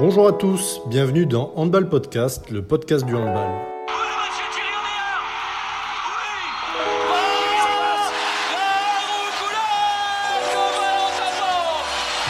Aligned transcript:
Bonjour 0.00 0.28
à 0.28 0.32
tous, 0.32 0.80
bienvenue 0.86 1.26
dans 1.26 1.52
Handball 1.56 1.88
Podcast, 1.88 2.50
le 2.50 2.62
podcast 2.62 3.04
du 3.04 3.16
handball. 3.16 3.50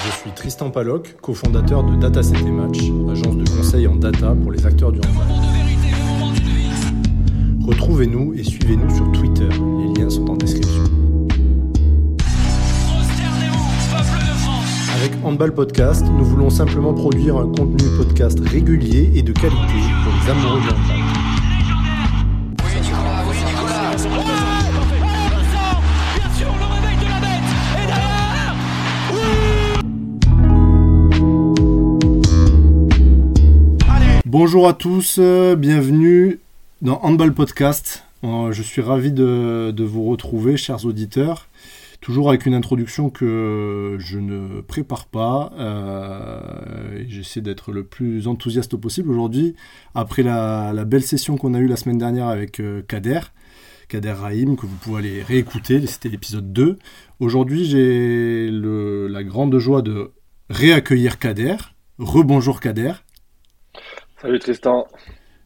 Je 0.02 0.10
suis 0.12 0.30
Tristan 0.30 0.70
Paloc, 0.70 1.16
cofondateur 1.20 1.84
de 1.84 1.94
Data 1.96 2.22
et 2.22 2.50
Match, 2.50 2.78
agence 3.10 3.36
de 3.36 3.44
conseil 3.50 3.86
en 3.86 3.96
data 3.96 4.34
pour 4.42 4.50
les 4.50 4.64
acteurs 4.64 4.90
du 4.90 5.00
handball. 5.00 5.26
Retrouvez-nous 7.66 8.32
et 8.32 8.44
suivez-nous 8.44 8.96
sur 8.96 9.12
Twitter, 9.12 9.48
les 9.50 10.00
liens 10.00 10.08
sont 10.08 10.30
en 10.30 10.36
description. 10.36 11.07
Handball 15.24 15.52
Podcast, 15.52 16.04
nous 16.06 16.24
voulons 16.24 16.50
simplement 16.50 16.94
produire 16.94 17.36
un 17.36 17.46
contenu 17.46 17.84
podcast 17.96 18.38
régulier 18.40 19.10
et 19.14 19.22
de 19.22 19.32
qualité 19.32 19.56
pour 20.04 20.12
les 20.12 20.30
amoureux 20.30 20.60
du 20.60 20.68
handball. 20.68 20.98
Bonjour 34.24 34.68
à 34.68 34.72
tous, 34.74 35.16
euh, 35.18 35.56
bienvenue 35.56 36.40
dans 36.82 37.00
Handball 37.02 37.32
Podcast. 37.34 38.04
Euh, 38.24 38.52
Je 38.52 38.62
suis 38.62 38.82
ravi 38.82 39.10
de, 39.12 39.72
de 39.74 39.84
vous 39.84 40.04
retrouver, 40.04 40.56
chers 40.56 40.84
auditeurs. 40.84 41.48
Toujours 42.00 42.28
avec 42.28 42.46
une 42.46 42.54
introduction 42.54 43.10
que 43.10 43.96
je 43.98 44.18
ne 44.18 44.60
prépare 44.60 45.06
pas. 45.06 45.52
Euh, 45.58 47.04
J'essaie 47.08 47.40
d'être 47.40 47.72
le 47.72 47.84
plus 47.84 48.28
enthousiaste 48.28 48.76
possible 48.76 49.10
aujourd'hui. 49.10 49.56
Après 49.94 50.22
la, 50.22 50.72
belle 50.84 51.02
session 51.02 51.36
qu'on 51.36 51.54
a 51.54 51.58
eue 51.58 51.66
la 51.66 51.76
semaine 51.76 51.98
dernière 51.98 52.28
avec 52.28 52.60
euh, 52.60 52.82
Kader, 52.86 53.20
Kader 53.88 54.12
Rahim, 54.12 54.56
que 54.56 54.66
vous 54.66 54.76
pouvez 54.76 54.98
aller 54.98 55.22
réécouter, 55.22 55.84
c'était 55.86 56.08
l'épisode 56.08 56.52
2. 56.52 56.78
Aujourd'hui, 57.18 57.64
j'ai 57.64 58.48
la 58.52 59.24
grande 59.24 59.58
joie 59.58 59.82
de 59.82 60.12
réaccueillir 60.50 61.18
Kader. 61.18 61.56
Rebonjour 61.98 62.60
Kader. 62.60 62.92
Salut 64.22 64.38
Tristan. 64.38 64.86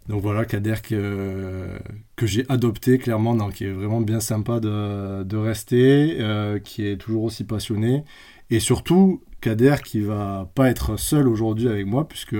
Donc 0.08 0.20
voilà, 0.20 0.44
Kader 0.44 0.74
que, 0.82 1.68
que 2.16 2.26
j'ai 2.26 2.44
adopté 2.48 2.98
clairement, 2.98 3.34
donc, 3.34 3.54
qui 3.54 3.66
est 3.66 3.72
vraiment 3.72 4.00
bien 4.00 4.20
sympa 4.20 4.58
de, 4.58 5.22
de 5.22 5.36
rester, 5.36 6.16
euh, 6.18 6.58
qui 6.58 6.86
est 6.86 6.96
toujours 6.96 7.24
aussi 7.24 7.44
passionné. 7.44 8.04
Et 8.50 8.58
surtout, 8.58 9.22
Kader 9.40 9.76
qui 9.84 10.00
va 10.00 10.48
pas 10.54 10.68
être 10.68 10.96
seul 10.96 11.28
aujourd'hui 11.28 11.68
avec 11.68 11.86
moi, 11.86 12.06
puisque 12.08 12.36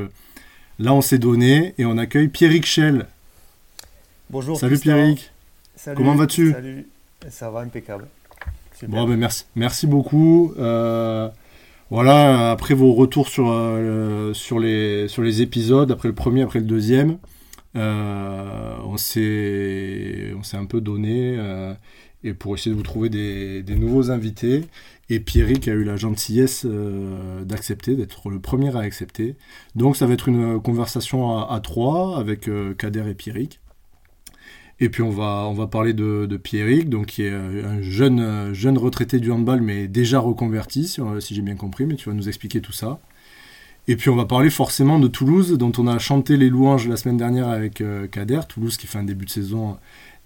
là 0.78 0.92
on 0.92 1.00
s'est 1.00 1.18
donné 1.18 1.74
et 1.78 1.84
on 1.84 1.98
accueille 1.98 2.28
Pierrick 2.28 2.66
Schell. 2.66 3.06
Bonjour. 4.30 4.58
Salut 4.58 4.78
Tristan. 4.78 4.96
Pierrick. 4.96 5.32
Salut, 5.76 5.96
Comment 5.96 6.14
vas-tu? 6.14 6.52
Salut. 6.52 6.86
Ça 7.28 7.50
va 7.50 7.60
impeccable. 7.60 8.06
Super. 8.74 8.88
Bon, 8.88 9.08
ben 9.08 9.16
merci, 9.16 9.44
merci 9.54 9.86
beaucoup. 9.86 10.52
Euh, 10.58 11.28
voilà, 11.90 12.50
après 12.50 12.74
vos 12.74 12.92
retours 12.94 13.28
sur, 13.28 13.50
euh, 13.50 14.32
sur, 14.32 14.58
les, 14.58 15.08
sur 15.08 15.22
les 15.22 15.42
épisodes, 15.42 15.90
après 15.92 16.08
le 16.08 16.14
premier, 16.14 16.42
après 16.42 16.58
le 16.58 16.64
deuxième, 16.64 17.18
on 17.74 18.96
s'est 18.96 20.32
on 20.36 20.42
s'est 20.42 20.56
un 20.56 20.66
peu 20.66 20.80
donné 20.80 21.36
euh, 21.38 21.74
et 22.24 22.34
pour 22.34 22.54
essayer 22.54 22.70
de 22.70 22.76
vous 22.76 22.82
trouver 22.82 23.08
des, 23.08 23.62
nouveaux 23.76 24.10
invités. 24.10 24.64
Et 25.08 25.20
Pierrick 25.20 25.68
a 25.68 25.72
eu 25.72 25.84
la 25.84 25.96
gentillesse 25.96 26.64
euh, 26.64 27.44
d'accepter, 27.44 27.96
d'être 27.96 28.30
le 28.30 28.40
premier 28.40 28.74
à 28.76 28.80
accepter. 28.80 29.36
Donc 29.74 29.96
ça 29.96 30.06
va 30.06 30.14
être 30.14 30.28
une 30.28 30.60
conversation 30.60 31.38
à, 31.38 31.60
trois 31.60 32.18
avec 32.18 32.48
euh, 32.48 32.74
Kader 32.74 33.10
et 33.10 33.14
Pierrick. 33.14 33.60
Et 34.80 34.88
puis 34.88 35.02
on 35.02 35.10
va, 35.10 35.46
on 35.48 35.52
va 35.52 35.68
parler 35.68 35.92
de, 35.92 36.26
de 36.26 36.36
Pierrick, 36.36 36.88
donc 36.88 37.06
qui 37.06 37.22
est 37.22 37.30
euh, 37.30 37.64
un 37.64 37.82
jeune, 37.82 38.20
euh, 38.20 38.54
jeune 38.54 38.78
retraité 38.78 39.20
du 39.20 39.30
handball, 39.30 39.60
mais 39.60 39.86
déjà 39.86 40.18
reconverti, 40.18 40.88
si, 40.88 41.00
si 41.20 41.34
j'ai 41.34 41.42
bien 41.42 41.54
compris, 41.54 41.86
mais 41.86 41.94
tu 41.94 42.08
vas 42.08 42.14
nous 42.16 42.28
expliquer 42.28 42.60
tout 42.60 42.72
ça. 42.72 42.98
Et 43.88 43.96
puis 43.96 44.10
on 44.10 44.16
va 44.16 44.24
parler 44.24 44.50
forcément 44.50 44.98
de 44.98 45.08
Toulouse, 45.08 45.56
dont 45.58 45.72
on 45.78 45.86
a 45.86 45.98
chanté 45.98 46.36
les 46.36 46.48
louanges 46.48 46.86
la 46.88 46.96
semaine 46.96 47.16
dernière 47.16 47.48
avec 47.48 47.80
euh, 47.80 48.06
Kader, 48.06 48.40
Toulouse 48.48 48.76
qui 48.76 48.86
fait 48.86 48.98
un 48.98 49.04
début 49.04 49.24
de 49.24 49.30
saison 49.30 49.76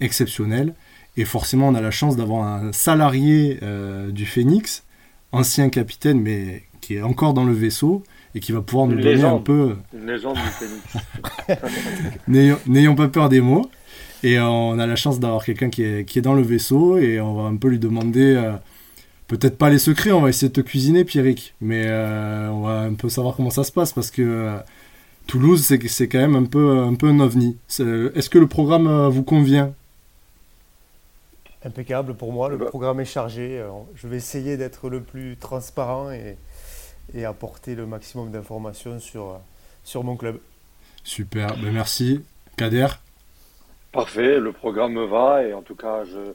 exceptionnel. 0.00 0.74
Et 1.16 1.24
forcément 1.24 1.68
on 1.68 1.74
a 1.74 1.80
la 1.80 1.90
chance 1.90 2.16
d'avoir 2.16 2.46
un 2.46 2.72
salarié 2.72 3.58
euh, 3.62 4.10
du 4.10 4.26
Phoenix, 4.26 4.84
ancien 5.32 5.70
capitaine, 5.70 6.20
mais 6.20 6.64
qui 6.82 6.96
est 6.96 7.02
encore 7.02 7.32
dans 7.32 7.44
le 7.44 7.54
vaisseau, 7.54 8.04
et 8.34 8.40
qui 8.40 8.52
va 8.52 8.60
pouvoir 8.60 8.86
nous 8.86 9.00
donner 9.00 9.22
un 9.22 9.38
peu... 9.38 9.76
Une 9.94 10.06
légende 10.06 10.36
du 10.36 10.40
Phoenix. 10.40 11.62
N'ayons 12.28 12.58
n'ayons 12.66 12.94
pas 12.94 13.08
peur 13.08 13.30
des 13.30 13.40
mots. 13.40 13.70
Et 14.22 14.38
euh, 14.38 14.46
on 14.46 14.78
a 14.78 14.86
la 14.86 14.96
chance 14.96 15.20
d'avoir 15.20 15.44
quelqu'un 15.44 15.70
qui 15.70 15.82
est, 15.82 16.04
qui 16.04 16.18
est 16.18 16.22
dans 16.22 16.34
le 16.34 16.42
vaisseau 16.42 16.98
et 16.98 17.20
on 17.20 17.34
va 17.34 17.48
un 17.48 17.56
peu 17.56 17.68
lui 17.68 17.78
demander, 17.78 18.34
euh, 18.34 18.52
peut-être 19.28 19.58
pas 19.58 19.70
les 19.70 19.78
secrets, 19.78 20.12
on 20.12 20.20
va 20.22 20.28
essayer 20.30 20.48
de 20.48 20.54
te 20.54 20.60
cuisiner, 20.60 21.04
Pierrick, 21.04 21.54
mais 21.60 21.84
euh, 21.86 22.48
on 22.50 22.62
va 22.62 22.80
un 22.82 22.94
peu 22.94 23.08
savoir 23.08 23.36
comment 23.36 23.50
ça 23.50 23.64
se 23.64 23.72
passe 23.72 23.92
parce 23.92 24.10
que 24.10 24.22
euh, 24.22 24.58
Toulouse, 25.26 25.64
c'est 25.64 25.86
c'est 25.88 26.08
quand 26.08 26.18
même 26.20 26.36
un 26.36 26.44
peu, 26.46 26.78
un 26.80 26.94
peu 26.94 27.08
un 27.08 27.20
ovni. 27.20 27.58
C'est- 27.68 27.84
Est-ce 28.16 28.30
que 28.30 28.38
le 28.38 28.48
programme 28.48 28.86
euh, 28.88 29.08
vous 29.10 29.24
convient? 29.24 29.74
Impeccable 31.64 32.14
pour 32.16 32.32
moi. 32.32 32.48
Le 32.48 32.58
Bah. 32.58 32.66
programme 32.70 33.00
est 33.00 33.04
chargé. 33.04 33.58
Euh, 33.60 33.70
Je 33.94 34.08
vais 34.08 34.16
essayer 34.16 34.56
d'être 34.56 34.88
le 34.88 35.02
plus 35.02 35.36
transparent 35.36 36.10
et, 36.12 36.38
et 37.14 37.24
apporter 37.24 37.74
le 37.74 37.86
maximum 37.86 38.30
d'informations 38.32 39.00
sur, 39.00 39.30
euh, 39.30 39.38
sur 39.84 40.04
mon 40.04 40.16
club. 40.16 40.40
Super, 41.04 41.56
ben 41.56 41.72
merci. 41.72 42.22
Kader? 42.58 42.88
Parfait, 43.92 44.38
le 44.40 44.52
programme 44.52 44.92
me 44.92 45.04
va 45.06 45.42
et 45.42 45.54
en 45.54 45.62
tout 45.62 45.74
cas, 45.74 46.04
je, 46.04 46.34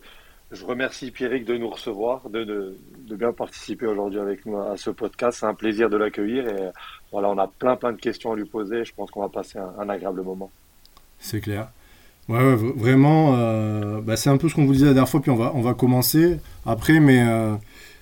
je 0.51 0.65
remercie 0.65 1.11
Pierrick 1.11 1.45
de 1.45 1.57
nous 1.57 1.69
recevoir, 1.69 2.29
de, 2.29 2.75
bien 3.09 3.31
participer 3.33 3.85
aujourd'hui 3.85 4.19
avec 4.19 4.45
nous 4.45 4.57
à 4.57 4.77
ce 4.77 4.89
podcast. 4.89 5.39
C'est 5.39 5.45
un 5.45 5.53
plaisir 5.53 5.89
de 5.89 5.97
l'accueillir 5.97 6.47
et 6.47 6.69
voilà, 7.11 7.29
on 7.29 7.37
a 7.37 7.47
plein 7.47 7.75
plein 7.75 7.91
de 7.91 7.99
questions 7.99 8.31
à 8.31 8.35
lui 8.35 8.45
poser. 8.45 8.85
Je 8.85 8.93
pense 8.93 9.11
qu'on 9.11 9.21
va 9.21 9.29
passer 9.29 9.59
un, 9.59 9.89
agréable 9.89 10.21
moment. 10.21 10.49
C'est 11.19 11.41
clair. 11.41 11.69
Ouais, 12.29 12.55
vraiment, 12.55 13.35
euh, 13.35 13.99
bah, 14.01 14.15
c'est 14.15 14.29
un 14.29 14.37
peu 14.37 14.47
ce 14.47 14.55
qu'on 14.55 14.65
vous 14.65 14.73
disait 14.73 14.85
la 14.85 14.93
dernière 14.93 15.09
fois, 15.09 15.21
puis 15.21 15.31
on 15.31 15.35
va, 15.35 15.51
on 15.55 15.61
va 15.61 15.73
commencer 15.73 16.39
après, 16.65 16.99
mais 16.99 17.21
euh, 17.27 17.55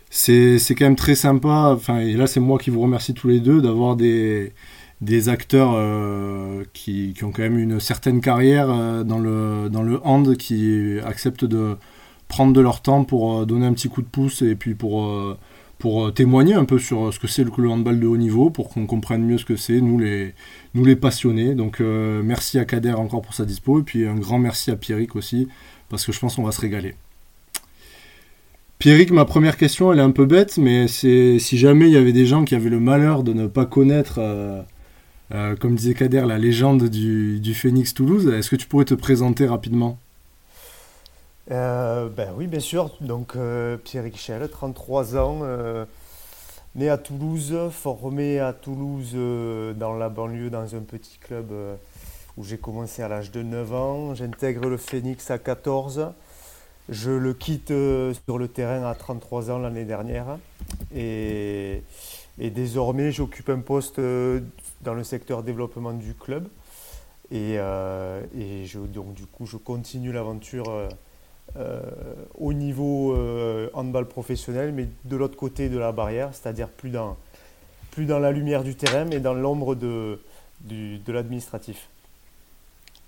c'est 0.09 0.59
quand 0.69 0.85
même 0.85 0.95
très 0.95 1.15
sympa. 1.15 1.71
Enfin, 1.73 1.99
et 1.99 2.13
là, 2.13 2.27
c'est 2.27 2.39
moi 2.39 2.59
qui 2.59 2.69
vous 2.69 2.81
remercie 2.81 3.13
tous 3.13 3.27
les 3.27 3.39
deux 3.39 3.61
d'avoir 3.61 3.95
des, 3.95 4.53
des 5.01 5.29
acteurs 5.29 5.73
euh, 5.75 6.63
qui, 6.73 7.13
qui 7.15 7.23
ont 7.23 7.31
quand 7.31 7.41
même 7.41 7.57
une 7.57 7.79
certaine 7.79 8.21
carrière 8.21 8.69
euh, 8.69 9.03
dans, 9.03 9.19
le, 9.19 9.69
dans 9.69 9.83
le 9.83 9.99
hand, 10.05 10.35
qui 10.35 10.97
acceptent 11.05 11.45
de 11.45 11.77
prendre 12.29 12.53
de 12.53 12.61
leur 12.61 12.81
temps 12.81 13.03
pour 13.03 13.41
euh, 13.41 13.45
donner 13.45 13.65
un 13.65 13.73
petit 13.73 13.89
coup 13.89 14.01
de 14.01 14.07
pouce 14.07 14.41
et 14.41 14.55
puis 14.55 14.75
pour, 14.75 15.03
euh, 15.03 15.37
pour 15.79 16.05
euh, 16.05 16.11
témoigner 16.11 16.53
un 16.53 16.63
peu 16.63 16.79
sur 16.79 17.13
ce 17.13 17.19
que 17.19 17.27
c'est 17.27 17.43
le, 17.43 17.69
handball 17.69 17.99
de 17.99 18.07
haut 18.07 18.15
niveau, 18.15 18.49
pour 18.49 18.69
qu'on 18.69 18.85
comprenne 18.85 19.25
mieux 19.25 19.37
ce 19.37 19.45
que 19.45 19.57
c'est, 19.57 19.81
nous 19.81 19.99
les, 19.99 20.33
nous 20.75 20.85
les 20.85 20.95
passionnés. 20.95 21.55
Donc 21.55 21.81
merci 21.81 22.57
à 22.57 22.63
Kader 22.63 22.93
encore 22.93 23.21
pour 23.21 23.33
sa 23.33 23.43
dispo 23.43 23.81
et 23.81 23.83
puis 23.83 24.07
un 24.07 24.15
grand 24.15 24.39
merci 24.39 24.71
à 24.71 24.77
Pierrick 24.77 25.17
aussi 25.17 25.49
parce 25.89 26.05
que 26.05 26.13
je 26.13 26.19
pense 26.19 26.35
qu'on 26.35 26.43
va 26.43 26.53
se 26.53 26.61
régaler. 26.61 26.95
Pierrick, 28.77 29.11
ma 29.11 29.25
première 29.25 29.57
question, 29.57 29.91
elle 29.91 29.99
est 29.99 30.03
un 30.03 30.11
peu 30.11 30.25
bête, 30.25 30.57
mais 30.57 30.87
c'est 30.87 31.37
si 31.39 31.57
jamais 31.57 31.87
il 31.89 31.93
y 31.93 31.97
avait 31.97 32.13
des 32.13 32.25
gens 32.25 32.45
qui 32.45 32.55
avaient 32.55 32.69
le 32.69 32.79
malheur 32.79 33.23
de 33.23 33.33
ne 33.33 33.47
pas 33.47 33.65
connaître, 33.65 34.21
comme 35.59 35.75
disait 35.75 35.95
Kader, 35.95 36.25
la 36.27 36.37
légende 36.37 36.89
du, 36.89 37.39
du 37.39 37.53
Phoenix 37.53 37.93
Toulouse, 37.93 38.27
est-ce 38.27 38.49
que 38.49 38.55
tu 38.55 38.67
pourrais 38.67 38.85
te 38.85 38.93
présenter 38.93 39.47
rapidement? 39.47 39.97
Euh, 41.51 42.09
ben 42.09 42.31
oui, 42.35 42.47
bien 42.47 42.59
sûr. 42.59 42.91
Donc, 43.01 43.35
euh, 43.35 43.77
Pierre 43.77 44.03
Richel, 44.03 44.47
33 44.49 45.17
ans, 45.17 45.39
euh, 45.41 45.85
né 46.75 46.89
à 46.89 46.97
Toulouse, 46.97 47.55
formé 47.71 48.39
à 48.39 48.53
Toulouse 48.53 49.13
dans 49.75 49.93
la 49.95 50.09
banlieue, 50.09 50.49
dans 50.49 50.75
un 50.75 50.81
petit 50.81 51.17
club 51.17 51.51
où 52.37 52.43
j'ai 52.43 52.57
commencé 52.57 53.01
à 53.01 53.07
l'âge 53.07 53.31
de 53.31 53.41
9 53.41 53.73
ans. 53.73 54.15
J'intègre 54.15 54.69
le 54.69 54.77
Phoenix 54.77 55.31
à 55.31 55.39
14. 55.39 56.11
Je 56.89 57.11
le 57.11 57.33
quitte 57.33 57.73
sur 58.25 58.37
le 58.37 58.47
terrain 58.47 58.83
à 58.83 58.95
33 58.95 59.51
ans 59.51 59.59
l'année 59.59 59.85
dernière. 59.85 60.37
Et, 60.95 61.83
et 62.39 62.49
désormais, 62.51 63.11
j'occupe 63.11 63.49
un 63.49 63.59
poste 63.59 63.99
dans 63.99 64.93
le 64.93 65.03
secteur 65.03 65.41
développement 65.41 65.93
du 65.93 66.13
club. 66.13 66.47
Et, 67.31 67.55
et 67.55 68.65
donc, 68.93 69.15
du 69.15 69.25
coup, 69.25 69.47
je 69.47 69.57
continue 69.57 70.11
l'aventure. 70.11 70.87
Euh, 71.57 71.81
au 72.37 72.53
niveau 72.53 73.13
euh, 73.15 73.69
handball 73.73 74.07
professionnel, 74.07 74.71
mais 74.71 74.87
de 75.05 75.15
l'autre 75.15 75.35
côté 75.35 75.69
de 75.69 75.77
la 75.77 75.91
barrière, 75.91 76.29
c'est-à-dire 76.33 76.69
plus 76.69 76.89
dans, 76.89 77.17
plus 77.91 78.05
dans 78.05 78.19
la 78.19 78.31
lumière 78.31 78.63
du 78.63 78.75
terrain, 78.75 79.05
mais 79.05 79.19
dans 79.19 79.33
l'ombre 79.33 79.75
de, 79.75 80.19
du- 80.61 80.99
de 80.99 81.11
l'administratif. 81.11 81.89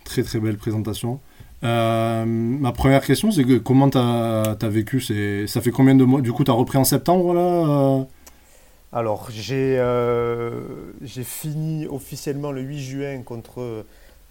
Très 0.04 0.24
très 0.24 0.40
belle 0.40 0.58
présentation. 0.58 1.20
Euh, 1.64 2.26
ma 2.26 2.72
première 2.72 3.06
question, 3.06 3.32
c'est 3.32 3.44
que 3.44 3.58
comment 3.60 3.90
tu 3.90 3.98
as, 4.00 4.58
vécu 4.70 5.00
c'est, 5.00 5.46
Ça 5.48 5.62
fait 5.62 5.72
combien 5.72 5.94
de 5.96 6.04
mois 6.04 6.22
Du 6.22 6.32
coup, 6.34 6.44
tu 6.44 6.50
as 6.52 6.56
repris 6.56 6.80
en 6.80 6.84
septembre 6.84 7.34
là 7.36 8.06
Alors, 8.92 9.30
euh, 9.52 10.62
j'ai 11.02 11.24
fini 11.24 11.86
officiellement 11.86 12.52
le 12.52 12.62
8 12.62 12.80
juin 12.80 13.22
contre, 13.22 13.86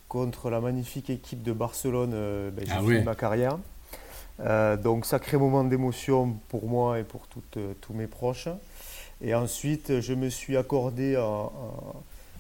contre 0.08 0.50
la 0.50 0.60
magnifique 0.60 1.08
équipe 1.10 1.42
de 1.42 1.52
Barcelone. 1.52 2.10
Ben, 2.10 2.64
j'ai 2.66 2.72
ah 2.72 2.80
fini 2.82 3.02
ma 3.04 3.14
carrière. 3.14 3.56
Euh, 4.40 4.76
donc, 4.76 5.04
sacré 5.04 5.36
moment 5.36 5.64
d'émotion 5.64 6.36
pour 6.48 6.66
moi 6.66 6.98
et 6.98 7.04
pour 7.04 7.26
tous 7.28 7.92
mes 7.92 8.06
proches. 8.06 8.48
Et 9.22 9.34
ensuite, 9.34 10.00
je 10.00 10.14
me 10.14 10.30
suis 10.30 10.56
accordé 10.56 11.14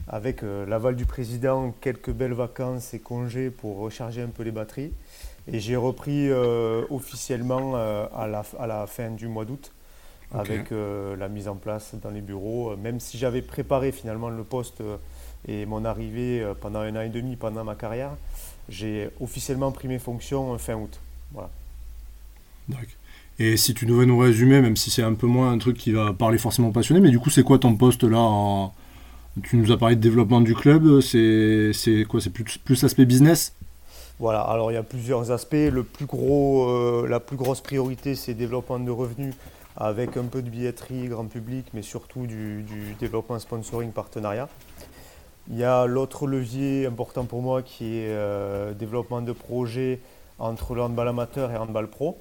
avec 0.08 0.40
l'aval 0.42 0.96
du 0.96 1.04
président 1.04 1.74
quelques 1.80 2.10
belles 2.10 2.32
vacances 2.32 2.94
et 2.94 3.00
congés 3.00 3.50
pour 3.50 3.78
recharger 3.78 4.22
un 4.22 4.28
peu 4.28 4.44
les 4.44 4.50
batteries. 4.50 4.92
Et 5.46 5.60
j'ai 5.60 5.76
repris 5.76 6.32
officiellement 6.88 7.74
à 7.74 8.26
la, 8.26 8.44
à 8.58 8.66
la 8.66 8.86
fin 8.86 9.10
du 9.10 9.28
mois 9.28 9.44
d'août 9.44 9.70
avec 10.32 10.72
euh, 10.72 11.16
la 11.16 11.28
mise 11.28 11.48
en 11.48 11.56
place 11.56 11.94
dans 12.00 12.10
les 12.10 12.20
bureaux. 12.20 12.76
Même 12.76 13.00
si 13.00 13.18
j'avais 13.18 13.42
préparé 13.42 13.92
finalement 13.92 14.28
le 14.28 14.44
poste 14.44 14.80
euh, 14.80 14.96
et 15.46 15.66
mon 15.66 15.84
arrivée 15.84 16.40
euh, 16.40 16.54
pendant 16.54 16.80
un 16.80 16.94
an 16.96 17.00
et 17.00 17.08
demi 17.08 17.36
pendant 17.36 17.64
ma 17.64 17.74
carrière, 17.74 18.12
j'ai 18.68 19.10
officiellement 19.20 19.72
pris 19.72 19.88
mes 19.88 19.98
fonctions 19.98 20.56
fin 20.58 20.74
août. 20.74 21.00
Voilà. 21.32 21.50
Et 23.38 23.56
si 23.56 23.72
tu 23.74 23.86
devais 23.86 24.06
nous 24.06 24.18
résumer, 24.18 24.60
même 24.60 24.76
si 24.76 24.90
c'est 24.90 25.02
un 25.02 25.14
peu 25.14 25.26
moins 25.26 25.50
un 25.50 25.58
truc 25.58 25.76
qui 25.76 25.92
va 25.92 26.12
parler 26.12 26.38
forcément 26.38 26.72
passionné, 26.72 27.00
mais 27.00 27.10
du 27.10 27.18
coup, 27.18 27.30
c'est 27.30 27.42
quoi 27.42 27.58
ton 27.58 27.74
poste 27.74 28.04
là 28.04 28.70
Tu 29.42 29.56
nous 29.56 29.72
as 29.72 29.78
parlé 29.78 29.96
de 29.96 30.00
développement 30.00 30.40
du 30.40 30.54
club, 30.54 31.00
c'est 31.00 31.72
quoi 32.08 32.20
C'est 32.20 32.30
plus, 32.30 32.58
plus 32.58 32.84
aspect 32.84 33.06
business? 33.06 33.54
Voilà, 34.18 34.40
alors 34.40 34.70
il 34.70 34.74
y 34.74 34.76
a 34.76 34.82
plusieurs 34.82 35.30
aspects. 35.30 35.54
Le 35.54 35.82
plus 35.82 36.04
gros, 36.04 37.06
la 37.06 37.20
plus 37.20 37.36
grosse 37.36 37.62
priorité, 37.62 38.14
c'est 38.14 38.34
développement 38.34 38.78
de 38.78 38.90
revenus 38.90 39.34
avec 39.76 40.16
un 40.16 40.24
peu 40.24 40.42
de 40.42 40.50
billetterie 40.50 41.08
grand 41.08 41.26
public, 41.26 41.66
mais 41.72 41.82
surtout 41.82 42.26
du, 42.26 42.64
développement 42.98 43.38
sponsoring 43.38 43.92
partenariat. 43.92 44.48
Il 45.48 45.56
y 45.56 45.64
a 45.64 45.86
l'autre 45.86 46.26
levier 46.26 46.86
important 46.86 47.24
pour 47.24 47.42
moi 47.42 47.62
qui 47.62 47.96
est 47.96 48.10
euh, 48.10 48.72
développement 48.74 49.22
de 49.22 49.32
projets 49.32 50.00
entre 50.38 50.74
le 50.74 50.82
handball 50.82 51.08
amateur 51.08 51.50
et 51.50 51.56
handball 51.56 51.88
pro. 51.88 52.18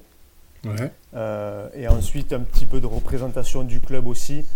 Euh, 1.14 1.68
et 1.74 1.88
ensuite 1.88 2.32
un 2.32 2.40
petit 2.40 2.66
peu 2.66 2.80
de 2.80 2.86
représentation 2.86 3.62
du 3.62 3.80
club 3.80 4.06
aussi, 4.06 4.46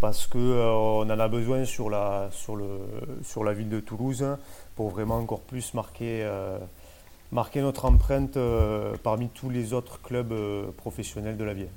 parce 0.00 0.26
qu'on 0.26 0.38
euh, 0.38 0.70
on 0.70 1.10
en 1.10 1.18
a 1.18 1.28
besoin 1.28 1.64
sur 1.64 1.90
la, 1.90 2.28
sur, 2.32 2.56
le, 2.56 2.66
sur 3.22 3.44
la 3.44 3.52
ville 3.52 3.68
de 3.68 3.80
Toulouse 3.80 4.24
pour 4.74 4.90
vraiment 4.90 5.18
encore 5.18 5.40
plus 5.40 5.74
marquer, 5.74 6.26
marquer 7.32 7.60
notre 7.60 7.84
empreinte 7.84 8.38
parmi 9.02 9.28
tous 9.28 9.50
les 9.50 9.72
autres 9.72 10.00
clubs 10.00 10.34
professionnels 10.76 11.36
de 11.36 11.44
la 11.44 11.54
ville. 11.54 11.68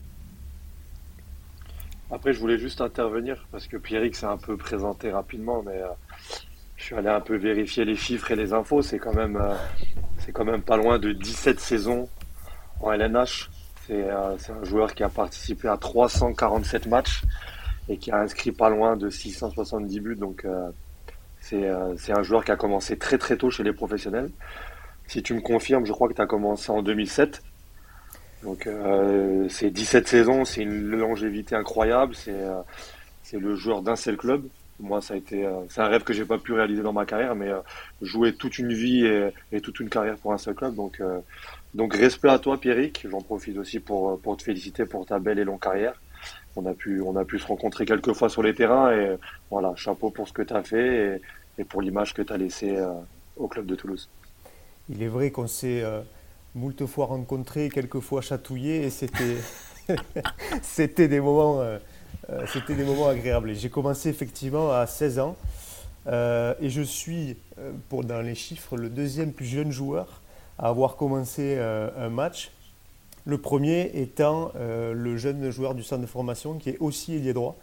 Après, 2.13 2.31
je 2.31 2.39
voulais 2.39 2.59
juste 2.59 2.79
intervenir 2.79 3.47
parce 3.51 3.65
que 3.65 3.75
Pierrick 3.75 4.15
s'est 4.15 4.27
un 4.27 4.37
peu 4.37 4.55
présenté 4.55 5.09
rapidement, 5.09 5.63
mais 5.63 5.81
euh, 5.81 5.87
je 6.77 6.83
suis 6.83 6.95
allé 6.95 7.09
un 7.09 7.21
peu 7.21 7.35
vérifier 7.35 7.85
les 7.85 7.95
chiffres 7.95 8.29
et 8.29 8.35
les 8.35 8.53
infos. 8.53 8.83
C'est 8.83 8.99
quand 8.99 9.15
même, 9.15 9.35
euh, 9.35 9.55
c'est 10.19 10.31
quand 10.31 10.45
même 10.45 10.61
pas 10.61 10.77
loin 10.77 10.99
de 10.99 11.11
17 11.11 11.59
saisons 11.59 12.07
en 12.81 12.91
LNH. 12.91 13.49
Euh, 14.01 14.35
c'est 14.39 14.51
un 14.51 14.63
joueur 14.63 14.93
qui 14.93 15.03
a 15.03 15.09
participé 15.09 15.67
à 15.67 15.77
347 15.77 16.87
matchs 16.87 17.21
et 17.89 17.97
qui 17.97 18.11
a 18.11 18.17
inscrit 18.17 18.51
pas 18.51 18.69
loin 18.69 18.95
de 18.95 19.09
670 19.09 19.99
buts. 19.99 20.15
Donc, 20.15 20.45
c'est 21.39 21.67
un 21.67 22.23
joueur 22.23 22.45
qui 22.45 22.51
a 22.51 22.55
commencé 22.55 22.97
très 22.97 23.17
très 23.17 23.35
tôt 23.35 23.49
chez 23.49 23.63
les 23.63 23.73
professionnels. 23.73 24.29
Si 25.07 25.21
tu 25.21 25.33
me 25.33 25.41
confirmes, 25.41 25.85
je 25.85 25.91
crois 25.91 26.07
que 26.07 26.13
tu 26.13 26.21
as 26.21 26.25
commencé 26.25 26.71
en 26.71 26.81
2007. 26.81 27.41
Donc 28.43 28.67
euh, 28.67 29.47
c'est 29.49 29.69
17 29.71 30.07
saisons, 30.07 30.45
c'est 30.45 30.63
une 30.63 30.89
longévité 30.89 31.55
incroyable, 31.55 32.13
c'est 32.13 32.33
euh, 32.33 32.61
le 33.31 33.55
joueur 33.55 33.81
d'un 33.81 33.95
seul 33.95 34.17
club. 34.17 34.43
Moi, 34.79 35.01
ça 35.01 35.13
a 35.13 35.17
été, 35.17 35.45
euh, 35.45 35.61
c'est 35.69 35.81
un 35.81 35.87
rêve 35.87 36.03
que 36.03 36.13
j'ai 36.13 36.25
pas 36.25 36.37
pu 36.37 36.51
réaliser 36.51 36.81
dans 36.81 36.91
ma 36.91 37.05
carrière, 37.05 37.35
mais 37.35 37.51
jouer 38.01 38.33
toute 38.33 38.57
une 38.57 38.73
vie 38.73 39.05
et, 39.51 39.61
toute 39.61 39.79
une 39.79 39.89
carrière 39.89 40.17
pour 40.17 40.33
un 40.33 40.37
seul 40.37 40.55
club. 40.55 40.75
Donc, 40.75 41.01
donc 41.73 41.95
respect 41.95 42.29
à 42.29 42.39
toi, 42.39 42.59
Pierrick. 42.59 43.05
J'en 43.09 43.21
profite 43.21 43.57
aussi 43.57 43.79
pour, 43.79 44.19
pour 44.19 44.37
te 44.37 44.43
féliciter 44.43 44.85
pour 44.85 45.05
ta 45.05 45.19
belle 45.19 45.39
et 45.39 45.43
longue 45.43 45.59
carrière. 45.59 45.99
On 46.55 46.65
a 46.65 46.73
pu, 46.73 47.01
on 47.01 47.15
a 47.15 47.25
pu 47.25 47.39
se 47.39 47.47
rencontrer 47.47 47.85
quelques 47.85 48.13
fois 48.13 48.29
sur 48.29 48.43
les 48.43 48.53
terrains 48.53 48.91
et 48.91 49.17
voilà, 49.49 49.73
chapeau 49.75 50.09
pour 50.09 50.27
ce 50.27 50.33
que 50.33 50.43
tu 50.43 50.53
as 50.53 50.63
fait 50.63 51.21
et, 51.57 51.63
pour 51.63 51.81
l'image 51.81 52.13
que 52.13 52.21
tu 52.21 52.31
as 52.31 52.37
laissée 52.37 52.77
au 53.35 53.47
club 53.47 53.65
de 53.65 53.75
Toulouse. 53.75 54.09
Il 54.89 55.01
est 55.01 55.07
vrai 55.07 55.31
qu'on 55.31 55.47
s'est 55.47 55.83
moult 56.55 56.85
fois 56.85 57.07
rencontré, 57.07 57.69
quelques 57.69 57.99
fois 57.99 58.21
chatouillé, 58.21 58.83
et 58.83 58.89
c'était, 58.89 59.37
c'était 60.61 61.07
des 61.07 61.19
moments, 61.19 61.61
euh, 61.61 61.77
euh, 62.29 62.45
c'était 62.51 62.75
des 62.75 62.83
moments 62.83 63.07
agréables. 63.07 63.55
J'ai 63.55 63.69
commencé 63.69 64.09
effectivement 64.09 64.71
à 64.71 64.85
16 64.85 65.19
ans, 65.19 65.35
euh, 66.07 66.53
et 66.61 66.69
je 66.69 66.81
suis, 66.81 67.37
pour, 67.89 68.03
dans 68.03 68.21
les 68.21 68.35
chiffres, 68.35 68.77
le 68.77 68.89
deuxième 68.89 69.31
plus 69.33 69.45
jeune 69.45 69.71
joueur 69.71 70.21
avoir 70.69 70.95
commencé 70.95 71.57
un 71.57 72.09
match. 72.09 72.51
Le 73.25 73.37
premier 73.37 73.91
étant 73.93 74.51
le 74.55 75.17
jeune 75.17 75.49
joueur 75.49 75.75
du 75.75 75.83
centre 75.83 76.01
de 76.01 76.07
formation 76.07 76.55
qui 76.55 76.69
est 76.71 76.77
aussi 76.79 77.15
ailier 77.15 77.33
droit 77.33 77.55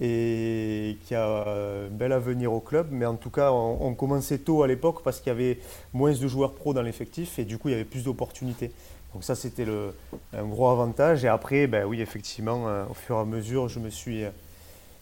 et 0.00 0.98
qui 1.04 1.14
a 1.14 1.26
un 1.26 1.88
bel 1.88 2.12
avenir 2.12 2.52
au 2.52 2.60
club. 2.60 2.88
Mais 2.90 3.06
en 3.06 3.16
tout 3.16 3.30
cas, 3.30 3.52
on, 3.52 3.94
commençait 3.94 4.38
tôt 4.38 4.62
à 4.62 4.68
l'époque 4.68 5.02
parce 5.02 5.20
qu'il 5.20 5.28
y 5.28 5.36
avait 5.36 5.58
moins 5.92 6.12
de 6.12 6.28
joueurs 6.28 6.54
pros 6.54 6.74
dans 6.74 6.82
l'effectif 6.82 7.38
et 7.38 7.44
du 7.44 7.58
coup, 7.58 7.68
il 7.68 7.72
y 7.72 7.74
avait 7.74 7.84
plus 7.84 8.04
d'opportunités. 8.04 8.72
Donc 9.14 9.24
ça, 9.24 9.34
c'était 9.34 9.66
un 10.34 10.44
gros 10.44 10.68
avantage. 10.68 11.24
Et 11.24 11.28
après, 11.28 11.66
ben 11.66 11.86
oui, 11.86 12.00
effectivement, 12.02 12.68
euh, 12.68 12.84
au 12.90 12.94
fur 12.94 13.16
et 13.16 13.20
à 13.20 13.24
mesure, 13.24 13.68
je 13.68 13.80
me 13.80 13.88
suis, 13.88 14.24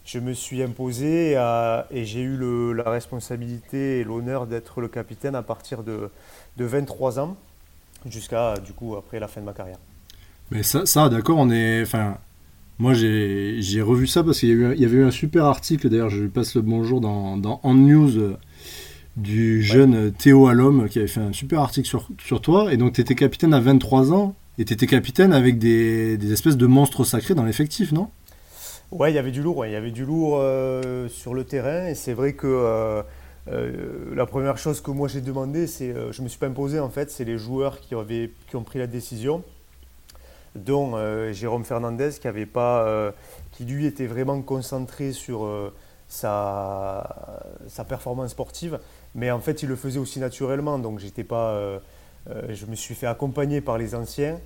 je 0.05 0.19
me 0.19 0.33
suis 0.33 0.61
imposé 0.61 1.31
et 1.91 2.05
j'ai 2.05 2.21
eu 2.21 2.37
la 2.73 2.89
responsabilité 2.89 3.99
et 3.99 4.03
l'honneur 4.03 4.45
d'être 4.45 4.81
le 4.81 4.87
capitaine 4.87 5.35
à 5.35 5.41
partir 5.41 5.83
de, 5.83 6.09
de 6.57 6.65
23 6.65 7.19
ans 7.19 7.35
jusqu'à, 8.07 8.55
du 8.57 8.73
coup, 8.73 8.95
après 8.95 9.19
la 9.19 9.27
fin 9.27 9.41
de 9.41 9.45
ma 9.45 9.53
carrière. 9.53 9.79
Mais 10.51 10.63
ça, 10.63 10.85
ça 10.85 11.09
d'accord, 11.09 11.37
on 11.39 11.49
est... 11.49 11.81
Enfin, 11.81 12.17
moi, 12.77 12.93
j'ai 12.93 13.81
revu 13.81 14.05
ça 14.05 14.23
parce 14.23 14.39
qu'il 14.39 14.49
y, 14.49 14.81
y, 14.81 14.85
avait 14.85 14.97
eu 14.97 15.05
un 15.05 15.11
super 15.11 15.45
article, 15.45 15.89
d'ailleurs, 15.89 16.09
je 16.09 16.21
lui 16.21 16.29
passe 16.29 16.55
le 16.55 16.61
bonjour 16.61 17.01
dans, 17.01 17.37
dans 17.37 17.59
On 17.63 17.73
News 17.73 18.17
euh, 18.17 18.37
du 19.15 19.63
jeune 19.63 20.11
Théo 20.11 20.47
Allom 20.47 20.89
qui 20.89 20.99
avait 20.99 21.07
fait 21.07 21.21
un 21.21 21.33
super 21.33 21.61
article 21.61 21.87
sur, 21.87 22.09
sur 22.23 22.41
toi. 22.41 22.73
Et 22.73 22.77
donc, 22.77 22.93
tu 22.93 23.01
étais 23.01 23.15
capitaine 23.15 23.53
à 23.53 23.59
23 23.59 24.13
ans 24.13 24.35
et 24.57 24.65
tu 24.65 24.73
étais 24.73 24.87
capitaine 24.87 25.33
avec 25.33 25.57
des, 25.57 26.17
des, 26.17 26.33
espèces 26.33 26.57
de 26.57 26.67
monstres 26.67 27.05
sacrés 27.05 27.33
dans 27.33 27.45
l'effectif, 27.45 27.91
non? 27.91 28.09
Ouais, 28.91 29.11
il 29.11 29.15
y 29.15 29.19
avait 29.19 29.31
du 29.31 29.41
lourd, 29.41 29.65
il 29.65 29.71
y 29.71 29.75
avait 29.75 29.91
du 29.91 30.05
lourd 30.05 30.37
euh, 30.39 31.07
sur 31.09 31.33
le 31.33 31.43
terrain. 31.43 31.87
Et 31.87 31.95
c'est 31.95 32.13
vrai 32.13 32.33
que 32.33 32.47
euh, 32.47 33.03
la 34.13 34.25
première 34.25 34.57
chose 34.57 34.81
que 34.81 34.91
moi 34.91 35.07
j'ai 35.07 35.21
demandé, 35.21 35.67
c'est, 35.67 35.93
je 36.11 36.21
me 36.21 36.27
suis 36.27 36.39
pas 36.39 36.47
imposé 36.47 36.79
en 36.79 36.89
fait, 36.89 37.11
c'est 37.11 37.25
les 37.25 37.37
joueurs 37.37 37.79
qui, 37.79 37.95
avaient, 37.95 38.31
qui 38.47 38.55
ont 38.55 38.63
pris 38.63 38.79
la 38.79 38.87
décision. 38.87 39.43
Dont 40.55 40.93
euh, 40.95 41.33
Jérôme 41.33 41.65
Fernandez 41.65 42.11
qui 42.19 42.29
avait 42.29 42.45
pas, 42.45 42.85
euh, 42.85 43.11
qui 43.51 43.65
lui 43.65 43.85
était 43.85 44.07
vraiment 44.07 44.41
concentré 44.41 45.11
sur 45.11 45.43
euh, 45.43 45.73
sa, 46.07 47.41
sa, 47.67 47.83
performance 47.83 48.31
sportive, 48.31 48.79
mais 49.15 49.31
en 49.31 49.41
fait 49.41 49.63
il 49.63 49.69
le 49.69 49.75
faisait 49.75 49.99
aussi 49.99 50.21
naturellement, 50.21 50.79
donc 50.79 50.99
j'étais 50.99 51.25
pas, 51.25 51.59
je 52.27 52.65
me 52.67 52.75
suis 52.75 52.95
fait 52.95 53.07
accompagner 53.07 53.59
par 53.59 53.77
les 53.77 53.95
anciens, 53.95 54.39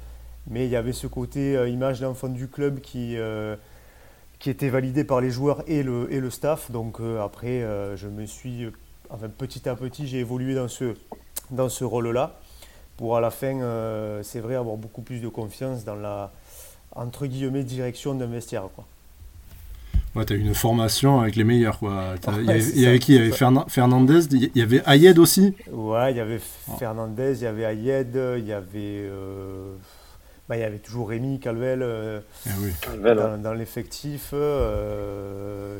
mais 0.47 0.65
il 0.65 0.71
y 0.71 0.75
avait 0.75 0.93
ce 0.93 1.05
côté 1.05 1.69
image 1.69 1.99
d'enfant 1.99 2.29
du 2.29 2.47
club 2.47 2.79
qui 2.79 3.17
qui 4.39 4.49
était 4.49 4.69
validé 4.69 5.03
par 5.03 5.21
les 5.21 5.31
joueurs 5.31 5.63
et 5.67 5.83
le, 5.83 6.11
et 6.11 6.19
le 6.19 6.29
staff. 6.29 6.71
Donc 6.71 6.99
après, 7.21 7.61
je 7.95 8.07
me 8.07 8.25
suis, 8.25 8.67
enfin, 9.09 9.27
petit 9.27 9.67
à 9.67 9.75
petit, 9.75 10.07
j'ai 10.07 10.19
évolué 10.19 10.55
dans 10.55 10.67
ce, 10.67 10.95
dans 11.51 11.69
ce 11.69 11.83
rôle-là 11.83 12.39
pour 12.99 13.15
à 13.15 13.21
la 13.21 13.31
fin, 13.31 13.61
euh, 13.61 14.19
c'est 14.23 14.41
vrai, 14.41 14.55
avoir 14.55 14.75
beaucoup 14.75 15.01
plus 15.01 15.21
de 15.21 15.29
confiance 15.29 15.85
dans 15.85 15.95
la, 15.95 16.33
entre 16.93 17.27
guillemets, 17.27 17.63
direction 17.63 18.13
d'un 18.13 18.25
vestiaire. 18.25 18.63
Quoi. 18.75 18.83
Ouais, 20.15 20.25
tu 20.25 20.33
as 20.33 20.35
eu 20.35 20.41
une 20.41 20.53
formation 20.53 21.21
avec 21.21 21.37
les 21.37 21.45
meilleurs. 21.45 21.79
Quoi. 21.79 22.15
il, 22.41 22.43
y 22.81 22.85
avait, 22.85 22.99
qui? 22.99 23.15
Il 23.15 23.19
y 23.19 23.21
avait 23.21 23.31
Fernandez, 23.31 24.25
il 24.31 24.51
y 24.53 24.61
avait 24.61 24.81
Ayed 24.85 25.17
aussi? 25.17 25.55
Ouais, 25.71 26.11
il 26.11 26.17
y 26.17 26.19
avait 26.19 26.41
Fernandez, 26.77 27.37
il 27.37 27.43
y 27.43 27.45
avait 27.45 27.73
Ayed, 27.73 28.19
il 28.37 28.45
y 28.45 28.51
avait, 28.51 29.07
euh, 29.07 29.75
bah, 30.49 30.57
il 30.57 30.61
y 30.61 30.63
avait 30.63 30.79
toujours 30.79 31.09
Rémi 31.09 31.39
Calvel, 31.39 31.79
euh, 31.81 32.19
eh 32.47 33.37
dans, 33.37 33.53
l'effectif. 33.53 34.33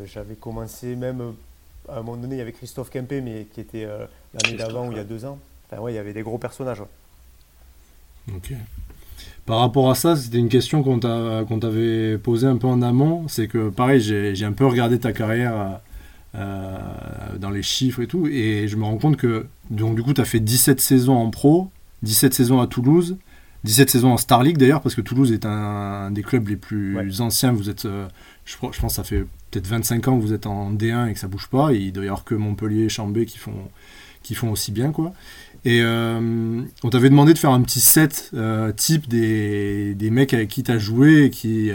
J'avais 0.05 0.35
commencé 0.35 0.95
même, 0.95 1.33
à 1.89 1.97
un 1.97 2.01
moment 2.03 2.15
donné, 2.15 2.35
il 2.35 2.39
y 2.39 2.41
avait 2.41 2.53
Christophe 2.53 2.89
Kempé, 2.89 3.19
mais 3.19 3.47
qui 3.53 3.59
était 3.59 3.87
l'année 4.33 4.57
d'avant 4.57 4.87
ou 4.87 4.91
il 4.91 4.97
y 4.97 5.01
a 5.01 5.03
deux 5.03 5.25
ans. 5.25 5.39
Enfin, 5.69 5.81
ouais, 5.81 5.91
il 5.91 5.95
y 5.95 5.99
avait 5.99 6.13
des 6.13 6.23
gros 6.23 6.37
personnages. 6.37 6.83
Ok. 8.33 8.53
Par 9.49 9.59
rapport 9.61 9.89
à 9.89 9.95
ça, 9.95 10.15
c'était 10.15 10.37
une 10.37 10.47
question 10.49 10.83
qu'on 10.83 10.99
t'avait 10.99 12.19
posée 12.19 12.45
un 12.45 12.57
peu 12.57 12.67
en 12.67 12.83
amont. 12.83 13.27
C'est 13.27 13.47
que, 13.47 13.69
pareil, 13.69 13.99
j'ai 13.99 14.45
un 14.45 14.51
peu 14.51 14.67
regardé 14.67 14.99
ta 14.99 15.11
carrière 15.11 15.79
euh, 16.35 16.77
dans 17.39 17.49
les 17.49 17.63
chiffres 17.63 18.01
et 18.01 18.07
tout, 18.07 18.27
et 18.27 18.67
je 18.67 18.75
me 18.75 18.83
rends 18.83 18.97
compte 18.97 19.17
que, 19.17 19.47
donc, 19.71 19.95
du 19.95 20.03
coup, 20.03 20.13
tu 20.13 20.21
as 20.21 20.25
fait 20.25 20.39
17 20.39 20.79
saisons 20.79 21.15
en 21.15 21.31
pro, 21.31 21.71
17 22.03 22.33
saisons 22.33 22.61
à 22.61 22.67
Toulouse. 22.67 23.17
17 23.63 23.89
saisons 23.89 24.11
en 24.11 24.17
Star 24.17 24.43
League 24.43 24.57
d'ailleurs, 24.57 24.81
parce 24.81 24.95
que 24.95 25.01
Toulouse 25.01 25.31
est 25.31 25.45
un, 25.45 26.11
des 26.11 26.23
clubs 26.23 26.47
les 26.47 26.55
plus 26.55 27.21
anciens. 27.21 27.51
Vous 27.51 27.69
êtes, 27.69 27.83
je, 27.83 28.05
je, 28.45 28.57
pense 28.57 28.77
que 28.77 28.89
ça 28.89 29.03
fait 29.03 29.25
peut-être 29.51 29.67
25 29.67 30.07
ans 30.07 30.17
que 30.17 30.21
vous 30.21 30.33
êtes 30.33 30.47
en 30.47 30.71
D1 30.71 31.09
et 31.09 31.13
que 31.13 31.19
ça 31.19 31.27
bouge 31.27 31.47
pas. 31.47 31.73
Et 31.73 31.77
il 31.77 31.91
doit 31.91 32.05
y 32.05 32.07
avoir 32.07 32.23
que 32.23 32.35
Montpellier 32.35 32.83
et 32.83 32.89
Chambé 32.89 33.25
qui 33.25 33.37
font, 33.37 33.69
qui 34.23 34.35
font 34.35 34.51
aussi 34.51 34.71
bien. 34.71 34.91
quoi. 34.91 35.13
Et 35.65 35.83
on 35.83 36.89
t'avait 36.89 37.09
demandé 37.09 37.33
de 37.33 37.37
faire 37.37 37.51
un 37.51 37.61
petit 37.61 37.81
set 37.81 38.31
type 38.77 39.09
des, 39.09 39.93
des, 39.95 40.09
mecs 40.09 40.33
avec 40.33 40.47
qui 40.49 40.63
tu 40.63 40.71
as 40.71 40.77
joué 40.77 41.25
et 41.25 41.29
qui 41.29 41.71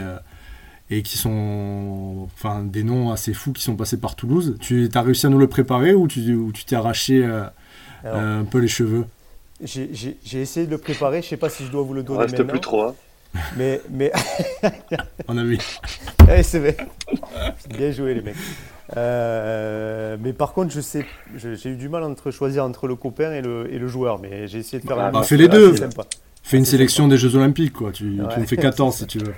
et 0.89 1.01
qui 1.01 1.17
sont 1.17 2.27
enfin 2.35 2.63
des 2.63 2.83
noms 2.83 3.11
assez 3.11 3.33
fous 3.33 3.53
qui 3.53 3.63
sont 3.63 3.75
passés 3.75 3.97
par 3.97 4.15
Toulouse. 4.15 4.57
Tu 4.59 4.89
as 4.93 5.01
réussi 5.01 5.25
à 5.25 5.29
nous 5.29 5.39
le 5.39 5.47
préparer 5.47 5.93
ou 5.93 6.07
tu 6.07 6.21
tu 6.53 6.65
t'es 6.65 6.75
arraché 6.75 7.23
euh, 7.23 7.45
euh, 8.05 8.41
un 8.41 8.45
peu 8.45 8.59
les 8.59 8.67
cheveux? 8.67 9.05
J'ai 9.63 10.41
essayé 10.41 10.65
de 10.65 10.71
le 10.71 10.77
préparer, 10.77 11.21
je 11.21 11.27
sais 11.27 11.37
pas 11.37 11.49
si 11.49 11.65
je 11.65 11.71
dois 11.71 11.83
vous 11.83 11.93
le 11.93 12.03
donner 12.03 12.21
Reste 12.21 12.43
plus 12.43 12.59
trop. 12.59 12.83
Hein. 12.83 12.95
Mais 13.57 13.81
mais 13.89 14.11
on 15.27 15.37
a 15.37 15.43
vu. 15.43 15.57
Eh, 16.27 16.41
c'est 16.41 16.75
bien 17.69 17.91
joué 17.91 18.15
les 18.15 18.21
mecs. 18.21 18.35
Euh, 18.97 20.17
mais 20.19 20.33
par 20.33 20.53
contre, 20.53 20.73
je 20.73 20.81
sais, 20.81 21.05
j'ai 21.35 21.69
eu 21.69 21.75
du 21.75 21.87
mal 21.87 22.01
entre 22.01 22.31
choisir 22.31 22.63
entre 22.63 22.87
le 22.87 22.95
copain 22.95 23.31
et 23.31 23.43
le, 23.43 23.71
et 23.71 23.77
le 23.77 23.87
joueur, 23.87 24.17
mais 24.17 24.47
j'ai 24.47 24.57
essayé 24.57 24.81
de 24.81 24.87
faire. 24.87 24.97
Bah, 24.97 25.11
bah 25.11 25.21
fais 25.21 25.37
les 25.37 25.47
deux. 25.47 25.75
Fais 26.41 26.57
une 26.57 26.65
sélection 26.65 27.07
des 27.07 27.17
Jeux 27.17 27.35
Olympiques, 27.35 27.73
quoi. 27.73 27.91
Tu, 27.91 28.19
tu 28.33 28.39
me 28.39 28.45
fais 28.45 28.57
14 28.57 28.95
si 28.95 29.05
tu 29.05 29.19
veux. 29.19 29.35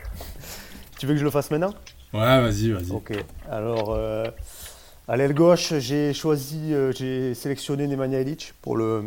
Tu 0.98 1.06
veux 1.06 1.14
que 1.14 1.20
je 1.20 1.26
le 1.26 1.30
fasse 1.30 1.52
maintenant? 1.52 1.74
Ouais, 2.14 2.20
vas-y, 2.20 2.72
vas-y. 2.72 2.92
Ok. 2.92 3.12
Alors, 3.52 3.94
euh, 3.94 4.26
à 5.08 5.18
l'aile 5.18 5.34
gauche, 5.34 5.74
j'ai 5.80 6.14
choisi, 6.14 6.74
euh, 6.74 6.92
j'ai 6.94 7.34
sélectionné 7.34 7.86
Nemanja 7.88 8.22
Ilic 8.22 8.54
pour 8.62 8.78
le, 8.78 9.04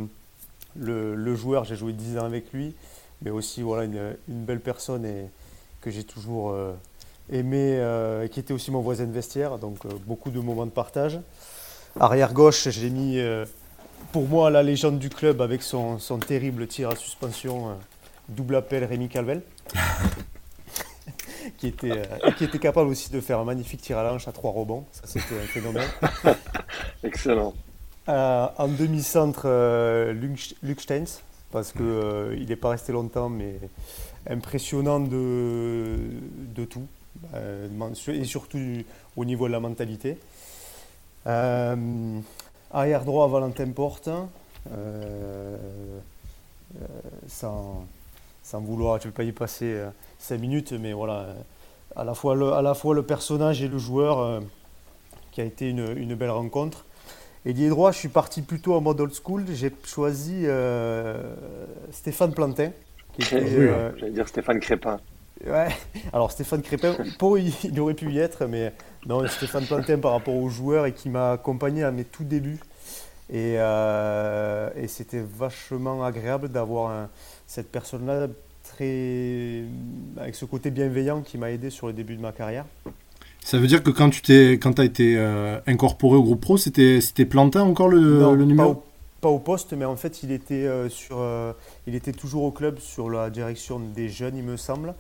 le, 0.77 1.35
joueur. 1.35 1.65
J'ai 1.65 1.77
joué 1.77 1.93
10 1.93 2.19
ans 2.19 2.25
avec 2.25 2.53
lui, 2.53 2.75
mais 3.23 3.31
aussi 3.31 3.63
voilà, 3.63 3.85
une, 3.85 4.17
belle 4.29 4.61
personne 4.61 5.05
et 5.05 5.29
que 5.81 5.91
j'ai 5.91 6.05
toujours 6.05 6.51
euh, 6.51 6.73
aimé, 7.31 7.83
qui 8.31 8.41
était 8.41 8.53
aussi 8.53 8.71
mon 8.71 8.81
voisin 8.81 9.07
de 9.07 9.13
vestiaire. 9.13 9.59
Donc, 9.59 9.79
beaucoup 10.07 10.31
de 10.31 10.41
moments 10.41 10.67
de 10.67 10.71
partage. 10.71 11.21
Arrière 11.99 12.33
gauche, 12.33 12.69
j'ai 12.69 12.91
mis 12.91 13.19
pour 14.13 14.29
moi 14.29 14.51
la 14.51 14.63
légende 14.63 14.99
du 14.99 15.09
club 15.09 15.41
avec 15.41 15.63
son, 15.63 15.99
terrible 16.27 16.67
tir 16.67 16.91
à 16.91 16.97
suspension, 16.97 17.77
double 18.29 18.57
appel 18.57 18.85
Rémi 18.85 19.09
Calvel. 19.09 19.43
qui, 21.59 21.69
était, 21.69 21.91
euh, 21.91 22.31
qui 22.37 22.45
était 22.45 22.59
capable 22.59 22.91
aussi 22.91 23.11
de 23.11 23.21
faire 23.21 23.39
un 23.39 23.45
magnifique 23.45 23.81
tir 23.81 23.99
à 23.99 24.03
l'anche 24.03 24.29
à 24.29 24.33
trois 24.33 24.53
rebonds. 24.53 24.87
Ça, 24.93 25.03
c'était 25.07 25.37
un 25.37 25.47
phénomène. 25.47 25.89
Excellent. 27.03 27.55
Euh, 28.09 28.49
en 28.59 28.69
demi-centre, 28.69 29.43
euh, 29.45 30.13
Luc 30.63 30.81
Steins, 30.81 31.21
parce 31.53 31.73
qu'il 31.73 32.47
n'est 32.49 32.57
pas 32.57 32.71
resté 32.71 32.93
longtemps, 32.93 33.29
mais 33.29 33.57
impressionnant 34.29 35.01
de, 35.01 35.97
de 36.55 36.65
tout, 36.65 36.87
et 38.09 38.25
surtout 38.25 38.59
au 39.17 39.25
niveau 39.25 39.47
de 39.47 39.53
la 39.53 39.61
mentalité. 39.61 40.19
arrière 41.25 43.05
droit, 43.05 43.29
Valentin 43.29 43.71
Porte. 43.71 44.09
sans, 47.29 47.85
sans 48.43 48.61
vouloir, 48.61 48.99
je 49.01 49.07
ne 49.07 49.11
vais 49.11 49.17
pas 49.17 49.25
y 49.25 49.33
passer 49.33 49.83
5 50.19 50.39
minutes, 50.41 50.73
mais 50.73 50.93
voilà, 50.93 51.35
à 51.97 52.05
la 52.05 52.15
fois 52.15 52.35
le, 52.35 52.53
à 52.53 52.63
la 52.63 52.75
fois 52.75 52.95
le 52.95 53.03
personnage 53.03 53.63
et 53.63 53.69
le 53.69 53.79
joueur, 53.79 54.21
euh, 54.21 54.41
qui 55.33 55.41
a 55.41 55.45
été 55.45 55.69
une, 55.69 56.15
belle 56.15 56.31
rencontre. 56.31 56.85
Et 57.47 57.53
lié 57.53 57.69
droit, 57.69 57.91
je 57.93 57.99
suis 57.99 58.09
parti 58.09 58.43
plutôt 58.43 58.75
en 58.75 58.81
mode 58.81 59.01
old 59.01 59.15
school. 59.15 59.45
J'ai 59.53 59.73
choisi 59.85 60.43
euh, 60.45 61.35
Stéphane 61.91 62.35
Plantin. 62.35 62.71
Qui 63.15 63.23
était, 63.23 63.37
euh, 63.37 63.91
J'allais 63.97 64.13
dire 64.13 64.29
Stéphane 64.29 64.61
Crépin. 64.61 65.01
Ouais, 65.47 65.69
alors 66.13 66.31
Stéphane 66.31 66.61
Crépin, 66.61 66.95
pour, 67.19 67.39
il, 67.39 67.81
aurait 67.81 67.95
pu 67.95 68.11
y 68.13 68.19
être, 68.19 68.45
mais 68.45 68.75
non, 69.07 69.27
Stéphane 69.27 69.65
Plantin 69.65 69.99
par 69.99 70.13
rapport 70.13 70.35
aux 70.35 70.51
joueurs 70.51 70.85
et 70.85 70.93
qui 70.93 71.09
m'a 71.09 71.33
accompagné 71.33 71.83
à 71.83 71.91
mes 71.91 72.05
tout 72.05 72.25
débuts. 72.25 72.61
Et, 73.33 73.55
et 73.55 74.89
c'était 74.89 75.23
vachement 75.23 76.05
agréable 76.05 76.49
d'avoir 76.49 77.09
cette 77.47 77.71
personne-là 77.71 78.27
avec 80.17 80.35
ce 80.35 80.45
côté 80.45 80.71
bienveillant 80.71 81.23
qui 81.23 81.39
m'a 81.39 81.51
aidé 81.51 81.71
sur 81.71 81.87
le 81.87 81.93
début 81.93 82.17
de 82.17 82.23
ma 82.23 82.33
carrière. 82.33 82.65
Ça 83.45 83.59
veut 83.59 83.67
dire 83.67 83.83
que 83.83 83.91
quand 83.91 84.11
tu 84.11 84.23
t'es, 84.23 84.53
quand 84.55 84.79
as 84.79 84.85
été 84.85 85.17
euh, 85.17 85.59
incorporé 85.67 86.17
au 86.17 86.23
groupe 86.23 86.41
pro, 86.41 86.57
c'était, 86.57 87.01
c'était 87.01 87.25
Plantin 87.25 87.63
encore 87.63 87.89
le, 87.89 88.35
le 88.35 88.45
numéro 88.45 88.85
pas 89.21 89.29
au, 89.29 89.39
poste, 89.39 89.75
mais 89.75 89.85
en 89.85 89.97
fait, 89.97 90.23
il 90.23 90.33
était, 90.33 90.67
euh, 90.67 90.89
sur, 90.89 91.19
euh, 91.19 91.53
il 91.87 91.95
était 91.95 92.13
toujours 92.13 92.43
au 92.43 92.51
club 92.51 92.79
sur 92.79 93.11
la 93.11 93.29
direction 93.29 93.79
des 93.79 94.09
jeunes, 94.09 94.35
il 94.35 94.43
me 94.43 94.57
semble. 94.57 94.95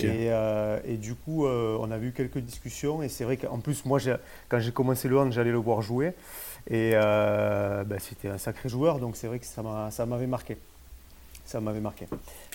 Et, 0.00 0.26
et, 0.84 0.96
du 0.96 1.14
coup, 1.14 1.46
on 1.46 1.90
a 1.92 1.98
eu 1.98 2.10
quelques 2.10 2.38
discussions. 2.38 3.00
Et 3.00 3.08
c'est 3.08 3.22
vrai 3.22 3.36
qu'en 3.36 3.58
plus, 3.58 3.84
moi, 3.84 4.00
quand 4.48 4.58
j'ai 4.58 4.72
commencé 4.72 5.06
le 5.06 5.20
hand, 5.20 5.32
j'allais 5.32 5.52
le 5.52 5.58
voir 5.58 5.82
jouer. 5.82 6.14
Et 6.68 6.90
ben, 6.94 7.98
c'était 8.00 8.28
un 8.28 8.38
sacré 8.38 8.68
joueur, 8.68 8.98
donc 8.98 9.14
c'est 9.14 9.28
vrai 9.28 9.38
que 9.38 9.46
ça, 9.46 9.62
m'a, 9.62 9.92
ça 9.92 10.04
m'avait 10.04 10.26
marqué. 10.26 10.56
Ça 11.44 11.60
m'avait 11.60 11.80
marqué. 11.80 12.06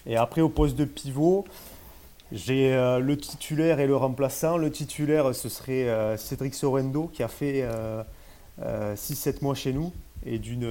Et 0.06 0.18
après, 0.18 0.42
au 0.42 0.50
poste 0.50 0.75
de 0.75 0.84
pivot, 0.84 1.46
j'ai 2.32 2.74
euh, 2.74 3.00
le 3.00 3.17
titulaire 3.17 3.79
et 3.79 3.88
le 3.88 3.96
remplaçant. 3.96 4.58
Le 4.58 4.72
titulaire, 4.72 5.34
ce 5.36 5.50
serait 5.50 5.88
euh, 5.88 6.17
Cédric 6.17 6.55
Sorendo, 6.55 7.08
qui 7.08 7.24
a 7.24 7.27
fait 7.27 7.67
6-7 8.60 8.60
euh, 8.62 9.34
mois 9.41 9.55
chez 9.55 9.74
nous. 9.74 9.91
Et 10.25 10.39
d'une. 10.39 10.67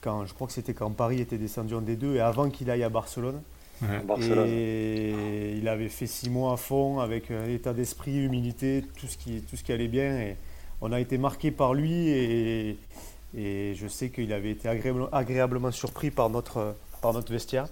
quand, 0.00 0.24
je 0.26 0.34
crois 0.34 0.46
que 0.46 0.52
c'était 0.52 0.74
quand 0.74 0.90
Paris 0.90 1.20
était 1.20 1.38
descendu 1.38 1.74
en 1.74 1.82
D2 1.82 2.14
et 2.14 2.20
avant 2.20 2.50
qu'il 2.50 2.70
aille 2.70 2.84
à 2.84 2.88
Barcelone. 2.88 3.40
Et 4.48 5.54
il 5.56 5.68
avait 5.68 5.88
fait 5.88 6.06
6 6.06 6.30
mois 6.30 6.52
à 6.52 6.56
fond 6.56 7.00
avec 7.00 7.30
un 7.30 7.46
état 7.46 7.72
d'esprit, 7.72 8.16
humilité, 8.16 8.84
tout 8.96 9.06
ce, 9.06 9.16
qui, 9.16 9.42
tout 9.42 9.56
ce 9.56 9.62
qui 9.64 9.72
allait 9.72 9.88
bien. 9.88 10.18
Et 10.18 10.36
on 10.80 10.92
a 10.92 11.00
été 11.00 11.18
marqué 11.18 11.50
par 11.50 11.74
lui 11.74 12.08
et, 12.08 12.78
et 13.36 13.74
je 13.74 13.86
sais 13.88 14.10
qu'il 14.10 14.32
avait 14.32 14.50
été 14.50 14.68
agréablement, 14.68 15.08
agréablement 15.12 15.70
surpris 15.70 16.10
par 16.10 16.30
notre, 16.30 16.76
par 17.02 17.12
notre 17.12 17.32
vestiaire. 17.32 17.66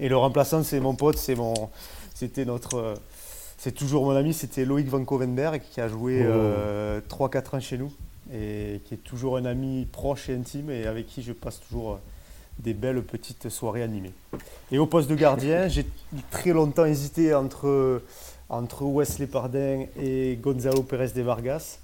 Et 0.00 0.08
le 0.08 0.16
remplaçant, 0.16 0.62
c'est 0.62 0.80
mon 0.80 0.94
pote, 0.94 1.16
c'est 1.16 1.34
mon, 1.34 1.54
c'était 2.14 2.44
notre, 2.44 2.94
c'est 3.56 3.72
toujours 3.72 4.04
mon 4.04 4.14
ami, 4.14 4.32
c'était 4.32 4.64
Loïc 4.64 4.88
Van 4.88 5.04
Kovenberg 5.04 5.60
qui 5.70 5.80
a 5.80 5.88
joué 5.88 6.20
3-4 6.20 6.24
euh, 6.26 7.00
ans 7.52 7.60
chez 7.60 7.78
nous 7.78 7.92
et 8.32 8.80
qui 8.84 8.94
est 8.94 9.02
toujours 9.04 9.36
un 9.36 9.44
ami 9.44 9.86
proche 9.90 10.28
et 10.28 10.34
intime 10.34 10.70
et 10.70 10.86
avec 10.86 11.06
qui 11.06 11.22
je 11.22 11.32
passe 11.32 11.60
toujours 11.60 11.92
euh, 11.92 11.96
des 12.60 12.74
belles 12.74 13.02
petites 13.02 13.48
soirées 13.48 13.82
animées. 13.82 14.12
Et 14.70 14.78
au 14.78 14.86
poste 14.86 15.10
de 15.10 15.14
gardien, 15.14 15.68
j'ai 15.68 15.86
très 16.30 16.52
longtemps 16.52 16.84
hésité 16.84 17.34
entre, 17.34 18.02
entre 18.48 18.84
Wesley 18.84 19.26
Pardin 19.26 19.86
et 20.00 20.38
Gonzalo 20.40 20.82
Pérez 20.82 21.10
de 21.14 21.22
Vargas. 21.22 21.78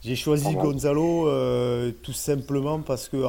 J'ai 0.00 0.14
choisi 0.14 0.54
Gonzalo 0.54 1.26
euh, 1.26 1.90
tout 2.02 2.12
simplement 2.12 2.80
parce 2.80 3.08
que 3.08 3.20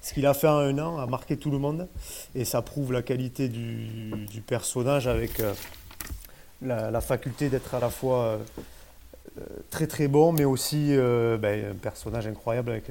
ce 0.00 0.14
qu'il 0.14 0.26
a 0.26 0.34
fait 0.34 0.48
en 0.48 0.58
un 0.58 0.78
an 0.78 0.98
a 0.98 1.06
marqué 1.06 1.36
tout 1.36 1.50
le 1.50 1.58
monde 1.58 1.88
et 2.34 2.44
ça 2.44 2.60
prouve 2.60 2.92
la 2.92 3.02
qualité 3.02 3.48
du, 3.48 4.42
personnage 4.46 5.06
avec 5.06 5.38
euh, 5.38 5.54
la, 6.60 7.00
faculté 7.00 7.48
d'être 7.50 7.74
à 7.74 7.80
la 7.80 7.88
fois 7.88 8.18
euh, 8.18 8.38
très 9.70 9.86
très 9.86 10.08
bon 10.08 10.32
mais 10.32 10.44
aussi 10.44 10.96
ben, 10.96 11.70
un 11.70 11.76
personnage 11.76 12.26
incroyable 12.26 12.72
avec, 12.72 12.90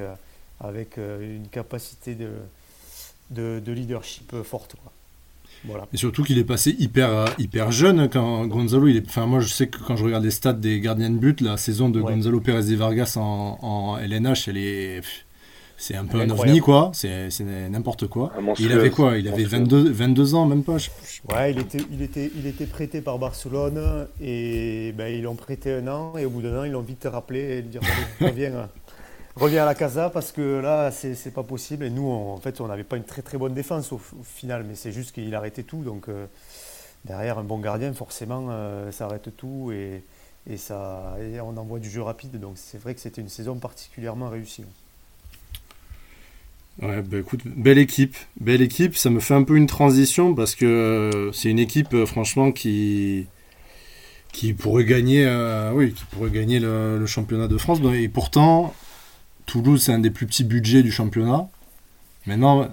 avec 0.62 0.98
une 0.98 1.48
capacité 1.52 2.16
de, 2.16 2.30
de, 3.30 3.72
leadership 3.74 4.42
forte. 4.44 4.78
Et 5.94 5.98
surtout 5.98 6.24
qu'il 6.24 6.38
est 6.38 6.44
passé 6.44 6.76
hyper, 6.80 7.26
hyper 7.38 7.72
jeune 7.72 8.10
quand 8.10 8.48
Gonzalo. 8.48 8.88
Il 8.88 8.98
est, 8.98 9.08
enfin, 9.08 9.26
moi, 9.26 9.40
je 9.40 9.48
sais 9.48 9.68
que 9.68 9.78
quand 9.80 9.96
je 9.96 10.04
regarde 10.04 10.24
les 10.24 10.32
stats 10.32 10.54
des 10.54 10.80
gardiens 10.80 11.10
de 11.10 11.18
but, 11.18 11.42
la 11.42 11.58
saison 11.58 11.90
de 11.90 12.02
Gonzalo 12.02 12.40
Pérez 12.40 12.64
de 12.64 12.76
Vargas 12.76 13.16
en, 13.18 13.58
en, 13.62 13.98
LNH, 13.98 14.48
elle 14.48 14.58
est. 14.58 15.02
C'est 15.78 15.96
un 15.96 16.06
peu 16.06 16.22
un 16.22 16.30
ovni, 16.30 16.60
quoi. 16.60 16.92
C'est 16.94 17.30
n'importe 17.70 18.08
quoi. 18.08 18.32
il 18.60 18.72
avait 18.72 18.92
quoi? 18.92 19.18
Il 19.18 19.28
avait 19.28 19.44
22, 19.44 19.92
22 19.92 20.36
ans, 20.36 20.46
même 20.46 20.64
pas 20.64 20.78
Ouais, 21.30 21.52
il 21.52 21.60
était, 21.60 21.80
il, 21.92 22.02
était, 22.04 22.32
il 22.36 22.46
était 22.46 22.68
prêté 22.68 23.02
par 23.02 23.18
Barcelone 23.18 24.08
et 24.22 24.94
ben, 24.96 25.08
ils 25.08 25.24
l'ont 25.24 25.36
prêté 25.36 25.74
un 25.74 25.88
an 25.88 26.14
et 26.18 26.26
au 26.26 26.30
bout 26.30 26.42
d'un 26.42 26.60
an, 26.60 26.64
ils 26.66 26.72
l'ont 26.72 26.82
vite 26.82 27.08
rappelé 27.12 27.58
et 27.58 27.62
dire 27.64 27.82
reviens, 28.20 28.70
reviens 29.42 29.64
à 29.64 29.66
la 29.66 29.76
casa 29.76 30.10
parce 30.10 30.32
que 30.32 30.60
là, 30.60 30.92
c'est 30.92 31.34
pas 31.34 31.44
possible. 31.44 31.86
Et 31.86 31.90
nous, 31.90 32.10
en 32.10 32.38
fait, 32.38 32.62
on 32.62 32.68
n'avait 32.68 32.84
pas 32.84 32.98
une 32.98 33.04
très 33.04 33.22
très 33.22 33.38
bonne 33.38 33.54
défense 33.54 33.92
au, 33.92 34.00
final, 34.24 34.64
mais 34.68 34.76
c'est 34.76 34.92
juste 34.92 35.14
qu'il 35.14 35.34
arrêtait 35.36 35.64
tout. 35.64 35.84
Donc, 35.84 36.08
euh, 36.08 36.28
derrière 37.06 37.40
un 37.40 37.44
bon 37.44 37.60
gardien, 37.60 37.94
forcément, 37.94 38.48
euh, 38.50 38.92
ça 38.92 39.06
arrête 39.06 39.36
tout 39.36 39.72
et, 39.74 40.04
et 40.50 40.58
ça, 40.58 41.18
on 41.44 41.58
envoie 41.58 41.80
du 41.80 41.90
jeu 41.90 42.02
rapide. 42.02 42.40
Donc, 42.40 42.54
c'est 42.56 42.80
vrai 42.80 42.94
que 42.94 43.02
c'était 43.02 43.22
une 43.22 43.30
saison 43.30 43.56
particulièrement 43.56 44.30
réussie. 44.30 44.64
Ouais, 46.82 47.02
bah 47.02 47.18
écoute, 47.18 47.42
belle 47.46 47.78
équipe, 47.80 48.16
belle 48.40 48.62
équipe. 48.62 48.96
Ça 48.96 49.10
me 49.10 49.20
fait 49.20 49.34
un 49.34 49.44
peu 49.44 49.58
une 49.58 49.68
transition 49.68 50.34
parce 50.34 50.56
que 50.56 50.66
euh, 50.66 51.32
c'est 51.32 51.50
une 51.50 51.60
équipe, 51.60 52.06
franchement, 52.06 52.52
qui 52.52 53.28
qui 54.32 54.54
pourrait 54.54 54.86
gagner, 54.86 55.28
oui, 55.74 55.94
qui 55.94 56.06
pourrait 56.06 56.30
gagner 56.30 56.62
le, 56.62 56.98
le, 56.98 57.06
championnat 57.06 57.50
de 57.50 57.58
France. 57.58 57.80
Et 57.94 58.08
pourtant, 58.08 58.74
Toulouse, 59.52 59.84
c'est 59.84 59.94
un 59.94 60.00
des 60.00 60.12
plus 60.12 60.26
petits 60.26 60.44
budgets 60.44 60.84
du 60.84 60.92
championnat. 60.92 61.48
Maintenant, 62.26 62.68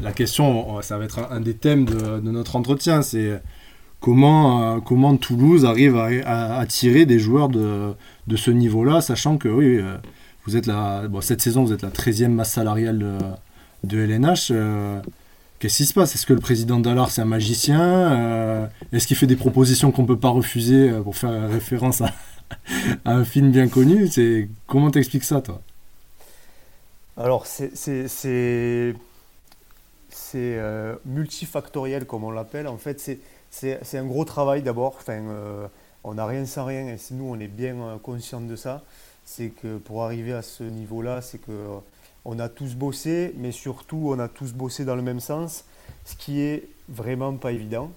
la 0.00 0.12
question, 0.12 0.80
ça 0.82 0.98
va 0.98 1.04
être 1.04 1.20
un, 1.30 1.40
des 1.40 1.54
thèmes 1.54 1.84
de, 1.86 2.20
notre 2.20 2.56
entretien, 2.56 3.02
c'est 3.02 3.40
comment, 4.00 4.80
comment 4.80 5.16
Toulouse 5.16 5.64
arrive 5.64 5.96
à, 5.96 6.58
attirer 6.58 7.06
des 7.06 7.18
joueurs 7.18 7.48
de, 7.48 7.94
de 8.26 8.36
ce 8.36 8.50
niveau-là, 8.50 9.00
sachant 9.00 9.38
que 9.38 9.48
oui, 9.48 9.80
vous 10.46 10.56
êtes 10.56 10.70
cette 11.22 11.40
saison, 11.40 11.64
vous 11.64 11.72
êtes 11.72 11.82
la 11.82 11.90
13e 11.90 12.28
masse 12.28 12.52
salariale 12.52 12.98
de, 12.98 13.18
de 13.84 13.98
LNH. 13.98 14.52
Qu'est-ce 15.64 15.78
qui 15.78 15.86
se 15.86 15.94
passe? 15.94 16.14
Est-ce 16.14 16.26
que 16.26 16.34
le 16.34 16.40
président 16.40 16.78
Dallard, 16.78 17.10
c'est 17.10 17.22
un 17.22 17.24
magicien? 17.24 17.80
Euh, 17.80 18.66
Est-ce 18.92 19.06
qu'il 19.06 19.16
fait 19.16 19.26
des 19.26 19.34
propositions 19.34 19.92
qu'on 19.92 20.02
ne 20.02 20.06
peut 20.06 20.18
pas 20.18 20.28
refuser 20.28 20.90
euh, 20.90 21.00
pour 21.00 21.16
faire 21.16 21.48
référence 21.48 22.02
à, 22.02 22.12
un 23.06 23.24
film 23.24 23.50
bien 23.50 23.68
connu? 23.68 24.10
Comment 24.66 24.90
t'expliques 24.90 25.24
ça, 25.24 25.40
toi? 25.40 25.62
Alors, 27.16 27.46
c'est, 27.46 28.94
euh, 30.34 30.96
multifactoriel, 31.04 32.06
comme 32.06 32.24
on 32.24 32.30
l'appelle. 32.30 32.66
En 32.66 32.78
fait, 32.78 33.00
c'est, 33.50 33.96
un 33.96 34.04
gros 34.04 34.24
travail 34.24 34.62
d'abord. 34.62 34.96
Enfin, 34.98 35.22
on 36.02 36.14
n'a 36.14 36.26
rien 36.26 36.44
sans 36.44 36.64
rien, 36.64 36.88
et 36.88 36.96
nous, 37.12 37.24
on 37.24 37.38
est 37.38 37.48
bien 37.48 37.98
conscients 38.02 38.40
de 38.40 38.56
ça. 38.56 38.82
C'est 39.24 39.48
que 39.48 39.78
pour 39.78 40.02
arriver 40.02 40.32
à 40.32 40.42
ce 40.42 40.64
niveau-là, 40.64 41.22
c'est 41.22 41.38
que 41.38 41.80
on 42.24 42.38
a 42.38 42.48
tous 42.48 42.74
bossé, 42.74 43.34
mais 43.36 43.52
surtout 43.52 44.10
on 44.10 44.18
a 44.18 44.28
tous 44.28 44.52
bossé 44.52 44.84
dans 44.84 44.96
le 44.96 45.02
même 45.02 45.20
sens, 45.20 45.64
ce 46.04 46.16
qui 46.16 46.40
est 46.40 46.68
vraiment 46.88 47.34
pas 47.34 47.52
évident. 47.52 47.90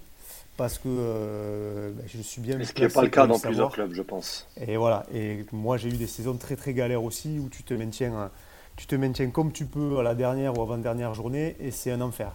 Parce 0.57 0.79
que 0.79 0.87
euh, 0.87 1.91
ben, 1.93 2.05
je 2.07 2.19
suis 2.21 2.41
bien. 2.41 2.61
Ce 2.63 2.73
qui 2.73 2.81
n'est 2.81 2.87
pas 2.89 3.03
le 3.03 3.09
cas 3.09 3.27
dans 3.27 3.37
plusieurs 3.37 3.71
clubs, 3.71 3.93
je 3.93 4.01
pense. 4.01 4.47
Et 4.59 4.75
voilà. 4.75 5.05
Et 5.13 5.45
moi, 5.51 5.77
j'ai 5.77 5.89
eu 5.89 5.97
des 5.97 6.07
saisons 6.07 6.35
très 6.35 6.55
très 6.55 6.73
galères 6.73 7.03
aussi 7.03 7.37
où 7.39 7.47
tu 7.47 7.61
te 7.61 7.75
maintiens, 7.75 8.31
tu 8.77 8.87
te 8.87 8.95
maintiens 8.95 9.29
comme 9.29 9.51
tu 9.51 9.65
peux 9.65 9.99
à 9.99 10.03
la 10.03 10.15
dernière 10.15 10.57
ou 10.57 10.61
avant-dernière 10.61 11.13
journée 11.13 11.55
et 11.59 11.71
c'est 11.71 11.91
un 11.91 12.01
enfer. 12.01 12.31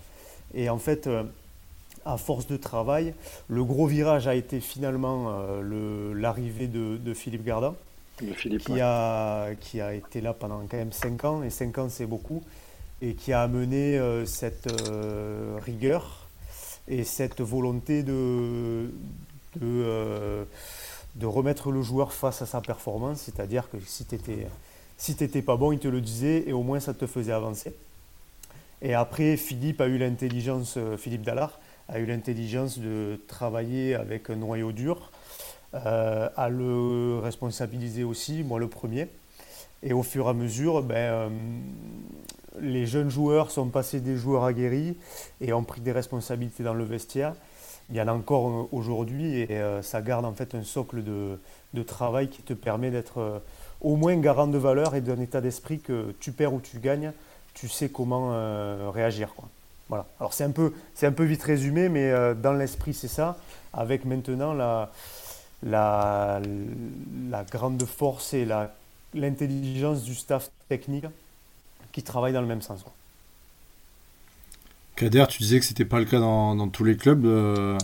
Et 0.54 0.68
en 0.68 0.78
fait, 0.78 1.06
euh, 1.06 1.22
à 2.04 2.18
force 2.18 2.46
de 2.46 2.56
travail, 2.58 3.14
le 3.48 3.64
gros 3.64 3.86
virage 3.86 4.28
a 4.28 4.34
été 4.34 4.60
finalement 4.60 5.28
euh, 5.30 6.12
l'arrivée 6.14 6.66
de, 6.66 6.98
de, 6.98 7.14
Philippe 7.14 7.44
Gardin 7.44 7.74
qui, 8.58 8.80
a, 8.80 9.54
qui 9.60 9.80
a 9.80 9.94
été 9.94 10.20
là 10.20 10.32
pendant 10.32 10.60
quand 10.68 10.76
même 10.76 10.92
5 10.92 11.24
ans, 11.24 11.42
et 11.42 11.50
5 11.50 11.78
ans 11.78 11.88
c'est 11.88 12.06
beaucoup, 12.06 12.42
et 13.00 13.14
qui 13.14 13.32
a 13.32 13.42
amené 13.42 13.98
euh, 13.98 14.24
cette 14.26 14.68
euh, 14.68 15.58
rigueur 15.64 16.28
et 16.88 17.04
cette 17.04 17.40
volonté 17.40 18.02
de, 18.02 18.90
de, 19.56 19.62
euh, 19.62 20.44
de, 21.16 21.26
remettre 21.26 21.70
le 21.70 21.82
joueur 21.82 22.12
face 22.12 22.42
à 22.42 22.46
sa 22.46 22.60
performance, 22.60 23.22
c'est-à-dire 23.22 23.68
que 23.70 23.78
si 23.84 24.04
tu 24.04 24.14
n'étais 24.14 24.46
si 25.02 25.16
pas 25.16 25.56
bon, 25.56 25.72
il 25.72 25.80
te 25.80 25.88
le 25.88 26.00
disait, 26.00 26.44
et 26.46 26.52
au 26.52 26.62
moins 26.62 26.78
ça 26.78 26.94
te 26.94 27.08
faisait 27.08 27.32
avancer. 27.32 27.74
Et 28.82 28.94
après, 28.94 29.36
Philippe 29.36 29.80
a 29.80 29.88
eu 29.88 29.98
l'intelligence, 29.98 30.78
Philippe 30.96 31.22
Dallard 31.22 31.58
a 31.88 31.98
eu 31.98 32.06
l'intelligence 32.06 32.78
de 32.78 33.20
travailler 33.26 33.96
avec 33.96 34.30
un 34.30 34.36
noyau 34.36 34.70
dur, 34.70 35.10
euh, 35.74 36.28
à 36.36 36.48
le 36.48 37.18
responsabiliser 37.20 38.04
aussi, 38.04 38.44
moi 38.44 38.60
le 38.60 38.68
premier. 38.68 39.08
Et 39.82 39.92
au 39.92 40.04
fur 40.04 40.26
et 40.26 40.30
à 40.30 40.34
mesure, 40.34 40.82
ben, 40.82 40.94
euh, 40.96 41.28
les 42.60 42.86
jeunes 42.86 43.10
joueurs 43.10 43.50
sont 43.50 43.68
passés 43.70 44.00
des 44.00 44.16
joueurs 44.16 44.44
aguerris 44.44 44.96
et 45.40 45.52
ont 45.52 45.64
pris 45.64 45.80
des 45.80 45.92
responsabilités 45.92 46.62
dans 46.62 46.74
le 46.74 46.84
vestiaire. 46.84 47.34
Il 47.90 47.96
y 47.96 48.00
en 48.00 48.06
a 48.06 48.12
encore 48.12 48.48
euh, 48.48 48.68
aujourd'hui 48.70 49.40
et 49.40 49.60
ça 49.82 50.00
garde 50.00 50.24
en 50.24 50.32
fait 50.32 50.54
un 50.54 50.62
socle 50.62 51.02
de 51.02 51.82
travail 51.82 52.28
qui 52.28 52.42
te 52.42 52.52
permet 52.52 52.92
d'être 52.92 53.42
au 53.82 53.96
moins 53.96 54.16
garant 54.16 54.46
de 54.46 54.58
valeur 54.58 54.94
et 54.94 55.00
d'un 55.00 55.20
état 55.20 55.40
d'esprit 55.40 55.80
que 55.80 56.14
tu 56.20 56.32
perds 56.32 56.54
ou 56.54 56.60
tu 56.60 56.78
gagnes, 56.78 57.12
tu 57.54 57.68
sais 57.68 57.90
comment 57.90 58.90
réagir. 58.90 59.34
Quoi. 59.34 59.48
Voilà. 59.88 60.06
Alors 60.20 60.32
c'est 60.32 60.44
un, 60.44 60.50
peu, 60.50 60.72
un 61.02 61.12
peu 61.12 61.24
vite 61.24 61.42
résumé, 61.42 61.88
mais 61.88 62.10
dans 62.34 62.54
l'esprit 62.54 62.94
c'est 62.94 63.08
ça, 63.08 63.36
avec 63.74 64.04
maintenant 64.04 64.54
la, 64.54 64.90
la, 65.62 66.40
la 67.30 67.44
grande 67.44 67.84
force 67.84 68.32
et 68.34 68.46
l'intelligence 69.14 70.02
du 70.02 70.14
staff 70.14 70.50
technique 70.68 71.06
qui 71.92 72.02
travaille 72.02 72.32
dans 72.32 72.40
le 72.40 72.46
même 72.46 72.62
sens. 72.62 72.84
Kader, 74.96 75.24
tu 75.28 75.42
disais 75.42 75.58
que 75.58 75.64
c'était 75.64 75.84
pas 75.84 75.98
le 75.98 76.04
cas 76.04 76.18
dans, 76.20 76.54
dans 76.54 76.68
tous 76.68 76.84
les 76.84 76.96
clubs. 76.96 77.24
Euh. 77.24 77.78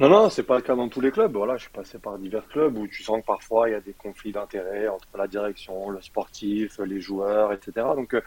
Non, 0.00 0.08
non, 0.08 0.30
c'est 0.30 0.44
pas 0.44 0.56
le 0.56 0.62
cas 0.62 0.74
dans 0.74 0.88
tous 0.88 1.02
les 1.02 1.10
clubs. 1.10 1.32
Voilà, 1.36 1.56
je 1.58 1.62
suis 1.64 1.70
passé 1.70 1.98
par 1.98 2.18
divers 2.18 2.46
clubs 2.48 2.76
où 2.78 2.88
tu 2.88 3.02
sens 3.02 3.20
que 3.20 3.26
parfois 3.26 3.68
il 3.68 3.72
y 3.72 3.74
a 3.74 3.80
des 3.80 3.92
conflits 3.92 4.32
d'intérêts 4.32 4.88
entre 4.88 5.06
la 5.16 5.26
direction, 5.28 5.90
le 5.90 6.00
sportif, 6.00 6.78
les 6.78 7.00
joueurs, 7.02 7.52
etc. 7.52 7.86
Donc, 7.94 8.14
euh, 8.14 8.22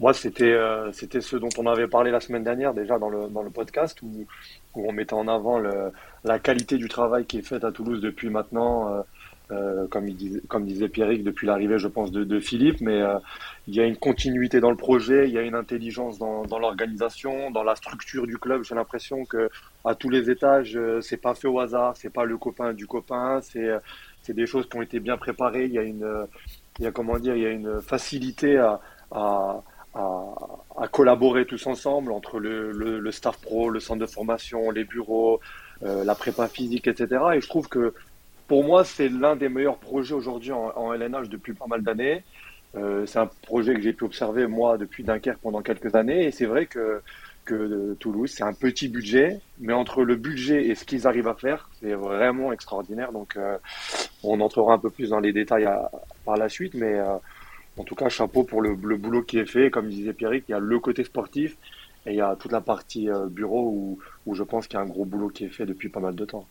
moi, 0.00 0.12
c'était 0.12 0.52
euh, 0.52 0.92
c'était 0.92 1.22
ce 1.22 1.36
dont 1.36 1.48
on 1.58 1.66
avait 1.66 1.88
parlé 1.88 2.10
la 2.10 2.20
semaine 2.20 2.44
dernière 2.44 2.74
déjà 2.74 2.98
dans 2.98 3.08
le, 3.08 3.28
dans 3.30 3.42
le 3.42 3.50
podcast 3.50 4.02
où, 4.02 4.26
où 4.74 4.88
on 4.88 4.92
mettait 4.92 5.14
en 5.14 5.28
avant 5.28 5.58
le, 5.58 5.92
la 6.24 6.38
qualité 6.38 6.76
du 6.76 6.88
travail 6.88 7.24
qui 7.26 7.38
est 7.38 7.42
fait 7.42 7.64
à 7.64 7.72
Toulouse 7.72 8.02
depuis 8.02 8.28
maintenant, 8.28 8.94
euh, 8.94 9.02
euh, 9.50 9.86
comme, 9.88 10.08
il 10.08 10.16
disait, 10.16 10.40
comme 10.48 10.64
disait 10.64 10.88
Pierrick, 10.88 11.24
depuis 11.24 11.46
l'arrivée, 11.46 11.78
je 11.78 11.88
pense, 11.88 12.10
de, 12.10 12.24
de 12.24 12.40
Philippe. 12.40 12.80
Mais 12.80 13.00
euh, 13.00 13.18
il 13.66 13.74
y 13.74 13.80
a 13.80 13.84
une 13.84 13.96
continuité 13.96 14.60
dans 14.60 14.70
le 14.70 14.76
projet, 14.76 15.28
il 15.28 15.34
y 15.34 15.38
a 15.38 15.42
une 15.42 15.54
intelligence 15.54 16.18
dans, 16.18 16.44
dans 16.44 16.58
l'organisation, 16.58 17.50
dans 17.50 17.62
la 17.62 17.74
structure 17.76 18.26
du 18.26 18.38
club. 18.38 18.62
J'ai 18.64 18.74
l'impression 18.74 19.24
que 19.24 19.50
à 19.84 19.94
tous 19.94 20.10
les 20.10 20.30
étages, 20.30 20.76
euh, 20.76 21.00
c'est 21.00 21.16
pas 21.16 21.34
fait 21.34 21.48
au 21.48 21.60
hasard, 21.60 21.96
c'est 21.96 22.12
pas 22.12 22.24
le 22.24 22.36
copain 22.36 22.72
du 22.72 22.86
copain, 22.86 23.40
c'est 23.42 23.68
c'est 24.22 24.34
des 24.34 24.46
choses 24.46 24.68
qui 24.68 24.76
ont 24.76 24.82
été 24.82 25.00
bien 25.00 25.16
préparées. 25.16 25.64
Il 25.64 25.72
y 25.72 25.78
a 25.78 25.82
une, 25.82 26.26
il 26.78 26.84
y 26.84 26.86
a 26.86 26.92
comment 26.92 27.18
dire, 27.18 27.34
il 27.34 27.42
y 27.42 27.46
a 27.46 27.50
une 27.50 27.80
facilité 27.80 28.58
à, 28.58 28.80
à 29.10 29.62
à, 29.94 30.88
collaborer 30.88 31.44
tous 31.46 31.66
ensemble 31.66 32.12
entre 32.12 32.38
le, 32.38 32.70
le, 32.72 33.12
staff 33.12 33.40
pro, 33.40 33.70
le 33.70 33.80
centre 33.80 34.00
de 34.00 34.06
formation, 34.06 34.70
les 34.70 34.84
bureaux, 34.84 35.40
euh, 35.82 36.04
la 36.04 36.14
prépa 36.14 36.48
physique, 36.48 36.86
etc. 36.86 37.20
Et 37.34 37.40
je 37.40 37.48
trouve 37.48 37.68
que 37.68 37.94
pour 38.48 38.64
moi, 38.64 38.84
c'est 38.84 39.08
l'un 39.08 39.36
des 39.36 39.48
meilleurs 39.48 39.78
projets 39.78 40.14
aujourd'hui 40.14 40.52
en, 40.52 40.92
LNH 40.92 41.28
depuis 41.28 41.52
pas 41.52 41.66
mal 41.66 41.82
d'années. 41.82 42.24
Euh, 42.74 43.06
c'est 43.06 43.18
un 43.18 43.30
projet 43.42 43.74
que 43.74 43.80
j'ai 43.80 43.92
pu 43.92 44.04
observer 44.04 44.46
moi 44.46 44.76
depuis 44.76 45.04
Dunkerque 45.04 45.40
pendant 45.40 45.62
quelques 45.62 45.94
années. 45.94 46.26
Et 46.26 46.30
c'est 46.32 46.46
vrai 46.46 46.66
que, 46.66 47.00
que 47.44 47.94
Toulouse, 48.00 48.32
c'est 48.34 48.44
un 48.44 48.52
petit 48.52 48.88
budget, 48.88 49.40
mais 49.60 49.72
entre 49.72 50.02
le 50.02 50.16
budget 50.16 50.66
et 50.66 50.74
ce 50.74 50.84
qu'ils 50.84 51.06
arrivent 51.06 51.28
à 51.28 51.34
faire, 51.34 51.70
c'est 51.80 51.94
vraiment 51.94 52.52
extraordinaire. 52.52 53.12
Donc, 53.12 53.36
euh, 53.36 53.56
on 54.24 54.40
entrera 54.40 54.74
un 54.74 54.78
peu 54.78 54.90
plus 54.90 55.10
dans 55.10 55.20
les 55.20 55.32
détails 55.32 55.68
par 56.24 56.36
la 56.36 56.48
suite, 56.48 56.74
mais 56.74 56.98
en 57.78 57.84
tout 57.84 57.94
cas, 57.94 58.08
chapeau 58.08 58.42
pour 58.42 58.60
le, 58.60 58.74
boulot 58.74 59.22
qui 59.22 59.38
est 59.38 59.46
fait. 59.46 59.70
Comme 59.70 59.88
disait 59.88 60.12
Pierrick, 60.12 60.44
il 60.48 60.52
y 60.52 60.54
a 60.54 60.58
le 60.58 60.78
côté 60.80 61.04
sportif 61.04 61.56
et 62.06 62.10
il 62.10 62.16
y 62.16 62.20
a 62.20 62.36
toute 62.36 62.52
la 62.52 62.60
partie 62.60 63.08
euh, 63.08 63.26
bureau 63.26 63.98
où, 64.26 64.34
je 64.34 64.42
pense 64.42 64.66
qu'il 64.66 64.78
y 64.78 64.80
a 64.80 64.84
un 64.84 64.88
gros 64.88 65.04
boulot 65.04 65.28
qui 65.28 65.44
est 65.44 65.48
fait 65.48 65.66
depuis 65.66 65.88
pas 65.88 66.00
mal 66.00 66.14
de 66.14 66.24
temps. 66.24 66.46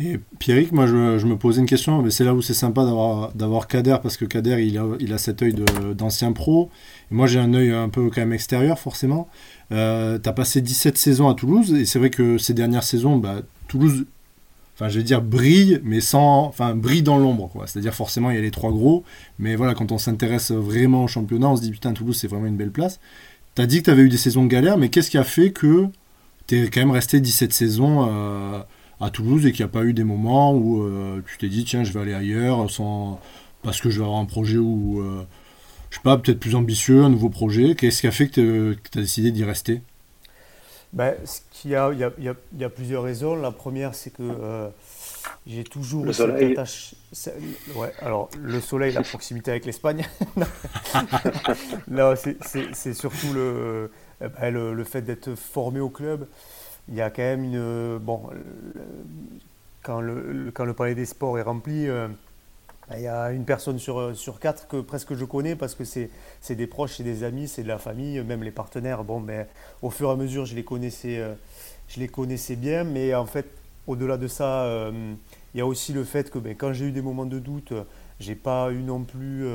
Et 0.00 0.20
Pierrick, 0.38 0.70
moi 0.70 0.86
je, 0.86 1.26
me 1.26 1.36
posais 1.36 1.60
une 1.60 1.66
question, 1.66 2.02
mais 2.02 2.10
c'est 2.10 2.22
là 2.22 2.32
où 2.32 2.40
c'est 2.40 2.54
sympa 2.54 2.84
d'avoir 2.84 3.66
Kader, 3.66 3.96
parce 4.00 4.16
que 4.16 4.24
Kader 4.24 4.64
il 4.64 4.78
a, 4.78 4.86
il 5.00 5.12
a 5.12 5.18
cet 5.18 5.42
œil 5.42 5.54
d'ancien 5.96 6.32
pro. 6.32 6.70
Et 7.10 7.14
moi 7.14 7.26
j'ai 7.26 7.40
un 7.40 7.52
œil 7.52 7.72
un 7.72 7.88
peu 7.88 8.08
quand 8.08 8.20
même 8.20 8.32
extérieur 8.32 8.78
forcément. 8.78 9.28
Euh, 9.72 10.18
tu 10.22 10.28
as 10.28 10.32
passé 10.32 10.60
17 10.60 10.96
saisons 10.96 11.28
à 11.28 11.34
Toulouse, 11.34 11.74
et 11.74 11.84
c'est 11.84 11.98
vrai 11.98 12.10
que 12.10 12.38
ces 12.38 12.54
dernières 12.54 12.84
saisons, 12.84 13.16
bah, 13.16 13.42
Toulouse 13.66 14.06
enfin 14.76 14.88
je 14.88 14.98
vais 14.98 15.04
dire 15.04 15.20
brille, 15.20 15.80
mais 15.82 16.00
sans, 16.00 16.44
enfin 16.44 16.76
brille 16.76 17.02
dans 17.02 17.18
l'ombre. 17.18 17.50
C'est-à-dire 17.66 17.92
forcément 17.94 18.30
il 18.30 18.36
y 18.36 18.38
a 18.38 18.42
les 18.42 18.52
trois 18.52 18.70
gros, 18.70 19.02
mais 19.40 19.56
voilà 19.56 19.74
quand 19.74 19.90
on 19.90 19.98
s'intéresse 19.98 20.52
vraiment 20.52 21.04
au 21.04 21.08
championnat, 21.08 21.48
on 21.48 21.56
se 21.56 21.62
dit 21.62 21.72
putain 21.72 21.92
Toulouse 21.92 22.16
c'est 22.16 22.28
vraiment 22.28 22.46
une 22.46 22.56
belle 22.56 22.70
place. 22.70 23.00
T'as 23.56 23.66
dit 23.66 23.78
que 23.78 23.86
tu 23.86 23.90
avais 23.90 24.02
eu 24.02 24.08
des 24.08 24.16
saisons 24.16 24.46
galères, 24.46 24.78
mais 24.78 24.90
qu'est-ce 24.90 25.10
qui 25.10 25.18
a 25.18 25.24
fait 25.24 25.50
que 25.50 25.86
tu 26.46 26.62
es 26.62 26.70
quand 26.70 26.78
même 26.78 26.92
resté 26.92 27.18
17 27.18 27.52
saisons 27.52 28.06
euh, 28.08 28.60
à 29.00 29.10
Toulouse 29.10 29.46
et 29.46 29.52
qu'il 29.52 29.64
n'y 29.64 29.70
a 29.70 29.72
pas 29.72 29.84
eu 29.84 29.92
des 29.92 30.04
moments 30.04 30.52
où 30.52 30.82
euh, 30.82 31.22
tu 31.26 31.38
t'es 31.38 31.48
dit 31.48 31.64
tiens 31.64 31.84
je 31.84 31.92
vais 31.92 32.00
aller 32.00 32.14
ailleurs 32.14 32.70
sans 32.70 33.20
parce 33.62 33.80
que 33.80 33.90
je 33.90 33.98
vais 33.98 34.04
avoir 34.04 34.20
un 34.20 34.24
projet 34.24 34.58
où 34.58 35.00
euh, 35.00 35.24
je 35.90 35.96
sais 35.96 36.02
pas 36.02 36.16
peut-être 36.18 36.40
plus 36.40 36.54
ambitieux, 36.54 37.02
un 37.02 37.08
nouveau 37.08 37.28
projet. 37.28 37.74
Qu'est-ce 37.74 38.00
qui 38.00 38.06
a 38.06 38.10
fait 38.10 38.28
que 38.28 38.76
tu 38.90 38.98
as 38.98 39.02
décidé 39.02 39.30
d'y 39.30 39.44
rester? 39.44 39.82
Ben, 40.92 41.14
ce 41.24 41.40
qu'il 41.50 41.72
y, 41.72 41.74
a, 41.74 41.90
il, 41.92 41.98
y 41.98 42.04
a, 42.04 42.12
il, 42.18 42.34
y 42.58 42.64
a, 42.64 42.70
plusieurs 42.70 43.02
raisons. 43.02 43.36
La 43.36 43.50
première, 43.50 43.94
c'est 43.94 44.10
que 44.10 44.22
euh, 44.22 44.68
j'ai 45.46 45.64
toujours 45.64 46.04
le 46.04 46.12
soleil. 46.12 46.56
Ouais, 47.74 47.92
alors 48.00 48.30
le 48.40 48.60
soleil, 48.60 48.92
la 48.94 49.02
proximité 49.02 49.50
avec 49.50 49.66
l'Espagne. 49.66 50.06
non, 51.88 52.14
c'est 52.72 52.94
surtout 52.94 53.32
le, 53.34 53.90
ben, 54.20 54.50
le, 54.50 54.72
le, 54.72 54.84
fait 54.84 55.02
d'être 55.02 55.34
formé 55.34 55.80
au 55.80 55.90
club. 55.90 56.26
Il 56.88 56.94
y 56.94 57.00
a 57.00 57.10
quand 57.10 57.22
même 57.22 57.44
une. 57.44 57.98
Bon, 57.98 58.30
quand 59.82 60.00
le, 60.00 60.50
quand 60.52 60.64
le 60.64 60.74
palais 60.74 60.94
des 60.94 61.06
sports 61.06 61.38
est 61.38 61.42
rempli. 61.42 61.88
Euh, 61.88 62.08
il 62.96 63.02
y 63.02 63.06
a 63.06 63.32
une 63.32 63.44
personne 63.44 63.78
sur, 63.78 64.16
sur 64.16 64.40
quatre 64.40 64.66
que 64.66 64.80
presque 64.80 65.14
je 65.14 65.26
connais 65.26 65.56
parce 65.56 65.74
que 65.74 65.84
c'est 65.84 66.10
des 66.54 66.66
proches, 66.66 66.96
c'est 66.96 67.02
des 67.02 67.22
amis, 67.22 67.46
c'est 67.46 67.62
de 67.62 67.68
la 67.68 67.76
famille, 67.76 68.22
même 68.22 68.42
les 68.42 68.50
partenaires. 68.50 69.04
Bon, 69.04 69.20
mais 69.20 69.46
au 69.82 69.90
fur 69.90 70.08
et 70.08 70.12
à 70.12 70.16
mesure, 70.16 70.46
je 70.46 70.54
les 70.54 70.64
connaissais, 70.64 71.18
euh, 71.18 71.34
je 71.88 72.00
les 72.00 72.08
connaissais 72.08 72.56
bien. 72.56 72.84
Mais 72.84 73.14
en 73.14 73.26
fait, 73.26 73.46
au-delà 73.86 74.16
de 74.16 74.26
ça, 74.26 74.62
euh, 74.64 75.14
il 75.54 75.58
y 75.58 75.60
a 75.60 75.66
aussi 75.66 75.92
le 75.92 76.04
fait 76.04 76.30
que 76.30 76.38
ben, 76.38 76.54
quand 76.56 76.72
j'ai 76.72 76.86
eu 76.86 76.92
des 76.92 77.02
moments 77.02 77.26
de 77.26 77.38
doute, 77.38 77.74
j'ai 78.20 78.34
pas 78.34 78.70
eu 78.72 78.82
non 78.82 79.04
plus, 79.04 79.46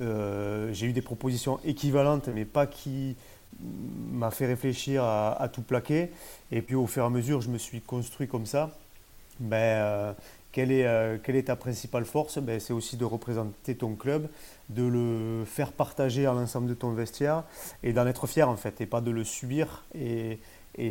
j'ai 0.00 0.86
eu 0.86 0.92
des 0.92 1.02
propositions 1.02 1.58
équivalentes, 1.64 2.28
mais 2.28 2.44
pas 2.44 2.66
qui 2.66 3.16
m'a 3.60 4.30
fait 4.30 4.46
réfléchir 4.46 5.04
à, 5.04 5.48
tout 5.52 5.62
plaquer. 5.62 6.10
Et 6.52 6.62
puis 6.62 6.74
au 6.74 6.86
fur 6.86 7.02
et 7.02 7.06
à 7.06 7.10
mesure, 7.10 7.40
je 7.40 7.48
me 7.48 7.58
suis 7.58 7.80
construit 7.80 8.28
comme 8.28 8.46
ça. 8.46 8.70
Ben, 9.40 9.56
euh, 9.56 10.12
quelle, 10.52 10.72
est, 10.72 10.86
euh, 10.86 11.18
quelle 11.22 11.36
est 11.36 11.44
ta 11.44 11.56
principale 11.56 12.04
force? 12.04 12.38
Ben, 12.38 12.60
C'est 12.60 12.72
aussi 12.72 12.96
de 12.96 13.04
représenter 13.04 13.74
ton 13.74 13.94
club, 13.94 14.28
de 14.70 14.82
le 14.82 15.44
faire 15.44 15.72
partager 15.72 16.26
à 16.26 16.32
l'ensemble 16.32 16.68
de 16.68 16.74
ton 16.74 16.92
vestiaire 16.92 17.44
et 17.82 17.92
d'en 17.92 18.06
être 18.06 18.26
fier 18.26 18.48
en 18.48 18.56
fait, 18.56 18.80
et 18.80 18.86
pas 18.86 19.00
de 19.00 19.10
le 19.10 19.24
subir. 19.24 19.84
Et, 19.94 20.38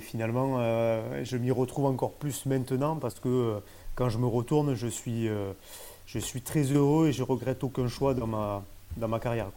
finalement, 0.01 0.55
euh, 0.57 1.23
je 1.23 1.37
m'y 1.37 1.51
retrouve 1.51 1.85
encore 1.85 2.13
plus 2.13 2.47
maintenant 2.47 2.95
parce 2.95 3.19
que 3.19 3.61
quand 3.93 4.09
je 4.09 4.17
me 4.17 4.25
retourne, 4.25 4.73
je 4.73 4.87
suis, 4.87 5.29
je 6.07 6.19
suis 6.19 6.41
très 6.41 6.63
heureux 6.63 7.09
et 7.09 7.13
je 7.13 7.21
regrette 7.21 7.63
aucun 7.63 7.87
choix 7.87 8.15
dans 8.15 8.25
ma, 8.25 8.63
dans 8.97 9.07
ma 9.07 9.19
carrière. 9.19 9.47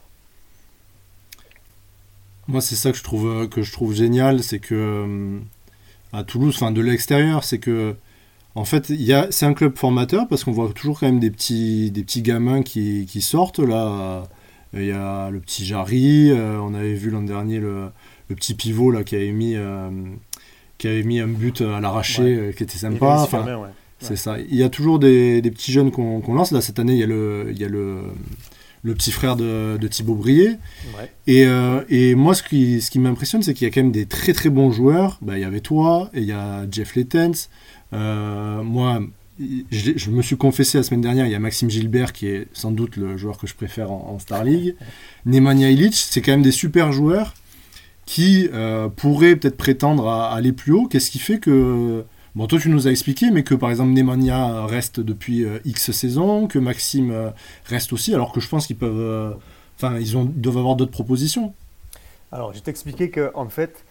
Moi, 2.49 2.63
c'est 2.63 2.77
ça 2.77 2.91
que 2.91 2.97
je 2.97 3.03
trouve, 3.03 3.47
que 3.49 3.63
je 3.63 3.73
trouve 3.73 3.95
génial, 3.95 4.43
c'est 4.43 4.59
que 4.59 4.75
euh, 4.75 5.39
à 6.15 6.25
Toulouse, 6.25 6.55
enfin 6.57 6.73
de 6.73 6.81
l'extérieur, 6.81 7.45
c'est 7.45 7.59
que 7.59 7.95
en 8.55 8.65
fait, 8.65 8.91
c'est 9.31 9.47
un 9.47 9.55
club 9.55 9.77
formateur 9.77 10.27
parce 10.27 10.45
qu'on 10.45 10.53
voit 10.53 10.73
toujours 10.73 10.99
quand 10.99 11.07
même 11.07 11.21
des 11.21 11.31
petits, 11.31 11.91
des 11.91 12.03
petits 12.03 12.23
gamins 12.23 12.63
qui, 12.63 13.07
qui 13.07 13.21
sortent. 13.21 13.61
Là, 13.61 14.25
il 14.73 14.87
y 14.87 14.93
a 14.93 15.31
le 15.31 15.39
petit 15.41 15.65
Jarry, 15.65 16.31
euh, 16.31 16.59
on 16.61 16.75
avait 16.75 16.95
vu 16.95 17.11
l'an 17.11 17.23
dernier 17.23 17.61
le, 17.61 17.91
le, 18.29 18.35
petit 18.35 18.55
pivot 18.55 18.91
là, 18.91 19.05
qui, 19.05 19.15
avait 19.15 19.31
mis, 19.31 19.55
euh, 19.55 19.91
qui 20.79 20.89
avait 20.89 21.05
mis 21.05 21.21
un 21.21 21.29
but 21.29 21.61
à 21.61 21.81
l'arraché 21.81 22.53
qui 22.57 22.63
était 22.63 22.79
sympa. 22.79 23.19
Enfin, 23.21 23.45
C'est 24.01 24.17
ça. 24.17 24.39
Il 24.41 24.57
y 24.57 24.63
a 24.63 24.71
toujours 24.71 24.99
des, 24.99 25.43
des 25.43 25.51
petits 25.51 25.71
jeunes 25.71 25.91
qu'on 25.93 26.35
lance. 26.35 26.51
Là, 26.51 26.63
cette 26.63 26.79
année, 26.79 26.95
il 26.95 26.99
y 26.99 27.05
a 27.05 27.07
le, 27.07 27.49
il 27.51 27.59
y 27.59 27.65
a 27.65 27.69
le 27.69 28.01
le 28.83 28.95
petit 28.95 29.13
frère 29.13 29.37
de, 29.37 29.77
de 29.77 29.89
Thibaut 29.89 30.15
Brié. 30.15 30.57
Et, 31.27 31.47
euh, 31.47 31.83
et, 31.89 32.15
moi, 32.15 32.35
ce 32.35 32.43
qui, 32.43 32.81
ce 32.81 32.91
qui 32.91 32.99
m'impressionne, 32.99 33.43
c'est 33.43 33.55
qu'il 33.55 33.67
y 33.67 33.71
a 33.71 33.75
quand 33.75 33.83
même 33.83 33.93
des 33.93 34.07
très 34.07 34.33
très 34.33 34.51
bons 34.51 34.71
joueurs. 34.71 35.19
Bah, 35.23 35.37
il 35.37 35.41
y 35.41 35.45
avait 35.45 35.61
toi, 35.61 36.11
et 36.15 36.21
il 36.21 36.27
y 36.27 36.33
a 36.33 36.67
Jeff 36.71 36.95
Lettens. 36.95 37.49
Euh, 37.93 38.63
moi, 38.63 39.01
je, 39.71 40.11
me 40.11 40.23
suis 40.23 40.37
confessé 40.37 40.79
la 40.79 40.85
semaine 40.85 41.01
dernière, 41.01 41.27
il 41.27 41.33
y 41.33 41.35
a 41.35 41.39
Maxime 41.39 41.71
Gilbert 41.71 42.13
qui 42.13 42.27
est 42.27 42.49
sans 42.53 42.71
doute 42.71 42.97
le 42.97 43.17
joueur 43.17 43.39
que 43.39 43.47
je 43.47 43.55
préfère 43.55 43.91
en, 43.91 44.19
Star 44.19 44.45
League. 44.45 44.75
Nemanja 45.27 45.71
Ilic, 45.71 45.95
c'est 45.95 46.21
quand 46.21 46.33
même 46.33 46.43
des 46.43 46.53
super 46.53 46.93
joueurs 46.93 47.35
qui 48.07 48.49
euh, 48.53 48.89
pourraient 48.89 49.37
peut-être 49.37 49.57
prétendre 49.57 50.09
à, 50.09 50.33
aller 50.33 50.53
plus 50.53 50.73
haut. 50.73 50.87
Qu'est-ce 50.87 51.11
qui 51.11 51.19
fait 51.19 51.39
que 51.39 52.05
Bon, 52.39 52.47
toi, 52.47 52.61
tu 52.61 52.69
nous 52.69 52.87
as 52.87 52.93
expliqué, 52.93 53.33
mais 53.33 53.43
que 53.43 53.57
par 53.57 53.69
exemple 53.69 53.91
Nemanja 53.91 54.65
reste 54.67 55.01
depuis 55.01 55.45
euh, 55.45 55.59
X 55.65 55.91
saisons, 55.91 56.47
que 56.47 56.61
Maxime 56.61 57.11
euh, 57.11 57.31
reste 57.65 57.93
aussi, 57.93 58.15
alors 58.15 58.31
que 58.31 58.39
je 58.39 58.49
pense 58.49 58.69
qu'ils 58.69 58.77
peuvent. 58.77 58.97
Euh, 58.97 59.33
enfin, 59.75 59.99
ils, 59.99 60.17
ont, 60.17 60.25
doivent 60.25 60.59
avoir 60.59 60.77
d'autres 60.77 60.93
propositions. 60.93 61.53
Alors, 62.31 62.55
je 62.55 62.61
t'expliquais 62.61 63.11
que, 63.11 63.33
en 63.35 63.49
fait, 63.49 63.85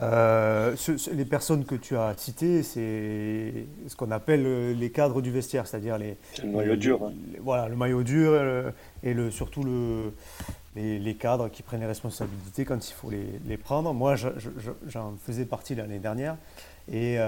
les 0.00 1.24
personnes 1.24 1.64
que 1.64 1.76
tu 1.76 1.96
as 1.96 2.14
citées, 2.16 2.64
c'est 2.64 3.52
ce 3.86 3.94
qu'on 3.94 4.10
appelle 4.10 4.76
les 4.76 4.90
cadres 4.90 5.22
du 5.22 5.30
vestiaire, 5.30 5.68
c'est-à-dire 5.68 5.96
les. 5.96 6.16
le 6.42 6.50
maillot 6.50 6.74
dur. 6.74 7.00
Hein. 7.00 7.12
voilà, 7.44 7.68
le 7.68 7.76
maillot 7.76 8.02
dur 8.02 8.72
et 9.04 9.14
le, 9.14 9.30
surtout 9.30 9.62
le, 9.62 10.12
les, 10.74 11.14
cadres 11.14 11.48
qui 11.48 11.62
prennent 11.62 11.78
les 11.78 11.86
responsabilités 11.86 12.64
quand 12.64 12.88
il 12.88 12.92
faut 12.92 13.10
les, 13.10 13.38
les 13.46 13.56
prendre. 13.56 13.94
Moi, 13.94 14.16
j'en 14.16 15.14
faisais 15.24 15.44
partie 15.44 15.76
l'année 15.76 16.00
dernière. 16.00 16.34
Et 16.92 17.18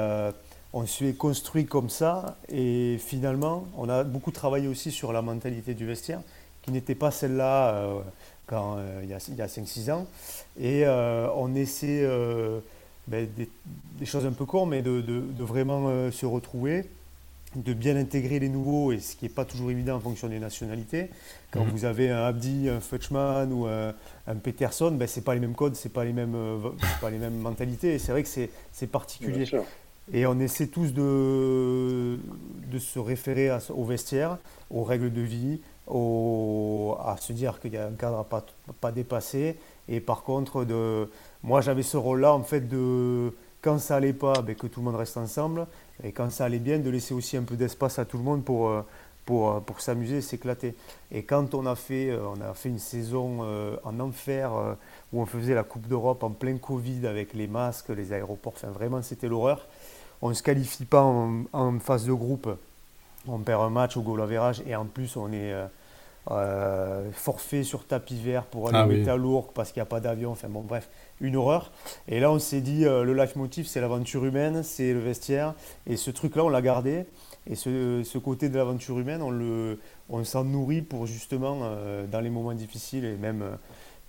on 0.73 0.87
s'est 0.87 1.15
construit 1.15 1.67
comme 1.67 1.89
ça 1.89 2.37
et 2.49 2.99
finalement, 2.99 3.67
on 3.77 3.89
a 3.89 4.05
beaucoup 4.05 4.31
travaillé 4.31 4.69
aussi 4.69 4.91
sur 4.91 5.13
la 5.13 5.23
mentalité 5.23 5.75
du 5.75 5.87
vestiaire, 5.87 6.21
qui 6.63 6.73
n'était 6.73 6.95
pas 6.95 7.11
celle-là 7.11 7.75
euh, 7.75 8.01
quand, 8.47 8.77
euh, 8.79 9.01
il 9.03 9.09
y 9.09 9.15
a, 9.15 9.47
5-6 9.47 9.91
ans. 9.91 10.07
Et 10.61 10.85
euh, 10.85 11.29
on 11.37 11.55
essaie 11.55 12.07
ben, 13.07 13.29
des, 13.37 14.07
choses 14.07 14.27
un 14.27 14.33
peu 14.33 14.45
courtes, 14.45 14.69
mais 14.69 14.83
de, 14.83 15.25
vraiment 15.39 16.11
se 16.11 16.27
retrouver, 16.27 16.85
de 17.55 17.73
bien 17.73 17.97
intégrer 17.97 18.41
les 18.41 18.49
nouveaux, 18.49 18.93
et 18.93 18.99
ce 18.99 19.17
qui 19.17 19.25
n'est 19.25 19.31
pas 19.31 19.45
toujours 19.45 19.71
évident 19.71 19.97
en 19.97 20.01
fonction 20.01 20.29
des 20.29 20.41
nationalités. 20.41 21.09
Quand 21.53 21.65
mhm. 21.65 21.71
vous 21.71 21.85
avez 21.85 22.11
un 22.11 22.25
Abdi, 22.27 22.69
un 22.69 22.81
Futchman 22.81 23.51
ou 23.53 23.67
un, 23.67 23.95
Peterson, 24.43 24.91
ben, 24.91 25.07
ce 25.07 25.21
n'est 25.21 25.25
pas 25.25 25.35
les 25.35 25.41
mêmes 25.41 25.55
codes, 25.55 25.77
ce 25.77 25.87
n'est 25.87 25.93
pas, 25.93 26.05
les 26.05 26.13
mêmes, 26.13 26.37
pas 27.01 27.11
les 27.11 27.19
mêmes 27.19 27.39
mentalités, 27.39 27.95
et 27.95 27.99
c'est 27.99 28.13
vrai 28.13 28.25
que 28.25 28.29
c'est 28.29 28.87
particulier. 28.89 29.47
Et 30.13 30.27
on 30.27 30.39
essaie 30.39 30.69
tous 30.69 30.93
de, 30.93 32.19
de 32.71 32.79
se 32.79 32.99
référer 32.99 33.51
au 33.71 33.85
vestiaire, 33.85 34.39
aux 34.71 34.85
règles 34.85 35.13
de 35.13 35.21
vie, 35.21 35.61
à 35.89 37.17
se 37.19 37.33
dire 37.33 37.61
qu'il 37.61 37.73
y 37.73 37.77
a 37.77 37.87
un 37.87 37.93
cadre 37.93 38.19
à 38.19 38.25
pas, 38.25 38.45
pas 38.81 38.93
dépasser. 38.93 39.57
Et 39.89 40.01
par 40.01 40.23
contre, 40.23 40.65
de, 40.65 41.09
moi 41.43 41.61
j'avais 41.61 41.83
ce 41.83 41.97
rôle-là 41.97 42.33
en 42.35 42.43
fait 42.43 42.69
de 42.69 43.33
quand 43.67 43.79
ça 43.81 43.97
allait 43.97 44.13
pas, 44.13 44.43
ben, 44.43 44.55
que 44.55 44.69
tout 44.69 44.81
le 44.81 44.85
monde 44.85 44.95
reste 44.95 45.17
ensemble. 45.17 45.67
Et 46.05 46.13
quand 46.13 46.31
ça 46.31 46.45
allait 46.45 46.61
bien, 46.61 46.79
de 46.79 46.89
laisser 46.89 47.15
aussi 47.15 47.37
un 47.37 47.43
peu 47.43 47.57
d'espace 47.57 47.99
à 47.99 48.05
tout 48.05 48.17
le 48.17 48.23
monde 48.23 48.45
pour, 48.45 48.69
euh, 48.69 48.83
pour, 49.25 49.51
euh, 49.51 49.61
pour 49.61 49.81
s'amuser, 49.81 50.21
s'éclater. 50.21 50.77
Et 51.11 51.25
quand 51.25 51.53
on 51.53 51.67
a 51.67 51.75
fait, 51.75 52.11
euh, 52.11 52.29
on 52.29 52.41
a 52.41 52.55
fait 52.55 52.69
une 52.69 52.79
saison 52.79 53.41
en 53.83 54.01
enfer 54.01 54.53
où 55.13 55.21
on 55.21 55.27
faisait 55.27 55.55
la 55.55 55.65
Coupe 55.65 55.89
d'Europe 55.89 56.23
en 56.23 56.31
plein 56.31 56.57
Covid 56.59 57.07
avec 57.09 57.35
les 57.35 57.49
masques, 57.49 57.89
les 57.89 58.13
aéroports, 58.13 58.53
enfin 58.57 58.69
vraiment 58.69 59.03
c'était 59.03 59.29
l'horreur 59.29 59.67
on 60.23 60.31
ne 60.31 60.35
se 60.35 60.43
qualifie 60.43 60.85
pas 60.85 61.03
en, 61.03 61.79
phase 61.81 62.07
de 62.07 62.13
groupe, 62.13 62.49
on 63.29 63.39
perd 63.39 63.63
un 63.63 63.71
match 63.71 63.97
au 63.97 64.03
goal 64.03 64.21
average 64.21 64.63
et 64.67 64.75
en 64.77 64.87
plus 64.87 65.17
on 65.17 65.33
est 65.33 65.53
euh, 65.53 65.67
euh, 66.31 67.11
forfait 67.13 67.65
sur 67.65 67.87
tapis 67.87 68.17
vert 68.17 68.45
pour 68.45 68.69
aller 68.69 68.79
ah 68.79 68.87
au 68.87 68.89
Métallourg 68.89 69.53
parce 69.53 69.73
qu'il 69.73 69.81
n'y 69.81 69.87
a 69.87 69.91
pas 69.91 70.01
d'avion. 70.01 70.33
Enfin 70.33 70.49
bon, 70.49 70.63
bref, 70.63 70.89
une 71.21 71.37
horreur. 71.37 71.71
Et 72.09 72.21
là, 72.21 72.31
on 72.33 72.39
s'est 72.39 72.61
dit, 72.61 72.85
euh, 72.85 73.05
le 73.05 73.15
life 73.15 73.37
motif, 73.37 73.67
c'est 73.67 73.81
l'aventure 73.81 74.25
humaine, 74.25 74.63
c'est 74.63 74.93
le 74.93 75.01
vestiaire. 75.01 75.55
Et 75.87 75.97
ce 75.97 76.11
truc-là, 76.11 76.45
on 76.45 76.49
l'a 76.49 76.63
gardé. 76.63 77.07
Et 77.49 77.55
ce, 77.55 78.19
côté 78.19 78.49
de 78.49 78.57
l'aventure 78.57 78.99
humaine, 78.99 79.23
on, 79.23 79.31
le, 79.31 79.79
on 80.09 80.25
s'en 80.25 80.43
nourrit 80.43 80.83
pour 80.83 81.07
justement, 81.07 81.61
dans 82.11 82.21
les 82.21 82.31
moments 82.31 82.55
difficiles 82.55 83.05
et 83.05 83.15
même, 83.15 83.45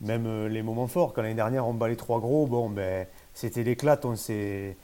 même 0.02 0.48
les 0.48 0.64
moments 0.64 0.88
forts. 0.88 1.14
Quand 1.14 1.22
l'année 1.22 1.36
dernière, 1.36 1.68
on 1.68 1.76
bat 1.76 1.88
les 1.88 1.98
trois 1.98 2.20
gros, 2.20 2.48
bon, 2.48 2.68
ben, 2.68 3.06
c'était 3.36 3.62
l'éclate. 3.62 4.06
On 4.06 4.16
s'est 4.16 4.76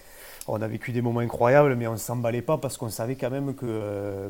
on 0.48 0.62
a 0.62 0.68
vécu 0.68 0.92
des 0.92 1.02
moments 1.02 1.22
incroyables, 1.22 1.76
mais 1.76 1.88
on 1.88 1.94
ne 1.94 1.98
s'emballait 1.98 2.42
pas 2.42 2.58
parce 2.58 2.78
qu'on 2.78 2.90
savait 2.90 3.16
quand 3.16 3.30
même 3.30 3.56
que 3.56 3.66
euh, 3.66 4.30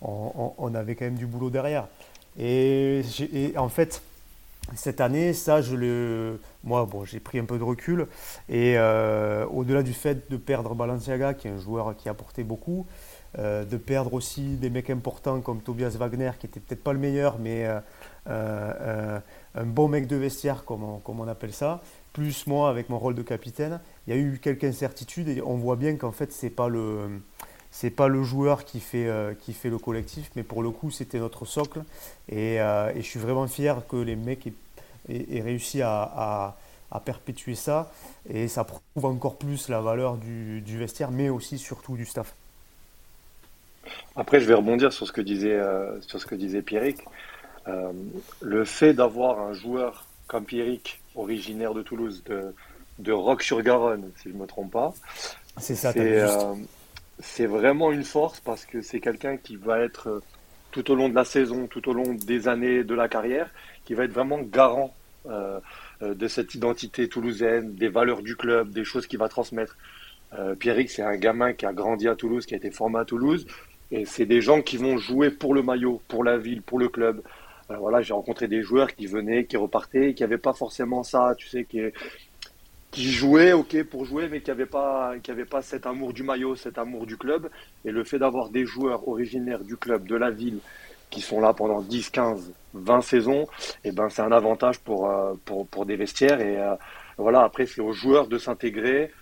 on, 0.00 0.74
avait 0.74 0.94
quand 0.94 1.04
même 1.04 1.16
du 1.16 1.26
boulot 1.26 1.50
derrière. 1.50 1.88
Et, 2.38 3.02
en 3.56 3.68
fait, 3.68 4.02
cette 4.74 5.00
année, 5.00 5.32
ça, 5.32 5.60
je 5.60 5.74
le, 5.74 6.40
moi, 6.64 6.86
bon, 6.86 7.04
j'ai 7.04 7.20
pris 7.20 7.38
un 7.38 7.44
peu 7.44 7.58
de 7.58 7.64
recul. 7.64 8.06
Et 8.48 8.74
euh, 8.76 9.44
au-delà 9.46 9.82
du 9.82 9.92
fait 9.92 10.30
de 10.30 10.36
perdre 10.36 10.74
Balenciaga, 10.74 11.34
qui 11.34 11.48
est 11.48 11.50
un 11.50 11.58
joueur 11.58 11.96
qui 11.96 12.08
a 12.08 12.12
apporté 12.12 12.44
beaucoup, 12.44 12.86
euh, 13.38 13.64
de 13.64 13.76
perdre 13.76 14.14
aussi 14.14 14.56
des 14.56 14.70
mecs 14.70 14.88
importants 14.88 15.40
comme 15.40 15.60
Tobias 15.60 15.96
Wagner, 15.98 16.30
qui 16.38 16.46
était 16.46 16.60
peut-être 16.60 16.82
pas 16.82 16.92
le 16.92 16.98
meilleur, 16.98 17.38
mais 17.38 17.66
un 18.26 19.64
bon 19.64 19.88
mec 19.88 20.06
de 20.06 20.16
vestiaire, 20.16 20.64
comme 20.64 21.00
on 21.06 21.28
appelle 21.28 21.52
ça, 21.52 21.82
plus 22.18 22.48
moi 22.48 22.68
avec 22.68 22.88
mon 22.88 22.98
rôle 22.98 23.14
de 23.14 23.22
capitaine, 23.22 23.78
il 24.06 24.12
y 24.12 24.16
a 24.16 24.20
eu 24.20 24.40
quelques 24.42 24.64
incertitudes 24.64 25.28
et 25.28 25.40
on 25.40 25.54
voit 25.54 25.76
bien 25.76 25.94
qu'en 25.94 26.10
fait 26.10 26.32
c'est 26.32 26.50
pas 26.50 26.68
le 26.68 27.20
c'est 27.70 27.90
pas 27.90 28.08
le 28.08 28.24
joueur 28.24 28.64
qui 28.64 28.80
fait, 28.80 29.06
euh, 29.06 29.34
qui 29.34 29.52
fait 29.52 29.70
le 29.70 29.78
collectif, 29.78 30.28
mais 30.34 30.42
pour 30.42 30.64
le 30.64 30.70
coup 30.70 30.90
c'était 30.90 31.20
notre 31.20 31.44
socle 31.44 31.84
et, 32.28 32.60
euh, 32.60 32.92
je 32.96 33.02
suis 33.02 33.20
vraiment 33.20 33.46
fier 33.46 33.86
que 33.86 33.94
les 33.94 34.16
mecs 34.16 34.48
aient, 35.08 35.40
réussi 35.40 35.80
à, 35.80 36.56
perpétuer 37.04 37.54
ça 37.54 37.92
et 38.28 38.48
ça 38.48 38.64
prouve 38.64 39.04
encore 39.04 39.36
plus 39.36 39.68
la 39.68 39.80
valeur 39.80 40.16
du, 40.16 40.60
du, 40.60 40.76
vestiaire, 40.76 41.12
mais 41.12 41.28
aussi 41.28 41.56
surtout 41.56 41.96
du 41.96 42.04
staff. 42.04 42.34
Après, 44.16 44.40
je 44.40 44.46
vais 44.46 44.54
rebondir 44.54 44.92
sur 44.92 45.06
ce 45.06 45.12
que 45.12 45.20
disait, 45.20 45.54
euh, 45.54 46.00
sur 46.00 46.20
ce 46.20 46.26
que 46.26 46.34
disait 46.34 46.62
Pierrick. 46.62 47.04
le 48.40 48.64
fait 48.64 48.92
d'avoir 48.92 49.38
un 49.38 49.52
joueur 49.52 50.08
comme 50.26 50.44
Pierrick, 50.44 51.00
originaire 51.18 51.74
de 51.74 51.82
Toulouse, 51.82 52.22
de, 52.24 52.54
de 52.98 53.12
Rock-sur-Garonne, 53.12 54.10
si 54.16 54.30
je 54.30 54.34
ne 54.34 54.40
me 54.40 54.46
trompe 54.46 54.72
pas. 54.72 54.94
C'est 55.58 55.74
ça, 55.74 55.92
euh, 55.96 56.54
c'est 57.18 57.46
vraiment 57.46 57.90
une 57.92 58.04
force 58.04 58.40
parce 58.40 58.64
que 58.64 58.80
c'est 58.80 59.00
quelqu'un 59.00 59.36
qui 59.36 59.56
va 59.56 59.80
être 59.80 60.08
euh, 60.08 60.22
tout 60.70 60.90
au 60.90 60.94
long 60.94 61.08
de 61.08 61.14
la 61.14 61.24
saison, 61.24 61.66
tout 61.66 61.88
au 61.88 61.92
long 61.92 62.14
des 62.14 62.48
années 62.48 62.84
de 62.84 62.94
la 62.94 63.08
carrière, 63.08 63.50
qui 63.84 63.94
va 63.94 64.04
être 64.04 64.12
vraiment 64.12 64.40
garant 64.40 64.94
euh, 65.26 65.58
de 66.00 66.28
cette 66.28 66.54
identité 66.54 67.08
toulousaine, 67.08 67.74
des 67.74 67.88
valeurs 67.88 68.22
du 68.22 68.36
club, 68.36 68.70
des 68.70 68.84
choses 68.84 69.06
qu'il 69.06 69.18
va 69.18 69.28
transmettre. 69.28 69.76
Pierrick, 70.58 70.90
c'est 70.90 71.02
un 71.02 71.16
gamin 71.16 71.54
qui 71.54 71.64
a 71.64 71.72
grandi 71.72 72.06
à 72.06 72.14
Toulouse, 72.14 72.44
qui 72.44 72.52
a 72.52 72.58
été 72.58 72.70
formé 72.70 72.98
à 72.98 73.06
Toulouse, 73.06 73.46
et 73.90 74.04
c'est 74.04 74.26
des 74.26 74.42
gens 74.42 74.60
qui 74.60 74.76
vont 74.76 74.98
jouer 74.98 75.30
pour 75.30 75.54
le 75.54 75.62
maillot, 75.62 76.02
pour 76.06 76.22
la 76.22 76.36
ville, 76.36 76.60
pour 76.60 76.78
le 76.78 76.90
club. 76.90 77.22
Voilà, 77.76 78.00
j'ai 78.00 78.14
rencontré 78.14 78.48
des 78.48 78.62
joueurs 78.62 78.94
qui 78.94 79.06
venaient, 79.06 79.44
qui 79.44 79.56
repartaient, 79.56 80.14
qui 80.14 80.22
n'avaient 80.22 80.38
pas 80.38 80.54
forcément 80.54 81.02
ça, 81.02 81.34
tu 81.36 81.48
sais, 81.48 81.64
qui, 81.64 83.12
jouait, 83.12 83.52
ok, 83.52 83.82
pour 83.84 84.06
jouer, 84.06 84.28
mais 84.28 84.40
qui 84.40 84.48
n'avait 84.48 84.66
pas, 84.66 85.14
qui 85.22 85.30
avait 85.30 85.44
pas 85.44 85.60
cet 85.60 85.86
amour 85.86 86.12
du 86.14 86.22
maillot, 86.22 86.56
cet 86.56 86.78
amour 86.78 87.06
du 87.06 87.16
club. 87.18 87.50
Et 87.84 87.90
le 87.90 88.04
fait 88.04 88.18
d'avoir 88.18 88.48
des 88.48 88.64
joueurs 88.64 89.06
originaires 89.06 89.62
du 89.64 89.76
club, 89.76 90.06
de 90.06 90.16
la 90.16 90.30
ville, 90.30 90.60
qui 91.10 91.20
sont 91.20 91.40
là 91.40 91.52
pendant 91.52 91.82
10, 91.82 92.10
15, 92.10 92.52
20 92.74 93.00
saisons, 93.02 93.42
et 93.84 93.88
eh 93.88 93.92
ben 93.92 94.08
c'est 94.08 94.22
un 94.22 94.32
avantage 94.32 94.78
pour, 94.80 95.10
pour, 95.44 95.66
pour, 95.66 95.86
des 95.86 95.96
vestiaires. 95.96 96.40
Et 96.40 96.58
voilà, 97.18 97.42
après, 97.42 97.66
c'est 97.66 97.80
aux 97.80 97.92
joueurs 97.92 98.28
de 98.28 98.38
s'intégrer 98.38 99.12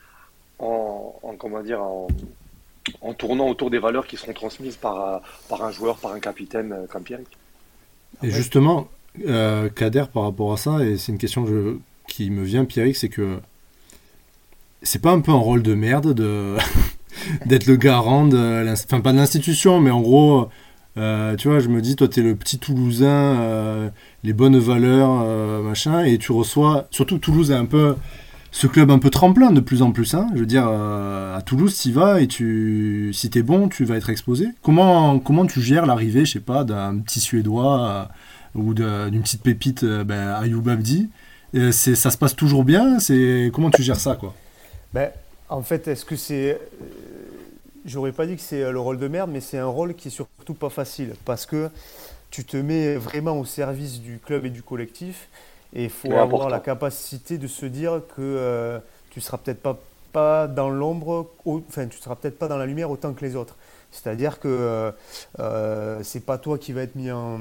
en, 0.58 1.14
en, 1.22 1.34
comment 1.34 1.62
dire, 1.62 1.82
en, 1.82 3.14
tournant 3.14 3.48
autour 3.48 3.70
des 3.70 3.78
valeurs 3.78 4.06
qui 4.06 4.16
seront 4.16 4.32
transmises 4.32 4.76
par, 4.76 5.20
par 5.48 5.64
un 5.64 5.72
joueur, 5.72 5.98
par 5.98 6.12
un 6.12 6.20
capitaine 6.20 6.86
comme 6.88 7.02
Pierre. 7.02 7.20
Et 8.22 8.30
justement, 8.30 8.88
euh, 9.26 9.68
Kader, 9.68 10.04
par 10.12 10.24
rapport 10.24 10.52
à 10.52 10.56
ça, 10.56 10.84
et 10.84 10.96
c'est 10.96 11.12
une 11.12 11.18
question 11.18 11.46
qui 12.08 12.30
me 12.30 12.42
vient, 12.42 12.64
Pierrick, 12.64 12.96
c'est 12.96 13.08
que 13.08 13.38
c'est 14.82 15.00
pas 15.00 15.12
un 15.12 15.20
peu 15.20 15.32
un 15.32 15.36
rôle 15.36 15.62
de 15.62 15.74
merde 15.74 16.14
de 16.14 16.56
d'être 17.46 17.66
le 17.66 17.76
garant 17.76 18.26
de 18.26 18.64
enfin 18.70 19.00
pas 19.00 19.12
de 19.12 19.16
l'institution 19.16 19.80
mais 19.80 19.90
en 19.90 20.00
gros 20.02 20.48
euh, 20.96 21.34
tu 21.34 21.48
vois 21.48 21.60
je 21.60 21.68
me 21.68 21.80
dis 21.80 21.96
toi 21.96 22.06
tu 22.06 22.20
es 22.20 22.22
le 22.22 22.36
petit 22.36 22.58
toulousain 22.58 23.08
euh, 23.08 23.88
les 24.22 24.32
bonnes 24.34 24.58
valeurs 24.58 25.24
machin 25.62 26.04
et 26.04 26.18
tu 26.18 26.30
reçois 26.30 26.86
surtout 26.90 27.18
Toulouse 27.18 27.50
est 27.50 27.54
un 27.54 27.64
peu 27.64 27.96
ce 28.56 28.66
club 28.66 28.90
un 28.90 28.98
peu 28.98 29.10
tremplin 29.10 29.50
de 29.50 29.60
plus 29.60 29.82
en 29.82 29.92
plus 29.92 30.14
hein. 30.14 30.28
je 30.34 30.40
veux 30.40 30.46
dire 30.46 30.66
à 30.66 31.42
Toulouse 31.44 31.78
tu 31.78 31.92
vas 31.92 32.20
et 32.20 32.26
tu 32.26 33.10
si 33.12 33.30
es 33.34 33.42
bon 33.42 33.68
tu 33.68 33.84
vas 33.84 33.96
être 33.96 34.08
exposé. 34.08 34.48
Comment 34.62 35.18
comment 35.18 35.44
tu 35.44 35.60
gères 35.60 35.84
l'arrivée 35.84 36.24
je 36.24 36.32
sais 36.32 36.40
pas 36.40 36.64
d'un 36.64 36.98
petit 36.98 37.20
suédois 37.20 38.08
ou 38.54 38.72
d'une 38.72 39.20
petite 39.22 39.42
pépite 39.42 39.84
ben, 39.84 40.34
Ayoub 40.40 40.68
Abdi 40.68 41.10
ça 41.70 42.10
se 42.10 42.16
passe 42.16 42.36
toujours 42.36 42.64
bien? 42.64 42.98
C'est 42.98 43.50
comment 43.52 43.70
tu 43.70 43.82
gères 43.82 44.00
ça 44.00 44.16
quoi? 44.16 44.34
Ben, 44.92 45.10
en 45.48 45.62
fait, 45.62 45.88
est-ce 45.88 46.04
que 46.04 46.16
c'est. 46.16 46.52
Euh, 46.52 46.56
j'aurais 47.84 48.12
pas 48.12 48.26
dit 48.26 48.36
que 48.36 48.42
c'est 48.42 48.70
le 48.70 48.80
rôle 48.80 48.98
de 48.98 49.08
merde, 49.08 49.30
mais 49.32 49.40
c'est 49.40 49.58
un 49.58 49.66
rôle 49.66 49.94
qui 49.94 50.08
est 50.08 50.10
surtout 50.10 50.54
pas 50.54 50.70
facile. 50.70 51.14
Parce 51.24 51.46
que 51.46 51.70
tu 52.30 52.44
te 52.44 52.56
mets 52.56 52.96
vraiment 52.96 53.38
au 53.38 53.44
service 53.44 54.00
du 54.00 54.18
club 54.18 54.44
et 54.44 54.50
du 54.50 54.62
collectif 54.62 55.28
et 55.74 55.84
il 55.84 55.90
faut 55.90 56.12
avoir 56.12 56.48
la 56.48 56.60
capacité 56.60 57.38
de 57.38 57.46
se 57.46 57.66
dire 57.66 58.02
que 58.14 58.20
euh, 58.20 58.78
tu 59.10 59.20
seras 59.20 59.38
peut-être 59.38 59.60
pas, 59.60 59.78
pas 60.12 60.46
dans 60.46 60.70
l'ombre, 60.70 61.30
enfin 61.46 61.86
tu 61.86 61.98
seras 61.98 62.16
peut-être 62.16 62.38
pas 62.38 62.48
dans 62.48 62.58
la 62.58 62.66
lumière 62.66 62.90
autant 62.90 63.12
que 63.12 63.24
les 63.24 63.36
autres. 63.36 63.56
C'est-à-dire 63.90 64.40
que 64.40 64.48
euh, 64.48 64.92
euh, 65.38 66.00
c'est 66.02 66.24
pas 66.24 66.38
toi 66.38 66.58
qui 66.58 66.72
va 66.72 66.82
être 66.82 66.96
mis 66.96 67.10
en, 67.10 67.40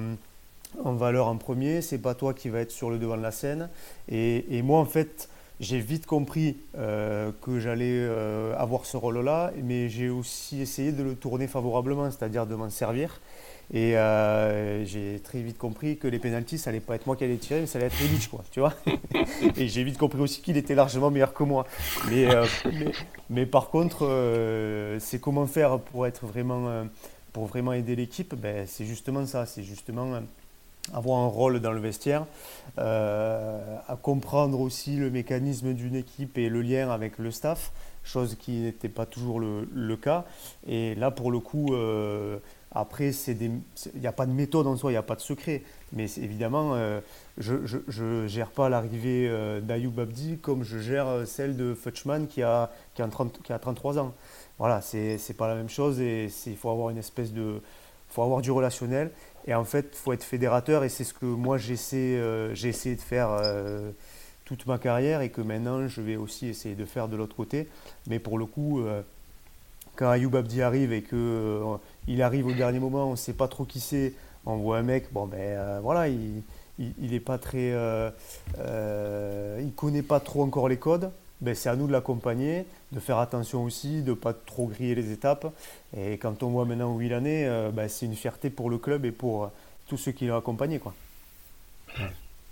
en 0.84 0.94
valeur 0.94 1.28
en 1.28 1.38
premier, 1.38 1.82
c'est 1.82 1.98
pas 1.98 2.16
toi 2.16 2.34
qui 2.34 2.50
va 2.50 2.60
être 2.60 2.72
sur 2.72 2.90
le 2.90 2.98
devant 2.98 3.18
de 3.18 3.22
la 3.22 3.32
scène. 3.32 3.70
Et, 4.10 4.58
et 4.58 4.62
moi 4.62 4.80
en 4.80 4.86
fait, 4.86 5.30
j'ai 5.60 5.80
vite 5.80 6.06
compris 6.06 6.58
euh, 6.78 7.32
que 7.42 7.60
j'allais 7.60 7.98
euh, 7.98 8.54
avoir 8.58 8.86
ce 8.86 8.98
rôle-là, 8.98 9.52
mais 9.64 9.90
j'ai 9.90 10.10
aussi 10.10 10.62
essayé 10.62 10.92
de 10.92 11.02
le 11.04 11.16
tourner 11.16 11.48
favorablement, 11.48 12.10
c'est-à-dire 12.12 12.46
de 12.46 12.56
m'en 12.56 12.70
servir. 12.70 13.22
Et 13.74 13.98
euh, 13.98 14.86
j'ai 14.86 15.20
très 15.24 15.42
vite 15.42 15.58
compris 15.58 15.98
que 15.98 16.08
les 16.08 16.20
pénalties, 16.20 16.58
ça 16.58 16.70
allait 16.70 16.80
pas 16.80 16.96
être 16.96 17.08
moi 17.08 17.16
qui 17.16 17.24
allais 17.24 17.38
tirer, 17.38 17.62
mais 17.62 17.68
ça 17.68 17.78
allait 17.78 17.88
être 17.88 18.02
Illich, 18.02 18.30
quoi, 18.30 18.44
tu 18.52 18.60
vois. 18.60 18.74
et 19.58 19.68
j'ai 19.68 19.84
vite 19.84 19.98
compris 19.98 20.20
aussi 20.20 20.42
qu'il 20.42 20.58
était 20.58 20.76
largement 20.76 21.10
meilleur 21.10 21.34
que 21.34 21.44
moi. 21.44 21.66
Mais, 22.10 22.28
mais, 23.30 23.46
par 23.46 23.70
contre, 23.70 24.08
c'est 25.00 25.20
comment 25.20 25.48
faire 25.48 25.80
pour 25.80 26.06
être 26.06 26.26
vraiment, 26.26 26.86
pour 27.34 27.48
vraiment 27.48 27.74
aider 27.74 27.96
l'équipe? 27.96 28.36
Ben, 28.36 28.66
c'est 28.68 28.86
justement 28.86 29.26
ça, 29.26 29.46
c'est 29.46 29.64
justement 29.64 30.22
avoir 30.94 31.20
un 31.20 31.28
rôle 31.28 31.60
dans 31.60 31.72
le 31.72 31.80
vestiaire, 31.80 32.26
euh, 32.78 33.78
à 33.88 33.96
comprendre 33.96 34.60
aussi 34.60 34.98
le 34.98 35.10
mécanisme 35.10 35.74
d'une 35.74 35.96
équipe 35.96 36.38
et 36.38 36.50
le 36.50 36.62
lien 36.62 36.90
avec 36.90 37.18
le 37.18 37.32
staff, 37.32 37.72
chose 38.04 38.36
qui 38.36 38.60
n'était 38.60 38.90
pas 38.90 39.06
toujours 39.06 39.40
le, 39.40 39.96
cas. 39.98 40.26
Et 40.68 40.96
là, 40.96 41.12
pour 41.12 41.32
le 41.32 41.40
coup, 41.40 41.74
euh, 41.74 42.38
après, 42.76 43.12
il 43.12 43.62
n'y 43.96 44.08
a 44.08 44.12
pas 44.12 44.26
de 44.26 44.32
méthode 44.32 44.68
en 44.68 44.76
soi, 44.76 44.92
il 44.92 44.94
n'y 44.94 45.00
a 45.00 45.04
pas 45.04 45.16
de 45.16 45.22
secret. 45.22 45.64
Mais 45.94 46.06
évidemment, 46.18 46.74
euh, 46.76 47.00
je 47.38 47.56
ne 48.04 48.28
gère 48.28 48.52
pas 48.52 48.70
l'arrivée 48.70 49.32
d'Ayoub 49.62 50.00
Abdi 50.00 50.38
comme 50.38 50.64
je 50.64 50.78
gère 50.78 51.26
celle 51.26 51.56
de 51.56 51.74
Futchman 51.74 52.28
qui 52.28 52.44
a, 52.44 52.70
qui 52.94 53.02
a, 53.02 53.08
30, 53.08 53.42
qui 53.42 53.54
a 53.54 53.60
33 53.60 54.00
ans. 54.00 54.14
Voilà, 54.60 54.82
c'est 54.82 55.18
n'est 55.28 55.36
pas 55.36 55.48
la 55.48 55.56
même 55.56 55.70
chose 55.70 56.00
et 56.00 56.30
il 56.46 56.58
faut 56.58 56.70
avoir 56.70 56.90
une 56.90 56.98
espèce 56.98 57.34
de... 57.34 57.62
faut 58.10 58.22
avoir 58.22 58.42
du 58.42 58.52
relationnel 58.52 59.12
et 59.48 59.54
en 59.54 59.64
fait, 59.64 59.90
il 59.92 59.98
faut 59.98 60.14
être 60.14 60.24
fédérateur 60.24 60.84
et 60.84 60.90
c'est 60.90 61.04
ce 61.04 61.14
que 61.14 61.26
moi 61.26 61.58
j'essaie, 61.58 62.18
euh, 62.18 62.54
j'ai 62.56 62.70
essayé 62.70 62.96
de 62.96 63.02
faire 63.02 63.30
euh, 63.30 63.92
toute 64.44 64.66
ma 64.66 64.80
carrière 64.80 65.22
et 65.22 65.30
que 65.30 65.42
maintenant 65.42 65.88
je 65.88 66.02
vais 66.02 66.16
aussi 66.16 66.48
essayer 66.48 66.76
de 66.76 66.86
faire 66.86 67.08
de 67.08 67.16
l'autre 67.16 67.36
côté. 67.36 67.68
Mais 68.08 68.20
pour 68.20 68.40
le 68.40 68.46
coup, 68.46 68.82
euh, 68.82 69.04
quand 69.96 70.10
Ayoub 70.10 70.36
Abdi 70.36 70.62
arrive 70.62 70.94
et 70.94 71.02
que 71.02 71.62
il 72.08 72.22
arrive 72.22 72.48
au 72.48 72.54
dernier 72.54 72.80
moment, 72.80 73.08
on 73.08 73.12
ne 73.12 73.16
sait 73.16 73.34
pas 73.34 73.48
trop 73.48 73.66
qui 73.66 73.80
c'est, 73.80 74.14
on 74.46 74.58
voit 74.58 74.78
un 74.78 74.84
mec, 74.84 75.12
bon 75.12 75.26
ben 75.26 75.80
voilà, 75.82 76.08
il, 76.08 76.44
il, 76.80 77.14
est 77.14 77.20
pas 77.20 77.40
il 79.60 79.72
connaît 79.76 80.04
pas 80.04 80.20
trop 80.20 80.44
encore 80.44 80.70
les 80.70 80.78
codes. 80.78 81.12
Ben, 81.42 81.54
c'est 81.54 81.70
à 81.70 81.76
nous 81.76 81.88
de 81.88 81.92
l'accompagner, 81.92 82.66
de 82.92 83.00
faire 83.00 83.20
attention 83.20 83.64
aussi, 83.64 84.02
de 84.02 84.12
ne 84.12 84.16
pas 84.16 84.34
trop 84.34 84.68
griller 84.68 84.96
les 84.96 85.12
étapes. 85.12 85.54
Et 85.96 86.18
quand 86.18 86.44
on 86.44 86.50
voit 86.50 86.66
maintenant 86.66 86.94
où 86.94 87.02
il 87.02 87.14
en 87.14 87.26
est, 87.26 87.46
euh, 87.46 87.72
ben, 87.72 87.90
c'est 87.90 88.06
une 88.06 88.16
fierté 88.16 88.50
pour 88.50 88.70
le 88.70 88.78
club 88.78 89.06
et 89.06 89.12
pour 89.12 89.44
euh, 89.44 89.48
tous 89.88 89.98
ceux 89.98 90.12
qui 90.12 90.28
l'ont 90.28 90.38
accompagné. 90.38 90.80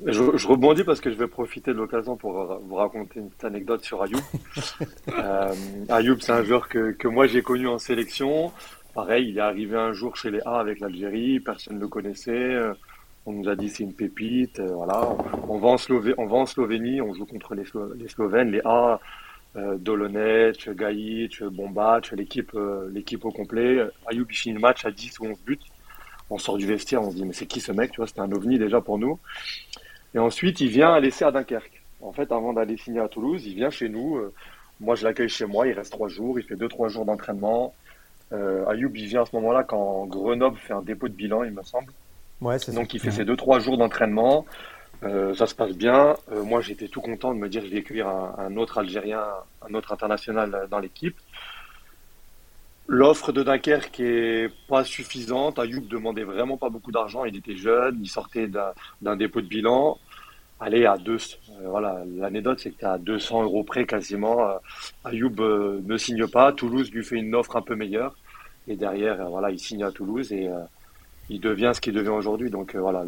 Je, 0.05 0.47
rebondis 0.47 0.83
parce 0.83 1.01
que 1.01 1.09
je 1.09 1.15
vais 1.15 1.27
profiter 1.27 1.71
de 1.71 1.77
l'occasion 1.77 2.15
pour 2.17 2.59
vous 2.61 2.75
raconter 2.75 3.19
une 3.19 3.29
petite 3.29 3.45
anecdote 3.45 3.83
sur 3.83 4.03
Ayoub. 4.03 4.19
euh, 5.17 5.53
Ayoub, 5.89 6.17
c'est 6.19 6.31
un 6.31 6.43
joueur 6.43 6.67
que, 6.67 6.91
que 6.91 7.07
moi 7.07 7.27
j'ai 7.27 7.41
connu 7.41 7.67
en 7.67 7.77
sélection. 7.77 8.51
Pareil, 8.93 9.29
il 9.29 9.37
est 9.37 9.41
arrivé 9.41 9.75
un 9.75 9.93
jour 9.93 10.15
chez 10.15 10.29
les 10.29 10.41
A 10.45 10.59
avec 10.59 10.79
l'Algérie, 10.79 11.39
personne 11.39 11.75
ne 11.75 11.81
le 11.81 11.87
connaissait. 11.87 12.57
On 13.25 13.31
nous 13.31 13.47
a 13.47 13.55
dit 13.55 13.69
c'est 13.69 13.83
une 13.83 13.93
pépite, 13.93 14.59
euh, 14.59 14.73
voilà. 14.73 15.15
On, 15.47 15.57
va 15.57 15.69
en 15.69 15.77
Slovénie, 15.77 16.15
on 16.17 16.25
va 16.25 16.37
en 16.37 16.45
Slovénie, 16.45 17.01
on 17.01 17.13
joue 17.13 17.25
contre 17.25 17.55
les, 17.55 17.63
les 17.95 18.09
Slovènes, 18.09 18.51
les 18.51 18.61
A, 18.65 18.99
euh, 19.55 19.77
Dolonec, 19.77 20.69
Gaïc, 20.69 21.41
Bombac, 21.43 22.11
l'équipe, 22.11 22.51
euh, 22.55 22.89
l'équipe 22.91 23.23
au 23.23 23.31
complet. 23.31 23.79
Ayoub 24.07 24.25
il 24.29 24.35
finit 24.35 24.55
le 24.55 24.59
match 24.59 24.83
à 24.85 24.91
10 24.91 25.19
ou 25.19 25.27
11 25.27 25.37
buts. 25.45 25.59
On 26.29 26.37
sort 26.37 26.57
du 26.57 26.65
vestiaire, 26.65 27.01
on 27.01 27.11
se 27.11 27.15
dit 27.15 27.23
mais 27.23 27.33
c'est 27.33 27.45
qui 27.45 27.61
ce 27.61 27.71
mec, 27.71 27.91
tu 27.91 27.97
vois, 27.97 28.07
c'était 28.07 28.21
un 28.21 28.31
ovni 28.31 28.59
déjà 28.59 28.81
pour 28.81 28.99
nous. 28.99 29.17
Et 30.15 30.19
ensuite 30.19 30.61
il 30.61 30.69
vient 30.69 30.93
à 30.93 30.99
laisser 30.99 31.25
à 31.25 31.31
Dunkerque. 31.31 31.83
En 32.01 32.11
fait, 32.11 32.31
avant 32.31 32.53
d'aller 32.53 32.77
signer 32.77 32.99
à 32.99 33.07
Toulouse, 33.07 33.45
il 33.45 33.55
vient 33.55 33.69
chez 33.69 33.87
nous. 33.87 34.17
Euh, 34.17 34.33
moi, 34.81 34.95
je 34.95 35.05
l'accueille 35.05 35.29
chez 35.29 35.45
moi. 35.45 35.67
Il 35.67 35.73
reste 35.73 35.91
trois 35.91 36.09
jours. 36.09 36.37
Il 36.37 36.43
fait 36.43 36.57
deux 36.57 36.67
trois 36.67 36.89
jours 36.89 37.05
d'entraînement. 37.05 37.73
Euh, 38.33 38.65
Ayoub, 38.67 38.91
il 38.95 39.05
vient 39.05 39.21
à 39.21 39.25
ce 39.25 39.35
moment-là 39.35 39.63
quand 39.63 40.05
Grenoble 40.07 40.57
fait 40.57 40.73
un 40.73 40.81
dépôt 40.81 41.07
de 41.07 41.13
bilan, 41.13 41.43
il 41.43 41.51
me 41.51 41.63
semble. 41.63 41.91
Donc 42.73 42.93
il 42.93 42.99
fait 42.99 43.11
ses 43.11 43.25
deux 43.25 43.37
trois 43.37 43.59
jours 43.59 43.77
d'entraînement. 43.77 44.45
Euh, 45.03 45.33
ça 45.35 45.47
se 45.47 45.55
passe 45.55 45.73
bien. 45.73 46.15
Euh, 46.31 46.43
moi, 46.43 46.61
j'étais 46.61 46.87
tout 46.87 47.01
content 47.01 47.33
de 47.33 47.39
me 47.39 47.49
dire 47.49 47.63
je 47.63 47.69
vais 47.69 47.79
accueillir 47.79 48.07
un, 48.07 48.55
autre 48.57 48.79
Algérien, 48.79 49.23
un 49.69 49.73
autre 49.73 49.91
international 49.91 50.67
dans 50.69 50.79
l'équipe. 50.79 51.17
L'offre 52.87 53.31
de 53.31 53.43
Dunkerque 53.43 53.99
est 53.99 54.49
pas 54.67 54.83
suffisante. 54.83 55.59
Ayoub 55.59 55.87
demandait 55.87 56.23
vraiment 56.23 56.57
pas 56.57 56.69
beaucoup 56.69 56.91
d'argent. 56.91 57.25
Il 57.25 57.35
était 57.35 57.55
jeune, 57.55 57.99
il 58.01 58.09
sortait 58.09 58.47
d'un 59.01 59.15
dépôt 59.15 59.41
de 59.41 59.47
bilan. 59.47 59.97
Allez, 60.59 60.85
à 60.85 60.97
deux, 60.97 61.17
euh, 61.17 61.67
voilà, 61.67 62.03
l'anecdote, 62.17 62.59
c'est 62.59 62.71
que 62.71 62.85
à 62.85 62.97
200 62.97 63.43
euros 63.43 63.63
près 63.63 63.85
quasiment. 63.85 64.59
Ayoub 65.03 65.81
ne 65.83 65.97
signe 65.97 66.27
pas. 66.27 66.51
Toulouse 66.51 66.91
lui 66.91 67.03
fait 67.03 67.17
une 67.17 67.35
offre 67.35 67.55
un 67.55 67.61
peu 67.61 67.75
meilleure. 67.75 68.15
Et 68.67 68.75
derrière, 68.75 69.29
voilà, 69.29 69.51
il 69.51 69.59
signe 69.59 69.83
à 69.83 69.91
Toulouse 69.91 70.31
et 70.31 70.49
il 71.29 71.39
devient 71.39 71.71
ce 71.73 71.81
qu'il 71.81 71.93
devient 71.93 72.09
aujourd'hui. 72.09 72.49
Donc 72.49 72.75
euh, 72.75 72.79
voilà, 72.79 73.03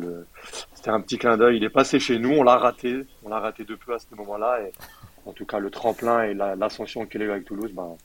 c'était 0.73 0.89
un 0.89 1.01
petit 1.01 1.17
clin 1.17 1.37
d'œil. 1.37 1.57
Il 1.57 1.63
est 1.63 1.69
passé 1.69 1.99
chez 1.99 2.19
nous, 2.19 2.31
on 2.31 2.43
l'a 2.43 2.57
raté, 2.57 3.05
on 3.23 3.29
l'a 3.29 3.39
raté 3.39 3.63
de 3.63 3.75
peu 3.75 3.93
à 3.93 3.99
ce 3.99 4.05
moment-là. 4.15 4.59
En 5.25 5.31
tout 5.31 5.45
cas, 5.45 5.59
le 5.59 5.69
tremplin 5.69 6.23
et 6.23 6.33
l'ascension 6.33 7.05
qu'il 7.05 7.21
a 7.23 7.25
eu 7.25 7.31
avec 7.31 7.45
Toulouse, 7.45 7.71
ben, 7.73 7.95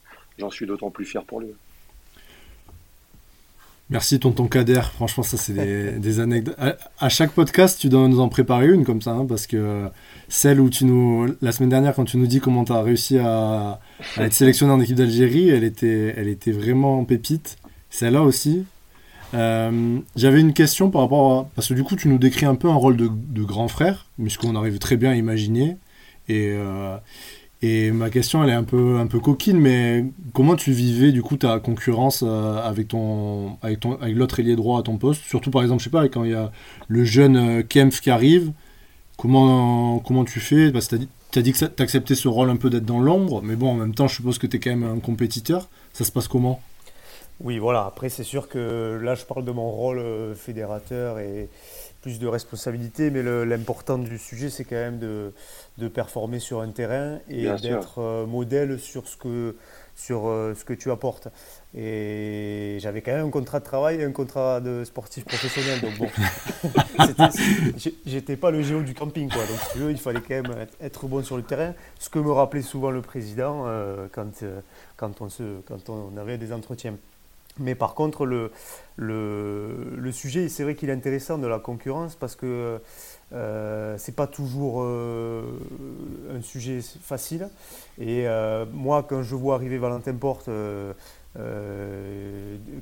j'en 0.41 0.51
suis 0.51 0.65
d'autant 0.65 0.89
plus 0.89 1.05
fier 1.05 1.23
pour 1.23 1.39
lui. 1.39 1.49
Merci 3.89 4.19
tonton 4.19 4.47
Kader, 4.47 4.81
franchement 4.93 5.23
ça 5.23 5.37
c'est 5.37 5.53
des, 5.53 6.19
anecdotes. 6.19 6.55
À, 6.99 7.09
chaque 7.09 7.31
podcast 7.31 7.79
tu 7.79 7.89
dois 7.89 8.07
nous 8.07 8.21
en 8.21 8.29
préparer 8.29 8.67
une 8.67 8.85
comme 8.85 9.01
ça, 9.01 9.11
hein, 9.11 9.25
parce 9.27 9.47
que 9.47 9.89
celle 10.29 10.61
où 10.61 10.69
tu 10.69 10.85
nous... 10.85 11.27
La 11.41 11.51
semaine 11.51 11.69
dernière 11.69 11.93
quand 11.93 12.05
tu 12.05 12.17
nous 12.17 12.27
dis 12.27 12.39
comment 12.39 12.63
tu 12.63 12.71
as 12.71 12.81
réussi 12.81 13.17
à, 13.19 13.79
être 14.17 14.33
sélectionné 14.33 14.71
en 14.71 14.79
équipe 14.79 14.95
d'Algérie, 14.95 15.49
elle 15.49 15.65
était, 15.65 16.13
elle 16.15 16.29
était 16.29 16.53
vraiment 16.53 17.03
pépite. 17.03 17.57
Celle-là 17.89 18.21
aussi, 18.21 18.63
euh, 19.33 19.99
j'avais 20.15 20.39
une 20.39 20.53
question 20.53 20.89
par 20.89 21.01
rapport 21.01 21.33
à... 21.33 21.49
Parce 21.55 21.67
que 21.67 21.73
du 21.73 21.83
coup, 21.83 21.97
tu 21.97 22.07
nous 22.07 22.17
décris 22.17 22.45
un 22.45 22.55
peu 22.55 22.69
un 22.69 22.75
rôle 22.75 22.95
de, 22.95 23.43
grand 23.43 23.67
frère, 23.67 24.07
puisqu'on 24.21 24.55
arrive 24.55 24.79
très 24.79 24.95
bien 24.95 25.11
à 25.11 25.15
imaginer. 25.15 25.75
Et, 26.29 26.53
euh, 26.53 26.95
et 27.61 27.91
ma 27.91 28.09
question, 28.09 28.43
elle 28.43 28.49
est 28.49 28.53
un 28.53 28.63
peu, 28.63 28.97
un 28.97 29.07
peu 29.07 29.19
coquine, 29.19 29.59
mais 29.59 30.05
comment 30.33 30.55
tu 30.55 30.71
vivais 30.71 31.11
du 31.11 31.21
coup 31.21 31.37
ta 31.37 31.59
concurrence 31.59 32.23
euh, 32.25 32.57
avec, 32.57 32.87
ton, 32.89 33.57
avec, 33.61 33.79
ton, 33.79 33.95
avec 34.01 34.15
l'autre 34.15 34.39
ailier 34.39 34.55
droit 34.55 34.79
à 34.79 34.83
ton 34.83 34.97
poste? 34.97 35.23
Surtout 35.23 35.51
par 35.51 35.61
exemple, 35.61 35.79
je 35.79 35.85
sais 35.85 35.91
pas, 35.91 36.07
quand 36.07 36.23
il 36.23 36.31
y 36.31 36.35
a 36.35 36.51
le 36.87 37.03
jeune 37.03 37.63
Kempf 37.63 38.01
qui 38.01 38.09
arrive, 38.09 38.51
comment, 39.17 39.99
comment 39.99 40.25
tu 40.25 40.39
fais? 40.39 40.71
Parce 40.71 40.87
que 40.87 40.95
tu 40.95 41.03
as, 41.03 41.39
as 41.39 41.41
dit 41.43 41.53
que 41.53 41.65
tu 41.65 41.83
acceptais 41.83 42.15
ce 42.15 42.27
rôle 42.27 42.49
un 42.49 42.55
peu 42.55 42.69
d'être 42.69 42.85
dans 42.85 42.99
l'ombre, 42.99 43.41
mais 43.43 43.55
bon, 43.55 43.69
en 43.69 43.75
même 43.75 43.93
temps, 43.93 44.07
je 44.07 44.15
suppose 44.15 44.39
que 44.39 44.47
tu 44.47 44.57
es 44.57 44.59
quand 44.59 44.71
même 44.71 44.83
un 44.83 44.99
compétiteur. 44.99 45.69
Ça 45.93 46.03
se 46.03 46.11
passe 46.11 46.27
comment? 46.27 46.61
Oui, 47.43 47.57
voilà. 47.57 47.85
Après, 47.85 48.09
c'est 48.09 48.23
sûr 48.23 48.47
que 48.47 48.99
là, 49.01 49.15
je 49.15 49.25
parle 49.25 49.45
de 49.45 49.51
mon 49.51 49.69
rôle 49.69 49.99
euh, 49.99 50.35
fédérateur 50.35 51.19
et 51.19 51.49
plus 52.01 52.19
de 52.19 52.27
responsabilité, 52.27 53.11
mais 53.11 53.21
l'important 53.21 53.97
du 53.97 54.17
sujet, 54.17 54.49
c'est 54.49 54.63
quand 54.63 54.75
même 54.75 54.97
de, 54.97 55.33
de, 55.77 55.87
performer 55.87 56.39
sur 56.39 56.61
un 56.61 56.69
terrain 56.69 57.19
et 57.29 57.43
d'être 57.61 57.99
euh, 57.99 58.25
modèle 58.25 58.79
sur 58.79 59.07
ce 59.07 59.17
que, 59.17 59.55
sur, 59.95 60.27
euh, 60.27 60.55
ce 60.55 60.65
que 60.65 60.73
tu 60.73 60.89
apportes. 60.89 61.27
Et 61.75 62.77
j'avais 62.79 63.01
quand 63.01 63.11
même 63.11 63.27
un 63.27 63.29
contrat 63.29 63.59
de 63.59 63.65
travail 63.65 64.01
et 64.01 64.03
un 64.03 64.11
contrat 64.11 64.59
de 64.61 64.83
sportif 64.83 65.25
professionnel. 65.25 65.79
Donc 65.79 65.97
bon, 65.99 66.09
j'étais 68.05 68.35
pas 68.35 68.49
le 68.49 68.63
géo 68.63 68.81
du 68.81 68.95
camping. 68.95 69.29
Quoi. 69.29 69.45
Donc 69.45 69.59
si 69.59 69.71
tu 69.73 69.77
veux, 69.77 69.91
il 69.91 69.99
fallait 69.99 70.21
quand 70.21 70.41
même 70.41 70.67
être, 70.81 71.05
bon 71.05 71.23
sur 71.23 71.37
le 71.37 71.43
terrain. 71.43 71.73
Ce 71.99 72.09
que 72.09 72.17
me 72.17 72.31
rappelait 72.31 72.63
souvent 72.63 72.89
le 72.89 73.01
président 73.01 73.67
quand, 74.11 74.43
quand, 74.97 75.21
on 75.21 75.29
se, 75.29 75.61
quand 75.67 75.89
on 75.89 76.17
avait 76.17 76.39
des 76.39 76.51
entretiens. 76.51 76.95
Mais 77.59 77.75
par 77.75 77.93
contre, 77.95 78.25
le, 78.25 78.51
le, 79.01 80.11
sujet, 80.11 80.49
c'est 80.49 80.63
vrai 80.63 80.75
qu'il 80.75 80.89
est 80.89 80.93
intéressant 80.93 81.37
de 81.37 81.47
la 81.47 81.59
concurrence 81.59 82.15
parce 82.15 82.35
que 82.35 82.79
euh, 83.33 83.95
c'est 83.97 84.15
pas 84.15 84.27
toujours 84.27 84.81
euh, 84.81 85.43
un 86.31 86.41
sujet 86.41 86.81
facile. 86.81 87.49
Et 87.99 88.27
euh, 88.27 88.65
moi, 88.71 89.03
quand 89.07 89.23
je 89.23 89.35
vois 89.35 89.55
arriver 89.55 89.77
Valentin 89.77 90.13
Porte, 90.13 90.49
euh, 90.49 90.93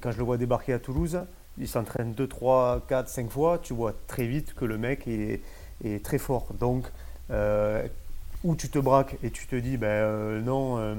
quand 0.02 0.12
je 0.12 0.18
le 0.18 0.24
vois 0.24 0.38
débarquer 0.38 0.74
à 0.74 0.80
Toulouse, 0.80 1.20
il 1.58 1.68
s'entraîne 1.68 2.14
2, 2.14 2.28
3, 2.28 2.86
4, 2.88 3.08
5 3.08 3.30
fois, 3.30 3.60
tu 3.60 3.74
vois 3.74 3.94
très 4.08 4.26
vite 4.26 4.54
que 4.54 4.66
le 4.66 4.78
mec 4.78 5.08
est, 5.08 5.42
est 5.84 6.04
très 6.04 6.18
fort. 6.18 6.48
Donc, 6.60 6.86
où 8.44 8.56
tu 8.56 8.70
te 8.70 8.80
braques 8.80 9.18
et 9.24 9.30
tu 9.30 9.48
te 9.48 9.56
dis, 9.56 9.78
ben 9.78 10.42
non 10.44 10.96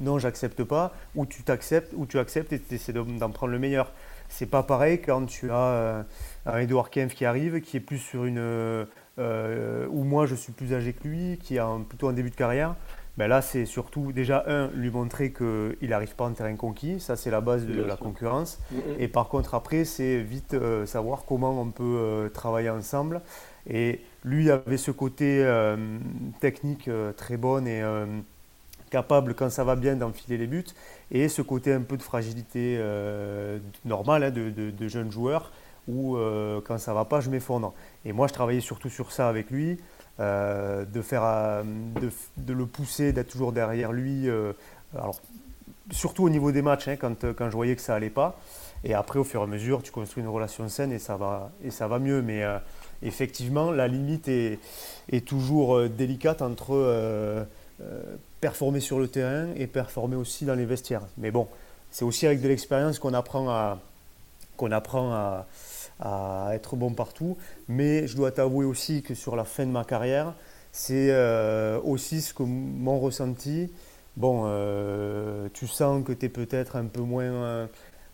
non, 0.00 0.18
j'accepte 0.18 0.64
pas, 0.64 0.92
ou 1.14 1.26
tu 1.26 1.42
t'acceptes, 1.42 1.92
ou 1.94 2.06
tu 2.06 2.18
acceptes 2.18 2.52
et 2.52 2.58
tu 2.58 2.74
essaies 2.74 2.94
d'en 2.94 3.30
prendre 3.30 3.52
le 3.52 3.58
meilleur. 3.58 3.92
C'est 4.30 4.46
pas 4.46 4.62
pareil 4.62 5.02
quand 5.02 5.26
tu 5.26 5.50
as 5.50 5.54
euh, 5.56 6.02
un 6.46 6.58
Edouard 6.58 6.88
Kempf 6.90 7.14
qui 7.14 7.24
arrive, 7.24 7.60
qui 7.60 7.76
est 7.76 7.80
plus 7.80 7.98
sur 7.98 8.24
une. 8.24 8.38
Euh, 8.38 9.86
ou 9.90 10.04
moi 10.04 10.24
je 10.24 10.34
suis 10.34 10.52
plus 10.52 10.72
âgé 10.72 10.94
que 10.94 11.06
lui, 11.06 11.38
qui 11.42 11.58
a 11.58 11.68
plutôt 11.86 12.08
un 12.08 12.12
début 12.12 12.30
de 12.30 12.36
carrière. 12.36 12.76
Ben 13.18 13.26
là, 13.26 13.42
c'est 13.42 13.66
surtout 13.66 14.12
déjà, 14.12 14.44
un, 14.46 14.68
lui 14.68 14.88
montrer 14.88 15.32
qu'il 15.32 15.90
n'arrive 15.90 16.14
pas 16.14 16.24
en 16.24 16.32
terrain 16.32 16.54
conquis. 16.54 17.00
Ça, 17.00 17.16
c'est 17.16 17.30
la 17.30 17.40
base 17.42 17.66
de 17.66 17.82
la 17.82 17.96
concurrence. 17.96 18.60
Mm, 18.70 18.76
mm. 18.76 18.80
Et 19.00 19.08
par 19.08 19.28
contre, 19.28 19.54
après, 19.54 19.84
c'est 19.84 20.20
vite 20.20 20.54
euh, 20.54 20.86
savoir 20.86 21.24
comment 21.26 21.60
on 21.60 21.70
peut 21.70 22.30
travailler 22.32 22.70
ensemble. 22.70 23.20
Et 23.68 24.00
lui 24.24 24.50
avait 24.50 24.78
ce 24.78 24.90
côté 24.90 25.44
technique 26.40 26.88
très 27.16 27.36
bon 27.36 27.66
et 27.66 27.82
capable, 28.90 29.34
quand 29.34 29.50
ça 29.50 29.64
va 29.64 29.76
bien, 29.76 29.96
d'enfiler 29.96 30.36
les 30.36 30.46
buts, 30.46 30.64
et 31.10 31.28
ce 31.28 31.42
côté 31.42 31.72
un 31.72 31.80
peu 31.80 31.96
de 31.96 32.02
fragilité 32.02 32.76
euh, 32.78 33.58
normale 33.84 34.24
hein, 34.24 34.30
de, 34.30 34.88
jeunes 34.88 35.10
joueurs, 35.10 35.52
où 35.88 36.16
euh, 36.16 36.60
quand 36.62 36.78
ça 36.78 36.92
va 36.92 37.04
pas, 37.04 37.20
je 37.20 37.30
m'effondre. 37.30 37.72
Et 38.04 38.12
moi, 38.12 38.26
je 38.26 38.34
travaillais 38.34 38.60
surtout 38.60 38.90
sur 38.90 39.12
ça 39.12 39.28
avec 39.28 39.50
lui, 39.50 39.78
euh, 40.18 40.84
de, 40.84 42.52
le 42.52 42.66
pousser, 42.66 43.12
d'être 43.12 43.30
toujours 43.30 43.52
derrière 43.52 43.92
lui, 43.92 44.28
surtout 45.90 46.24
au 46.24 46.30
niveau 46.30 46.52
des 46.52 46.62
matchs, 46.62 46.88
hein, 46.88 46.96
quand, 46.96 47.14
je 47.22 47.56
voyais 47.56 47.76
que 47.76 47.82
ça 47.82 47.94
allait 47.94 48.10
pas. 48.10 48.38
Et 48.82 48.94
après, 48.94 49.18
au 49.18 49.24
fur 49.24 49.42
et 49.42 49.44
à 49.44 49.46
mesure, 49.46 49.82
tu 49.82 49.92
construis 49.92 50.22
une 50.22 50.28
relation 50.28 50.66
saine 50.68 50.90
et 50.90 50.98
ça 50.98 51.16
va, 51.16 51.50
et 51.62 51.70
ça 51.70 51.86
va 51.86 51.98
mieux. 51.98 52.22
Mais 52.22 52.42
effectivement, 53.02 53.70
la 53.70 53.88
limite 53.88 54.28
est 54.28 55.26
toujours 55.26 55.88
délicate 55.88 56.40
entre 56.42 57.46
performer 58.40 58.80
sur 58.80 58.98
le 58.98 59.08
terrain 59.08 59.48
et 59.56 59.66
performer 59.66 60.16
aussi 60.16 60.44
dans 60.44 60.54
les 60.54 60.64
vestiaires. 60.64 61.06
Mais 61.18 61.30
bon, 61.30 61.48
c'est 61.90 62.04
aussi 62.04 62.26
avec 62.26 62.40
de 62.40 62.48
l'expérience 62.48 62.98
qu'on 62.98 63.14
apprend 63.14 63.48
à 63.50 63.78
apprend 64.72 65.10
à, 65.12 65.46
à, 66.00 66.50
être 66.52 66.76
bon 66.76 66.92
partout. 66.92 67.38
Mais 67.68 68.06
je 68.06 68.14
dois 68.14 68.30
t'avouer 68.30 68.66
aussi 68.66 69.02
que 69.02 69.14
sur 69.14 69.34
la 69.34 69.44
fin 69.44 69.64
de 69.64 69.70
ma 69.70 69.84
carrière, 69.84 70.34
c'est 70.70 71.08
euh, 71.10 71.80
aussi 71.80 72.20
ce 72.20 72.34
que 72.34 72.42
mon 72.42 73.00
ressenti. 73.00 73.72
Bon, 74.18 74.42
euh, 74.44 75.48
tu 75.54 75.66
sens 75.66 76.04
que 76.04 76.12
tu 76.12 76.26
es 76.26 76.28
peut-être 76.28 76.76
un 76.76 76.84
peu 76.84 77.00
moins 77.00 77.68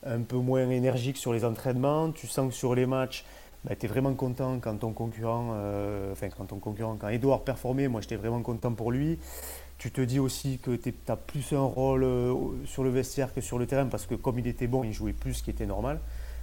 un 0.04 0.20
peu 0.20 0.36
moins 0.36 0.70
énergique 0.70 1.16
sur 1.16 1.32
les 1.32 1.44
entraînements. 1.44 2.12
Tu 2.12 2.26
sens 2.28 2.48
que 2.48 2.54
sur 2.54 2.74
les 2.74 2.86
matchs, 2.86 3.24
bah, 3.64 3.74
tu 3.74 3.86
es 3.86 3.88
vraiment 3.88 4.14
content 4.14 4.58
quand 4.60 4.76
ton 4.76 4.92
concurrent, 4.92 5.50
euh, 5.54 6.12
enfin 6.12 6.28
quand 6.28 6.44
ton 6.44 6.58
concurrent, 6.58 6.96
quand 6.98 7.08
Edouard 7.08 7.42
performait, 7.42 7.88
moi 7.88 8.00
j'étais 8.00 8.16
vraiment 8.16 8.42
content 8.42 8.72
pour 8.72 8.92
lui. 8.92 9.18
Tu 9.78 9.90
te 9.90 10.00
dis 10.00 10.18
aussi 10.18 10.58
que 10.62 10.74
tu 10.74 10.92
as 11.08 11.16
plus 11.16 11.52
un 11.52 11.60
rôle 11.60 12.04
euh, 12.04 12.34
sur 12.64 12.82
le 12.82 12.90
vestiaire 12.90 13.34
que 13.34 13.40
sur 13.40 13.58
le 13.58 13.66
terrain 13.66 13.86
parce 13.86 14.06
que 14.06 14.14
comme 14.14 14.38
il 14.38 14.46
était 14.46 14.66
bon, 14.66 14.84
il 14.84 14.92
jouait 14.92 15.12
plus, 15.12 15.34
ce 15.34 15.42
qui 15.42 15.50
était 15.50 15.66
normal. 15.66 16.00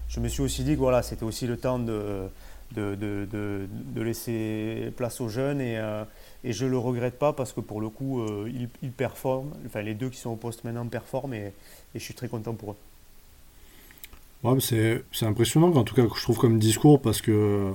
Je 0.08 0.19
me 0.19 0.28
suis 0.28 0.41
aussi 0.41 0.63
dit 0.63 0.74
que 0.74 0.80
voilà, 0.80 1.02
c'était 1.02 1.24
aussi 1.24 1.48
le 1.48 1.58
temps 1.58 1.80
de, 1.80 2.30
de, 2.76 2.96
de, 2.96 4.02
laisser 4.02 4.91
place 4.96 5.22
aux 5.22 5.30
jeunes 5.30 5.62
et, 5.62 5.78
euh, 5.78 6.04
et 6.43 6.54
je 6.54 6.65
ne 6.65 6.72
le 6.72 6.78
regrette 6.78 7.17
pas 7.17 7.34
parce 7.34 7.54
que 7.54 7.62
pour 7.62 7.82
le 7.82 7.89
coup, 7.89 8.22
euh, 8.22 8.52
ils, 8.82 8.91
performent. 8.91 9.54
Enfin, 9.65 9.82
les 9.82 9.96
deux 9.96 10.10
qui 10.10 10.19
sont 10.19 10.32
au 10.32 10.36
poste 10.36 10.63
maintenant 10.63 10.86
performent 10.88 11.34
et, 11.34 11.48
et 11.48 11.54
je 11.96 12.00
suis 12.00 12.13
très 12.13 12.28
content 12.28 12.54
pour 12.54 12.72
eux. 12.72 12.78
Ouais, 14.43 14.60
c'est 14.60 15.26
impressionnant 15.26 15.74
en 15.74 15.84
tout 15.86 15.96
cas 15.96 16.02
je 16.04 16.22
trouve 16.22 16.38
comme 16.38 16.60
discours 16.60 17.02
parce 17.02 17.22
que 17.22 17.72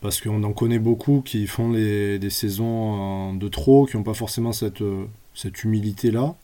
parce 0.00 0.20
qu'on 0.20 0.42
en 0.42 0.52
connaît 0.52 0.78
beaucoup 0.78 1.20
qui 1.20 1.46
font 1.46 1.72
des 1.72 2.30
saisons 2.30 3.34
de 3.34 3.48
trop, 3.48 3.86
qui 3.86 3.96
n'ont 3.96 4.02
pas 4.02 4.14
forcément 4.14 4.52
cette, 4.52 4.82
cette 5.34 5.64
humilité-là. 5.64 6.34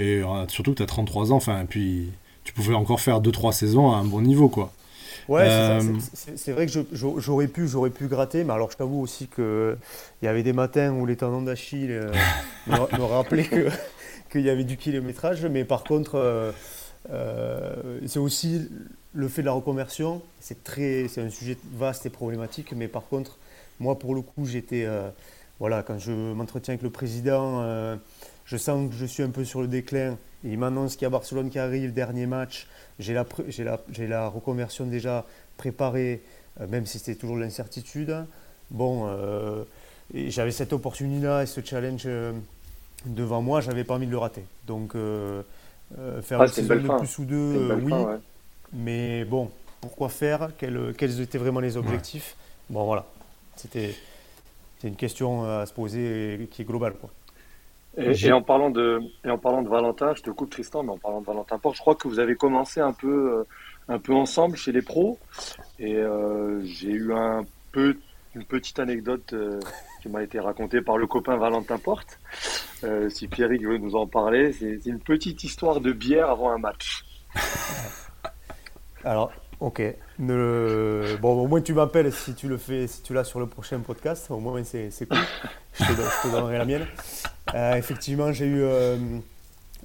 Et 0.00 0.22
euh, 0.22 0.48
surtout 0.48 0.72
que 0.72 0.78
tu 0.78 0.82
as 0.82 0.86
33 0.86 1.32
ans, 1.32 1.36
enfin, 1.36 1.64
puis 1.68 2.10
tu 2.42 2.54
pouvais 2.54 2.74
encore 2.74 3.00
faire 3.00 3.20
2-3 3.20 3.52
saisons 3.52 3.92
à 3.92 3.96
un 3.96 4.04
bon 4.04 4.22
niveau, 4.22 4.48
quoi. 4.48 4.72
Ouais, 5.28 5.42
euh, 5.44 5.80
c'est 6.14 6.52
vrai 6.52 6.66
que 6.66 6.72
j'aurais 6.92 7.46
pu, 7.46 7.68
j'aurais 7.68 7.90
pu 7.90 8.06
gratter, 8.08 8.42
mais 8.42 8.52
alors 8.52 8.70
je 8.72 8.78
t'avoue 8.78 9.00
aussi 9.00 9.28
qu'il 9.28 9.76
y 10.22 10.26
avait 10.26 10.42
des 10.42 10.54
matins 10.54 10.92
où 10.92 11.06
les 11.06 11.16
tendons 11.16 11.42
d'Achille 11.42 11.90
euh, 11.92 12.12
me, 12.66 13.02
rappelaient 13.04 13.48
qu'il 14.32 14.40
y 14.40 14.50
avait 14.50 14.64
du 14.64 14.76
kilométrage, 14.76 15.44
mais 15.44 15.64
par 15.64 15.84
contre, 15.84 16.52
c'est 18.06 18.18
aussi 18.18 18.68
le 19.12 19.28
fait 19.28 19.42
de 19.42 19.46
la 19.46 19.52
reconversion, 19.52 20.22
c'est 20.40 20.62
très, 20.62 21.08
c'est 21.08 21.20
un 21.20 21.30
sujet 21.30 21.56
vaste 21.74 22.06
et 22.06 22.10
problématique, 22.10 22.72
mais 22.72 22.88
par 22.88 23.06
contre, 23.08 23.38
moi 23.80 23.98
pour 23.98 24.14
le 24.14 24.22
coup, 24.22 24.46
j'étais, 24.46 24.84
euh, 24.84 25.08
voilà, 25.58 25.82
quand 25.82 25.98
je 25.98 26.12
m'entretiens 26.12 26.74
avec 26.74 26.82
le 26.82 26.90
président, 26.90 27.60
euh, 27.62 27.96
je 28.44 28.56
sens 28.56 28.88
que 28.90 28.96
je 28.96 29.06
suis 29.06 29.22
un 29.22 29.30
peu 29.30 29.44
sur 29.44 29.60
le 29.60 29.68
déclin. 29.68 30.16
Il 30.44 30.58
m'annonce 30.58 30.94
qu'il 30.94 31.02
y 31.02 31.06
a 31.06 31.10
Barcelone 31.10 31.50
qui 31.50 31.58
arrive, 31.58 31.92
dernier 31.92 32.26
match. 32.26 32.66
J'ai 32.98 33.12
la, 33.12 33.26
j'ai 33.48 33.64
la, 33.64 33.80
j'ai 33.92 34.06
la 34.06 34.28
reconversion 34.28 34.86
déjà 34.86 35.26
préparée, 35.56 36.22
euh, 36.60 36.66
même 36.68 36.86
si 36.86 36.98
c'était 36.98 37.16
toujours 37.16 37.36
l'incertitude. 37.36 38.24
Bon, 38.70 39.08
j'avais 40.14 40.52
cette 40.52 40.72
opportunité 40.72 41.40
et 41.42 41.46
ce 41.46 41.60
challenge 41.60 42.06
devant 43.04 43.42
moi, 43.42 43.60
j'avais 43.60 43.82
pas 43.82 43.94
envie 43.94 44.06
de 44.06 44.12
le 44.12 44.18
rater. 44.18 44.44
Donc, 44.68 44.92
faire 44.92 46.40
ah, 46.40 46.46
une 46.46 46.52
saison 46.52 46.76
de 46.76 46.98
plus 46.98 47.18
ou 47.18 47.24
deux, 47.24 47.74
oui. 47.82 47.92
Mais 48.72 49.24
bon, 49.24 49.50
pourquoi 49.80 50.08
faire? 50.08 50.50
Quels, 50.58 50.94
quels, 50.96 51.20
étaient 51.20 51.38
vraiment 51.38 51.60
les 51.60 51.76
objectifs? 51.76 52.36
Bon, 52.68 52.84
voilà. 52.84 53.06
C'était 53.56 53.94
une 54.84 54.96
question 54.96 55.44
à 55.44 55.66
se 55.66 55.72
poser 55.72 56.48
qui 56.50 56.62
est 56.62 56.64
globale. 56.64 56.94
Quoi. 56.94 57.10
Et, 57.96 58.32
en 58.32 58.42
parlant 58.42 58.70
de, 58.70 59.00
et 59.24 59.30
en 59.30 59.38
parlant 59.38 59.62
de 59.62 59.68
Valentin, 59.68 60.14
je 60.14 60.22
te 60.22 60.30
coupe 60.30 60.50
Tristan, 60.50 60.84
mais 60.84 60.92
en 60.92 60.98
parlant 60.98 61.20
de 61.20 61.26
Valentin 61.26 61.58
Port, 61.58 61.74
je 61.74 61.80
crois 61.80 61.96
que 61.96 62.06
vous 62.06 62.20
avez 62.20 62.36
commencé 62.36 62.80
un 62.80 62.92
peu, 62.92 63.32
euh, 63.32 63.44
un 63.88 63.98
peu 63.98 64.14
ensemble 64.14 64.56
chez 64.56 64.70
les 64.70 64.82
pros. 64.82 65.18
Et 65.78 65.96
euh, 65.96 66.62
j'ai 66.64 66.90
eu 66.90 67.12
un 67.12 67.44
peu, 67.72 67.96
une 68.36 68.44
petite 68.44 68.78
anecdote 68.78 69.32
euh, 69.32 69.58
qui 70.02 70.08
m'a 70.08 70.22
été 70.22 70.38
racontée 70.38 70.82
par 70.82 70.98
le 70.98 71.08
copain 71.08 71.36
Valentin 71.36 71.78
Porte. 71.78 72.18
si 73.08 73.26
Pierrick 73.26 73.62
veut 73.64 73.78
nous 73.78 73.96
en 73.96 74.06
parler, 74.06 74.52
c'est 74.52 74.86
une 74.86 75.00
petite 75.00 75.42
histoire 75.42 75.80
de 75.80 75.92
bière 75.92 76.30
avant 76.30 76.50
un 76.50 76.58
match. 76.58 77.04
Alors, 79.04 79.32
ok. 79.60 79.82
Bon, 80.18 81.42
au 81.42 81.46
moins 81.46 81.60
tu 81.60 81.72
m'appelles 81.74 82.12
si 82.12 82.34
tu 82.34 82.48
le 82.48 82.58
fais, 82.58 82.86
si 82.86 83.02
tu 83.02 83.14
l'as 83.14 83.24
sur 83.24 83.40
le 83.40 83.46
prochain 83.46 83.78
podcast. 83.80 84.30
Au 84.30 84.38
moins 84.38 84.62
c'est 84.64 84.90
cool. 85.08 85.18
Je 85.74 85.84
te, 85.84 86.30
donnerai 86.30 86.58
la 86.58 86.64
mienne. 86.64 86.86
Euh, 87.54 87.74
effectivement, 87.74 88.32
j'ai 88.32 88.46
eu 88.46 88.62
euh, 88.62 88.96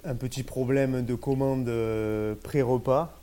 un 0.03 0.15
petit 0.15 0.43
problème 0.43 1.03
de 1.05 1.15
commande 1.15 1.67
euh, 1.69 2.35
pré-repas 2.43 3.17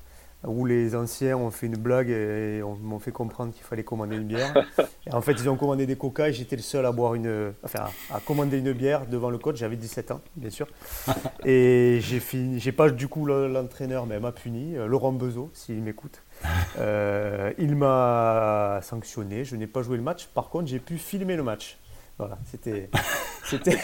où 0.45 0.66
les 0.66 0.97
anciens 0.97 1.36
ont 1.36 1.51
fait 1.51 1.66
une 1.66 1.76
blague 1.76 2.11
et 2.11 2.62
m'ont 2.80 2.99
fait 2.99 3.12
comprendre 3.12 3.53
qu'il 3.53 3.62
fallait 3.62 3.84
commander 3.84 4.16
une 4.16 4.26
bière. 4.26 4.53
Et 5.07 5.12
en 5.12 5.20
fait, 5.20 5.32
ils 5.32 5.49
ont 5.49 5.57
commandé 5.57 5.86
des 5.86 5.97
coca 5.97 6.28
et 6.28 6.32
j'étais 6.32 6.57
le 6.57 6.62
seul 6.62 6.86
à 6.86 6.93
boire 6.93 7.14
une, 7.14 7.53
enfin, 7.64 7.86
à 8.12 8.20
commander 8.20 8.59
une 8.59 8.72
bière 8.72 9.07
devant 9.07 9.30
le 9.30 9.38
coach. 9.38 9.57
J'avais 9.57 9.76
17 9.76 10.11
ans, 10.12 10.20
bien 10.36 10.51
sûr. 10.51 10.66
Et 11.45 11.99
j'ai 12.01 12.20
fini, 12.20 12.61
j'ai 12.61 12.72
pas 12.72 12.90
du 12.90 13.09
coup 13.09 13.26
l'entraîneur, 13.26 14.07
mais 14.07 14.20
m'a 14.20 14.32
puni, 14.32 14.76
euh, 14.76 14.86
Laurent 14.86 15.12
Bezot, 15.12 15.51
s'il 15.55 15.82
m'écoute. 15.82 16.22
Euh, 16.78 17.53
il 17.59 17.76
m'a 17.76 18.80
sanctionné. 18.82 19.45
Je 19.45 19.55
n'ai 19.55 19.66
pas 19.66 19.82
joué 19.82 19.97
le 19.97 20.03
match. 20.03 20.26
Par 20.26 20.49
contre, 20.49 20.68
j'ai 20.68 20.78
pu 20.78 20.97
filmer 20.97 21.36
le 21.36 21.43
match. 21.43 21.78
Voilà, 22.18 22.38
c'était, 22.51 22.90
c'était, 23.45 23.76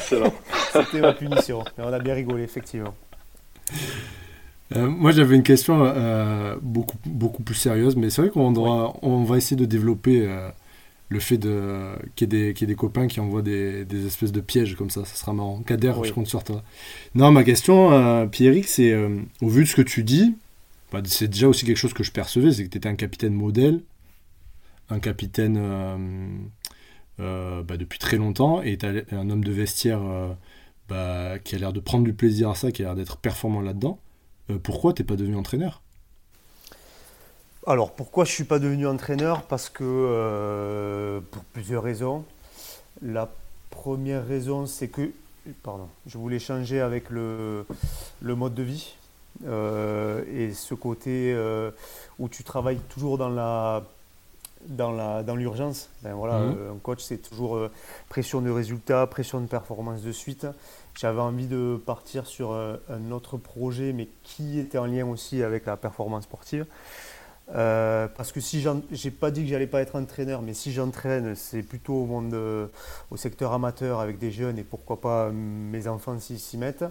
c'était 0.72 1.00
ma 1.00 1.12
punition. 1.12 1.62
Et 1.78 1.82
on 1.82 1.92
a 1.92 1.98
bien 1.98 2.14
rigolé, 2.14 2.42
effectivement. 2.42 2.94
Moi, 4.74 5.12
j'avais 5.12 5.34
une 5.34 5.42
question 5.42 5.94
beaucoup, 6.62 6.98
beaucoup 7.06 7.42
plus 7.42 7.54
sérieuse, 7.54 7.96
mais 7.96 8.10
c'est 8.10 8.22
vrai 8.22 8.30
qu'on 8.30 8.54
on 9.02 9.24
va 9.24 9.36
essayer 9.36 9.56
de 9.56 9.64
développer 9.64 10.28
le 11.08 11.20
fait 11.20 11.38
de 11.38 11.92
qu'il 12.14 12.32
y, 12.32 12.36
ait 12.36 12.52
des, 12.52 12.74
copains 12.74 13.06
qui 13.06 13.20
envoient 13.20 13.42
des, 13.42 13.84
des, 13.84 14.06
espèces 14.06 14.32
de 14.32 14.40
pièges 14.40 14.76
comme 14.76 14.90
ça, 14.90 15.04
ça 15.04 15.14
sera 15.16 15.32
marrant. 15.32 15.62
Kader, 15.62 15.94
je 16.04 16.12
compte 16.12 16.26
sur 16.26 16.44
toi. 16.44 16.62
Non, 17.14 17.30
ma 17.30 17.44
question, 17.44 17.92
euh, 17.92 18.26
Pierrick, 18.26 18.66
c'est 18.66 18.92
euh, 18.92 19.20
au 19.40 19.48
vu 19.48 19.64
de 19.64 19.68
ce 19.68 19.76
que 19.76 19.82
tu 19.82 20.02
dis, 20.04 20.36
bah, 20.92 21.00
c'est 21.04 21.28
déjà 21.28 21.48
aussi 21.48 21.64
quelque 21.64 21.78
chose 21.78 21.94
que 21.94 22.04
je 22.04 22.12
percevais, 22.12 22.52
c'est 22.52 22.64
que 22.64 22.68
tu 22.70 22.78
étais 22.78 22.88
un 22.88 22.96
capitaine 22.96 23.32
modèle, 23.32 23.82
un 24.90 25.00
capitaine 25.00 25.56
euh, 25.58 25.96
euh, 27.20 27.62
bah, 27.62 27.78
depuis 27.78 27.98
très 27.98 28.18
longtemps, 28.18 28.62
et 28.62 28.78
un 29.10 29.30
homme 29.30 29.44
de 29.44 29.52
vestiaire 29.52 30.00
bah, 30.90 31.38
qui 31.38 31.54
a 31.54 31.58
l'air 31.58 31.72
de 31.72 31.80
prendre 31.80 32.04
du 32.04 32.12
plaisir 32.12 32.50
à 32.50 32.54
ça, 32.54 32.70
qui 32.70 32.82
a 32.82 32.86
l'air 32.86 32.94
d'être 32.94 33.16
performant 33.16 33.62
là-dedans. 33.62 33.98
Pourquoi 34.56 34.94
t'es 34.94 35.04
pas 35.04 35.16
devenu 35.16 35.36
entraîneur? 35.36 35.82
Alors 37.66 37.92
pourquoi 37.92 38.24
je 38.24 38.32
suis 38.32 38.44
pas 38.44 38.58
devenu 38.58 38.86
entraîneur? 38.86 39.42
Parce 39.42 39.68
que 39.68 39.84
euh, 39.84 41.20
pour 41.30 41.44
plusieurs 41.44 41.82
raisons. 41.82 42.24
La 43.02 43.30
première 43.70 44.26
raison, 44.26 44.64
c'est 44.64 44.88
que 44.88 45.12
pardon, 45.62 45.88
je 46.06 46.16
voulais 46.16 46.38
changer 46.38 46.80
avec 46.80 47.10
le, 47.10 47.66
mode 48.22 48.54
de 48.54 48.62
vie. 48.62 48.94
Euh, 49.46 50.24
et 50.32 50.52
ce 50.52 50.74
côté 50.74 51.32
euh, 51.32 51.70
où 52.18 52.28
tu 52.28 52.42
travailles 52.42 52.80
toujours 52.88 53.18
dans 53.18 53.28
la 53.28 53.84
dans 54.68 54.92
la 54.92 55.22
dans 55.22 55.34
l'urgence. 55.34 55.90
Ben 56.02 56.14
voilà, 56.14 56.38
mhm. 56.38 56.76
un 56.76 56.78
coach 56.78 57.00
c'est 57.02 57.18
toujours 57.18 57.58
pression 58.08 58.40
de 58.40 58.50
résultat, 58.50 59.06
pression 59.06 59.40
de 59.40 59.46
performance 59.46 60.02
de 60.02 60.12
suite. 60.12 60.46
J'avais 60.94 61.20
envie 61.20 61.46
de 61.46 61.80
partir 61.84 62.26
sur 62.26 62.52
un 62.52 63.10
autre 63.12 63.36
projet, 63.36 63.92
mais 63.92 64.08
qui 64.24 64.58
était 64.58 64.78
en 64.78 64.86
lien 64.86 65.06
aussi 65.06 65.42
avec 65.42 65.66
la 65.66 65.76
performance 65.76 66.24
sportive. 66.24 66.66
Euh, 67.54 68.08
parce 68.14 68.30
que 68.30 68.40
si 68.40 68.64
j'ai 68.90 69.10
pas 69.10 69.30
dit 69.30 69.42
que 69.42 69.48
j'allais 69.48 69.66
pas 69.66 69.80
être 69.80 69.96
entraîneur, 69.96 70.42
mais 70.42 70.54
si 70.54 70.72
j'entraîne, 70.72 71.34
c'est 71.34 71.62
plutôt 71.62 71.94
au 71.94 72.06
monde, 72.06 72.34
au 73.10 73.16
secteur 73.16 73.52
amateur 73.52 74.00
avec 74.00 74.18
des 74.18 74.30
jeunes 74.30 74.58
et 74.58 74.64
pourquoi 74.64 75.00
pas 75.00 75.30
mes 75.30 75.88
enfants 75.88 76.18
s'y 76.18 76.58
mettent. 76.58 76.84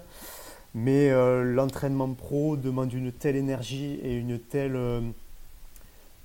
Mais 0.74 1.10
euh, 1.10 1.44
l'entraînement 1.44 2.14
pro 2.14 2.58
demande 2.58 2.94
une 2.94 3.12
telle 3.12 3.36
énergie 3.36 4.00
et 4.04 4.16
une 4.16 4.40
telle 4.40 4.76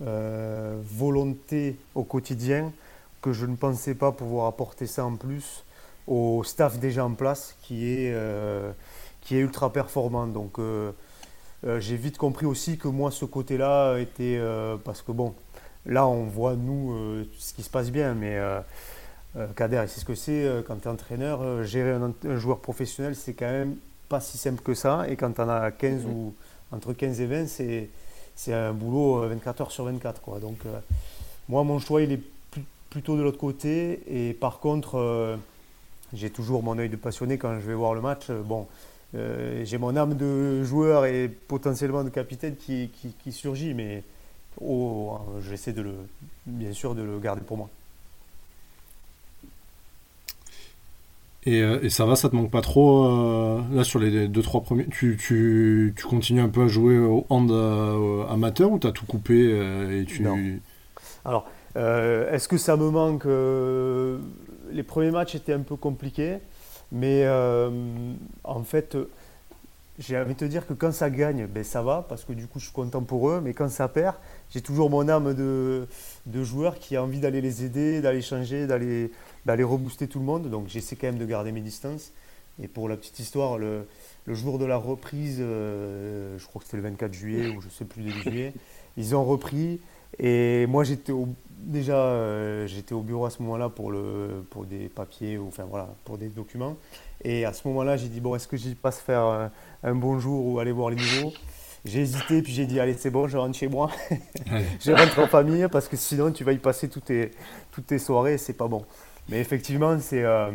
euh, 0.02 0.80
volonté 0.84 1.76
au 1.94 2.04
quotidien 2.04 2.72
que 3.20 3.32
je 3.32 3.46
ne 3.46 3.56
pensais 3.56 3.94
pas 3.94 4.12
pouvoir 4.12 4.46
apporter 4.46 4.86
ça 4.86 5.04
en 5.04 5.16
plus 5.16 5.64
au 6.06 6.42
staff 6.44 6.78
déjà 6.78 7.04
en 7.04 7.14
place 7.14 7.56
qui 7.62 7.86
est, 7.86 8.12
qui 9.20 9.36
est 9.36 9.40
ultra 9.40 9.72
performant. 9.72 10.26
Donc 10.26 10.58
euh, 11.64 11.78
j'ai 11.78 11.96
vite 11.96 12.18
compris 12.18 12.46
aussi 12.46 12.76
que 12.76 12.88
moi, 12.88 13.10
ce 13.10 13.24
côté-là 13.24 13.98
était. 13.98 14.36
Euh, 14.38 14.76
parce 14.82 15.02
que 15.02 15.12
bon, 15.12 15.34
là, 15.86 16.06
on 16.06 16.24
voit, 16.24 16.56
nous, 16.56 16.92
euh, 16.92 17.24
ce 17.38 17.54
qui 17.54 17.62
se 17.62 17.70
passe 17.70 17.90
bien, 17.90 18.14
mais 18.14 18.38
Kader, 19.56 19.84
c'est 19.88 20.00
ce 20.00 20.04
que 20.04 20.14
c'est 20.14 20.46
quand 20.66 20.76
tu 20.76 20.88
es 20.88 20.90
entraîneur. 20.90 21.62
gérer 21.62 21.92
un, 21.92 22.36
joueur 22.36 22.60
professionnel, 22.60 23.14
c'est 23.14 23.34
quand 23.34 23.50
même 23.50 23.76
pas 24.08 24.20
si 24.20 24.38
simple 24.38 24.62
que 24.62 24.74
ça. 24.74 25.06
Et 25.08 25.16
quand 25.16 25.38
en 25.38 25.48
as 25.48 25.70
15 25.70 26.04
ou 26.06 26.34
entre 26.72 26.92
15 26.92 27.20
et 27.20 27.26
20, 27.26 27.46
c'est, 27.46 27.88
c'est 28.36 28.52
un 28.52 28.72
boulot 28.72 29.28
24 29.28 29.60
heures 29.60 29.72
sur 29.72 29.84
24. 29.84 30.20
Quoi. 30.20 30.40
Donc, 30.40 30.58
moi, 31.48 31.64
mon 31.64 31.78
choix, 31.78 32.02
il 32.02 32.12
est 32.12 32.22
plutôt 32.90 33.16
de 33.16 33.22
l'autre 33.22 33.38
côté. 33.38 34.00
Et 34.08 34.32
par 34.34 34.58
contre, 34.58 35.38
j'ai 36.12 36.30
toujours 36.30 36.62
mon 36.62 36.78
œil 36.78 36.88
de 36.88 36.96
passionné 36.96 37.38
quand 37.38 37.54
je 37.60 37.66
vais 37.66 37.74
voir 37.74 37.94
le 37.94 38.00
match. 38.00 38.30
Bon, 38.30 38.66
euh, 39.14 39.64
j'ai 39.64 39.78
mon 39.78 39.96
âme 39.96 40.14
de 40.16 40.64
joueur 40.64 41.04
et 41.04 41.28
potentiellement 41.28 42.02
de 42.04 42.08
capitaine 42.08 42.56
qui, 42.56 42.90
qui, 43.22 43.32
surgit, 43.32 43.74
mais 43.74 44.04
oh, 44.60 45.18
j'essaie 45.42 45.72
de 45.72 45.82
le, 45.82 45.94
bien 46.46 46.72
sûr 46.72 46.94
de 46.94 47.02
le 47.02 47.18
garder 47.18 47.42
pour 47.42 47.56
moi. 47.56 47.68
Et, 51.44 51.60
euh, 51.60 51.80
et, 51.82 51.90
ça 51.90 52.06
va, 52.06 52.14
ça 52.14 52.28
te 52.28 52.36
manque 52.36 52.50
pas 52.50 52.60
trop 52.60 53.06
euh, 53.06 53.60
là 53.72 53.82
sur 53.82 53.98
les 53.98 54.28
2-3 54.28 54.62
premiers? 54.62 54.86
Tu, 54.86 55.16
tu, 55.16 55.92
tu, 55.96 56.06
continues 56.06 56.40
un 56.40 56.48
peu 56.48 56.62
à 56.62 56.68
jouer 56.68 56.98
au 56.98 57.26
hand 57.30 57.50
amateur 58.30 58.70
ou 58.70 58.78
tu 58.78 58.86
as 58.86 58.92
tout 58.92 59.06
coupé 59.06 59.34
et 59.90 60.04
tu... 60.04 60.24
Alors, 61.24 61.48
est-ce 61.74 62.48
que 62.48 62.56
ça 62.58 62.76
me 62.76 62.90
manque 62.90 63.24
Les 64.72 64.82
premiers 64.82 65.10
matchs 65.10 65.34
étaient 65.34 65.52
un 65.52 65.60
peu 65.60 65.76
compliqués. 65.76 66.38
Mais 66.92 67.24
euh, 67.24 67.70
en 68.44 68.62
fait, 68.62 68.98
j'ai 69.98 70.18
envie 70.18 70.34
de 70.34 70.38
te 70.38 70.44
dire 70.44 70.66
que 70.66 70.74
quand 70.74 70.92
ça 70.92 71.08
gagne, 71.08 71.46
ben 71.46 71.64
ça 71.64 71.80
va, 71.80 72.04
parce 72.06 72.24
que 72.24 72.34
du 72.34 72.46
coup, 72.46 72.58
je 72.58 72.66
suis 72.66 72.74
content 72.74 73.02
pour 73.02 73.30
eux. 73.30 73.40
Mais 73.42 73.54
quand 73.54 73.70
ça 73.70 73.88
perd, 73.88 74.14
j'ai 74.50 74.60
toujours 74.60 74.90
mon 74.90 75.08
âme 75.08 75.32
de, 75.32 75.88
de 76.26 76.44
joueur 76.44 76.78
qui 76.78 76.94
a 76.94 77.02
envie 77.02 77.18
d'aller 77.18 77.40
les 77.40 77.64
aider, 77.64 78.02
d'aller 78.02 78.20
changer, 78.20 78.66
d'aller, 78.66 79.10
d'aller 79.46 79.64
rebooster 79.64 80.08
tout 80.08 80.18
le 80.18 80.24
monde. 80.24 80.48
Donc, 80.50 80.68
j'essaie 80.68 80.96
quand 80.96 81.08
même 81.08 81.18
de 81.18 81.26
garder 81.26 81.52
mes 81.52 81.60
distances. 81.60 82.12
Et 82.62 82.68
pour 82.68 82.88
la 82.88 82.96
petite 82.96 83.18
histoire, 83.18 83.58
le, 83.58 83.86
le 84.26 84.34
jour 84.34 84.58
de 84.58 84.64
la 84.64 84.76
reprise, 84.76 85.38
euh, 85.40 86.38
je 86.38 86.46
crois 86.46 86.60
que 86.60 86.66
c'était 86.66 86.76
le 86.76 86.82
24 86.84 87.12
juillet 87.12 87.48
ou 87.48 87.60
je 87.60 87.66
ne 87.66 87.72
sais 87.72 87.84
plus 87.84 88.02
début 88.02 88.20
juillet, 88.22 88.52
ils 88.96 89.14
ont 89.16 89.24
repris. 89.24 89.80
Et 90.18 90.66
moi, 90.66 90.84
j'étais 90.84 91.12
déjà, 91.58 91.96
euh, 91.96 92.66
j'étais 92.66 92.92
au 92.94 93.00
bureau 93.00 93.24
à 93.24 93.30
ce 93.30 93.42
moment-là 93.42 93.68
pour, 93.68 93.90
le, 93.90 94.44
pour 94.50 94.66
des 94.66 94.88
papiers, 94.88 95.38
ou, 95.38 95.48
enfin 95.48 95.64
voilà, 95.64 95.88
pour 96.04 96.18
des 96.18 96.28
documents. 96.28 96.76
Et 97.24 97.44
à 97.44 97.52
ce 97.52 97.66
moment-là, 97.68 97.96
j'ai 97.96 98.08
dit, 98.08 98.20
bon, 98.20 98.34
est-ce 98.34 98.48
que 98.48 98.56
j'y 98.56 98.74
passe 98.74 99.00
faire 99.00 99.22
un, 99.22 99.50
un, 99.82 99.94
bonjour 99.94 100.46
ou 100.46 100.58
aller 100.58 100.72
voir 100.72 100.90
les 100.90 100.96
nouveaux? 100.96 101.32
J'ai 101.84 102.00
hésité, 102.00 102.42
puis 102.42 102.52
j'ai 102.52 102.66
dit, 102.66 102.78
allez, 102.78 102.94
c'est 102.94 103.10
bon, 103.10 103.26
je 103.26 103.36
rentre 103.36 103.56
chez 103.56 103.68
moi. 103.68 103.90
je 104.80 104.92
rentre 104.92 105.18
en 105.18 105.26
famille, 105.26 105.66
parce 105.70 105.88
que 105.88 105.96
sinon, 105.96 106.30
tu 106.30 106.44
vas 106.44 106.52
y 106.52 106.58
passer 106.58 106.88
toutes 106.88 107.06
tes, 107.06 107.30
toutes 107.70 107.86
tes 107.86 107.98
soirées, 107.98 108.38
c'est 108.38 108.52
pas 108.52 108.68
bon. 108.68 108.84
Mais 109.28 109.40
effectivement, 109.40 109.98
c'est... 110.00 110.22
Euh, 110.22 110.50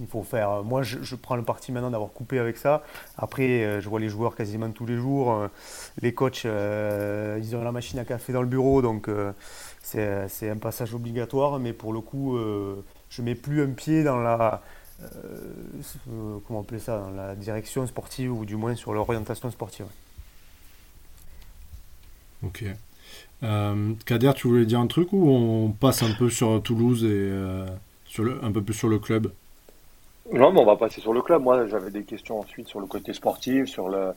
il 0.00 0.08
faut 0.08 0.24
faire. 0.24 0.64
Moi, 0.64 0.82
je, 0.82 1.14
prends 1.14 1.36
le 1.36 1.44
parti 1.44 1.70
maintenant 1.70 1.90
d'avoir 1.90 2.10
coupé 2.10 2.40
avec 2.40 2.56
ça. 2.56 2.82
Après, 3.16 3.62
euh, 3.62 3.80
je 3.80 3.88
vois 3.88 4.00
les 4.00 4.08
joueurs 4.08 4.34
quasiment 4.34 4.68
tous 4.70 4.86
les 4.86 4.96
jours. 4.96 5.32
Euh, 5.32 5.48
les 6.02 6.12
coachs, 6.12 6.42
ils 6.44 7.56
ont 7.56 7.62
la 7.62 7.70
machine 7.70 8.00
à 8.00 8.04
café 8.04 8.32
dans 8.32 8.42
le 8.42 8.48
bureau, 8.48 8.82
donc 8.82 9.08
c'est 9.82 10.50
un 10.50 10.56
passage 10.56 10.94
obligatoire. 10.94 11.60
Mais 11.60 11.72
pour 11.72 11.92
le 11.92 12.00
coup, 12.00 12.36
je 13.08 13.22
mets 13.22 13.36
plus 13.36 13.62
un 13.62 13.70
pied 13.70 14.02
dans 14.02 14.18
la 14.18 14.62
comment 16.46 16.66
ça, 16.78 16.98
dans 16.98 17.10
la 17.10 17.36
direction 17.36 17.86
sportive 17.86 18.32
ou 18.32 18.44
du 18.44 18.56
moins 18.56 18.74
sur 18.74 18.94
l'orientation 18.94 19.48
sportive. 19.52 19.86
Ok. 22.42 22.64
Kader, 24.06 24.32
tu 24.34 24.48
voulais 24.48 24.66
dire 24.66 24.80
un 24.80 24.86
truc 24.86 25.12
ou 25.12 25.28
on 25.28 25.70
passe 25.70 26.02
un 26.02 26.12
peu 26.18 26.30
sur 26.30 26.62
Toulouse 26.62 27.04
et 27.04 27.30
sur 28.06 28.24
le, 28.24 28.38
un 28.44 28.52
peu 28.52 28.62
plus 28.62 28.74
sur 28.74 28.88
le 28.88 28.98
club? 28.98 29.30
Non, 30.32 30.52
mais 30.52 30.60
on 30.60 30.64
va 30.64 30.76
passer 30.76 31.00
sur 31.00 31.12
le 31.12 31.20
club. 31.20 31.42
Moi, 31.42 31.66
j'avais 31.66 31.90
des 31.90 32.04
questions 32.04 32.40
ensuite 32.40 32.68
sur 32.68 32.80
le 32.80 32.86
côté 32.86 33.12
sportif, 33.12 33.66
sur, 33.66 33.88
le, 33.88 34.12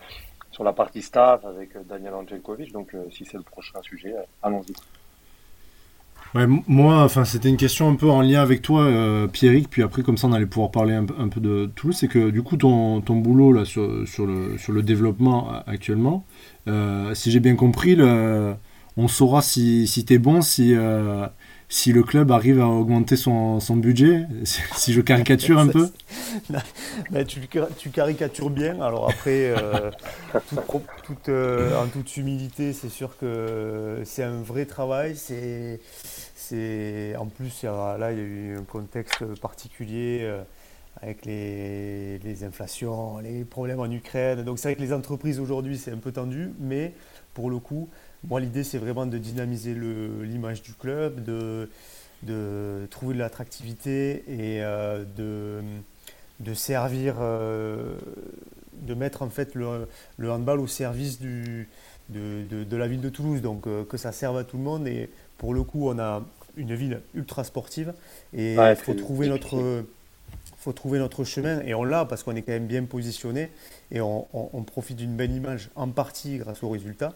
sur 0.52 0.64
la 0.64 0.72
partie 0.72 1.02
staff 1.02 1.44
avec 1.46 1.76
euh, 1.76 1.82
Daniel 1.88 2.14
Angelkovic. 2.14 2.72
Donc, 2.72 2.94
euh, 2.94 3.04
si 3.12 3.26
c'est 3.26 3.38
le 3.38 3.44
prochain 3.44 3.82
sujet, 3.82 4.14
euh, 4.16 4.24
allons-y. 4.42 4.74
Ouais, 6.36 6.46
moi, 6.68 7.04
enfin, 7.04 7.26
c'était 7.26 7.50
une 7.50 7.58
question 7.58 7.90
un 7.90 7.96
peu 7.96 8.10
en 8.10 8.22
lien 8.22 8.42
avec 8.42 8.62
toi, 8.62 8.86
Pierrick, 9.32 9.70
puis 9.70 9.82
après, 9.82 10.04
comme 10.04 10.18
ça, 10.18 10.28
on 10.28 10.34
allait 10.34 10.46
pouvoir 10.46 10.72
parler 10.72 10.94
un, 10.94 11.06
peu 11.06 11.40
de 11.40 11.72
tout. 11.74 11.94
C'est 11.94 12.10
que, 12.10 12.32
du 12.32 12.44
coup, 12.44 12.58
ton, 12.58 13.00
ton 13.00 13.16
boulot 13.16 13.54
là, 13.54 13.64
sur, 13.64 14.06
sur, 14.06 14.26
le, 14.26 14.58
sur 14.58 14.74
le 14.74 14.84
développement 14.84 15.50
actuellement, 15.66 16.26
si 17.14 17.32
j'ai 17.32 17.40
bien 17.40 17.56
compris, 17.56 17.96
le, 17.96 18.56
on 18.98 19.08
saura 19.08 19.42
si, 19.42 19.88
si 19.88 20.06
tu 20.06 20.14
es 20.16 20.18
bon, 20.18 20.42
si 20.42 20.76
si 21.70 21.92
le 21.92 22.02
club 22.04 22.32
arrive 22.32 22.62
à 22.62 22.68
augmenter 22.68 23.18
son, 23.18 23.60
son 23.60 23.76
budget, 23.76 24.26
si 24.44 24.94
je 24.94 25.02
caricature 25.02 25.60
un 25.60 25.68
peu 25.68 25.90
bah, 26.50 27.26
tu, 27.26 27.42
tu, 27.78 27.90
caricatures 27.90 28.50
bien. 28.50 28.82
Alors 28.82 29.10
après, 29.10 29.50
euh, 29.50 29.92
euh, 31.30 31.78
en 31.78 31.88
toute 31.88 32.18
humilité, 32.18 32.74
c'est 32.74 32.90
sûr 32.90 33.18
que 33.18 34.02
c'est 34.06 34.24
un 34.24 34.42
vrai 34.42 34.66
travail. 34.66 35.16
C'est, 35.16 35.82
c'est, 36.36 37.16
en 37.18 37.26
plus, 37.26 37.64
là, 37.64 38.12
il 38.12 38.18
y 38.18 38.22
a 38.22 38.24
eu 38.24 38.58
un 38.58 38.64
contexte 38.64 39.26
particulier 39.42 40.20
euh, 40.22 40.42
avec 41.02 41.26
les, 41.26 42.18
les, 42.20 42.44
inflations, 42.44 43.18
les 43.20 43.44
problèmes 43.44 43.80
en 43.80 43.92
Ukraine. 43.92 44.44
Donc 44.44 44.58
c'est 44.58 44.70
vrai 44.70 44.76
que 44.76 44.82
les 44.82 44.94
entreprises 44.94 45.40
aujourd'hui, 45.40 45.78
c'est 45.78 45.92
un 45.92 45.98
peu 45.98 46.12
tendu, 46.12 46.52
mais 46.60 46.94
pour 47.34 47.50
le 47.50 47.60
coup, 47.60 47.90
moi, 48.24 48.40
l'idée, 48.40 48.64
c'est 48.64 48.78
vraiment 48.78 49.06
de 49.06 49.18
dynamiser 49.18 49.74
l'image 49.74 50.62
du 50.62 50.74
club, 50.74 51.24
de, 51.24 51.70
de 52.24 52.88
trouver 52.90 53.14
de 53.14 53.20
l'attractivité 53.20 54.24
et 54.28 54.64
euh, 54.64 55.04
de, 55.16 55.62
de 56.40 56.54
servir, 56.54 57.16
euh, 57.20 57.96
de 58.74 58.94
mettre 58.94 59.22
en 59.22 59.30
fait 59.30 59.56
le, 59.56 59.88
le, 60.18 60.32
handball 60.32 60.60
au 60.60 60.68
service 60.68 61.20
du, 61.20 61.70
de, 62.10 62.64
de, 62.64 62.78
la 62.78 62.88
ville 62.88 63.02
de 63.02 63.10
Toulouse, 63.10 63.42
donc 63.42 63.68
euh, 63.68 63.84
que 63.84 63.98
ça 63.98 64.12
serve 64.12 64.38
à 64.38 64.44
tout 64.44 64.58
le 64.58 64.64
monde. 64.64 64.88
Et 64.88 65.10
pour 65.38 65.54
le 65.54 65.64
coup, 65.64 65.90
on 65.90 66.00
a 66.00 66.24
une 66.56 66.74
ville 66.74 67.02
ultra 67.14 67.44
sportive. 67.44 67.94
Et 68.34 68.56
il 68.56 68.76
faut 68.76 68.96
trouver 68.96 69.28
notre 69.28 69.86
faut 70.68 70.74
trouver 70.74 71.00
notre 71.00 71.24
chemin 71.24 71.62
et 71.62 71.74
on 71.74 71.86
l'a 71.86 72.04
parce 72.04 72.24
qu'on 72.24 72.36
est 72.36 72.42
quand 72.42 72.52
même 72.52 72.68
bien 72.68 72.84
positionné 72.84 73.52
et 73.90 74.02
on, 74.02 74.26
profite 74.68 74.98
d'une 74.98 75.16
belle 75.16 75.32
image 75.32 75.70
en 75.78 75.88
partie 75.88 76.40
grâce 76.40 76.62
aux 76.62 76.68
résultats. 76.68 77.14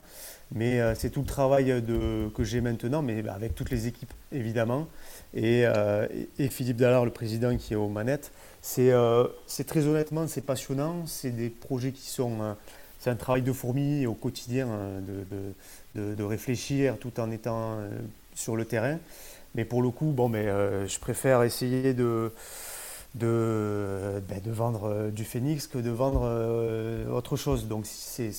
Mais 0.53 0.79
euh, 0.79 0.95
c'est 0.95 1.09
tout 1.09 1.19
le 1.19 1.25
travail 1.25 1.81
de, 1.81 2.29
que 2.29 2.45
j'ai 2.45 2.61
maintenant, 2.61 3.01
mais 3.01 3.27
avec 3.27 3.53
toutes 3.53 3.69
les 3.69 3.87
équipes 3.87 4.13
évidemment. 4.31 4.87
Et, 5.33 5.65
euh, 5.65 6.07
Philippe 6.49 6.77
Dallard, 6.77 7.03
le 7.03 7.11
président 7.11 7.57
qui 7.57 7.73
est 7.73 7.75
aux 7.75 7.89
manettes, 7.89 8.31
c'est 8.61 8.93
euh, 8.93 9.27
très 9.67 9.85
honnêtement, 9.85 10.29
c'est 10.29 10.45
passionnant. 10.45 11.05
C'est 11.05 11.31
des 11.31 11.49
projets 11.49 11.91
qui 11.91 12.07
sont. 12.07 12.55
c'est 12.99 13.09
un 13.09 13.17
travail 13.17 13.41
de 13.41 13.51
fourmi 13.51 14.05
au 14.05 14.13
quotidien 14.13 14.69
de, 15.95 16.15
de, 16.15 16.23
réfléchir 16.23 16.97
tout 16.99 17.19
en 17.19 17.29
étant 17.31 17.79
sur 18.33 18.55
le 18.55 18.63
terrain. 18.63 18.97
Mais 19.55 19.65
pour 19.65 19.81
le 19.81 19.89
coup, 19.89 20.13
bon, 20.13 20.29
mais, 20.29 20.45
je 20.45 20.99
préfère 20.99 21.43
essayer 21.43 21.93
de 21.93 22.31
de, 23.15 24.21
ben, 24.29 24.41
de 24.41 24.51
vendre 24.51 24.85
euh, 24.85 25.09
du 25.09 25.25
phénix 25.25 25.67
que 25.67 25.77
de 25.77 25.89
vendre 25.89 26.21
euh, 26.23 27.09
autre 27.09 27.35
chose. 27.35 27.67
Donc 27.67 27.85
c'est 27.85 28.31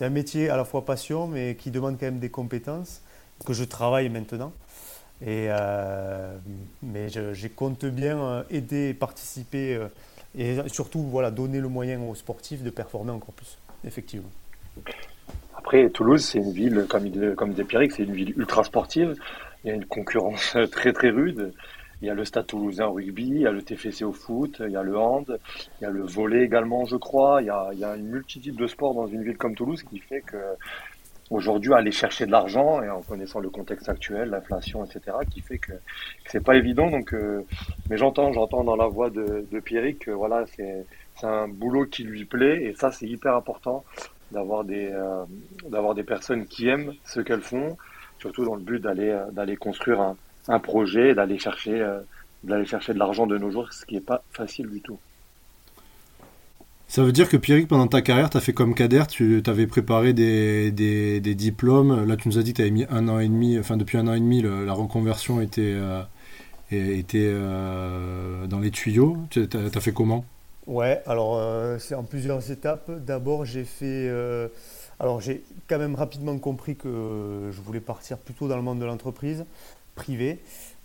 un 0.00 0.10
métier 0.10 0.50
à 0.50 0.56
la 0.56 0.64
fois 0.64 0.84
passion, 0.84 1.26
mais 1.26 1.54
qui 1.54 1.70
demande 1.70 1.98
quand 1.98 2.06
même 2.06 2.18
des 2.18 2.30
compétences 2.30 3.02
que 3.46 3.52
je 3.52 3.64
travaille 3.64 4.08
maintenant. 4.08 4.52
Et, 5.22 5.46
euh, 5.50 6.34
mais 6.82 7.08
je, 7.08 7.46
compte 7.48 7.84
bien 7.84 8.44
aider, 8.50 8.94
participer 8.94 9.78
et 10.36 10.56
surtout 10.68 11.02
voilà, 11.02 11.30
donner 11.30 11.60
le 11.60 11.68
moyen 11.68 12.00
aux 12.00 12.14
sportifs 12.14 12.62
de 12.62 12.70
performer 12.70 13.10
encore 13.10 13.34
plus, 13.34 13.58
effectivement. 13.84 14.30
Après, 15.56 15.90
Toulouse, 15.90 16.24
c'est 16.24 16.38
une 16.38 16.52
ville, 16.52 16.86
comme, 16.88 17.10
comme 17.34 17.54
c'est 17.54 17.98
une 17.98 18.14
ville 18.14 18.32
ultra 18.38 18.64
sportive. 18.64 19.14
Il 19.62 19.68
y 19.68 19.70
a 19.70 19.74
une 19.74 19.84
concurrence 19.84 20.56
très 20.72 20.94
très 20.94 21.10
rude. 21.10 21.52
Il 22.02 22.08
y 22.08 22.10
a 22.10 22.14
le 22.14 22.24
Stade 22.24 22.46
Toulousain 22.46 22.86
au 22.86 22.92
rugby, 22.92 23.26
il 23.26 23.40
y 23.40 23.46
a 23.46 23.52
le 23.52 23.62
TFC 23.62 24.04
au 24.04 24.12
foot, 24.12 24.62
il 24.64 24.72
y 24.72 24.76
a 24.76 24.82
le 24.82 24.96
hand, 24.96 25.38
il 25.80 25.84
y 25.84 25.86
a 25.86 25.90
le 25.90 26.02
volet 26.02 26.44
également, 26.44 26.86
je 26.86 26.96
crois. 26.96 27.42
Il 27.42 27.46
y 27.46 27.84
a, 27.84 27.96
une 27.96 28.08
multitude 28.08 28.56
de 28.56 28.66
sports 28.66 28.94
dans 28.94 29.06
une 29.06 29.22
ville 29.22 29.36
comme 29.36 29.54
Toulouse 29.54 29.82
qui 29.82 29.98
fait 29.98 30.22
que 30.22 30.38
aujourd'hui 31.28 31.72
aller 31.74 31.92
chercher 31.92 32.26
de 32.26 32.32
l'argent 32.32 32.82
et 32.82 32.88
en 32.88 33.02
connaissant 33.02 33.38
le 33.38 33.50
contexte 33.50 33.88
actuel, 33.88 34.30
l'inflation, 34.30 34.84
etc., 34.84 35.16
qui 35.30 35.42
fait 35.42 35.58
que, 35.58 35.72
c'est 36.26 36.42
pas 36.42 36.56
évident. 36.56 36.90
Donc, 36.90 37.12
euh, 37.12 37.44
mais 37.90 37.98
j'entends, 37.98 38.32
j'entends 38.32 38.64
dans 38.64 38.76
la 38.76 38.86
voix 38.86 39.10
de, 39.10 39.46
de 39.50 39.60
Pierrick 39.60 40.06
que 40.06 40.10
voilà, 40.10 40.44
c'est 40.56 40.86
c'est 41.16 41.26
un 41.26 41.48
boulot 41.48 41.84
qui 41.84 42.04
lui 42.04 42.24
plaît 42.24 42.64
et 42.64 42.74
ça 42.74 42.90
c'est 42.92 43.06
hyper 43.06 43.36
important 43.36 43.84
d'avoir 44.32 44.64
des 44.64 44.90
euh, 44.90 45.24
d'avoir 45.68 45.94
des 45.94 46.04
personnes 46.04 46.46
qui 46.46 46.66
aiment 46.68 46.94
ce 47.04 47.20
qu'elles 47.20 47.42
font, 47.42 47.76
surtout 48.18 48.46
dans 48.46 48.54
le 48.54 48.62
but 48.62 48.80
d'aller 48.80 49.14
d'aller 49.32 49.56
construire 49.56 50.00
un 50.00 50.16
un 50.48 50.58
projet, 50.58 51.14
d'aller 51.14 51.38
chercher, 51.38 51.80
euh, 51.80 52.00
d'aller 52.44 52.66
chercher 52.66 52.94
de 52.94 52.98
l'argent 52.98 53.26
de 53.26 53.38
nos 53.38 53.50
jours, 53.50 53.72
ce 53.72 53.84
qui 53.84 53.94
n'est 53.94 54.00
pas 54.00 54.22
facile 54.32 54.68
du 54.68 54.80
tout. 54.80 54.98
Ça 56.88 57.04
veut 57.04 57.12
dire 57.12 57.28
que 57.28 57.36
Pierrick, 57.36 57.68
pendant 57.68 57.86
ta 57.86 58.02
carrière, 58.02 58.30
tu 58.30 58.36
as 58.36 58.40
fait 58.40 58.52
comme 58.52 58.74
Kader, 58.74 59.04
tu 59.08 59.40
avais 59.46 59.68
préparé 59.68 60.12
des, 60.12 60.72
des, 60.72 61.34
diplômes. 61.36 62.04
Là, 62.04 62.16
tu 62.16 62.26
nous 62.26 62.36
as 62.36 62.42
dit 62.42 62.50
que 62.52 62.56
tu 62.56 62.62
avais 62.62 62.72
mis 62.72 62.84
un 62.90 63.06
an 63.08 63.20
et 63.20 63.28
demi, 63.28 63.56
enfin 63.60 63.76
depuis 63.76 63.96
un 63.96 64.08
an 64.08 64.14
et 64.14 64.18
demi, 64.18 64.42
la 64.42 64.72
reconversion 64.72 65.40
était, 65.40 65.72
euh, 65.76 66.02
était 66.72 67.30
euh, 67.30 68.48
dans 68.48 68.58
les 68.58 68.72
tuyaux. 68.72 69.18
Tu 69.30 69.48
as, 69.52 69.80
fait 69.80 69.92
comment? 69.92 70.24
Ouais, 70.66 71.00
alors 71.06 71.40
c'est 71.78 71.94
en 71.94 72.02
plusieurs 72.02 72.50
étapes. 72.50 72.90
D'abord, 72.90 73.44
j'ai 73.44 73.64
fait. 73.64 74.10
alors, 74.98 75.20
j'ai 75.20 75.44
quand 75.68 75.78
même 75.78 75.94
rapidement 75.94 76.36
compris 76.38 76.74
que 76.74 77.50
je 77.52 77.60
voulais 77.60 77.78
partir 77.78 78.18
plutôt 78.18 78.48
dans 78.48 78.56
le 78.56 78.62
monde 78.62 78.80
de 78.80 78.84
l'entreprise 78.84 79.44
privé. 79.94 80.40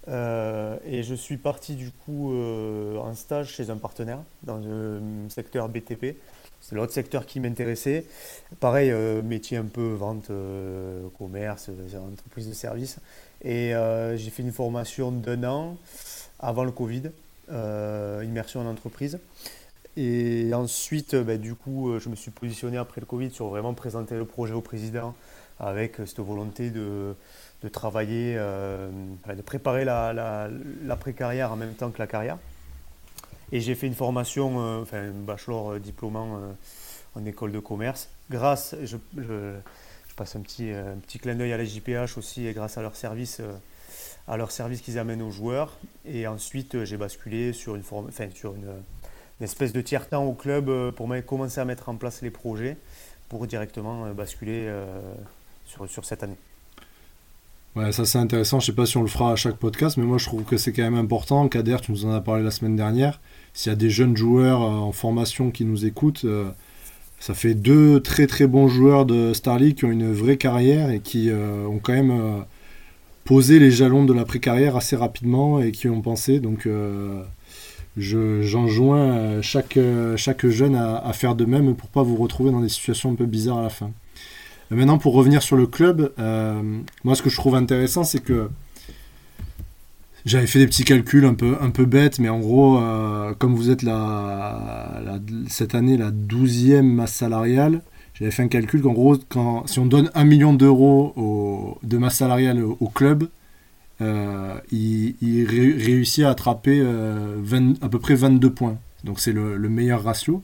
Euh, 0.07 0.77
et 0.85 1.01
je 1.03 1.15
suis 1.15 1.37
parti 1.37 1.75
du 1.75 1.89
coup 1.89 2.33
euh, 2.33 2.97
en 2.97 3.15
stage 3.15 3.53
chez 3.53 3.71
un 3.71 3.77
partenaire 3.77 4.19
dans 4.43 4.57
le 4.57 5.01
secteur 5.29 5.67
BTP. 5.67 6.17
C'est 6.61 6.75
l'autre 6.75 6.93
secteur 6.93 7.25
qui 7.25 7.39
m'intéressait. 7.39 8.05
Pareil, 8.59 8.91
euh, 8.91 9.21
métier 9.21 9.57
un 9.57 9.65
peu 9.65 9.93
vente, 9.93 10.31
commerce, 11.17 11.69
entreprise 12.11 12.47
de 12.47 12.53
service. 12.53 12.97
Et 13.43 13.73
j'ai 14.15 14.29
fait 14.31 14.41
une 14.41 14.51
formation 14.51 15.11
d'un 15.11 15.43
an 15.43 15.77
avant 16.39 16.63
le 16.63 16.71
Covid, 16.71 17.11
immersion 17.49 18.61
en 18.61 18.65
entreprise. 18.65 19.19
Et 19.97 20.51
ensuite, 20.53 21.15
ben, 21.15 21.39
du 21.39 21.53
coup, 21.53 21.99
je 21.99 22.09
me 22.09 22.15
suis 22.15 22.31
positionné 22.31 22.77
après 22.77 22.99
le 22.99 23.05
Covid 23.05 23.29
sur 23.31 23.47
vraiment 23.47 23.73
présenter 23.75 24.15
le 24.15 24.25
projet 24.25 24.53
au 24.53 24.61
président 24.61 25.13
avec 25.59 25.97
cette 25.97 26.19
volonté 26.19 26.71
de 26.71 27.15
de 27.65 27.69
travailler, 27.69 28.35
euh, 28.37 28.91
de 29.27 29.41
préparer 29.41 29.85
la, 29.85 30.49
pré-carrière 30.99 31.51
en 31.51 31.55
même 31.55 31.73
temps 31.73 31.89
que 31.89 31.97
la 31.97 32.05
carrière. 32.05 32.37
Et 33.51 33.59
j'ai 33.59 33.73
fait 33.73 33.87
une 33.87 33.95
formation, 33.95 34.59
euh, 34.59 34.81
enfin 34.83 34.99
un 34.99 35.11
bachelor 35.11 35.71
euh, 35.71 35.79
diplômant 35.79 36.39
en 37.15 37.25
école 37.25 37.51
de 37.51 37.59
commerce. 37.59 38.09
Grâce, 38.29 38.75
je, 38.83 38.97
passe 40.15 40.35
un 40.35 40.41
petit, 40.41 40.69
un 40.69 40.97
petit 40.97 41.17
clin 41.17 41.33
d'œil 41.33 41.53
à 41.53 41.57
la 41.57 41.65
JPH 41.65 42.17
aussi, 42.17 42.45
et 42.45 42.53
grâce 42.53 42.77
à 42.77 42.83
leur 42.83 42.95
service, 42.95 43.41
à 44.27 44.37
qu'ils 44.83 44.99
amènent 44.99 45.23
aux 45.23 45.31
joueurs. 45.31 45.75
Et 46.05 46.27
ensuite, 46.27 46.83
j'ai 46.83 46.97
basculé 46.97 47.51
sur 47.51 47.75
une, 47.75 47.83
forme, 47.83 48.07
enfin, 48.09 48.27
sur 48.33 48.53
une, 48.55 48.71
espèce 49.41 49.73
de 49.73 49.81
tiers-temps 49.81 50.23
au 50.23 50.33
club 50.33 50.91
pour 50.91 51.09
commencer 51.25 51.59
à 51.59 51.65
mettre 51.65 51.89
en 51.89 51.95
place 51.95 52.21
les 52.21 52.31
projets 52.31 52.77
pour 53.27 53.47
directement 53.47 54.13
basculer 54.13 54.71
sur, 55.65 55.89
sur 55.89 56.05
cette 56.05 56.23
année. 56.23 56.37
Ouais, 57.75 57.91
ça 57.91 58.05
c'est 58.05 58.17
intéressant. 58.19 58.61
Je 58.61 58.67
sais 58.67 58.71
pas 58.71 58.85
si 58.85 58.95
on 58.95 59.01
le 59.01 59.09
fera 59.09 59.33
à 59.33 59.35
chaque 59.35 59.57
podcast, 59.57 59.97
mais 59.97 60.05
moi 60.05 60.17
je 60.17 60.25
trouve 60.25 60.43
que 60.43 60.55
c'est 60.55 60.71
quand 60.71 60.83
même 60.83 60.95
important. 60.95 61.45
Kader, 61.49 61.77
tu 61.81 61.91
nous 61.91 62.05
en 62.05 62.11
as 62.11 62.21
parlé 62.21 62.41
la 62.41 62.51
semaine 62.51 62.77
dernière. 62.77 63.19
S'il 63.53 63.69
y 63.69 63.73
a 63.73 63.75
des 63.75 63.89
jeunes 63.89 64.15
joueurs 64.15 64.61
euh, 64.61 64.67
en 64.67 64.93
formation 64.93 65.51
qui 65.51 65.65
nous 65.65 65.85
écoutent, 65.85 66.23
euh, 66.23 66.49
ça 67.19 67.33
fait 67.33 67.53
deux 67.53 67.99
très 67.99 68.27
très 68.27 68.47
bons 68.47 68.69
joueurs 68.69 69.05
de 69.05 69.33
Star 69.33 69.59
League 69.59 69.75
qui 69.75 69.85
ont 69.85 69.91
une 69.91 70.13
vraie 70.13 70.37
carrière 70.37 70.89
et 70.89 71.01
qui 71.01 71.29
euh, 71.29 71.65
ont 71.67 71.79
quand 71.79 71.93
même 71.93 72.45
posé 73.25 73.59
les 73.59 73.71
jalons 73.71 74.05
de 74.05 74.13
la 74.13 74.23
pré-carrière 74.23 74.77
assez 74.77 74.95
rapidement 74.95 75.59
et 75.59 75.71
qui 75.71 75.89
ont 75.89 76.01
pensé. 76.01 76.39
Donc 76.39 76.69
j'enjoins 77.97 79.41
chaque, 79.41 79.79
chaque 80.15 80.47
jeune 80.47 80.75
à, 80.75 80.97
à, 80.97 81.13
faire 81.13 81.35
de 81.35 81.45
même 81.45 81.75
pour 81.75 81.89
pas 81.89 82.03
vous 82.03 82.15
retrouver 82.17 82.51
dans 82.51 82.61
des 82.61 82.69
situations 82.69 83.11
un 83.11 83.15
peu 83.15 83.25
bizarres 83.25 83.59
à 83.59 83.63
la 83.63 83.69
fin. 83.69 83.91
Maintenant, 84.71 84.97
pour 84.97 85.13
revenir 85.13 85.43
sur 85.43 85.55
le 85.55 85.67
club, 85.67 86.11
euh, 86.17 86.61
moi, 87.03 87.15
ce 87.15 87.21
que 87.21 87.29
je 87.29 87.35
trouve 87.35 87.55
intéressant, 87.55 88.03
c'est 88.03 88.19
que 88.19 88.49
j'avais 90.25 90.47
fait 90.47 90.57
des 90.57 90.65
petits 90.65 90.83
calculs 90.83 91.25
un 91.25 91.35
peu, 91.35 91.55
un 91.61 91.69
peu 91.69 91.85
bêtes, 91.85 92.17
mais 92.17 92.29
en 92.29 92.39
gros, 92.39 92.79
euh, 92.79 93.33
comme 93.37 93.53
vous 93.53 93.69
êtes 93.69 93.83
la, 93.83 95.19
cette 95.47 95.75
année 95.75 95.97
la 95.97 96.09
12e 96.09 96.81
masse 96.81 97.13
salariale, 97.13 97.83
j'avais 98.15 98.31
fait 98.31 98.41
un 98.41 98.47
calcul 98.47 98.81
qu'en 98.81 98.93
gros, 98.93 99.17
quand, 99.29 99.67
si 99.67 99.77
on 99.77 99.85
donne 99.85 100.09
un 100.15 100.23
million 100.23 100.53
d'euros 100.53 101.77
de 101.83 101.97
masse 101.97 102.15
salariale 102.17 102.63
au, 102.63 102.87
club, 102.87 103.29
euh, 104.01 104.55
il, 104.71 105.45
réussit 105.45 106.23
à 106.23 106.31
attraper 106.31 106.81
à 106.81 107.89
peu 107.89 107.99
près 107.99 108.15
22 108.15 108.49
points. 108.49 108.77
Donc 109.03 109.19
c'est 109.19 109.33
le, 109.33 109.69
meilleur 109.69 110.03
ratio. 110.03 110.41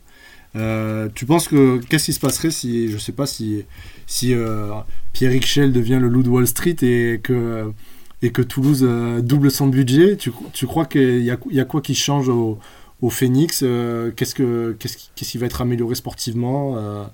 Tu 0.54 1.26
penses 1.26 1.48
que 1.48 1.80
qu'est-ce 1.90 2.06
qui 2.06 2.14
se 2.14 2.20
passerait 2.20 2.52
si 2.52 2.92
je 2.92 3.00
sais 3.00 3.14
pas 3.14 3.26
si 3.26 3.64
si 4.12 4.34
euh, 4.34 4.74
Pierre 5.14 5.42
Schell 5.42 5.72
devient 5.72 6.00
le 6.02 6.10
loup 6.10 6.22
de 6.22 6.30
Wall 6.30 6.46
Street 6.46 6.76
et 6.82 7.22
que 7.22 8.42
Toulouse 8.42 8.84
euh, 8.84 9.22
double 9.22 9.50
son 9.50 9.68
budget 9.68 10.18
tu, 10.18 10.32
tu 10.52 10.68
crois 10.68 10.86
qu'il 10.86 11.22
y 11.22 11.32
a, 11.32 11.66
quoi 11.66 11.82
qui 11.82 11.96
change 11.96 12.28
au, 12.28 12.60
au 13.02 13.10
Phoenix 13.10 13.60
qu'est-ce 13.60 14.36
que 14.36 14.76
qu'est-ce 14.80 14.98
qui, 15.16 15.38
va 15.38 15.46
être 15.46 15.62
amélioré 15.62 15.96
sportivement 15.96 17.08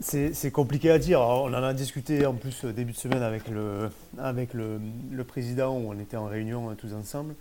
c'est 0.00 0.50
compliqué 0.50 0.90
à 0.90 0.98
dire. 0.98 1.20
on 1.20 1.48
en 1.48 1.62
a 1.62 1.72
discuté 1.72 2.26
en 2.26 2.34
plus 2.34 2.64
début 2.66 2.92
de 2.92 2.96
semaine 2.96 3.22
avec 3.22 3.44
le, 3.48 5.24
président 5.26 5.76
où 5.76 5.90
on 5.90 5.98
était 5.98 6.16
en 6.16 6.26
réunion 6.26 6.74
tous 6.74 6.92
ensemble. 6.92 7.34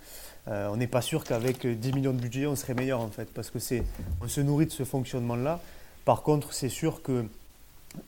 Euh, 0.47 0.69
on 0.71 0.77
n'est 0.77 0.87
pas 0.87 1.01
sûr 1.01 1.23
qu'avec 1.23 1.65
10 1.65 1.93
millions 1.93 2.13
de 2.13 2.21
budget, 2.21 2.45
on 2.45 2.55
serait 2.55 2.75
meilleur 2.75 3.01
en 3.01 3.09
fait, 3.09 3.27
parce 3.33 3.49
que 3.49 3.57
on 4.21 4.27
se 4.27 4.41
nourrit 4.41 4.67
de 4.67 4.71
ce 4.71 4.83
fonctionnement-là. 4.83 5.59
Par 6.05 6.21
contre, 6.21 6.53
c'est 6.53 6.69
sûr 6.69 7.01
que 7.01 7.25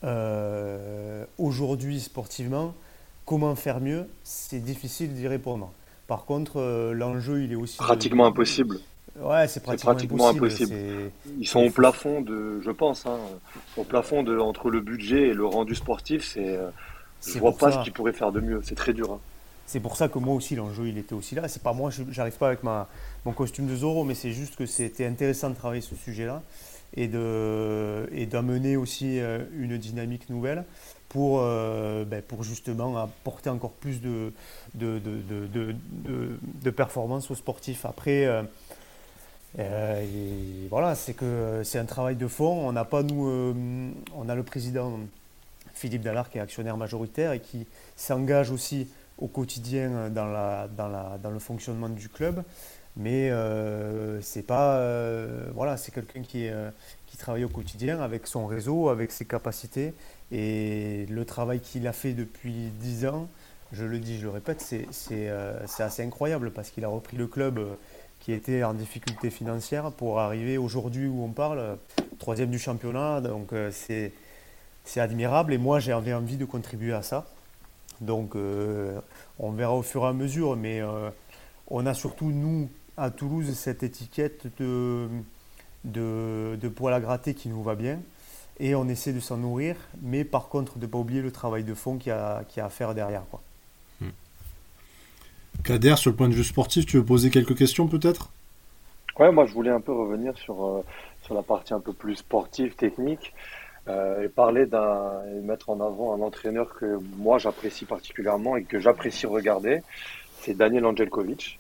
euh, 0.04 1.26
aujourd'hui, 1.40 2.00
sportivement, 2.00 2.74
comment 3.26 3.56
faire 3.56 3.80
mieux, 3.80 4.08
c'est 4.24 4.60
difficile 4.64 5.14
d'y 5.14 5.28
répondre. 5.28 5.72
Par 6.08 6.26
contre, 6.26 6.62
euh, 6.62 6.94
l'enjeu, 6.94 7.44
il 7.44 7.52
est 7.52 7.56
aussi 7.56 7.78
pratiquement 7.78 8.28
impossible. 8.28 8.80
Ouais, 9.20 9.48
c'est 9.48 9.64
pratiquement, 9.64 10.30
impossible. 10.30 10.76
Ils 11.40 11.48
sont 11.48 11.62
au 11.62 11.72
plafond 11.72 12.22
de, 12.22 12.62
je 12.62 12.70
pense, 12.70 13.08
hein, 13.08 13.18
au 13.76 13.84
plafond 13.84 14.22
de 14.22 14.38
entre 14.38 14.70
le 14.70 14.80
budget 14.80 15.30
et 15.30 15.34
le 15.34 15.46
rendu 15.46 15.74
sportif. 15.74 16.24
C'est, 16.24 16.60
je 17.26 17.40
vois 17.40 17.58
pas 17.58 17.72
ce 17.72 17.84
qu'ils 17.84 17.94
pourraient 17.94 18.14
faire 18.14 18.32
de 18.32 18.40
mieux. 18.40 18.62
C'est 18.64 18.76
très 18.76 18.94
dur. 18.94 19.14
Hein. 19.14 19.20
C'est 19.66 19.80
pour 19.80 19.98
ça 19.98 20.08
que 20.08 20.20
moi 20.20 20.36
aussi, 20.36 20.56
l'enjeu, 20.56 20.88
il 20.88 21.00
était 21.00 21.16
aussi 21.16 21.34
là. 21.34 21.48
C'est 21.48 21.64
pas 21.64 21.74
moi, 21.74 21.90
j'arrive 22.12 22.38
pas 22.38 22.48
avec 22.48 22.62
ma, 22.62 22.88
mon 23.26 23.34
costume 23.34 23.66
de 23.66 23.76
Zoro, 23.76 24.04
mais 24.04 24.14
c'est 24.14 24.32
juste 24.32 24.56
que 24.56 24.68
c'était 24.68 25.08
intéressant 25.08 25.50
de 25.50 25.56
travailler 25.56 25.82
ce 25.82 25.96
sujet-là 25.96 26.44
et, 26.96 27.08
de, 27.08 28.08
et 28.12 28.26
d'amener 28.26 28.78
aussi 28.78 29.20
euh, 29.20 29.44
une 29.58 29.78
dynamique 29.78 30.30
nouvelle. 30.30 30.64
pour, 31.10 31.40
ben, 31.40 32.22
pour 32.28 32.44
justement 32.44 32.98
apporter 32.98 33.50
encore 33.50 33.72
plus 33.72 34.02
de, 34.02 34.34
de, 34.76 35.00
de, 35.00 35.76
de 36.64 36.70
performance 36.70 37.32
aux 37.32 37.36
sportifs. 37.36 37.86
Après, 37.86 38.28
voilà, 40.70 40.96
c'est 40.96 41.14
que 41.14 41.62
c'est 41.64 41.80
un 41.80 41.86
travail 41.86 42.18
de 42.18 42.28
fond. 42.28 42.68
On 42.68 42.74
n'a 42.74 42.84
pas 42.84 43.04
nous, 43.04 43.26
on 44.16 44.30
a 44.30 44.36
le 44.36 44.44
président 44.44 45.00
Philippe 45.74 46.02
Dallard 46.02 46.30
qui 46.30 46.40
est 46.40 46.42
actionnaire 46.42 46.76
majoritaire 46.76 47.32
et 47.32 47.40
qui 47.40 47.66
s'engage 47.96 48.52
aussi 48.52 48.90
au 49.18 49.28
quotidien 49.28 50.10
dans, 50.10 50.26
la, 50.26 50.68
dans, 50.68 50.90
la, 50.90 51.18
dans 51.24 51.32
le 51.32 51.40
fonctionnement 51.40 51.90
du 51.90 52.10
club. 52.10 52.44
Mais 52.98 53.30
euh, 53.30 54.20
c'est 54.22 54.42
pas. 54.42 54.78
Euh, 54.78 55.50
voilà, 55.54 55.78
c'est 55.78 55.94
quelqu'un 55.94 56.24
qui, 56.24 56.50
euh, 56.50 56.70
qui 57.06 57.16
travaille 57.18 57.44
au 57.44 57.50
quotidien 57.50 58.02
avec 58.02 58.26
son 58.26 58.48
réseau, 58.48 58.90
avec 58.90 59.12
ses 59.12 59.26
capacités. 59.26 59.94
Et 60.32 61.06
le 61.10 61.24
travail 61.24 61.60
qu'il 61.60 61.88
a 61.88 61.94
fait 61.94 62.14
depuis 62.14 62.72
10 62.80 63.06
ans, 63.06 63.30
je 63.72 63.86
le 63.86 64.00
dis, 64.00 64.18
je 64.18 64.24
le 64.24 64.32
répète, 64.32 64.62
c'est 64.62 65.30
assez 65.80 66.04
incroyable 66.04 66.52
parce 66.52 66.70
qu'il 66.70 66.84
a 66.86 66.88
repris 66.88 67.18
le 67.18 67.28
club 67.28 67.78
qui 68.20 68.34
était 68.34 68.64
en 68.64 68.74
difficulté 68.74 69.30
financière 69.30 69.92
pour 69.92 70.20
arriver 70.20 70.58
aujourd'hui 70.58 71.08
où 71.08 71.24
on 71.24 71.30
parle, 71.30 71.78
troisième 72.18 72.50
du 72.50 72.60
championnat. 72.60 73.22
Donc 73.22 73.54
c'est 73.72 74.12
admirable 74.96 75.54
et 75.54 75.58
moi 75.58 75.80
j'avais 75.80 76.14
envie 76.14 76.38
de 76.38 76.46
contribuer 76.46 76.94
à 76.94 77.04
ça. 77.04 77.28
Donc 78.02 78.36
on 78.36 79.52
verra 79.52 79.76
au 79.76 79.84
fur 79.84 80.04
et 80.04 80.08
à 80.08 80.14
mesure, 80.14 80.56
mais 80.56 80.82
on 81.70 81.86
a 81.86 81.94
surtout, 81.94 82.32
nous, 82.32 82.70
à 82.98 83.12
Toulouse 83.12 83.54
cette 83.54 83.84
étiquette 83.84 84.48
de, 84.60 85.08
de, 85.84 86.68
poil 86.68 86.94
à 86.94 87.00
gratter 87.00 87.34
qui 87.34 87.48
nous 87.50 87.64
va 87.64 87.76
bien. 87.76 88.00
Et 88.60 88.74
on 88.74 88.88
essaie 88.90 89.14
de 89.14 89.20
s'en 89.20 89.38
nourrir, 89.38 89.76
mais 90.02 90.24
par 90.24 90.50
contre 90.50 90.80
de 90.80 90.86
ne 90.86 90.92
pas 90.92 90.98
oublier 90.98 91.22
le 91.22 91.32
travail 91.32 91.64
de 91.64 91.76
fond 91.76 91.98
qu'il 91.98 92.10
y, 92.10 92.12
a, 92.12 92.44
à 92.58 92.70
faire 92.70 92.96
derrière. 92.96 93.24
Quoi. 93.30 93.40
Hmm. 94.02 94.10
Kader, 95.64 95.96
sur 95.98 96.10
le 96.10 96.16
point 96.16 96.28
de 96.28 96.34
vue 96.34 96.44
sportif, 96.44 96.88
tu 96.88 96.98
veux 96.98 97.06
poser 97.06 97.30
quelques 97.30 97.56
questions 97.56 97.88
peut-être? 97.88 98.32
Ouais, 99.20 99.32
moi 99.32 99.46
je 99.46 99.54
voulais 99.54 99.72
un 99.72 99.82
peu 99.82 99.94
revenir 99.94 100.36
sur, 100.38 100.66
euh, 100.66 100.84
sur 101.22 101.36
la 101.36 101.44
partie 101.44 101.74
un 101.76 101.80
peu 101.80 101.94
plus 101.94 102.16
sportive, 102.16 102.76
technique, 102.76 103.34
euh, 103.88 104.24
et 104.24 104.30
parler 104.30 104.66
d'un, 104.66 105.24
et 105.36 105.40
mettre 105.42 105.70
en 105.70 105.80
avant 105.80 106.16
un 106.16 106.22
entraîneur 106.22 106.74
que 106.74 107.00
moi 107.18 107.38
j'apprécie 107.38 107.86
particulièrement 107.86 108.58
et 108.58 108.64
que 108.64 108.80
j'apprécie 108.80 109.28
regarder, 109.28 109.82
c'est 110.42 110.56
Daniel 110.56 110.86
Angelkovic. 110.86 111.60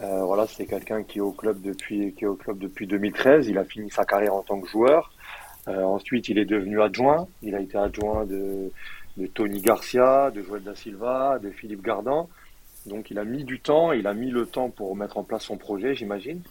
Euh, 0.00 0.22
voilà, 0.24 0.46
c'est 0.46 0.66
quelqu'un 0.66 1.02
qui 1.02 1.18
est 1.18 1.22
au 1.22 1.32
club 1.32 1.60
depuis 1.60 2.14
qui 2.14 2.24
est 2.24 2.28
au 2.28 2.36
club 2.36 2.58
depuis 2.58 2.86
2013. 2.86 3.48
Il 3.48 3.58
a 3.58 3.64
fini 3.64 3.90
sa 3.90 4.04
carrière 4.04 4.34
en 4.34 4.42
tant 4.42 4.60
que 4.60 4.68
joueur. 4.68 5.12
Euh, 5.66 5.82
ensuite, 5.82 6.28
il 6.28 6.38
est 6.38 6.44
devenu 6.44 6.80
adjoint. 6.80 7.26
Il 7.42 7.54
a 7.54 7.60
été 7.60 7.76
adjoint 7.76 8.24
de, 8.24 8.70
de 9.16 9.26
Tony 9.26 9.60
Garcia, 9.60 10.30
de 10.30 10.42
Joël 10.42 10.62
da 10.62 10.74
Silva, 10.74 11.38
de 11.42 11.50
Philippe 11.50 11.82
Gardan. 11.82 12.28
Donc, 12.86 13.10
il 13.10 13.18
a 13.18 13.24
mis 13.24 13.44
du 13.44 13.60
temps. 13.60 13.92
Il 13.92 14.06
a 14.06 14.14
mis 14.14 14.30
le 14.30 14.46
temps 14.46 14.70
pour 14.70 14.94
mettre 14.96 15.18
en 15.18 15.24
place 15.24 15.42
son 15.42 15.56
projet, 15.56 15.94
j'imagine. 15.94 16.42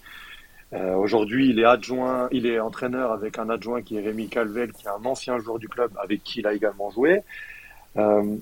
Euh, 0.74 0.96
Aujourd'hui, 0.96 1.50
il 1.50 1.60
est 1.60 1.66
adjoint, 1.66 2.28
il 2.32 2.46
est 2.46 2.60
entraîneur 2.60 3.14
avec 3.14 3.40
un 3.40 3.50
adjoint 3.50 3.82
qui 3.82 3.98
est 3.98 4.02
Rémi 4.02 4.28
Calvel, 4.28 4.74
qui 4.74 4.86
est 4.86 4.90
un 4.90 5.06
ancien 5.06 5.40
joueur 5.40 5.60
du 5.60 5.70
club 5.70 5.92
avec 5.98 6.24
qui 6.24 6.40
il 6.40 6.48
a 6.48 6.54
également 6.54 6.92
joué. 6.92 7.22
Euh, 7.96 8.36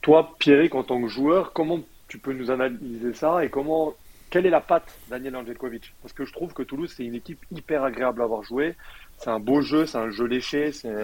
toi, 0.00 0.34
Pierrick, 0.40 0.74
en 0.74 0.82
tant 0.82 1.00
que 1.00 1.06
joueur, 1.06 1.52
comment 1.52 1.78
tu 2.08 2.18
peux 2.18 2.32
nous 2.32 2.50
analyser 2.50 3.14
ça 3.14 3.44
et 3.44 3.48
comment 3.48 3.94
quelle 4.32 4.46
est 4.46 4.50
la 4.50 4.62
patte 4.62 4.98
Daniel 5.10 5.36
Angelkovic 5.36 5.94
Parce 6.00 6.14
que 6.14 6.24
je 6.24 6.32
trouve 6.32 6.54
que 6.54 6.62
Toulouse, 6.62 6.90
c'est 6.96 7.04
une 7.04 7.14
équipe 7.14 7.44
hyper 7.50 7.84
agréable 7.84 8.22
à 8.22 8.24
avoir 8.24 8.42
joué. 8.42 8.76
C'est 9.18 9.28
un 9.28 9.38
beau 9.38 9.60
jeu, 9.60 9.84
c'est 9.84 9.98
un 9.98 10.10
jeu 10.10 10.24
léché, 10.24 10.72
c'est 10.72 10.94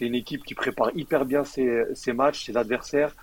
une 0.00 0.14
équipe 0.14 0.44
qui 0.44 0.54
prépare 0.54 0.92
hyper 0.94 1.24
bien 1.24 1.42
ses, 1.42 2.12
matchs, 2.14 2.44
ses 2.44 2.56
adversaires, 2.56 3.16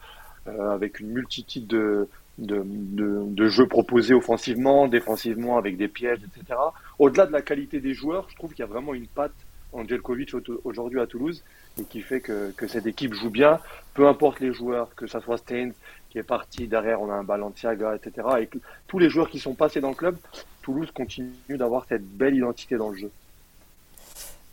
euh, 0.47 0.71
avec 0.71 0.99
une 0.99 1.07
multitude 1.07 1.67
de, 1.67 2.09
de, 2.37 3.47
jeux 3.47 3.65
proposés 3.65 4.13
offensivement, 4.13 4.89
défensivement, 4.89 5.57
avec 5.57 5.77
des 5.77 5.87
pièges, 5.87 6.19
etc. 6.19 6.59
Au-delà 6.99 7.25
de 7.25 7.31
la 7.31 7.41
qualité 7.41 7.79
des 7.79 7.93
joueurs, 7.93 8.27
je 8.29 8.35
trouve 8.35 8.51
qu'il 8.51 8.59
y 8.59 8.67
a 8.67 8.69
vraiment 8.69 8.93
une 8.93 9.07
patte 9.07 9.31
Angelkovic 9.75 10.31
aujourd'hui 10.63 10.99
à 10.99 11.07
Toulouse 11.07 11.43
et 11.79 11.83
qui 11.83 12.01
fait 12.01 12.21
que, 12.21 12.53
cette 12.67 12.85
équipe 12.85 13.13
joue 13.13 13.29
bien, 13.29 13.59
peu 13.93 14.07
importe 14.07 14.39
les 14.39 14.53
joueurs, 14.53 14.93
que 14.95 15.07
ce 15.07 15.19
soit 15.19 15.37
Staines, 15.37 15.73
qui 16.09 16.17
est 16.17 16.23
parti. 16.23 16.67
Derrière, 16.67 17.01
on 17.01 17.09
a 17.09 17.13
un 17.13 17.23
Balenciaga, 17.23 17.95
etc. 17.95 18.27
Et 18.41 18.49
tous 18.87 18.99
les 18.99 19.09
joueurs 19.09 19.29
qui 19.29 19.39
sont 19.39 19.53
passés 19.53 19.81
dans 19.81 19.89
le 19.89 19.95
club, 19.95 20.17
Toulouse 20.61 20.89
continue 20.91 21.31
d'avoir 21.49 21.85
cette 21.87 22.05
belle 22.05 22.35
identité 22.35 22.77
dans 22.77 22.89
le 22.89 22.97
jeu. 22.97 23.11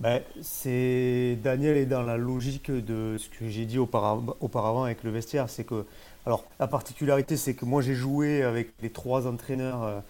Ben, 0.01 0.21
c'est 0.41 1.39
Daniel 1.45 1.77
est 1.77 1.87
dans 1.87 2.03
la 2.03 2.17
logique 2.17 2.73
de 2.73 3.17
ce 3.19 3.29
que 3.29 3.49
j'ai 3.49 3.67
dit 3.67 3.79
auparavant, 3.79 4.37
auparavant 4.41 4.83
avec 4.83 5.05
le 5.05 5.11
vestiaire, 5.11 5.49
c'est 5.49 5.63
que 5.63 5.87
alors 6.27 6.45
la 6.59 6.67
particularité 6.67 7.37
c'est 7.37 7.55
que 7.55 7.65
moi 7.65 7.83
j'ai 7.83 7.95
joué 7.95 8.43
avec 8.43 8.73
les 8.83 8.91
trois 8.91 9.29
entraîneurs 9.29 9.85
euh, 9.85 10.01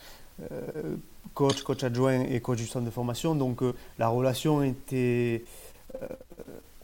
euh, 0.51 0.97
coach, 1.35 1.63
coach 1.63 1.85
adjoint 1.85 2.21
et 2.21 2.41
coach 2.41 2.59
du 2.59 2.67
centre 2.67 2.87
de 2.87 2.91
formation, 2.91 3.35
donc 3.35 3.63
euh, 3.63 3.75
la 3.99 4.09
relation 4.09 4.63
était 4.63 5.45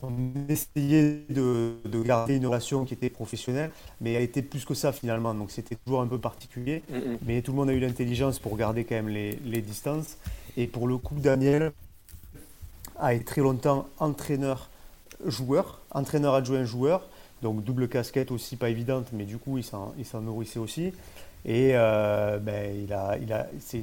on 0.03 0.13
essayait 0.49 1.25
de, 1.29 1.75
garder 2.05 2.37
une 2.37 2.47
relation 2.47 2.85
qui 2.85 2.95
était 2.95 3.11
professionnelle, 3.11 3.71
mais 4.01 4.13
elle 4.13 4.23
était 4.23 4.43
plus 4.43 4.65
que 4.65 4.75
ça 4.75 4.93
finalement. 4.93 5.35
Donc 5.35 5.51
c'était 5.51 5.75
toujours 5.75 6.01
un 6.01 6.07
peu 6.07 6.19
particulier. 6.19 6.83
Mm, 6.89 6.97
mm. 6.97 7.19
Mais 7.27 7.43
tout 7.43 7.53
le 7.53 7.57
monde 7.57 7.71
a 7.71 7.73
eu 7.73 7.81
l'intelligence 7.81 8.39
pour 8.39 8.57
garder 8.57 8.85
quand 8.85 8.95
même 8.95 9.09
les, 9.09 9.63
distances. 9.63 10.17
Et 10.57 10.67
pour 10.67 10.87
le 10.87 10.99
coup, 10.99 11.17
Daniel 11.19 11.73
a 12.99 13.15
été 13.15 13.25
très 13.25 13.41
longtemps 13.41 13.89
entraîneur-joueur, 13.99 15.81
entraîneur 15.91 16.35
adjoint 16.35 16.65
joueur. 16.65 17.09
Donc 17.43 17.63
double 17.63 17.89
casquette 17.89 18.33
aussi 18.33 18.57
pas 18.57 18.69
évidente, 18.69 19.07
mais 19.13 19.25
du 19.25 19.39
coup 19.39 19.59
il 19.59 19.65
s'en 19.65 20.21
nourrissait 20.21 20.59
aussi. 20.59 20.93
Et 21.45 21.71
euh, 21.75 22.39
ben, 22.39 22.75
il 22.85 22.93
a, 22.93 23.17
il 23.19 23.33
a, 23.33 23.47
c'est, 23.61 23.83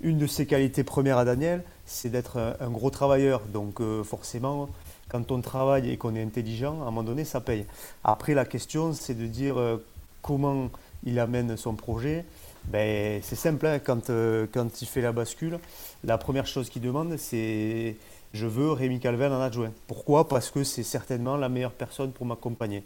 une 0.00 0.18
de 0.18 0.26
ses 0.26 0.46
qualités 0.46 0.84
premières 0.84 1.18
à 1.18 1.24
Daniel, 1.24 1.64
c'est 1.84 2.10
d'être 2.10 2.56
un, 2.60 2.70
gros 2.70 2.90
travailleur. 2.90 3.42
Donc 3.52 3.80
euh, 3.80 4.04
forcément, 4.04 4.68
quand 5.08 5.30
on 5.30 5.40
travaille 5.40 5.90
et 5.90 5.96
qu'on 5.96 6.14
est 6.14 6.22
intelligent, 6.22 6.80
à 6.80 6.82
un 6.82 6.86
moment 6.86 7.02
donné, 7.02 7.24
ça 7.24 7.40
paye. 7.40 7.64
Après, 8.04 8.34
la 8.34 8.44
question, 8.44 8.92
c'est 8.92 9.14
de 9.14 9.26
dire 9.26 9.58
euh, 9.58 9.78
comment 10.22 10.70
il 11.04 11.18
amène 11.18 11.56
son 11.56 11.74
projet. 11.74 12.24
Ben, 12.64 13.20
c'est 13.22 13.36
simple, 13.36 13.66
hein, 13.66 13.78
quand, 13.78 14.10
euh, 14.10 14.46
quand 14.52 14.82
il 14.82 14.86
fait 14.86 15.00
la 15.00 15.12
bascule, 15.12 15.58
la 16.04 16.18
première 16.18 16.46
chose 16.46 16.68
qu'il 16.68 16.82
demande, 16.82 17.16
c'est 17.16 17.96
je 18.34 18.46
veux 18.46 18.72
Rémi 18.72 19.00
Calvel 19.00 19.32
en 19.32 19.40
adjoint. 19.40 19.70
Pourquoi? 19.86 20.28
Parce 20.28 20.50
que 20.50 20.64
c'est 20.64 20.82
certainement 20.82 21.36
la 21.36 21.48
meilleure 21.48 21.72
personne 21.72 22.12
pour 22.12 22.26
m'accompagner. 22.26 22.82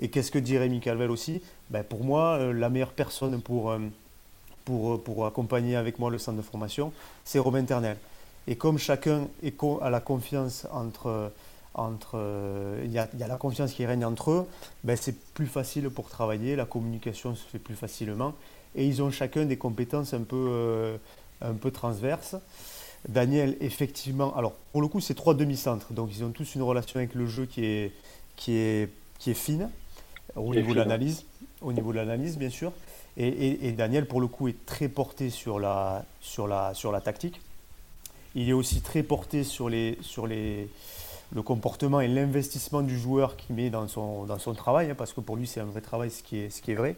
Et 0.00 0.08
qu'est-ce 0.08 0.30
que 0.30 0.38
dit 0.38 0.56
Rémi 0.56 0.80
Calvel 0.80 1.10
aussi? 1.10 1.42
Ben, 1.68 1.82
Pour 1.82 2.04
moi, 2.04 2.38
la 2.52 2.70
meilleure 2.70 2.92
personne 2.92 3.42
pour, 3.42 3.76
pour, 4.64 5.02
pour 5.02 5.26
accompagner 5.26 5.76
avec 5.76 5.98
moi 5.98 6.10
le 6.10 6.18
centre 6.18 6.38
de 6.38 6.42
formation, 6.42 6.92
c'est 7.24 7.38
Romain 7.38 7.64
Ternel. 7.64 7.96
Et 8.46 8.56
comme 8.56 8.78
chacun 8.78 9.28
a 9.80 9.90
la 9.90 10.00
confiance 10.00 10.66
entre 10.72 11.32
entre, 11.74 12.12
euh, 12.14 12.80
il 12.84 12.92
y, 12.92 12.98
a, 12.98 13.08
la 13.18 13.36
confiance 13.36 13.72
qui 13.72 13.84
règne 13.84 14.04
entre 14.04 14.30
eux, 14.30 14.46
ben 14.84 14.96
c'est 14.96 15.18
plus 15.34 15.46
facile 15.46 15.90
pour 15.90 16.08
travailler, 16.08 16.54
la 16.56 16.66
communication 16.66 17.34
se 17.34 17.44
fait 17.44 17.58
plus 17.58 17.74
facilement, 17.74 18.34
et 18.76 18.86
ils 18.86 19.02
ont 19.02 19.10
chacun 19.10 19.44
des 19.44 19.56
compétences 19.56 20.14
un 20.14 20.22
peu, 20.22 20.36
euh, 20.50 20.96
un 21.40 21.54
peu 21.54 21.70
transverses. 21.70 22.36
Daniel, 23.08 23.56
effectivement, 23.60 24.34
alors 24.36 24.52
pour 24.72 24.80
le 24.80 24.88
coup, 24.88 25.00
c'est 25.00 25.14
trois 25.14 25.34
demi-centres, 25.34 25.92
donc 25.92 26.10
ils 26.16 26.24
ont 26.24 26.30
tous 26.30 26.54
une 26.54 26.62
relation 26.62 26.98
avec 26.98 27.14
le 27.14 27.26
jeu 27.26 27.44
qui 27.44 27.64
est, 27.64 27.92
qui 28.36 28.56
est, 28.56 28.88
qui 29.18 29.32
est 29.32 29.34
fine, 29.34 29.68
au 30.36 30.54
niveau 30.54 30.72
de 30.72 30.78
l'analyse, 30.78 31.24
au 31.60 31.72
niveau 31.72 31.92
de 31.92 31.96
l'analyse, 31.96 32.38
bien 32.38 32.50
sûr. 32.50 32.72
Et, 33.16 33.72
Daniel, 33.72 34.06
pour 34.06 34.20
le 34.20 34.26
coup, 34.26 34.48
est 34.48 34.66
très 34.66 34.88
porté 34.88 35.30
sur 35.30 35.60
la, 35.60 36.04
sur 36.20 36.48
la, 36.48 36.74
sur 36.74 36.90
la 36.90 37.00
tactique. 37.00 37.40
Il 38.34 38.48
est 38.48 38.52
aussi 38.52 38.80
très 38.80 39.04
porté 39.04 39.44
sur 39.44 39.68
les, 39.68 39.96
sur 40.00 40.26
les, 40.26 40.68
le 41.32 41.42
comportement 41.42 42.00
et 42.00 42.08
l'investissement 42.08 42.82
du 42.82 42.98
joueur 42.98 43.36
qu'il 43.36 43.54
met 43.56 43.70
dans 43.70 43.86
son, 43.88 44.24
dans 44.24 44.38
son 44.38 44.54
travail, 44.54 44.90
hein, 44.90 44.94
parce 44.96 45.12
que 45.12 45.20
pour 45.20 45.36
lui 45.36 45.46
c'est 45.46 45.60
un 45.60 45.64
vrai 45.64 45.80
travail, 45.80 46.10
ce 46.10 46.22
qui 46.22 46.38
est, 46.38 46.50
ce 46.50 46.62
qui 46.62 46.72
est 46.72 46.74
vrai. 46.74 46.96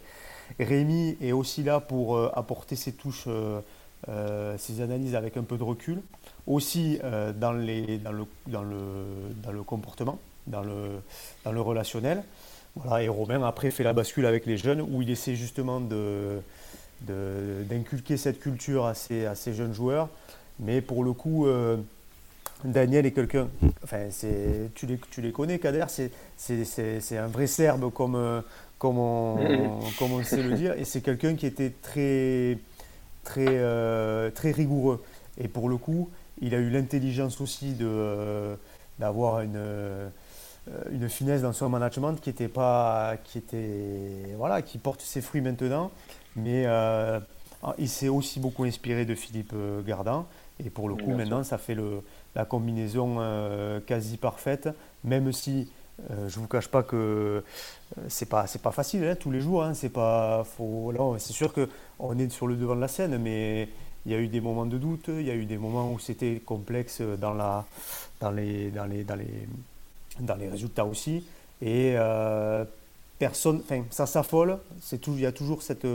Rémi 0.58 1.16
est 1.20 1.32
aussi 1.32 1.62
là 1.62 1.80
pour 1.80 2.16
euh, 2.16 2.30
apporter 2.34 2.76
ses 2.76 2.92
touches, 2.92 3.24
euh, 3.26 3.60
euh, 4.08 4.56
ses 4.58 4.80
analyses 4.80 5.14
avec 5.14 5.36
un 5.36 5.42
peu 5.42 5.56
de 5.56 5.62
recul, 5.62 6.00
aussi 6.46 7.00
dans, 7.34 7.52
les, 7.52 7.98
dans, 7.98 8.12
le, 8.12 8.24
dans, 8.46 8.62
le, 8.62 9.04
dans 9.42 9.50
le 9.50 9.62
comportement, 9.64 10.18
dans 10.46 10.62
le, 10.62 11.00
dans 11.44 11.50
le 11.50 11.60
relationnel. 11.60 12.22
Voilà, 12.76 13.02
et 13.02 13.08
Romain 13.08 13.42
après 13.42 13.70
fait 13.70 13.82
la 13.82 13.92
bascule 13.92 14.26
avec 14.26 14.46
les 14.46 14.56
jeunes 14.56 14.80
où 14.80 15.02
il 15.02 15.10
essaie 15.10 15.34
justement 15.34 15.80
de, 15.80 16.40
d'inculquer 17.00 18.16
cette 18.16 18.38
culture 18.38 18.86
à 18.86 18.94
ses, 18.94 19.26
à 19.26 19.34
ces 19.34 19.54
jeunes 19.54 19.72
joueurs. 19.72 20.08
Mais 20.60 20.80
pour 20.80 21.02
le 21.04 21.12
coup, 21.12 21.46
Daniel 22.64 23.06
est 23.06 23.12
quelqu'un, 23.12 23.48
enfin, 23.84 24.08
tu, 24.74 24.86
les, 24.86 24.98
tu 25.10 25.20
les 25.20 25.32
connais, 25.32 25.58
Kader, 25.58 25.84
c'est 26.36 27.18
un 27.18 27.26
vrai 27.26 27.46
Serbe 27.46 27.92
comme, 27.92 28.16
euh, 28.16 28.40
comme, 28.78 28.98
on, 28.98 29.80
comme 29.98 30.12
on 30.12 30.24
sait 30.24 30.42
le 30.42 30.54
dire, 30.54 30.72
et 30.72 30.84
c'est 30.84 31.00
quelqu'un 31.00 31.34
qui 31.34 31.46
était 31.46 31.70
très, 31.82 32.58
très, 33.24 33.46
euh, 33.46 34.30
très 34.30 34.52
rigoureux. 34.52 35.02
Et 35.38 35.48
pour 35.48 35.68
le 35.68 35.76
coup, 35.76 36.08
il 36.40 36.54
a 36.54 36.58
eu 36.58 36.70
l'intelligence 36.70 37.40
aussi 37.40 37.74
de, 37.74 37.86
euh, 37.86 38.56
d'avoir 38.98 39.42
une, 39.42 39.60
une 40.90 41.08
finesse 41.08 41.42
dans 41.42 41.52
son 41.52 41.68
management 41.68 42.20
qui 42.20 42.30
était 42.30 42.48
pas, 42.48 43.16
qui 43.24 43.38
était, 43.38 44.34
voilà, 44.36 44.62
qui 44.62 44.78
porte 44.78 45.00
ses 45.00 45.20
fruits 45.20 45.40
maintenant. 45.40 45.90
Mais 46.34 46.66
il 47.78 47.88
s'est 47.88 48.08
aussi 48.08 48.40
beaucoup 48.40 48.64
inspiré 48.64 49.04
de 49.04 49.14
Philippe 49.14 49.54
Gardin. 49.86 50.26
Et 50.64 50.70
pour 50.70 50.88
le 50.88 50.96
coup, 50.96 51.12
maintenant, 51.12 51.44
ça 51.44 51.58
fait 51.58 51.74
le, 51.74 52.02
la 52.34 52.44
combinaison 52.44 53.18
quasi 53.86 54.16
parfaite, 54.16 54.68
même 55.04 55.32
si 55.32 55.68
euh, 56.10 56.28
je 56.28 56.36
ne 56.36 56.42
vous 56.42 56.48
cache 56.48 56.68
pas 56.68 56.82
que 56.82 56.96
euh, 56.96 57.40
c'est 58.08 58.28
pas 58.28 58.46
c'est 58.46 58.60
pas 58.60 58.70
facile 58.70 59.04
hein, 59.04 59.16
tous 59.16 59.30
les 59.30 59.40
jours. 59.40 59.64
Hein, 59.64 59.74
c'est 59.74 59.88
pas 59.88 60.44
c'est 61.18 61.32
sûr 61.32 61.52
que 61.52 61.68
on 61.98 62.18
est 62.18 62.30
sur 62.30 62.46
le 62.46 62.56
devant 62.56 62.76
de 62.76 62.80
la 62.80 62.88
scène, 62.88 63.18
mais 63.18 63.68
il 64.04 64.12
y 64.12 64.14
a 64.14 64.18
eu 64.18 64.28
des 64.28 64.40
moments 64.40 64.66
de 64.66 64.78
doute, 64.78 65.06
il 65.08 65.22
y 65.22 65.30
a 65.30 65.34
eu 65.34 65.46
des 65.46 65.56
moments 65.56 65.90
où 65.90 65.98
c'était 65.98 66.42
complexe 66.44 67.00
dans 67.00 67.32
la 67.32 67.64
dans 68.20 68.30
les 68.30 68.70
dans 68.70 68.84
les 68.84 69.04
dans 69.04 69.16
les 69.16 69.48
dans 70.20 70.36
les 70.36 70.48
résultats 70.48 70.84
aussi. 70.84 71.24
Et 71.62 71.94
euh, 71.96 72.64
personne, 73.18 73.62
enfin 73.64 73.82
ça 73.90 74.06
s'affole. 74.06 74.58
Il 74.92 75.20
y 75.20 75.26
a 75.26 75.32
toujours 75.32 75.62
cette 75.62 75.86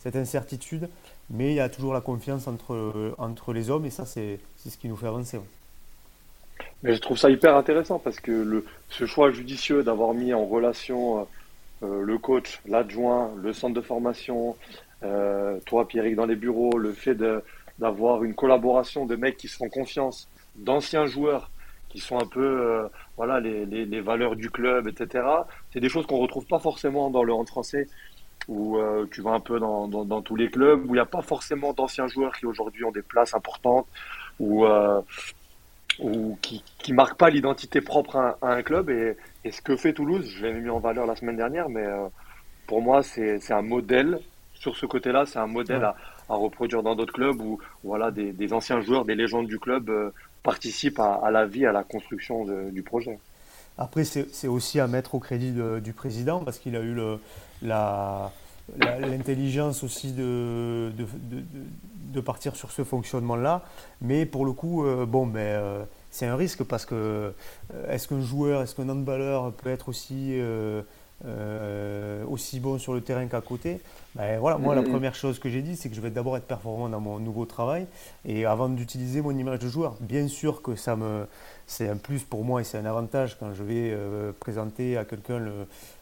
cette 0.00 0.16
incertitude, 0.16 0.88
mais 1.30 1.52
il 1.52 1.56
y 1.56 1.60
a 1.60 1.68
toujours 1.68 1.94
la 1.94 2.00
confiance 2.00 2.48
entre 2.48 3.14
entre 3.18 3.52
les 3.52 3.70
hommes 3.70 3.86
et 3.86 3.90
ça 3.90 4.06
c'est 4.06 4.38
ce 4.68 4.76
qui 4.76 4.88
nous 4.88 4.96
fait 4.96 5.06
avancer. 5.06 5.38
Mais 6.82 6.94
je 6.94 7.00
trouve 7.00 7.16
ça 7.16 7.30
hyper 7.30 7.56
intéressant 7.56 7.98
parce 7.98 8.20
que 8.20 8.30
le, 8.30 8.64
ce 8.90 9.06
choix 9.06 9.30
judicieux 9.30 9.82
d'avoir 9.82 10.12
mis 10.12 10.34
en 10.34 10.44
relation 10.44 11.20
euh, 11.20 11.24
euh, 11.82 12.02
le 12.02 12.18
coach, 12.18 12.60
l'adjoint, 12.66 13.30
le 13.42 13.52
centre 13.52 13.74
de 13.74 13.80
formation, 13.80 14.56
euh, 15.02 15.58
toi 15.66 15.88
Pierrick 15.88 16.14
dans 16.14 16.26
les 16.26 16.36
bureaux, 16.36 16.76
le 16.76 16.92
fait 16.92 17.16
d'avoir 17.78 18.22
une 18.22 18.34
collaboration 18.34 19.06
de 19.06 19.16
mecs 19.16 19.38
qui 19.38 19.48
se 19.48 19.56
font 19.56 19.70
confiance, 19.70 20.28
d'anciens 20.56 21.06
joueurs 21.06 21.50
qui 21.88 22.00
sont 22.00 22.18
un 22.18 22.26
peu 22.26 22.88
voilà 23.16 23.40
les, 23.40 23.66
les, 23.66 23.84
les, 23.84 24.00
valeurs 24.00 24.36
du 24.36 24.50
club, 24.50 24.88
etc. 24.88 25.24
C'est 25.72 25.80
des 25.80 25.88
choses 25.88 26.06
qu'on 26.06 26.18
retrouve 26.18 26.46
pas 26.46 26.58
forcément 26.58 27.10
dans 27.10 27.22
le 27.22 27.32
hand 27.32 27.48
français 27.48 27.86
où 28.48 28.78
tu 29.10 29.22
vas 29.22 29.30
un 29.30 29.40
peu 29.40 29.58
dans, 29.58 29.88
dans, 29.88 30.04
dans 30.04 30.20
tous 30.20 30.36
les 30.36 30.50
clubs 30.50 30.82
où 30.84 30.88
il 30.88 30.94
n'y 30.94 30.98
a 30.98 31.06
pas 31.06 31.22
forcément 31.22 31.72
d'anciens 31.72 32.08
joueurs 32.08 32.36
qui 32.36 32.44
aujourd'hui 32.44 32.84
ont 32.84 32.90
des 32.90 33.00
places 33.00 33.34
importantes 33.34 33.86
ou 34.38 34.66
qui 36.42 36.62
ne 36.88 36.94
marque 36.94 37.16
pas 37.16 37.30
l'identité 37.30 37.80
propre 37.80 38.16
à, 38.16 38.36
un 38.42 38.62
club. 38.62 38.90
Et, 38.90 39.16
ce 39.50 39.60
que 39.60 39.76
fait 39.76 39.92
Toulouse, 39.92 40.26
je 40.26 40.46
l'ai 40.46 40.52
mis 40.54 40.70
en 40.70 40.78
valeur 40.80 41.06
la 41.06 41.16
semaine 41.16 41.36
dernière, 41.36 41.68
mais 41.68 41.84
euh, 41.84 42.08
pour 42.66 42.82
moi, 42.82 43.02
c'est 43.02 43.52
un 43.52 43.62
modèle. 43.62 44.20
Sur 44.54 44.76
ce 44.76 44.86
côté-là, 44.86 45.26
c'est 45.26 45.38
un 45.38 45.46
modèle 45.46 45.84
à, 45.84 45.94
reproduire 46.28 46.82
dans 46.82 46.94
d'autres 46.94 47.12
clubs 47.12 47.40
où 47.40 47.58
voilà, 47.82 48.10
des, 48.10 48.52
anciens 48.52 48.80
joueurs, 48.80 49.04
des 49.04 49.14
légendes 49.14 49.46
du 49.46 49.58
club 49.58 49.90
euh, 49.90 50.10
participent 50.44 51.00
à, 51.00 51.30
la 51.32 51.46
vie, 51.46 51.66
à 51.66 51.72
la 51.72 51.82
construction 51.82 52.44
du 52.70 52.82
projet. 52.82 53.18
Après, 53.76 54.04
c'est 54.04 54.46
aussi 54.46 54.78
à 54.78 54.86
mettre 54.86 55.16
au 55.16 55.18
crédit 55.18 55.52
du 55.82 55.92
président 55.92 56.44
parce 56.44 56.58
qu'il 56.60 56.76
a 56.76 56.80
eu 56.80 56.94
l'intelligence 58.78 59.82
aussi 59.82 60.12
de, 60.12 60.92
de, 60.92 62.20
partir 62.20 62.54
sur 62.54 62.70
ce 62.70 62.84
fonctionnement-là. 62.84 63.64
Mais 64.00 64.26
pour 64.26 64.44
le 64.44 64.52
coup, 64.52 64.84
euh, 64.84 65.06
bon, 65.06 65.26
mais, 65.26 65.40
euh, 65.40 65.82
c'est 66.10 66.26
un 66.26 66.36
risque 66.36 66.62
parce 66.62 66.86
que 66.86 66.94
euh, 66.94 67.32
est-ce 67.88 68.06
qu'un 68.06 68.20
joueur, 68.20 68.62
est-ce 68.62 68.76
qu'un 68.76 68.88
handballeur 68.88 69.52
peut 69.52 69.70
être 69.70 69.88
aussi, 69.88 70.38
aussi 72.28 72.60
bon 72.60 72.78
sur 72.78 72.94
le 72.94 73.00
terrain 73.00 73.26
qu'à 73.26 73.40
côté 73.40 73.80
ben, 74.14 74.38
voilà, 74.38 74.58
Moi, 74.58 74.74
la 74.74 74.82
première 74.82 75.14
chose 75.14 75.38
que 75.38 75.48
j'ai 75.48 75.62
dit, 75.62 75.76
c'est 75.76 75.88
que 75.88 75.94
je 75.94 76.00
vais 76.00 76.10
d'abord 76.10 76.36
être 76.36 76.46
performant 76.46 76.88
dans 76.88 77.00
mon 77.00 77.18
nouveau 77.18 77.46
travail. 77.46 77.86
Et 78.24 78.46
avant 78.46 78.68
d'utiliser 78.68 79.22
mon 79.22 79.36
image 79.36 79.58
de 79.58 79.68
joueur, 79.68 79.96
bien 80.00 80.28
sûr 80.28 80.62
que 80.62 80.76
ça 80.76 80.96
me, 80.96 81.26
c'est 81.66 81.88
un 81.88 81.96
plus 81.96 82.22
pour 82.22 82.44
moi 82.44 82.60
et 82.60 82.64
c'est 82.64 82.78
un 82.78 82.84
avantage 82.84 83.36
quand 83.38 83.54
je 83.54 83.62
vais 83.62 83.96
présenter 84.38 84.96
à 84.96 85.04
quelqu'un 85.04 85.40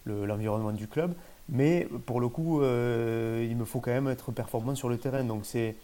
l'environnement 0.06 0.70
le, 0.70 0.76
du 0.76 0.88
club. 0.88 1.14
Mais 1.48 1.88
pour 2.06 2.20
le 2.20 2.28
coup, 2.28 2.62
euh, 2.62 3.46
il 3.48 3.56
me 3.56 3.64
faut 3.64 3.80
quand 3.80 3.90
même 3.90 4.08
être 4.08 4.32
performant 4.32 4.74
sur 4.74 4.88
le 4.88 4.98
terrain. 4.98 5.24
Donc 5.24 5.42
c'est 5.44 5.76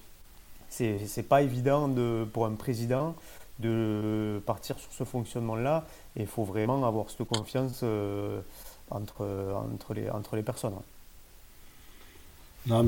c'est 0.71 1.27
pas 1.27 1.41
évident 1.41 1.89
de, 1.89 2.27
pour 2.31 2.45
un 2.45 2.55
président 2.55 3.15
de 3.59 4.41
partir 4.45 4.79
sur 4.79 4.93
ce 4.93 5.05
fonctionnement-là. 5.05 5.87
Et 6.17 6.23
il 6.23 6.27
faut 6.27 6.45
vraiment 6.45 6.87
avoir 6.87 7.11
cette 7.11 7.25
confiance 7.25 7.81
euh, 7.83 8.41
entre, 8.91 9.27
entre, 9.73 9.95
les, 9.95 10.11
entre 10.11 10.37
les 10.37 10.43
personnes. 10.43 10.73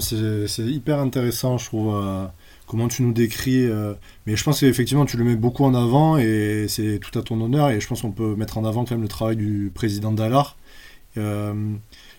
c'est 0.01 0.63
hyper 0.63 0.99
intéressant, 0.99 1.59
je 1.59 1.67
trouve, 1.67 1.95
euh, 1.95 2.27
comment 2.67 2.89
tu 2.89 3.03
nous 3.03 3.13
décris. 3.13 3.69
mais 4.27 4.37
je 4.37 4.45
pense 4.45 4.61
qu'effectivement, 4.61 5.07
tu 5.07 5.17
le 5.17 5.25
mets 5.25 5.37
beaucoup 5.37 5.65
en 5.65 5.75
avant 5.75 6.19
et 6.19 6.67
c'est 6.69 6.99
tout 6.99 7.19
à 7.19 7.23
ton 7.23 7.41
honneur. 7.41 7.71
Et 7.71 7.81
je 7.81 7.89
pense 7.89 8.03
qu'on 8.03 8.13
peut 8.13 8.35
mettre 8.37 8.59
en 8.59 8.65
avant 8.65 8.85
quand 8.85 8.93
même 8.93 9.03
le 9.03 9.09
travail 9.09 9.37
du 9.37 9.71
président 9.75 10.13
Dallard. 10.13 10.57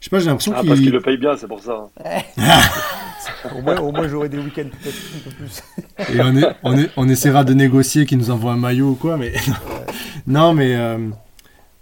Je 0.02 0.06
sais 0.06 0.10
pas, 0.10 0.20
j'ai 0.20 0.26
l'impression 0.26 0.54
ah, 0.56 0.62
qu'il. 0.62 0.70
Parce 0.70 0.80
qu'il 0.80 0.92
le 0.92 1.00
paye 1.00 1.18
bien, 1.18 1.38
c'est 1.38 1.48
pour 1.48 1.60
ça. 1.60 1.88
au 3.56 3.62
moins, 3.62 3.80
au 3.80 3.92
moins 3.92 4.08
j'aurai 4.08 4.30
des 4.30 4.40
week-ends 4.40 4.70
peut-être 4.82 4.98
un 5.16 5.30
peu 5.30 5.36
plus. 5.36 5.64
Et 6.12 6.22
on, 6.22 6.36
est, 6.36 6.56
on, 6.64 6.78
est, 6.78 6.90
on 6.98 7.08
essaiera 7.08 7.44
de 7.44 7.54
négocier 7.54 8.08
qu'il 8.08 8.18
nous 8.18 8.32
envoie 8.32 8.54
un 8.54 8.58
maillot 8.58 8.90
ou 8.90 8.96
quoi, 8.96 9.18
mais. 9.18 9.34
non, 10.28 10.56
mais. 10.56 10.76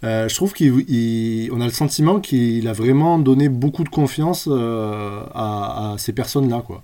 Euh, 0.02 0.06
euh, 0.24 0.28
je 0.28 0.34
trouve 0.34 0.52
qu'on 0.54 1.60
a 1.60 1.64
le 1.64 1.72
sentiment 1.72 2.20
qu'il 2.20 2.66
a 2.68 2.72
vraiment 2.72 3.18
donné 3.18 3.48
beaucoup 3.48 3.84
de 3.84 3.88
confiance 3.88 4.48
euh, 4.50 5.22
à, 5.34 5.94
ces 5.98 6.12
personnes-là. 6.12 6.62
quoi. 6.66 6.82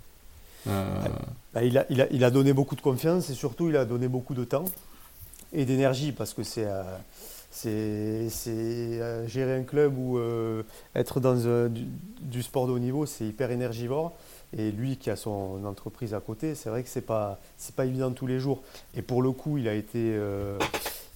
Bah, 1.54 1.62
il, 1.62 2.24
a, 2.24 2.30
donné 2.30 2.52
beaucoup 2.52 2.74
de 2.76 2.80
confiance 2.80 3.30
et 3.30 3.34
surtout 3.34 3.70
il 3.70 3.76
a 3.76 3.84
donné 3.84 4.08
beaucoup 4.08 4.34
de 4.34 4.44
temps 4.44 4.64
et 5.52 5.64
d'énergie 5.64 6.12
parce 6.12 6.34
que 6.34 6.42
c'est 6.42 6.66
euh, 7.66 9.26
gérer 9.26 9.56
un 9.56 9.62
club 9.62 9.96
ou 9.96 10.18
euh, 10.18 10.62
être 10.94 11.20
dans 11.20 11.68
du, 12.20 12.42
sport 12.42 12.66
de 12.66 12.72
haut 12.72 12.78
niveau, 12.78 13.06
c'est 13.06 13.24
hyper 13.24 13.50
énergivore. 13.50 14.12
Et 14.56 14.70
lui 14.70 14.96
qui 14.96 15.10
a 15.10 15.16
son 15.16 15.64
entreprise 15.64 16.14
à 16.14 16.20
côté, 16.20 16.54
c'est 16.54 16.70
vrai 16.70 16.82
que 16.82 16.88
c'est 16.88 17.00
pas 17.00 17.40
c'est 17.56 17.74
pas 17.74 17.84
évident 17.84 18.12
tous 18.12 18.26
les 18.26 18.38
jours. 18.38 18.62
Et 18.96 19.02
pour 19.02 19.22
le 19.22 19.32
coup, 19.32 19.58
il 19.58 19.66
a 19.68 19.74
été 19.74 19.98
euh, 20.14 20.58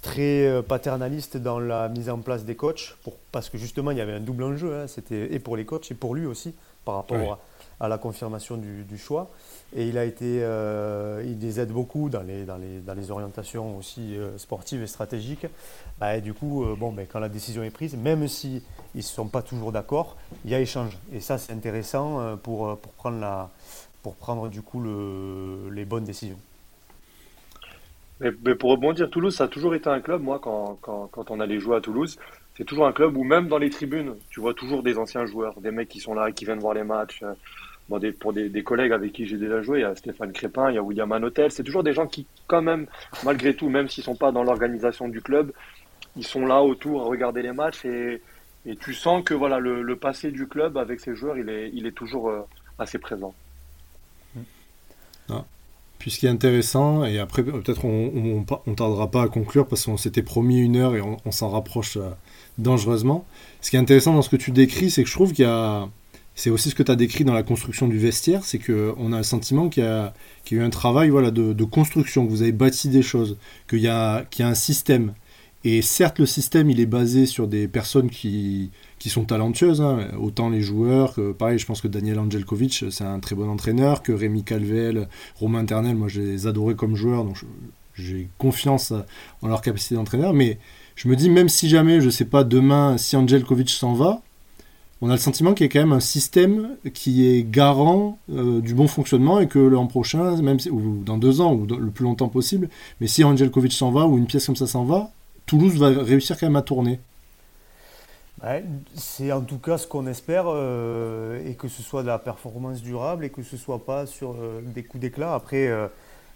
très 0.03 0.63
paternaliste 0.63 1.37
dans 1.37 1.59
la 1.59 1.89
mise 1.89 2.09
en 2.09 2.19
place 2.19 2.45
des 2.45 2.57
coachs, 2.57 2.97
pour, 3.03 3.17
parce 3.33 3.51
que 3.51 3.59
justement 3.59 3.91
il 3.91 3.99
y 3.99 4.01
avait 4.01 4.15
un 4.15 4.21
double 4.21 4.45
enjeu. 4.45 4.75
Hein. 4.75 4.87
c'était 4.87 5.33
et 5.35 5.39
pour 5.39 5.57
les 5.57 5.65
coachs 5.65 5.91
et 5.91 5.95
pour 5.95 6.15
lui 6.15 6.27
aussi 6.27 6.55
par 6.85 6.95
rapport 6.97 7.39
à, 7.79 7.89
la 7.89 7.99
confirmation 7.99 8.57
du, 8.57 8.85
du 8.85 8.99
choix. 8.99 9.31
Et 9.75 9.89
il 9.89 9.97
a 9.99 10.05
été, 10.05 10.43
euh, 10.43 11.23
il 11.25 11.39
les 11.39 11.61
aide 11.61 11.71
beaucoup 11.71 12.09
dans 12.09 12.23
les, 12.23 12.45
dans 12.45 12.57
les, 12.57 12.81
dans 12.81 12.95
les 12.95 13.11
orientations 13.11 13.79
aussi 13.79 14.17
euh, 14.17 14.37
sportives 14.37 14.83
et 14.83 14.87
stratégiques. 14.87 15.47
Bah, 15.99 16.17
et 16.17 16.21
du 16.21 16.35
coup, 16.35 16.65
euh, 16.65 16.75
bon, 16.77 16.93
ben, 16.93 17.07
quand 17.11 17.21
la 17.21 17.29
décision 17.29 17.63
est 17.63 17.71
prise, 17.71 17.97
même 17.97 18.27
si 18.27 18.63
ils 18.95 18.99
ne 18.99 19.03
sont 19.03 19.29
pas 19.29 19.43
toujours 19.43 19.73
d'accord, 19.73 20.17
il 20.45 20.51
y 20.51 20.55
a 20.55 20.61
échange. 20.61 20.99
Et 21.13 21.21
ça, 21.21 21.39
c'est 21.39 21.53
intéressant 21.53 22.37
pour, 22.43 22.77
pour, 22.79 22.93
prendre 22.93 23.21
la, 23.21 23.49
pour 24.03 24.17
prendre 24.17 24.49
du 24.49 24.63
coup 24.63 24.81
le, 24.81 25.71
les 25.71 25.85
bonnes 25.85 26.05
décisions. 26.05 26.39
Mais, 28.21 28.55
pour 28.55 28.71
rebondir, 28.71 29.09
Toulouse, 29.09 29.35
ça 29.35 29.45
a 29.45 29.49
toujours 29.49 29.75
été 29.75 29.89
un 29.89 30.01
club, 30.01 30.23
moi, 30.23 30.39
quand, 30.43 30.79
quand, 30.83 31.09
quand 31.09 31.31
on 31.31 31.41
allait 31.41 31.59
jouer 31.59 31.77
à 31.77 31.81
Toulouse, 31.81 32.19
c'est 32.57 32.65
toujours 32.65 32.87
un 32.87 32.93
club 32.93 33.17
où 33.17 33.25
même 33.25 33.49
dans 33.49 33.59
les 33.59 33.71
tribunes, 33.71 34.15
tu 34.29 34.41
vois 34.41 34.53
toujours 34.53 34.83
des 34.83 34.99
anciens 34.99 35.25
joueurs, 35.25 35.59
des 35.61 35.71
mecs 35.71 35.89
qui 35.89 36.01
sont 36.01 36.13
là, 36.13 36.31
qui 36.31 36.45
viennent 36.45 36.59
voir 36.59 36.75
les 36.75 36.85
matchs 36.85 37.23
pour 38.21 38.33
des, 38.33 38.63
collègues 38.63 38.93
avec 38.93 39.13
qui 39.13 39.27
j'ai 39.27 39.37
déjà 39.37 39.63
joué, 39.63 39.81
il 39.81 39.83
y 39.83 39.85
a 39.85 39.95
Stéphane 39.97 40.33
Crépin, 40.33 40.71
il 40.71 40.75
y 40.77 40.79
a 40.79 40.83
William 40.83 41.11
Anotel, 41.11 41.51
c'est 41.51 41.65
toujours 41.65 41.83
des 41.83 41.93
gens 41.93 42.07
qui, 42.07 42.27
quand 42.47 42.63
même, 42.63 42.87
malgré 43.25 43.55
tout, 43.55 43.69
même 43.69 43.89
s'ils 43.89 44.03
ne 44.03 44.07
sont 44.07 44.17
pas 44.17 44.31
dans 44.31 44.45
l'organisation 44.45 45.09
du 45.09 45.21
club, 45.21 45.53
ils 46.17 46.27
sont 46.27 46.47
là 46.47 46.63
autour 46.63 47.03
à 47.03 47.05
regarder 47.05 47.43
les 47.43 47.53
matchs 47.53 47.85
et, 47.85 48.23
tu 48.79 48.93
sens 48.93 49.25
que 49.25 49.33
voilà 49.33 49.59
le, 49.59 49.97
passé 49.97 50.31
du 50.31 50.47
club 50.47 50.77
avec 50.77 51.01
ses 51.01 51.17
joueurs, 51.17 51.39
il 51.39 51.49
est, 51.49 51.71
il 51.73 51.87
est 51.87 51.93
toujours 51.93 52.29
euh, 52.29 52.43
assez 52.79 52.99
présent. 52.99 53.35
Puis 56.01 56.11
ce 56.11 56.19
qui 56.19 56.27
est 56.27 56.31
intéressant, 56.31 57.05
et 57.05 57.19
après 57.19 57.45
peut-être 57.45 57.85
on 57.85 58.45
ne 58.67 58.75
tardera 58.75 59.11
pas 59.11 59.23
à 59.23 59.29
conclure 59.29 59.69
parce 59.69 59.85
qu'on 59.85 59.99
s'était 59.99 60.23
promis 60.23 60.59
une 60.59 60.77
heure 60.77 60.97
et 60.97 61.03
on, 61.03 61.31
s'en 61.31 61.51
rapproche 61.51 61.99
euh, 61.99 62.09
dangereusement. 62.57 63.27
Ce 63.61 63.69
qui 63.69 63.77
est 63.77 63.79
intéressant 63.79 64.15
dans 64.15 64.23
ce 64.23 64.31
que 64.31 64.37
tu 64.37 64.51
décris, 64.51 64.91
c'est 64.91 65.03
que 65.03 65.09
je 65.11 65.15
trouve 65.15 65.35
qu'il 65.35 65.45
y 65.45 65.49
a 65.49 65.89
c'est 66.35 66.49
aussi 66.49 66.71
ce 66.71 66.75
que 66.75 66.83
tu 66.83 66.91
as 66.91 66.97
décrit 66.97 67.25
dans 67.25 67.35
la 67.35 67.43
construction 67.43 67.87
du 67.87 67.99
vestiaire, 67.99 68.45
c'est 68.45 68.59
qu'on 68.59 69.13
a 69.13 69.19
le 69.19 69.23
sentiment 69.23 69.69
qu'il 69.69 69.83
y, 69.83 69.87
a, 69.87 70.15
eu 70.51 70.63
un 70.63 70.71
travail 70.71 71.11
voilà, 71.11 71.31
de, 71.31 71.65
construction, 71.65 72.25
que 72.25 72.31
vous 72.31 72.41
avez 72.41 72.53
bâti 72.53 72.89
des 72.89 73.03
choses, 73.03 73.37
qu'il 73.69 73.81
y, 73.81 73.89
a, 73.89 74.25
un 74.39 74.55
système. 74.55 75.13
Et 75.65 75.83
certes, 75.83 76.19
le 76.19 76.25
système, 76.25 76.71
il 76.71 76.81
est 76.81 76.87
basé 76.87 77.27
sur 77.27 77.47
des 77.47 77.69
personnes 77.69 78.09
qui, 78.09 78.71
sont 79.09 79.25
talentueuses, 79.25 79.81
hein. 79.81 80.09
autant 80.19 80.51
les 80.51 80.61
joueurs 80.61 81.15
que, 81.15 81.33
pareil, 81.33 81.59
je 81.59 81.67
pense 81.67 81.81
que 81.81 81.89
Daniel 81.89 82.19
Angelkovic, 82.19 82.85
c'est 82.91 83.05
un 83.05 83.19
très 83.19 83.35
bon 83.35 83.49
entraîneur, 83.49 84.03
que 84.03 84.13
Rémi 84.13 84.45
Calvel, 84.45 85.09
Romain 85.37 85.61
Internel, 85.61 85.97
moi 85.97 86.09
je 86.09 86.21
les 86.21 86.47
adorais 86.47 86.75
comme 86.75 86.97
joueurs, 86.97 87.25
donc 87.25 87.43
j'ai 87.95 88.29
confiance 88.39 88.93
en 89.43 89.49
leur 89.49 89.63
capacité 89.63 89.95
d'entraîneur, 89.95 90.35
mais 90.35 90.59
je 90.97 91.09
me 91.09 91.17
dis, 91.17 91.31
même 91.31 91.49
si 91.49 91.69
jamais, 91.69 92.01
je 92.01 92.07
ne 92.07 92.11
sais 92.11 92.27
pas, 92.27 92.45
demain, 92.45 92.99
si 92.99 93.17
Angelkovic 93.17 93.71
s'en 93.71 93.95
va, 93.95 94.21
on 95.03 95.09
a 95.09 95.13
le 95.13 95.19
sentiment 95.19 95.55
qu'il 95.55 95.65
y 95.65 95.69
a 95.69 95.73
quand 95.73 95.81
même 95.81 95.93
un 95.93 96.01
système 96.01 96.77
qui 96.93 97.27
est 97.27 97.43
garant 97.43 98.19
euh, 98.31 98.61
du 98.61 98.75
bon 98.75 98.87
fonctionnement 98.87 99.41
et 99.41 99.49
que 99.49 99.59
l'an 99.59 99.87
prochain, 99.87 100.37
même 100.43 100.59
ou 100.71 101.03
dans 101.03 101.17
deux 101.17 101.41
ans 101.41 101.55
ou 101.55 101.67
le 101.67 101.91
plus 101.91 102.05
longtemps 102.05 102.29
possible, 102.29 102.69
mais 103.01 103.07
si 103.07 103.25
Angelkovic 103.25 103.73
s'en 103.73 103.91
va 103.91 104.07
ou 104.07 104.19
une 104.19 104.27
pièce 104.27 104.45
comme 104.45 104.57
ça 104.57 104.67
s'en 104.67 104.85
va, 104.85 105.11
Toulouse 105.47 105.79
va 105.79 105.89
réussir 105.89 106.39
quand 106.39 106.47
même 106.47 106.57
à 106.57 106.63
tourner. 106.63 107.01
C'est 108.95 109.33
en 109.33 109.43
tout 109.43 109.59
cas 109.59 109.79
ce 109.79 109.87
qu'on 109.87 110.07
espère, 110.07 110.45
euh, 110.47 111.47
et 111.47 111.55
que 111.55 111.69
ce 111.69 111.83
soit 111.83 112.03
de 112.03 112.07
la 112.07 112.19
performance 112.19 112.81
durable 112.83 113.25
et 113.25 113.31
que 113.31 113.43
ce 113.43 113.57
soit 113.57 113.85
pas 113.85 114.07
sur 114.07 114.33
euh, 114.33 114.63
des 114.65 114.83
coups 114.83 115.03
d'éclat. 115.03 115.35
Après, 115.35 115.69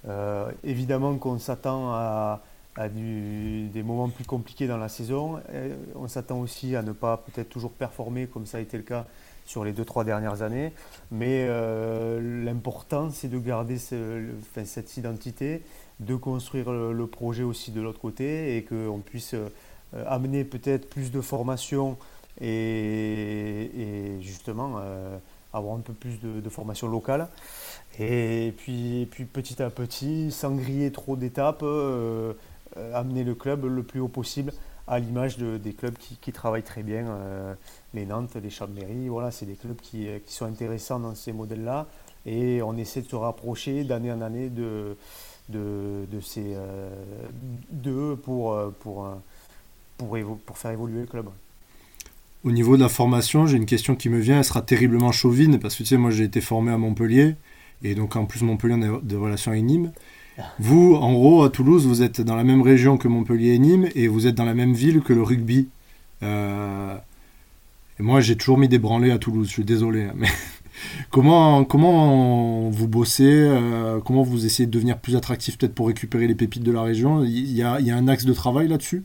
euh, 0.06 0.50
évidemment 0.64 1.16
qu'on 1.16 1.38
s'attend 1.38 1.92
à, 1.92 2.42
des 2.76 3.82
moments 3.84 4.08
plus 4.08 4.24
compliqués 4.24 4.66
dans 4.66 4.76
la 4.76 4.88
saison. 4.88 5.40
on 5.94 6.08
s'attend 6.08 6.40
aussi 6.40 6.74
à 6.74 6.82
ne 6.82 6.90
pas 6.90 7.18
peut-être 7.18 7.48
toujours 7.48 7.70
performer 7.70 8.26
comme 8.26 8.46
ça 8.46 8.58
a 8.58 8.60
été 8.60 8.76
le 8.76 8.82
cas 8.82 9.06
sur 9.46 9.64
les 9.64 9.72
deux 9.72 9.84
trois 9.84 10.02
dernières 10.02 10.42
années. 10.42 10.72
Mais 11.12 11.48
l'important, 12.20 13.10
c'est 13.10 13.28
de 13.28 13.38
garder 13.38 13.78
cette 13.78 14.96
identité, 14.96 15.62
de 16.00 16.16
construire 16.16 16.72
le, 16.72 17.06
projet 17.06 17.44
aussi 17.44 17.70
de 17.70 17.80
l'autre 17.80 18.00
côté 18.00 18.56
et 18.56 18.64
qu'on 18.64 18.98
puisse 18.98 19.36
amener 20.06 20.44
peut-être 20.44 20.88
plus 20.88 21.10
de 21.10 21.20
formation 21.20 21.96
et, 22.40 24.18
justement 24.20 24.74
euh, 24.78 25.18
avoir 25.52 25.76
un 25.76 25.80
peu 25.80 25.92
plus 25.92 26.20
de, 26.20 26.48
formation 26.48 26.88
locale. 26.88 27.28
Et 27.98 28.52
puis, 28.56 29.08
petit 29.32 29.62
à 29.62 29.70
petit, 29.70 30.32
sans 30.32 30.54
griller 30.56 30.90
trop 30.90 31.16
d'étapes, 31.16 31.62
euh, 31.62 32.32
amener 32.92 33.22
le 33.22 33.34
club 33.34 33.64
le 33.64 33.82
plus 33.84 34.00
haut 34.00 34.08
possible 34.08 34.52
à 34.86 34.98
l'image 34.98 35.38
de, 35.38 35.56
des 35.56 35.72
clubs 35.72 35.96
qui, 35.96 36.32
travaillent 36.32 36.64
très 36.64 36.82
bien, 36.82 37.06
les 37.94 38.04
Nantes, 38.04 38.34
les 38.34 38.50
Chambéry, 38.50 39.08
voilà, 39.08 39.30
c'est 39.30 39.46
des 39.46 39.54
clubs 39.54 39.76
qui, 39.76 40.08
sont 40.26 40.44
intéressants 40.44 40.98
dans 40.98 41.14
ces 41.14 41.32
modèles-là. 41.32 41.86
Et 42.26 42.60
on 42.62 42.76
essaie 42.76 43.02
de 43.02 43.08
se 43.08 43.16
rapprocher 43.16 43.84
d'année 43.84 44.12
en 44.12 44.20
année 44.20 44.50
de 44.50 44.96
ces 46.20 46.56
deux 47.70 48.16
pour, 48.16 48.58
pour, 48.80 49.06
pour, 49.98 50.16
pour 50.44 50.58
faire 50.58 50.70
évoluer 50.70 51.00
le 51.00 51.06
club. 51.06 51.26
Au 52.44 52.52
niveau 52.52 52.76
de 52.76 52.82
la 52.82 52.90
formation, 52.90 53.46
j'ai 53.46 53.56
une 53.56 53.66
question 53.66 53.94
qui 53.94 54.10
me 54.10 54.18
vient, 54.18 54.38
elle 54.38 54.44
sera 54.44 54.60
terriblement 54.60 55.12
chauvine, 55.12 55.58
parce 55.58 55.74
que 55.76 55.82
tu 55.82 55.90
sais, 55.90 55.96
moi 55.96 56.10
j'ai 56.10 56.24
été 56.24 56.42
formé 56.42 56.72
à 56.72 56.78
Montpellier, 56.78 57.36
et 57.82 57.94
donc 57.94 58.16
en 58.16 58.26
plus 58.26 58.42
Montpellier, 58.42 58.74
on 58.76 58.96
a 58.96 59.00
des 59.02 59.16
relations 59.16 59.52
avec 59.52 59.64
Nîmes. 59.64 59.92
Vous, 60.58 60.94
en 60.94 61.12
gros, 61.12 61.44
à 61.44 61.50
Toulouse, 61.50 61.86
vous 61.86 62.02
êtes 62.02 62.20
dans 62.20 62.34
la 62.34 62.44
même 62.44 62.60
région 62.60 62.98
que 62.98 63.08
Montpellier 63.08 63.54
et 63.54 63.58
Nîmes, 63.58 63.88
et 63.94 64.08
vous 64.08 64.26
êtes 64.26 64.34
dans 64.34 64.44
la 64.44 64.54
même 64.54 64.74
ville 64.74 65.00
que 65.00 65.12
le 65.12 65.22
rugby. 65.22 65.68
Euh, 66.22 66.96
et 67.98 68.02
moi, 68.02 68.20
j'ai 68.20 68.36
toujours 68.36 68.58
mis 68.58 68.68
des 68.68 68.78
branlés 68.78 69.12
à 69.12 69.18
Toulouse, 69.18 69.46
je 69.46 69.52
suis 69.52 69.64
désolé. 69.64 70.04
Hein, 70.04 70.14
mais 70.16 70.28
comment, 71.10 71.64
comment 71.64 72.68
vous 72.68 72.88
bossez 72.88 73.24
euh, 73.24 74.00
Comment 74.04 74.22
vous 74.22 74.44
essayez 74.44 74.66
de 74.66 74.72
devenir 74.72 74.98
plus 74.98 75.16
attractif 75.16 75.56
peut-être 75.56 75.74
pour 75.74 75.86
récupérer 75.86 76.26
les 76.26 76.34
pépites 76.34 76.64
de 76.64 76.72
la 76.72 76.82
région? 76.82 77.22
Il 77.24 77.52
y 77.52 77.62
a, 77.62 77.78
il 77.80 77.86
y 77.86 77.90
a 77.90 77.96
un 77.96 78.08
axe 78.08 78.24
de 78.24 78.32
travail 78.32 78.68
là-dessus? 78.68 79.04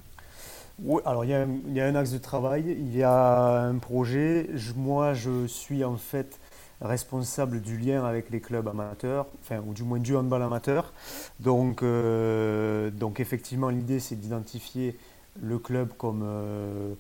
Oui, 0.84 1.02
alors 1.06 1.26
il 1.26 1.32
y, 1.32 1.34
a, 1.80 1.86
un 1.86 1.96
axe 1.96 2.12
de 2.12 2.18
travail, 2.18 2.64
il 2.68 2.96
y 2.96 3.04
a 3.04 3.64
un 3.64 3.78
projet. 3.78 4.50
moi, 4.76 5.14
je 5.14 5.48
suis 5.48 5.84
en 5.84 5.98
fait 5.98 6.40
responsable 6.82 7.62
du 7.62 7.78
lien 7.78 8.06
avec 8.06 8.30
les 8.30 8.40
clubs 8.40 8.68
amateurs, 8.68 9.28
enfin, 9.42 9.62
ou 9.66 9.74
du 9.74 9.84
moins 9.84 10.00
du 10.00 10.16
handball 10.16 10.42
amateur. 10.42 10.94
Donc, 11.40 11.84
euh, 11.84 12.90
donc 12.92 13.20
effectivement, 13.20 13.70
l'idée, 13.70 14.00
c'est 14.00 14.16
d'identifier 14.16 14.98
le 15.42 15.60
club 15.60 15.90
comme 15.98 16.24
euh, 16.24 16.94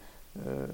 euh, 0.47 0.67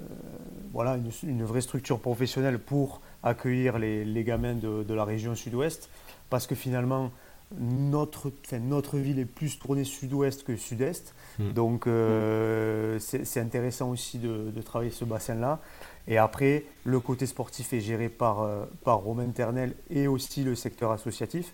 voilà, 0.74 0.98
une, 1.24 1.44
vraie 1.44 1.62
structure 1.62 2.00
professionnelle 2.00 2.60
pour 2.60 3.02
accueillir 3.24 3.78
les, 3.78 4.24
gamins 4.24 4.56
de, 4.56 4.94
la 4.94 5.06
région 5.06 5.36
sud-ouest. 5.36 5.90
Parce 6.30 6.48
que 6.48 6.56
finalement, 6.56 7.12
notre, 7.60 8.32
notre 8.60 8.98
ville 8.98 9.20
est 9.20 9.26
plus 9.26 9.60
tournée 9.60 9.84
sud-ouest 9.84 10.44
que 10.44 10.56
sud-est. 10.56 11.14
Hmm. 11.40 11.52
Donc 11.54 11.88
euh, 11.88 13.00
c'est 13.00 13.40
intéressant 13.40 13.90
aussi 13.90 14.18
de, 14.18 14.62
travailler 14.62 14.92
ce 14.92 15.06
bassin-là. 15.06 15.60
Et 16.08 16.18
après, 16.18 16.66
le 16.84 17.00
côté 17.00 17.26
sportif 17.26 17.74
est 17.74 17.80
géré 17.82 18.10
par, 18.10 18.42
euh, 18.42 18.66
par 18.84 18.98
Romain 18.98 19.28
Ternel 19.30 19.74
et 19.90 20.08
aussi 20.08 20.44
le 20.44 20.56
secteur 20.56 20.92
associatif, 20.92 21.54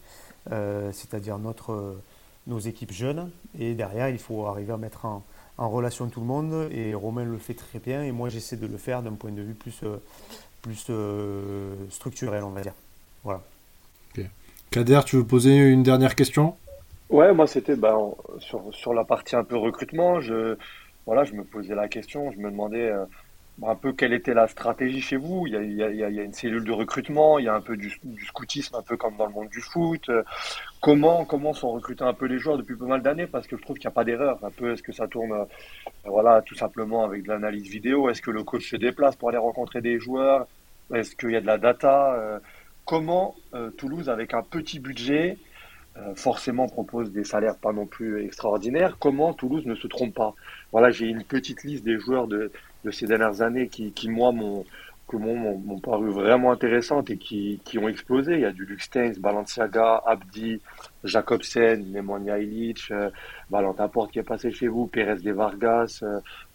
euh, 0.51 0.91
c'est-à-dire 0.91 1.37
notre, 1.37 1.97
nos 2.47 2.59
équipes 2.59 2.91
jeunes. 2.91 3.31
Et 3.57 3.73
derrière, 3.73 4.09
il 4.09 4.19
faut 4.19 4.45
arriver 4.45 4.73
à 4.73 4.77
mettre 4.77 5.05
en, 5.05 5.23
relation 5.57 6.07
tout 6.09 6.21
le 6.21 6.25
monde. 6.25 6.69
Et 6.71 6.93
Romain 6.93 7.23
le 7.23 7.37
fait 7.37 7.53
très 7.53 7.79
bien. 7.79 8.03
Et 8.03 8.11
moi, 8.11 8.29
j'essaie 8.29 8.57
de 8.57 8.65
le 8.65 8.77
faire 8.77 9.03
d'un 9.03 9.13
point 9.13 9.31
de 9.31 9.41
vue 9.41 9.53
plus, 9.53 9.81
plus 10.61 10.91
structurel, 11.89 12.43
on 12.43 12.49
va 12.49 12.61
dire. 12.61 12.73
Voilà. 13.23 13.43
Kader, 14.71 15.01
tu 15.05 15.17
veux 15.17 15.25
poser 15.25 15.57
une 15.57 15.83
dernière 15.83 16.15
question? 16.15 16.55
Ouais, 17.09 17.33
moi 17.33 17.45
c'était 17.45 17.75
ben, 17.75 18.13
sur, 18.39 18.73
sur 18.73 18.93
la 18.93 19.03
partie 19.03 19.35
un 19.35 19.43
peu 19.43 19.57
recrutement. 19.57 20.21
Je, 20.21 20.55
voilà, 21.05 21.25
je 21.25 21.33
me 21.33 21.43
posais 21.43 21.75
la 21.75 21.89
question, 21.89 22.31
je 22.31 22.37
me 22.37 22.49
demandais 22.49 22.89
euh, 22.89 23.03
un 23.63 23.75
peu 23.75 23.91
quelle 23.91 24.13
était 24.13 24.33
la 24.33 24.47
stratégie 24.47 25.01
chez 25.01 25.17
vous. 25.17 25.45
Il 25.45 25.73
y, 25.73 25.83
a, 25.83 26.07
une 26.07 26.31
cellule 26.31 26.63
de 26.63 26.71
recrutement, 26.71 27.37
il 27.37 27.45
y 27.45 27.47
a 27.49 27.53
un 27.53 27.59
peu 27.59 27.75
du, 27.75 27.89
scoutisme, 28.25 28.77
un 28.77 28.81
peu 28.81 28.95
comme 28.95 29.17
dans 29.17 29.25
le 29.25 29.33
monde 29.33 29.49
du 29.49 29.59
foot. 29.59 30.09
Comment, 30.79 31.25
comment 31.25 31.51
sont 31.53 31.71
recrutés 31.71 32.05
un 32.05 32.13
peu 32.13 32.27
les 32.27 32.39
joueurs 32.39 32.57
depuis 32.57 32.77
pas 32.77 32.85
mal 32.85 33.01
d'années? 33.01 33.27
Parce 33.27 33.47
que 33.47 33.57
je 33.57 33.61
trouve 33.61 33.75
qu'il 33.75 33.89
n'y 33.89 33.91
a 33.91 33.95
pas 33.95 34.05
d'erreur. 34.05 34.39
Un 34.41 34.51
peu, 34.51 34.71
est-ce 34.71 34.83
que 34.83 34.93
ça 34.93 35.05
tourne, 35.05 35.33
euh, 35.33 35.43
voilà, 36.05 36.41
tout 36.43 36.55
simplement 36.55 37.03
avec 37.03 37.23
de 37.23 37.27
l'analyse 37.27 37.67
vidéo? 37.67 38.09
Est-ce 38.09 38.21
que 38.21 38.31
le 38.31 38.45
coach 38.45 38.69
se 38.69 38.77
déplace 38.77 39.17
pour 39.17 39.27
aller 39.27 39.37
rencontrer 39.37 39.81
des 39.81 39.99
joueurs? 39.99 40.47
Est-ce 40.93 41.13
qu'il 41.17 41.31
y 41.31 41.35
a 41.35 41.41
de 41.41 41.47
la 41.47 41.57
data? 41.57 42.13
Euh, 42.13 42.39
comment 42.85 43.35
euh, 43.53 43.69
Toulouse, 43.71 44.09
avec 44.09 44.33
un 44.33 44.43
petit 44.43 44.79
budget, 44.79 45.37
euh, 45.97 46.15
forcément 46.15 46.67
propose 46.67 47.11
des 47.11 47.23
salaires 47.23 47.57
pas 47.57 47.73
non 47.73 47.85
plus 47.85 48.23
extraordinaires, 48.23 48.97
comment 48.99 49.33
Toulouse 49.33 49.65
ne 49.65 49.75
se 49.75 49.87
trompe 49.87 50.13
pas? 50.13 50.35
Voilà, 50.71 50.89
j'ai 50.91 51.07
une 51.07 51.23
petite 51.23 51.63
liste 51.63 51.83
des 51.83 51.99
joueurs 51.99 52.27
de, 52.27 52.51
ces 52.91 53.05
dernières 53.07 53.41
années 53.41 53.67
qui, 53.67 54.09
moi, 54.09 54.31
m'ont 54.31 54.65
paru 55.83 56.09
vraiment 56.09 56.51
intéressantes 56.51 57.09
et 57.09 57.17
qui, 57.17 57.59
ont 57.77 57.87
explosé. 57.89 58.35
Il 58.35 58.39
y 58.41 58.45
a 58.45 58.51
du 58.51 58.65
Luxteins, 58.65 59.13
Balenciaga, 59.19 60.01
Abdi, 60.05 60.61
Jacobsen, 61.03 61.91
Nemanja 61.91 62.39
Ilic, 62.39 62.89
euh, 62.91 63.09
Valentin 63.49 63.87
Porte 63.87 64.11
qui 64.11 64.19
est 64.19 64.23
passé 64.23 64.51
chez 64.51 64.67
vous, 64.67 64.87
Pérez 64.87 65.17
de 65.17 65.31
Vargas, 65.31 66.03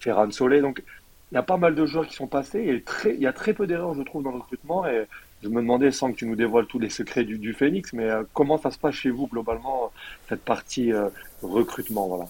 Ferran 0.00 0.30
Solé. 0.30 0.60
Donc, 0.62 0.82
il 1.30 1.34
y 1.34 1.38
a 1.38 1.42
pas 1.42 1.56
mal 1.56 1.74
de 1.74 1.84
joueurs 1.84 2.06
qui 2.06 2.14
sont 2.14 2.28
passés 2.28 2.64
et 2.66 2.82
très, 2.82 3.14
il 3.14 3.20
y 3.20 3.26
a 3.26 3.32
très 3.32 3.52
peu 3.52 3.66
d'erreurs, 3.66 3.94
je 3.94 4.02
trouve, 4.02 4.22
dans 4.22 4.30
le 4.30 4.38
recrutement. 4.38 4.86
Et 4.86 5.06
je 5.46 5.50
me 5.50 5.60
demandais, 5.60 5.92
sans 5.92 6.10
que 6.10 6.16
tu 6.16 6.26
nous 6.26 6.34
dévoiles 6.34 6.66
tous 6.66 6.80
les 6.80 6.90
secrets 6.90 7.24
du, 7.24 7.52
Phoenix, 7.52 7.92
mais 7.92 8.10
euh, 8.10 8.24
comment 8.34 8.58
ça 8.58 8.70
se 8.72 8.78
passe 8.78 8.96
chez 8.96 9.10
vous 9.10 9.28
globalement, 9.28 9.92
cette 10.28 10.42
partie 10.42 10.92
euh, 10.92 11.08
recrutement 11.42 12.08
voilà? 12.08 12.26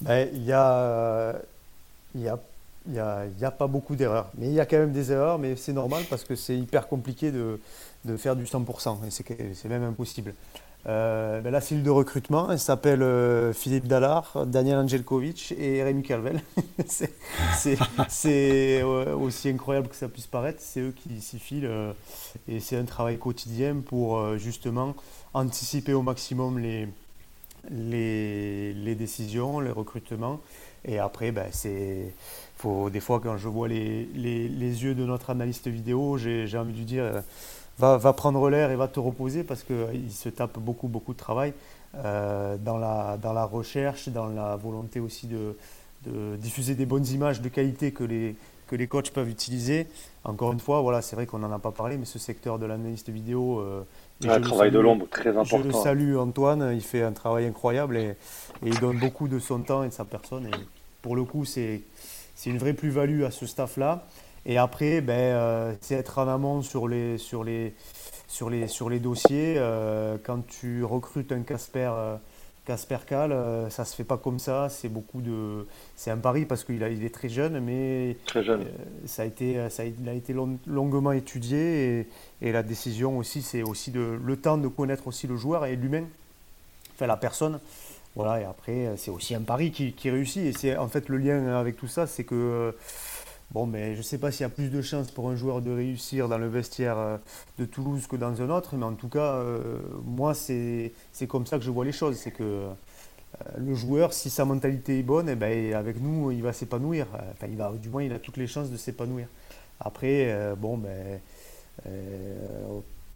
Ben, 0.00 0.28
il 0.32 0.44
y 0.44 0.52
a, 0.52 1.34
y 2.16 2.28
a 2.28 2.38
il 2.88 2.92
n'y 2.92 2.98
a, 3.00 3.26
a, 3.42 3.50
pas 3.50 3.66
beaucoup 3.66 3.96
d'erreurs. 3.96 4.30
Mais 4.38 4.46
il 4.46 4.52
y 4.52 4.60
a 4.60 4.66
quand 4.66 4.78
même 4.78 4.92
des 4.92 5.10
erreurs, 5.10 5.40
mais 5.40 5.56
c'est 5.56 5.72
normal 5.72 6.04
parce 6.08 6.22
que 6.22 6.36
c'est 6.36 6.56
hyper 6.56 6.86
compliqué 6.86 7.32
de, 7.32 7.60
de, 8.04 8.16
faire 8.16 8.36
du 8.36 8.44
100%, 8.44 8.98
et 9.06 9.54
c'est 9.54 9.68
même 9.68 9.82
impossible. 9.82 10.34
Euh, 10.88 11.40
ben, 11.40 11.50
la 11.50 11.60
file 11.60 11.82
de 11.82 11.90
recrutement, 11.90 12.50
elle 12.50 12.60
s'appelle 12.60 13.02
euh, 13.02 13.52
Philippe 13.52 13.88
Dallard, 13.88 14.46
Daniel 14.46 14.78
Angelkovic 14.78 15.52
et 15.58 15.82
Rémi 15.82 16.04
Calvel. 16.04 16.40
c'est 18.08 18.82
euh, 18.82 19.16
aussi 19.16 19.48
incroyable 19.48 19.88
que 19.88 19.96
ça 19.96 20.08
puisse 20.08 20.28
paraître, 20.28 20.60
c'est 20.60 20.80
eux 20.80 20.94
qui 20.94 21.20
s'y 21.20 21.40
filent 21.40 21.68
et 22.46 22.60
c'est 22.60 22.76
un 22.76 22.84
travail 22.84 23.18
quotidien 23.18 23.76
pour 23.84 24.38
justement 24.38 24.94
anticiper 25.34 25.92
au 25.92 26.02
maximum 26.02 26.60
les, 26.60 26.86
décisions, 28.94 29.58
les 29.58 29.72
recrutements. 29.72 30.40
Et 30.84 31.00
après, 31.00 31.32
ben, 31.32 31.50
faut 32.58 32.90
des 32.90 33.00
fois 33.00 33.18
quand 33.18 33.36
je 33.38 33.48
vois 33.48 33.66
les 33.66 34.06
yeux 34.14 34.94
de 34.94 35.04
notre 35.04 35.30
analyste 35.30 35.66
vidéo, 35.66 36.16
j'ai 36.16 36.56
envie 36.56 36.74
de 36.74 36.84
dire 36.84 37.22
va, 37.78 38.12
prendre 38.12 38.48
l'air 38.50 38.70
et 38.70 38.76
va 38.76 38.88
te 38.88 39.00
reposer 39.00 39.44
parce 39.44 39.62
qu'il 39.62 40.10
se 40.10 40.28
tape 40.28 40.58
beaucoup, 40.58 40.88
beaucoup 40.88 41.12
de 41.12 41.18
travail 41.18 41.52
euh, 41.96 42.56
dans, 42.58 42.78
la, 42.78 43.18
dans 43.20 43.32
la 43.32 43.44
recherche, 43.44 44.08
dans 44.08 44.26
la 44.26 44.56
volonté 44.56 45.00
aussi 45.00 45.26
de, 45.26 45.56
diffuser 46.36 46.74
des 46.74 46.86
bonnes 46.86 47.06
images 47.06 47.40
de 47.40 47.48
qualité 47.48 47.90
que 47.90 48.04
les, 48.04 48.36
que 48.68 48.76
les 48.76 48.86
coachs 48.86 49.10
peuvent 49.10 49.28
utiliser. 49.28 49.88
Encore 50.24 50.52
une 50.52 50.60
fois, 50.60 50.80
voilà, 50.80 51.02
c'est 51.02 51.16
vrai 51.16 51.26
qu'on 51.26 51.38
n'en 51.38 51.50
a 51.50 51.58
pas 51.58 51.72
parlé, 51.72 51.96
mais 51.96 52.04
ce 52.04 52.18
secteur 52.18 52.58
de 52.58 52.66
l'analyste 52.66 53.10
vidéo. 53.10 53.58
Euh, 53.60 53.82
un 54.24 54.40
travail 54.40 54.70
de 54.70 54.78
l'ombre 54.78 55.08
très 55.08 55.30
important. 55.30 55.58
Je 55.58 55.62
le 55.64 55.72
salue 55.72 56.16
Antoine, 56.16 56.70
il 56.74 56.82
fait 56.82 57.02
un 57.02 57.12
travail 57.12 57.46
incroyable 57.46 57.96
et, 57.96 58.10
et, 58.10 58.16
il 58.68 58.78
donne 58.78 58.98
beaucoup 58.98 59.26
de 59.26 59.38
son 59.38 59.60
temps 59.60 59.82
et 59.82 59.88
de 59.88 59.92
sa 59.92 60.04
personne. 60.04 60.46
Et 60.46 60.56
pour 61.02 61.16
le 61.16 61.24
coup, 61.24 61.44
c'est 61.44 61.82
une 62.46 62.58
vraie 62.58 62.72
plus-value 62.72 63.24
à 63.24 63.30
ce 63.30 63.46
staff-là. 63.46 64.06
Et 64.46 64.58
après, 64.58 65.00
ben, 65.00 65.12
euh, 65.12 65.74
c'est 65.80 65.96
être 65.96 66.18
en 66.18 66.28
amont 66.28 66.62
sur 66.62 66.86
les, 66.86 67.18
sur 67.18 67.42
les, 67.42 67.74
sur 68.28 68.48
les, 68.48 68.68
sur 68.68 68.88
les 68.88 69.00
dossiers. 69.00 69.56
Euh, 69.58 70.16
quand 70.22 70.46
tu 70.46 70.84
recrutes 70.84 71.32
un 71.32 71.40
Casper, 71.40 71.90
euh, 71.92 72.16
Casper 72.64 72.98
Cal, 73.08 73.36
ça 73.70 73.84
se 73.84 73.96
fait 73.96 74.04
pas 74.04 74.18
comme 74.18 74.38
ça. 74.38 74.68
C'est 74.68 74.88
beaucoup 74.88 75.20
de, 75.20 75.66
c'est 75.96 76.12
un 76.12 76.16
pari 76.16 76.44
parce 76.44 76.62
qu'il 76.62 76.80
il 76.80 77.04
est 77.04 77.12
très 77.12 77.28
jeune, 77.28 77.58
mais 77.58 78.16
très 78.26 78.44
jeune. 78.44 78.64
ça 79.04 79.22
a 79.22 79.24
été, 79.24 79.68
ça 79.68 79.82
a, 79.82 79.86
il 79.86 80.08
a 80.08 80.14
été 80.14 80.32
longuement 80.32 81.12
étudié 81.12 81.98
et, 81.98 82.08
et, 82.42 82.52
la 82.52 82.62
décision 82.62 83.18
aussi, 83.18 83.42
c'est 83.42 83.64
aussi 83.64 83.90
de, 83.90 84.18
le 84.22 84.36
temps 84.36 84.58
de 84.58 84.68
connaître 84.68 85.08
aussi 85.08 85.26
le 85.26 85.36
joueur 85.36 85.66
et 85.66 85.74
l'humain, 85.74 86.04
enfin 86.94 87.08
la 87.08 87.16
personne. 87.16 87.58
Voilà, 88.14 88.40
et 88.40 88.44
après, 88.44 88.94
c'est 88.96 89.10
aussi 89.10 89.34
un 89.34 89.42
pari 89.42 89.72
qui, 89.72 89.92
qui 89.92 90.08
réussit. 90.08 90.44
Et 90.44 90.52
c'est 90.52 90.76
en 90.76 90.88
fait 90.88 91.08
le 91.08 91.18
lien 91.18 91.54
avec 91.56 91.76
tout 91.76 91.88
ça, 91.88 92.06
c'est 92.06 92.24
que 92.24 92.74
Bon, 93.52 93.66
mais 93.66 93.92
je 93.92 93.98
ne 93.98 94.02
sais 94.02 94.18
pas 94.18 94.32
s'il 94.32 94.42
y 94.42 94.44
a 94.44 94.48
plus 94.48 94.70
de 94.70 94.82
chances 94.82 95.10
pour 95.10 95.28
un 95.30 95.36
joueur 95.36 95.62
de 95.62 95.70
réussir 95.70 96.28
dans 96.28 96.38
le 96.38 96.48
vestiaire 96.48 96.98
euh, 96.98 97.16
de 97.58 97.64
Toulouse 97.64 98.06
que 98.06 98.16
dans 98.16 98.42
un 98.42 98.50
autre, 98.50 98.76
mais 98.76 98.84
en 98.84 98.94
tout 98.94 99.08
cas, 99.08 99.34
euh, 99.34 99.78
moi, 100.04 100.34
c'est 100.34 100.92
comme 101.28 101.46
ça 101.46 101.58
que 101.58 101.64
je 101.64 101.70
vois 101.70 101.84
les 101.84 101.92
choses. 101.92 102.16
C'est 102.16 102.32
que 102.32 102.42
euh, 102.42 102.68
le 103.56 103.74
joueur, 103.74 104.12
si 104.12 104.30
sa 104.30 104.44
mentalité 104.44 104.98
est 104.98 105.04
bonne, 105.04 105.28
eh 105.28 105.36
ben, 105.36 105.74
avec 105.74 106.00
nous, 106.00 106.32
il 106.32 106.42
va 106.42 106.52
s'épanouir. 106.52 107.06
Enfin, 107.32 107.46
il 107.48 107.56
va, 107.56 107.72
du 107.72 107.88
moins, 107.88 108.02
il 108.02 108.12
a 108.12 108.18
toutes 108.18 108.36
les 108.36 108.48
chances 108.48 108.70
de 108.70 108.76
s'épanouir. 108.76 109.28
Après, 109.78 110.54
bon, 110.56 110.78
ben, 110.78 111.20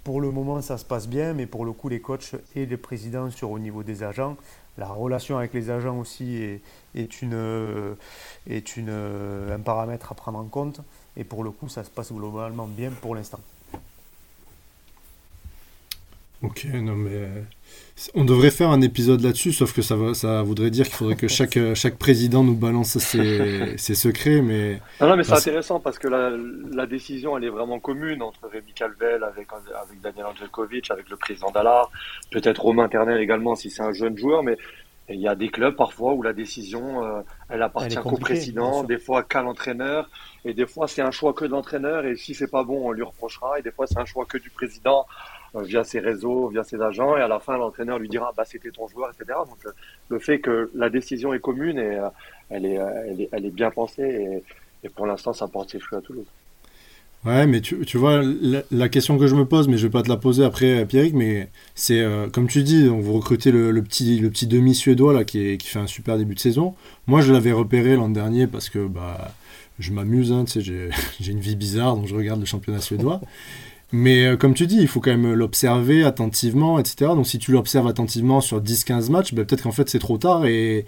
pour 0.04 0.20
le 0.20 0.30
moment, 0.30 0.60
ça 0.62 0.78
se 0.78 0.84
passe 0.84 1.08
bien, 1.08 1.32
mais 1.32 1.46
pour 1.46 1.64
le 1.64 1.72
coup, 1.72 1.88
les 1.88 2.00
coachs 2.00 2.34
et 2.54 2.66
les 2.66 2.76
présidents 2.76 3.30
sur 3.30 3.50
au 3.50 3.58
niveau 3.58 3.82
des 3.82 4.02
agents, 4.02 4.36
la 4.80 4.88
relation 4.88 5.38
avec 5.38 5.54
les 5.54 5.70
agents 5.70 5.98
aussi 5.98 6.58
est, 6.94 7.22
une, 7.22 7.96
est 8.48 8.76
une, 8.76 8.90
un 8.90 9.60
paramètre 9.60 10.10
à 10.10 10.14
prendre 10.14 10.38
en 10.38 10.44
compte. 10.44 10.80
Et 11.16 11.24
pour 11.24 11.44
le 11.44 11.50
coup, 11.50 11.68
ça 11.68 11.84
se 11.84 11.90
passe 11.90 12.12
globalement 12.12 12.66
bien 12.66 12.90
pour 12.90 13.14
l'instant. 13.14 13.40
Ok, 16.42 16.64
non 16.72 16.96
mais 16.96 17.28
on 18.14 18.24
devrait 18.24 18.50
faire 18.50 18.70
un 18.70 18.80
épisode 18.80 19.20
là-dessus, 19.20 19.52
sauf 19.52 19.74
que 19.74 19.82
ça, 19.82 19.96
ça 20.14 20.42
voudrait 20.42 20.70
dire 20.70 20.86
qu'il 20.86 20.94
faudrait 20.94 21.16
que 21.16 21.28
chaque, 21.28 21.58
chaque 21.74 21.98
président 21.98 22.42
nous 22.42 22.54
balance 22.54 22.98
ses, 22.98 23.74
ses 23.76 23.94
secrets. 23.94 24.40
Mais... 24.40 24.80
Non, 25.00 25.08
non 25.08 25.16
mais 25.16 25.24
c'est 25.24 25.34
intéressant 25.34 25.80
parce 25.80 25.98
que 25.98 26.08
la, 26.08 26.32
la, 26.72 26.86
décision, 26.86 27.36
elle 27.36 27.44
est 27.44 27.50
vraiment 27.50 27.78
commune 27.78 28.22
entre 28.22 28.48
Rémi 28.48 28.72
Calvel, 28.72 29.22
avec, 29.22 29.48
avec 29.52 30.00
Daniel 30.00 30.26
Angelkovic, 30.26 30.90
avec 30.90 31.10
le 31.10 31.16
président 31.16 31.50
Dallard, 31.50 31.90
peut-être 32.30 32.62
Romain 32.62 32.88
Ternel 32.88 33.20
également 33.20 33.54
si 33.54 33.70
c'est 33.70 33.82
un 33.82 33.92
jeune 33.92 34.16
joueur, 34.16 34.42
mais 34.42 34.56
il 35.10 35.20
y 35.20 35.28
a 35.28 35.34
des 35.34 35.48
clubs 35.48 35.74
parfois 35.74 36.14
où 36.14 36.22
la 36.22 36.32
décision, 36.32 37.04
euh, 37.04 37.20
elle 37.48 37.62
appartient 37.62 37.96
qu'au 37.96 38.16
président, 38.16 38.84
des 38.84 38.98
fois 38.98 39.24
qu'à 39.24 39.42
l'entraîneur, 39.42 40.08
et 40.44 40.54
des 40.54 40.66
fois 40.66 40.88
c'est 40.88 41.02
un 41.02 41.10
choix 41.10 41.34
que 41.34 41.44
de 41.44 41.50
l'entraîneur, 41.50 42.06
et 42.06 42.16
si 42.16 42.32
c'est 42.34 42.50
pas 42.50 42.64
bon, 42.64 42.88
on 42.88 42.92
lui 42.92 43.02
reprochera, 43.02 43.58
et 43.58 43.62
des 43.62 43.72
fois 43.72 43.86
c'est 43.86 43.98
un 43.98 44.04
choix 44.04 44.24
que 44.24 44.38
du 44.38 44.50
président 44.50 45.00
euh, 45.00 45.39
via 45.54 45.84
ses 45.84 46.00
réseaux, 46.00 46.48
via 46.48 46.64
ses 46.64 46.80
agents, 46.80 47.16
et 47.16 47.20
à 47.20 47.28
la 47.28 47.40
fin 47.40 47.56
l'entraîneur 47.56 47.98
lui 47.98 48.08
dira 48.08 48.32
bah 48.36 48.44
c'était 48.44 48.70
ton 48.70 48.86
joueur, 48.88 49.10
etc. 49.10 49.38
Donc 49.46 49.58
euh, 49.66 49.70
le 50.08 50.18
fait 50.18 50.38
que 50.38 50.70
la 50.74 50.90
décision 50.90 51.34
est 51.34 51.40
commune 51.40 51.78
et 51.78 51.98
elle 52.50 52.66
est, 52.66 52.78
elle, 53.32 53.46
est, 53.46 53.50
bien 53.50 53.70
pensée, 53.70 54.42
et, 54.82 54.88
pour 54.88 55.06
l'instant 55.06 55.32
ça 55.32 55.48
porte 55.48 55.70
ses 55.70 55.80
fruits 55.80 55.98
à 55.98 56.02
Toulouse. 56.02 56.26
Ouais, 57.26 57.46
mais 57.46 57.60
tu, 57.60 57.76
vois, 57.98 58.22
la, 58.70 58.88
question 58.88 59.18
que 59.18 59.26
je 59.26 59.34
me 59.34 59.44
pose, 59.44 59.68
mais 59.68 59.76
je 59.76 59.86
vais 59.86 59.90
pas 59.90 60.02
te 60.02 60.08
la 60.08 60.16
poser 60.16 60.42
après, 60.42 60.86
Pierrick, 60.86 61.12
mais 61.12 61.50
c'est, 61.74 62.00
euh, 62.00 62.30
comme 62.30 62.48
tu 62.48 62.62
dis, 62.62 62.84
donc 62.86 63.02
vous 63.02 63.12
recrutez 63.12 63.50
le, 63.52 63.82
petit, 63.82 64.46
demi-suédois 64.46 65.12
là, 65.12 65.24
qui 65.24 65.58
fait 65.58 65.78
un 65.78 65.86
super 65.86 66.16
début 66.16 66.34
de 66.34 66.40
saison. 66.40 66.74
Moi, 67.06 67.20
je 67.20 67.30
l'avais 67.30 67.52
repéré 67.52 67.94
l'an 67.94 68.08
dernier 68.08 68.46
parce 68.46 68.70
que 68.70 68.86
bah, 68.86 69.34
je 69.78 69.92
m'amuse, 69.92 70.32
hein, 70.32 70.46
tu 70.46 70.62
sais, 70.62 70.90
j'ai 71.20 71.30
une 71.30 71.40
vie 71.40 71.56
bizarre, 71.56 71.96
donc 71.96 72.06
je 72.06 72.14
regarde 72.14 72.40
le 72.40 72.46
championnat 72.46 72.80
suédois. 72.80 73.20
Mais 73.92 74.24
euh, 74.24 74.36
comme 74.36 74.54
tu 74.54 74.66
dis, 74.66 74.76
il 74.80 74.86
faut 74.86 75.00
quand 75.00 75.10
même 75.10 75.32
l'observer 75.32 76.04
attentivement, 76.04 76.78
etc. 76.78 77.12
Donc 77.14 77.26
si 77.26 77.38
tu 77.38 77.50
l'observes 77.50 77.88
attentivement 77.88 78.40
sur 78.40 78.62
10-15 78.62 79.10
matchs, 79.10 79.34
ben, 79.34 79.44
peut-être 79.44 79.62
qu'en 79.62 79.72
fait 79.72 79.88
c'est 79.88 79.98
trop 79.98 80.16
tard. 80.18 80.46
Et, 80.46 80.86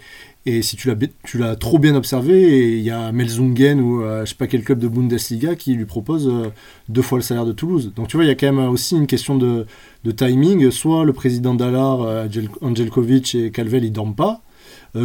si 0.61 0.75
tu 0.75 0.93
l'as, 1.35 1.55
trop 1.55 1.79
bien 1.79 1.95
observé, 1.95 2.77
il 2.77 2.83
y 2.83 2.91
a 2.91 3.13
Melzungen 3.13 3.79
ou 3.79 4.01
euh, 4.01 4.25
je 4.25 4.31
sais 4.31 4.35
pas 4.35 4.47
quel 4.47 4.63
club 4.63 4.79
de 4.79 4.89
Bundesliga 4.89 5.55
qui 5.55 5.73
lui 5.73 5.85
propose 5.85 6.27
euh, 6.27 6.49
deux 6.89 7.01
fois 7.01 7.17
le 7.17 7.21
salaire 7.21 7.45
de 7.45 7.53
Toulouse. 7.53 7.93
Donc 7.95 8.07
tu 8.09 8.17
vois, 8.17 8.25
il 8.25 8.27
y 8.27 8.31
a 8.31 8.35
quand 8.35 8.51
même 8.51 8.69
aussi 8.69 8.95
une 8.95 9.07
question 9.07 9.37
de, 9.37 9.65
timing. 10.11 10.69
Soit 10.71 11.05
le 11.05 11.13
président 11.13 11.53
Dallar, 11.55 12.27
Angelkovic 12.61 13.35
et 13.35 13.51
Calvel, 13.51 13.85
ils 13.85 13.91
dorment 13.91 14.15
pas. 14.15 14.41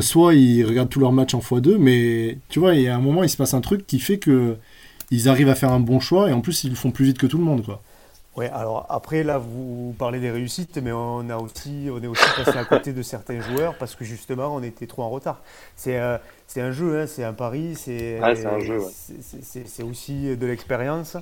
soit 0.01 0.35
ils 0.35 0.65
regardent 0.65 0.89
tous 0.89 1.01
leurs 1.01 1.13
matchs 1.13 1.35
en 1.35 1.41
x2. 1.41 1.77
Mais 1.79 2.39
tu 2.49 2.59
vois, 2.59 2.75
il 2.75 2.83
y 2.83 2.89
a 2.89 2.97
un 2.97 3.01
moment, 3.01 3.23
il 3.23 3.29
se 3.29 3.37
passe 3.37 3.55
un 3.55 3.61
truc 3.61 3.87
qui 3.87 4.01
fait 4.01 4.19
que 4.19 4.57
ils 5.11 5.29
arrivent 5.29 5.49
à 5.49 5.55
faire 5.55 5.73
un 5.73 5.81
bon 5.81 6.01
choix 6.01 6.29
et 6.31 6.33
en 6.33 6.41
plus 6.41 6.65
ils 6.65 6.71
le 6.71 6.77
font 6.77 6.91
plus 6.91 7.05
vite 7.05 7.19
que 7.19 7.27
tout 7.27 7.39
le 7.39 7.45
monde 7.45 7.65
quoi. 7.65 7.83
Oui, 8.39 8.47
alors 8.53 8.87
après, 8.89 9.25
là, 9.25 9.39
vous 9.39 9.97
parlez 9.99 10.21
des 10.21 10.31
réussites, 10.31 10.79
mais 10.79 10.93
on, 10.93 11.29
a 11.29 11.37
aussi, 11.39 11.89
on 11.91 12.01
est 12.01 12.07
aussi 12.07 12.23
passé 12.37 12.57
à 12.57 12.65
côté 12.65 12.93
de 12.93 13.03
certains 13.03 13.41
joueurs 13.41 13.77
parce 13.77 13.97
que 13.97 14.05
justement, 14.05 14.55
on 14.55 14.63
était 14.63 14.87
trop 14.87 15.03
en 15.03 15.11
retard. 15.11 15.43
C'est 15.75 15.99
euh, 15.99 16.19
un 16.55 16.71
jeu, 16.71 17.01
hein, 17.01 17.07
c'est 17.09 17.25
un 17.25 17.33
pari, 17.33 17.75
c'est 17.75 18.21
c'est 19.43 19.83
aussi 19.83 20.37
de 20.37 20.47
l'expérience, 20.47 21.17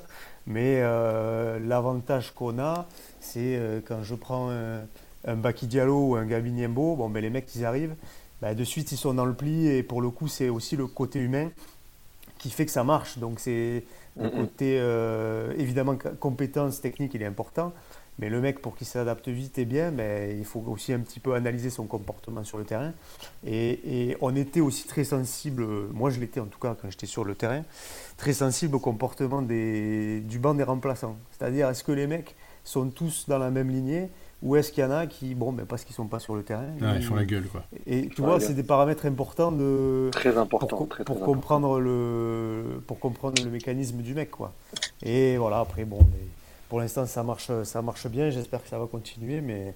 mais 0.47 0.83
euh, 0.83 1.59
l'avantage 1.59 2.35
qu'on 2.35 2.59
a, 2.59 2.87
c'est 3.21 3.57
euh, 3.57 3.81
quand 3.83 4.03
je 4.03 4.15
prends 4.15 4.51
un, 4.51 4.81
un 5.27 5.37
Baki 5.37 5.69
Diallo 5.69 6.09
ou 6.09 6.17
un 6.17 6.27
Gabi 6.27 6.53
Niembo, 6.53 6.97
bon, 6.97 7.09
ben, 7.09 7.23
les 7.23 7.31
mecs, 7.31 7.49
ils 7.55 7.65
arrivent, 7.65 7.95
ben, 8.43 8.55
de 8.55 8.65
suite, 8.65 8.93
ils 8.93 8.99
sont 8.99 9.15
dans 9.15 9.25
le 9.25 9.33
pli 9.33 9.69
et 9.69 9.83
pour 9.83 10.03
le 10.03 10.11
coup, 10.11 10.29
c'est 10.29 10.51
aussi 10.51 10.77
le 10.77 10.87
côté 10.87 11.19
humain 11.19 11.49
qui 12.39 12.51
fait 12.51 12.67
que 12.67 12.73
ça 12.73 12.85
marche. 12.85 13.19
Donc, 13.19 13.41
c'est 13.41 13.85
le 14.17 14.31
côté, 14.31 14.79
euh, 14.79 15.53
évidemment, 15.59 15.97
compétence 16.21 16.81
technique, 16.81 17.15
il 17.15 17.23
est 17.23 17.27
important. 17.27 17.73
Mais 18.19 18.31
le 18.31 18.41
mec, 18.41 18.63
pour 18.63 18.77
qu'il 18.77 18.87
s'adapte 18.87 19.29
vite 19.29 19.59
et 19.59 19.67
bien, 19.67 19.91
mais 19.91 20.37
il 20.39 20.45
faut 20.47 20.65
aussi 20.69 20.93
un 20.95 21.01
petit 21.01 21.21
peu 21.21 21.35
analyser 21.35 21.69
son 21.69 21.85
comportement 21.85 22.45
sur 22.45 22.57
le 22.57 22.65
terrain. 22.65 22.93
Et, 23.47 24.17
on 24.23 24.35
était 24.35 24.61
aussi 24.61 24.87
très 24.87 25.05
sensible, 25.05 25.67
moi 25.93 26.09
je 26.09 26.19
l'étais 26.19 26.41
en 26.41 26.47
tout 26.47 26.59
cas 26.59 26.75
quand 26.81 26.91
j'étais 26.91 27.07
sur 27.07 27.25
le 27.25 27.35
terrain, 27.35 27.63
très 28.17 28.33
sensible 28.33 28.75
au 28.77 28.81
comportement 28.81 29.43
des, 29.43 30.21
du 30.21 30.39
banc 30.39 30.55
des 30.55 30.63
remplaçants. 30.63 31.17
C'est-à-dire, 31.31 31.69
est-ce 31.69 31.85
que 31.85 31.93
les 31.93 32.07
mecs 32.07 32.35
sont 32.65 32.89
tous 32.89 33.27
dans 33.29 33.39
la 33.39 33.51
même 33.51 33.69
lignée 33.69 34.09
ou 34.43 34.57
est-ce 34.57 34.71
qu'il 34.71 34.83
y 34.83 34.87
en 34.87 34.91
a 34.91 35.07
qui, 35.07 35.35
bon, 35.35 35.53
mais 35.53 35.65
parce 35.65 35.85
qu'ils 35.85 35.95
sont 35.95 36.07
pas 36.07 36.19
sur 36.19 36.35
le 36.35 36.43
terrain, 36.43 36.67
ils, 36.79 37.03
font 37.03 37.15
la 37.15 37.25
gueule 37.25 37.47
quoi. 37.47 37.65
Et 37.87 38.09
tu 38.09 38.23
vois, 38.23 38.39
c'est 38.39 38.55
des 38.55 38.63
paramètres 38.63 39.07
importants 39.07 39.53
de 39.53 40.11
très 40.13 40.37
important 40.37 40.67
pour, 40.67 40.89
très, 40.89 41.05
pour 41.05 41.21
comprendre 41.21 41.81
le 41.81 42.83
pour 42.87 42.99
comprendre 43.01 43.43
le 43.43 43.51
mécanisme 43.51 43.99
du 44.03 44.15
mec 44.15 44.31
quoi. 44.31 44.53
Et 45.03 45.37
voilà, 45.37 45.61
après 45.61 45.85
bon, 45.85 45.99
mais 46.01 46.27
pour 46.69 46.81
l'instant 46.81 47.07
ça 47.07 47.23
marche 47.23 47.51
ça 47.65 47.83
marche 47.83 48.07
bien. 48.09 48.31
J'espère 48.31 48.63
que 48.63 48.69
ça 48.69 48.79
va 48.79 48.87
continuer, 48.87 49.41
mais 49.41 49.75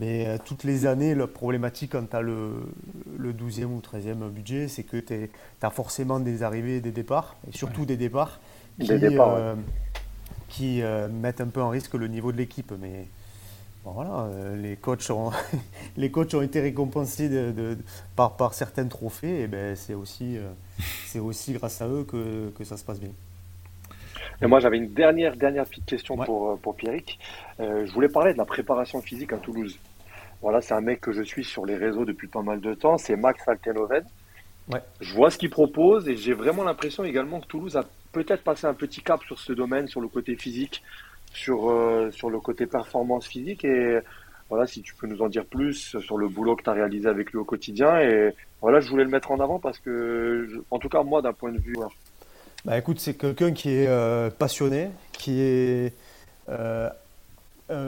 mais 0.00 0.26
euh, 0.26 0.38
toutes 0.42 0.64
les 0.64 0.86
années, 0.86 1.14
la 1.14 1.26
problématique 1.26 1.92
quand 1.92 2.08
tu 2.08 2.16
as 2.16 2.22
le, 2.22 2.52
le 3.18 3.32
12e 3.34 3.66
ou 3.66 3.80
13e 3.80 4.30
budget, 4.30 4.66
c'est 4.66 4.82
que 4.82 4.96
tu 4.96 5.30
as 5.60 5.70
forcément 5.70 6.20
des 6.20 6.42
arrivées 6.42 6.76
et 6.76 6.80
des 6.80 6.90
départs, 6.90 7.36
et 7.46 7.54
surtout 7.54 7.84
des 7.84 7.98
départs 7.98 8.40
qui, 8.80 8.90
euh, 8.90 9.54
qui 10.48 10.82
euh, 10.82 11.08
mettent 11.08 11.42
un 11.42 11.48
peu 11.48 11.60
en 11.60 11.68
risque 11.68 11.92
le 11.94 12.08
niveau 12.08 12.32
de 12.32 12.38
l'équipe. 12.38 12.72
Mais 12.80 13.08
voilà, 13.84 14.24
euh, 14.24 14.56
les, 14.56 14.76
coachs 14.76 15.10
ont, 15.10 15.30
les 15.96 16.10
coachs 16.10 16.34
ont 16.34 16.42
été 16.42 16.60
récompensés 16.60 17.28
de, 17.28 17.78
par, 18.14 18.36
par 18.36 18.52
certains 18.52 18.86
trophées, 18.86 19.42
et 19.42 19.46
ben 19.46 19.74
c'est 19.74 19.94
aussi, 19.94 20.36
euh, 20.36 20.50
c'est 21.06 21.18
aussi 21.18 21.54
grâce 21.54 21.80
à 21.80 21.88
eux 21.88 22.04
que, 22.04 22.50
que, 22.50 22.64
ça 22.64 22.76
se 22.76 22.84
passe 22.84 23.00
bien. 23.00 23.10
Et 24.42 24.46
moi, 24.46 24.60
j'avais 24.60 24.78
une 24.78 24.92
dernière, 24.92 25.36
dernière 25.36 25.66
petite 25.66 25.86
question 25.86 26.16
pour, 26.16 26.50
euh, 26.50 26.56
pour 26.56 26.76
Pierrick. 26.76 27.18
je 27.58 27.90
voulais 27.92 28.08
parler 28.08 28.32
de 28.32 28.38
la 28.38 28.44
préparation 28.44 29.00
physique 29.00 29.32
à 29.32 29.38
Toulouse. 29.38 29.78
Voilà, 30.42 30.60
c'est 30.60 30.74
un 30.74 30.80
mec 30.80 31.00
que 31.00 31.12
je 31.12 31.22
suis 31.22 31.44
sur 31.44 31.66
les 31.66 31.76
réseaux 31.76 32.04
depuis 32.04 32.28
pas 32.28 32.42
mal 32.42 32.60
de 32.60 32.74
temps, 32.74 32.96
c'est 32.96 33.16
Max 33.16 33.46
Altenoven. 33.46 34.04
Ouais. 34.72 34.80
Je 35.00 35.14
vois 35.14 35.30
ce 35.30 35.38
qu'il 35.38 35.50
propose 35.50 36.08
et 36.08 36.16
j'ai 36.16 36.32
vraiment 36.32 36.64
l'impression 36.64 37.04
également 37.04 37.40
que 37.40 37.46
Toulouse 37.46 37.76
a 37.76 37.84
peut-être 38.12 38.42
passé 38.42 38.66
un 38.66 38.74
petit 38.74 39.02
cap 39.02 39.22
sur 39.24 39.38
ce 39.38 39.52
domaine, 39.52 39.88
sur 39.88 40.00
le 40.00 40.08
côté 40.08 40.36
physique 40.36 40.82
sur, 41.32 41.70
euh, 41.70 42.10
sur 42.10 42.30
le 42.30 42.40
côté 42.40 42.66
performance 42.66 43.26
physique 43.26 43.64
et 43.64 44.00
voilà, 44.48 44.66
si 44.66 44.82
tu 44.82 44.94
peux 44.94 45.06
nous 45.06 45.22
en 45.22 45.28
dire 45.28 45.44
plus 45.44 45.96
sur 46.00 46.18
le 46.18 46.28
boulot 46.28 46.56
que 46.56 46.64
tu 46.64 46.70
as 46.70 46.72
réalisé 46.72 47.08
avec 47.08 47.30
lui 47.30 47.38
au 47.38 47.44
quotidien. 47.44 48.00
Et 48.00 48.34
voilà, 48.60 48.80
je 48.80 48.90
voulais 48.90 49.04
le 49.04 49.10
mettre 49.10 49.30
en 49.30 49.38
avant 49.38 49.60
parce 49.60 49.78
que, 49.78 50.64
en 50.72 50.80
tout 50.80 50.88
cas, 50.88 51.04
moi, 51.04 51.22
d'un 51.22 51.32
point 51.32 51.52
de 51.52 51.58
vue. 51.58 51.76
Bah 52.64 52.76
écoute, 52.76 52.98
c'est 52.98 53.14
quelqu'un 53.14 53.52
qui 53.52 53.70
est 53.70 53.86
euh, 53.86 54.28
passionné, 54.28 54.90
qui 55.12 55.40
est 55.40 55.94
euh, 56.48 56.90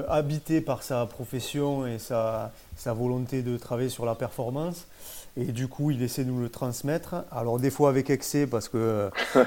habité 0.08 0.60
par 0.60 0.84
sa 0.84 1.04
profession 1.06 1.84
et 1.84 1.98
sa, 1.98 2.52
sa 2.76 2.92
volonté 2.92 3.42
de 3.42 3.56
travailler 3.58 3.88
sur 3.88 4.06
la 4.06 4.14
performance. 4.14 4.86
Et 5.36 5.46
du 5.46 5.66
coup, 5.66 5.90
il 5.90 6.02
essaie 6.02 6.24
de 6.24 6.30
nous 6.30 6.40
le 6.40 6.50
transmettre. 6.50 7.24
Alors, 7.30 7.58
des 7.58 7.70
fois 7.70 7.88
avec 7.88 8.10
excès, 8.10 8.46
parce 8.46 8.68
que 8.68 9.10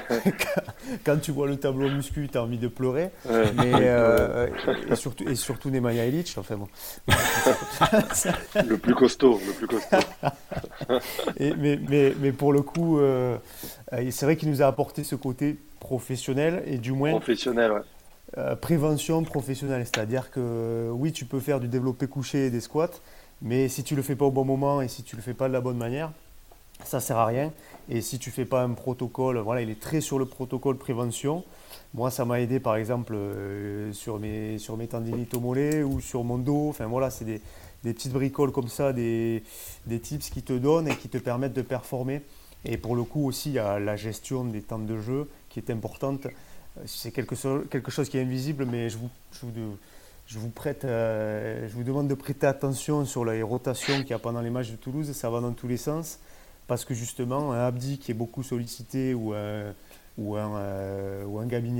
quand 1.04 1.20
tu 1.20 1.30
vois 1.30 1.46
le 1.46 1.56
tableau 1.56 1.88
muscu, 1.88 2.28
tu 2.30 2.36
as 2.36 2.42
envie 2.42 2.58
de 2.58 2.68
pleurer. 2.68 3.10
Mais, 3.28 3.72
euh, 3.74 4.48
et, 4.90 4.96
surtout, 4.96 5.28
et 5.28 5.36
surtout 5.36 5.70
Nemanja 5.70 6.06
Illich, 6.06 6.36
enfin 6.38 6.56
bon. 6.56 6.68
le 8.66 8.76
plus 8.76 8.94
costaud, 8.94 9.40
le 9.46 9.52
plus 9.52 9.68
costaud. 9.68 9.96
et, 11.36 11.54
mais, 11.56 11.78
mais, 11.88 12.14
mais, 12.18 12.32
pour 12.32 12.52
le 12.52 12.62
coup, 12.62 12.98
euh, 12.98 13.36
c'est 13.92 14.26
vrai 14.26 14.36
qu'il 14.36 14.50
nous 14.50 14.62
a 14.62 14.66
apporté 14.66 15.04
ce 15.04 15.14
côté 15.14 15.56
professionnel 15.78 16.64
et 16.66 16.78
du 16.78 16.92
moins. 16.92 17.10
Professionnel, 17.10 17.70
ouais. 17.70 17.82
Euh, 18.38 18.56
prévention 18.56 19.22
professionnelle, 19.22 19.86
c'est-à-dire 19.86 20.30
que 20.30 20.90
oui, 20.92 21.12
tu 21.12 21.24
peux 21.24 21.38
faire 21.38 21.60
du 21.60 21.68
développé 21.68 22.08
couché 22.08 22.46
et 22.46 22.50
des 22.50 22.60
squats, 22.60 22.90
mais 23.42 23.68
si 23.68 23.84
tu 23.84 23.94
ne 23.94 23.98
le 23.98 24.02
fais 24.02 24.16
pas 24.16 24.24
au 24.24 24.30
bon 24.30 24.44
moment 24.44 24.80
et 24.80 24.88
si 24.88 25.02
tu 25.02 25.14
ne 25.14 25.20
le 25.20 25.24
fais 25.24 25.34
pas 25.34 25.48
de 25.48 25.52
la 25.52 25.60
bonne 25.60 25.76
manière, 25.76 26.10
ça 26.84 26.98
ne 26.98 27.02
sert 27.02 27.18
à 27.18 27.26
rien. 27.26 27.52
Et 27.88 28.00
si 28.00 28.18
tu 28.18 28.30
ne 28.30 28.34
fais 28.34 28.44
pas 28.44 28.62
un 28.62 28.70
protocole, 28.70 29.38
voilà, 29.38 29.62
il 29.62 29.70
est 29.70 29.80
très 29.80 30.00
sur 30.00 30.18
le 30.18 30.26
protocole 30.26 30.76
prévention. 30.76 31.44
Moi, 31.94 32.10
ça 32.10 32.24
m'a 32.24 32.40
aidé 32.40 32.60
par 32.60 32.76
exemple 32.76 33.14
euh, 33.14 33.92
sur, 33.92 34.18
mes, 34.18 34.58
sur 34.58 34.76
mes 34.76 34.86
tendinites 34.86 35.34
au 35.34 35.40
mollet 35.40 35.82
ou 35.82 36.00
sur 36.00 36.24
mon 36.24 36.38
dos. 36.38 36.68
Enfin 36.68 36.86
voilà, 36.86 37.10
c'est 37.10 37.24
des, 37.24 37.40
des, 37.84 37.94
petites 37.94 38.12
bricoles 38.12 38.52
comme 38.52 38.68
ça, 38.68 38.92
des, 38.92 39.42
des 39.86 40.00
tips 40.00 40.30
qui 40.30 40.42
te 40.42 40.52
donnent 40.52 40.88
et 40.88 40.96
qui 40.96 41.08
te 41.08 41.18
permettent 41.18 41.54
de 41.54 41.62
performer 41.62 42.22
Et 42.64 42.76
pour 42.76 42.96
le 42.96 43.04
coup 43.04 43.26
aussi, 43.26 43.50
il 43.50 43.54
y 43.54 43.58
a 43.58 43.78
la 43.78 43.96
gestion 43.96 44.44
des 44.44 44.62
temps 44.62 44.78
de 44.78 44.98
jeu 44.98 45.28
qui 45.48 45.58
est 45.60 45.70
importante. 45.70 46.26
C'est 46.84 47.10
quelque, 47.10 47.34
quelque 47.68 47.90
chose 47.90 48.08
qui 48.08 48.18
est 48.18 48.22
invisible, 48.22 48.66
mais 48.66 48.90
je 48.90 48.98
vous, 48.98 49.08
je 49.32 49.46
vous, 49.46 49.78
prête, 50.54 50.82
je 50.82 51.72
vous 51.72 51.84
demande 51.84 52.08
de 52.08 52.14
prêter 52.14 52.46
attention 52.46 53.04
sur 53.04 53.24
les 53.24 53.42
rotations 53.42 53.98
qu'il 54.00 54.10
y 54.10 54.14
a 54.14 54.18
pendant 54.18 54.40
les 54.40 54.50
matchs 54.50 54.70
de 54.70 54.76
Toulouse. 54.76 55.12
Ça 55.12 55.30
va 55.30 55.40
dans 55.40 55.52
tous 55.52 55.68
les 55.68 55.76
sens 55.76 56.18
parce 56.66 56.84
que 56.84 56.94
justement, 56.94 57.52
un 57.52 57.66
Abdi 57.66 57.98
qui 57.98 58.10
est 58.10 58.14
beaucoup 58.14 58.42
sollicité 58.42 59.14
ou 59.14 59.32
un, 59.34 59.74
euh, 60.18 61.24
ou 61.24 61.38
un 61.38 61.46
Gabi 61.46 61.70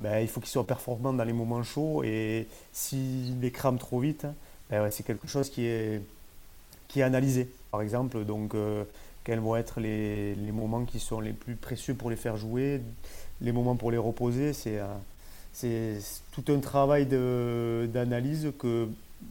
ben, 0.00 0.18
il 0.20 0.28
faut 0.28 0.40
qu'il 0.40 0.50
soit 0.50 0.66
performant 0.66 1.12
dans 1.12 1.24
les 1.24 1.32
moments 1.32 1.62
chauds 1.62 2.02
et 2.04 2.48
s'il 2.72 3.40
les 3.40 3.50
crame 3.50 3.78
trop 3.78 4.00
vite, 4.00 4.26
ben 4.68 4.90
c'est 4.90 5.04
quelque 5.04 5.28
chose 5.28 5.50
qui 5.50 5.66
est, 5.66 6.02
qui 6.88 7.00
est 7.00 7.04
analysé. 7.04 7.48
Par 7.70 7.80
exemple, 7.80 8.24
donc, 8.24 8.54
euh, 8.54 8.84
quels 9.22 9.38
vont 9.38 9.56
être 9.56 9.80
les, 9.80 10.34
les, 10.34 10.52
moments 10.52 10.84
qui 10.84 11.00
sont 11.00 11.20
les 11.20 11.32
plus 11.32 11.54
précieux 11.54 11.94
pour 11.94 12.10
les 12.10 12.16
faire 12.16 12.36
jouer, 12.36 12.82
les 13.40 13.52
moments 13.52 13.76
pour 13.76 13.90
les 13.90 13.96
reposer. 13.96 14.52
C'est 14.52 14.78
euh, 14.78 14.86
c'est 15.54 15.98
tout 16.32 16.44
un 16.52 16.58
travail 16.58 17.06
d'analyse 17.06 18.52
que 18.58 18.88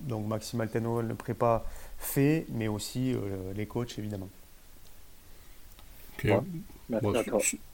donc 0.07 0.25
Maxime 0.27 0.61
Alteno, 0.61 1.01
le 1.01 1.13
prépa, 1.13 1.63
fait, 1.99 2.45
mais 2.49 2.67
aussi 2.67 3.15
les 3.55 3.65
coachs 3.65 3.99
évidemment. 3.99 4.29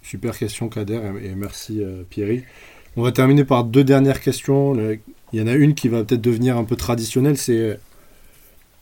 super 0.01 0.37
question 0.37 0.69
Kader 0.69 1.11
et, 1.21 1.35
merci 1.35 1.83
euh, 1.83 2.03
Pierry. 2.09 2.43
On 2.95 3.03
va 3.03 3.11
terminer 3.11 3.43
par 3.43 3.63
deux 3.63 3.83
dernières 3.83 4.19
questions. 4.19 4.75
Il 5.33 5.39
y 5.39 5.41
en 5.41 5.47
a 5.47 5.53
une 5.53 5.75
qui 5.75 5.87
va 5.87 6.03
peut-être 6.03 6.21
devenir 6.21 6.57
un 6.57 6.63
peu 6.63 6.75
traditionnelle, 6.75 7.37
c'est 7.37 7.79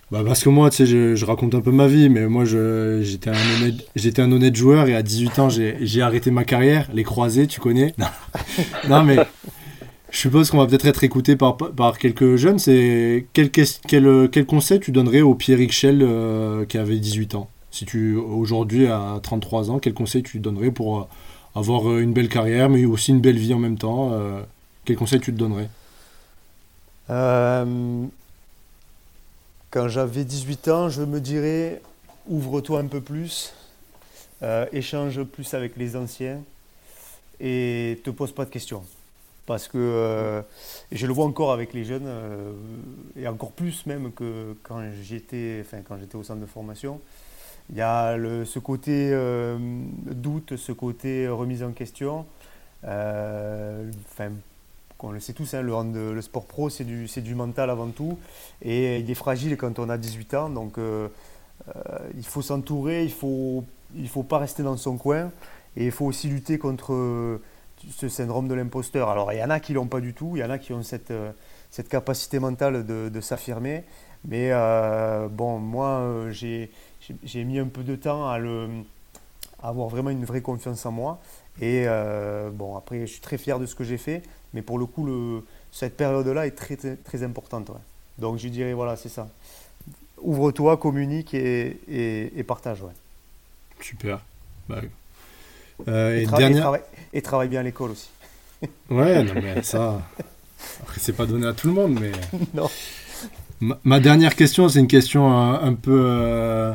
bah 0.10 0.24
parce 0.26 0.42
que 0.42 0.48
moi, 0.48 0.70
tu 0.70 0.78
sais, 0.78 0.86
je, 0.86 1.26
raconte 1.26 1.54
un 1.54 1.60
peu 1.60 1.72
ma 1.72 1.88
vie, 1.88 2.08
mais 2.08 2.28
moi, 2.28 2.46
j'étais 2.46 3.30
un, 3.30 3.34
honnête, 3.34 4.20
un 4.20 4.32
honnête 4.32 4.56
joueur 4.56 4.88
et 4.88 4.96
à 4.96 5.04
18 5.04 5.40
ans, 5.40 5.50
j'ai 5.50 6.02
arrêté 6.02 6.32
ma 6.32 6.46
carrière. 6.46 6.88
Les 6.94 7.04
croisés, 7.04 7.48
tu 7.48 7.60
connais? 7.60 7.94
Non. 8.88 9.04
mais 9.04 9.18
je 10.10 10.20
suppose 10.20 10.50
qu'on 10.50 10.58
va 10.58 10.68
peut-être 10.68 10.88
être 10.88 11.04
écouté 11.04 11.36
par, 11.36 11.58
par 11.58 11.98
quelques 11.98 12.38
jeunes. 12.38 12.60
C'est 12.60 13.28
quel, 13.34 13.52
quel, 13.52 14.30
quel, 14.32 14.46
conseil 14.46 14.80
tu 14.80 14.92
donnerais 14.92 15.22
au 15.22 15.36
Pierre 15.36 15.58
Richel 15.58 16.02
euh, 16.02 16.66
qui 16.66 16.78
avait 16.78 16.98
18 16.98 17.36
ans? 17.36 17.50
Si 17.78 17.86
tu 17.86 18.16
aujourd'hui 18.16 18.88
à 18.88 19.20
33 19.22 19.70
ans, 19.70 19.78
quel 19.78 19.94
conseil 19.94 20.24
tu 20.24 20.40
donnerais 20.40 20.72
pour 20.72 21.02
euh, 21.02 21.08
avoir 21.54 21.88
euh, 21.88 22.00
une 22.00 22.12
belle 22.12 22.28
carrière, 22.28 22.70
mais 22.70 22.86
aussi 22.86 23.12
une 23.12 23.22
belle 23.22 23.38
vie 23.38 23.54
en 23.54 23.60
même 23.60 23.78
temps 23.78 24.14
euh, 24.14 24.42
Quel 24.84 24.96
conseil 24.96 25.20
tu 25.20 25.32
te 25.32 25.38
donnerais? 25.38 25.70
Quand 29.70 29.88
j'avais 29.88 30.24
18 30.24 30.68
ans, 30.70 30.90
je 30.90 31.04
me 31.04 31.20
dirais 31.20 31.82
ouvre-toi 32.28 32.80
un 32.80 32.88
peu 32.88 33.00
plus, 33.00 33.54
échange 34.74 35.24
plus 35.24 35.54
avec 35.54 35.78
les 35.78 35.96
anciens 35.96 36.42
et 37.40 38.02
te 38.04 38.10
pose 38.10 38.32
pas 38.32 38.46
de 38.46 38.50
questions. 38.50 38.84
Parce 39.48 39.68
que 39.68 40.44
je 40.92 41.08
le 41.08 41.14
vois 41.14 41.26
encore 41.26 41.52
avec 41.52 41.74
les 41.74 41.86
jeunes, 41.86 42.08
et 43.16 43.28
encore 43.28 43.52
plus 43.54 43.88
même 43.88 44.12
que 44.12 44.56
quand 44.62 44.82
j'étais, 45.02 45.64
enfin, 45.66 45.80
au 46.14 46.24
centre 46.24 46.42
de 46.42 46.46
formation. 46.46 47.00
Il 47.70 47.76
y 47.76 47.82
a 47.82 48.16
ce 48.46 48.60
côté 48.60 49.10
euh, 49.12 49.58
doute, 50.06 50.56
ce 50.56 50.72
côté 50.72 51.28
remise 51.28 51.64
en 51.64 51.72
question. 51.72 52.26
Euh, 52.86 53.92
enfin, 54.10 54.32
on 55.00 55.12
le 55.12 55.20
sait 55.20 55.34
tous, 55.34 55.54
hein, 55.54 55.62
le, 55.62 56.22
sport 56.22 56.46
pro, 56.46 56.70
c'est 56.70 56.86
du, 56.86 57.08
du, 57.08 57.36
mental 57.36 57.70
avant 57.70 57.90
tout. 57.90 58.18
Et 58.62 59.00
il 59.00 59.12
est 59.12 59.16
fragile 59.16 59.58
quand 59.58 59.80
on 59.80 59.90
a 59.90 59.98
18 59.98 60.34
ans. 60.36 60.50
Donc, 60.50 60.78
euh, 60.78 61.10
il 62.16 62.26
faut 62.26 62.42
s'entourer, 62.42 63.02
il 63.02 63.10
ne 63.10 63.12
faut, 63.12 63.64
il 63.96 64.08
faut 64.08 64.24
pas 64.24 64.38
rester 64.38 64.64
dans 64.64 64.78
son 64.78 64.98
coin. 64.98 65.32
Et 65.76 65.86
il 65.86 65.92
faut 65.92 66.06
aussi 66.06 66.30
lutter 66.30 66.58
contre 66.58 67.40
ce 67.96 68.10
syndrome 68.10 68.48
de 68.48 68.54
l'imposteur. 68.54 69.10
Alors, 69.10 69.32
il 69.34 69.40
y 69.40 69.44
en 69.44 69.50
a 69.50 69.60
qui 69.60 69.74
l'ont 69.74 69.88
pas 69.88 70.02
du 70.02 70.14
tout. 70.14 70.34
Il 70.36 70.40
y 70.40 70.44
en 70.44 70.50
a 70.50 70.58
qui 70.58 70.74
ont 70.74 70.84
cette, 70.84 71.14
cette 71.72 71.90
capacité 71.90 72.40
mentale 72.40 72.86
de, 72.86 73.22
s'affirmer. 73.22 73.84
Mais 74.26 74.52
bon, 75.30 75.60
moi, 75.60 76.26
j'ai 76.32 76.72
j'ai 77.24 77.44
mis 77.44 77.60
un 77.60 77.68
peu 77.68 77.84
de 77.84 77.96
temps 77.96 78.28
à, 78.30 78.38
le, 78.38 78.68
avoir 79.62 79.88
vraiment 79.90 80.10
une 80.10 80.26
vraie 80.26 80.42
confiance 80.42 80.86
en 80.86 80.92
moi. 80.92 81.20
Et 81.62 81.86
euh, 81.88 82.50
bon, 82.52 82.76
après, 82.76 83.02
je 83.02 83.12
suis 83.14 83.22
très 83.22 83.38
fier 83.38 83.60
de 83.60 83.66
ce 83.66 83.76
que 83.76 83.84
j'ai 83.84 83.98
fait, 83.98 84.24
mais 84.54 84.62
pour 84.62 84.78
le 84.78 84.86
coup, 84.86 85.08
cette 85.72 85.98
période-là 85.98 86.46
est 86.46 86.52
très, 86.52 86.76
très, 86.76 87.24
importante. 87.24 87.72
Donc, 88.18 88.38
je 88.38 88.48
dirais, 88.48 88.74
voilà, 88.74 88.96
c'est 88.96 89.10
ça. 89.10 89.28
Ouvre-toi, 90.22 90.78
communique 90.78 91.34
et, 91.34 91.80
et, 91.88 92.44
partage. 92.44 92.82
Ouais. 92.82 92.94
Super. 93.80 94.24
Bah, 94.68 94.82
euh, 95.88 96.20
et, 96.20 96.26
dernière... 96.26 96.74
et, 97.14 97.22
travaille, 97.22 97.48
bien 97.48 97.62
à 97.62 97.64
l'école 97.64 97.92
aussi. 97.92 98.10
ouais, 98.90 99.24
non, 99.24 99.34
mais 99.36 99.62
ça. 99.64 100.02
Après, 100.82 101.00
c'est 101.00 101.14
pas 101.14 101.26
donné 101.26 101.48
à 101.48 101.54
tout 101.54 101.68
le 101.68 101.74
monde, 101.74 102.00
mais. 102.00 102.12
non. 102.54 102.70
Ma, 103.84 104.00
dernière 104.00 104.36
question, 104.36 104.70
c'est 104.70 104.80
une 104.80 104.88
question 104.88 105.30
un, 105.32 105.62
un 105.62 105.74
peu. 105.74 106.04
Euh, 106.06 106.74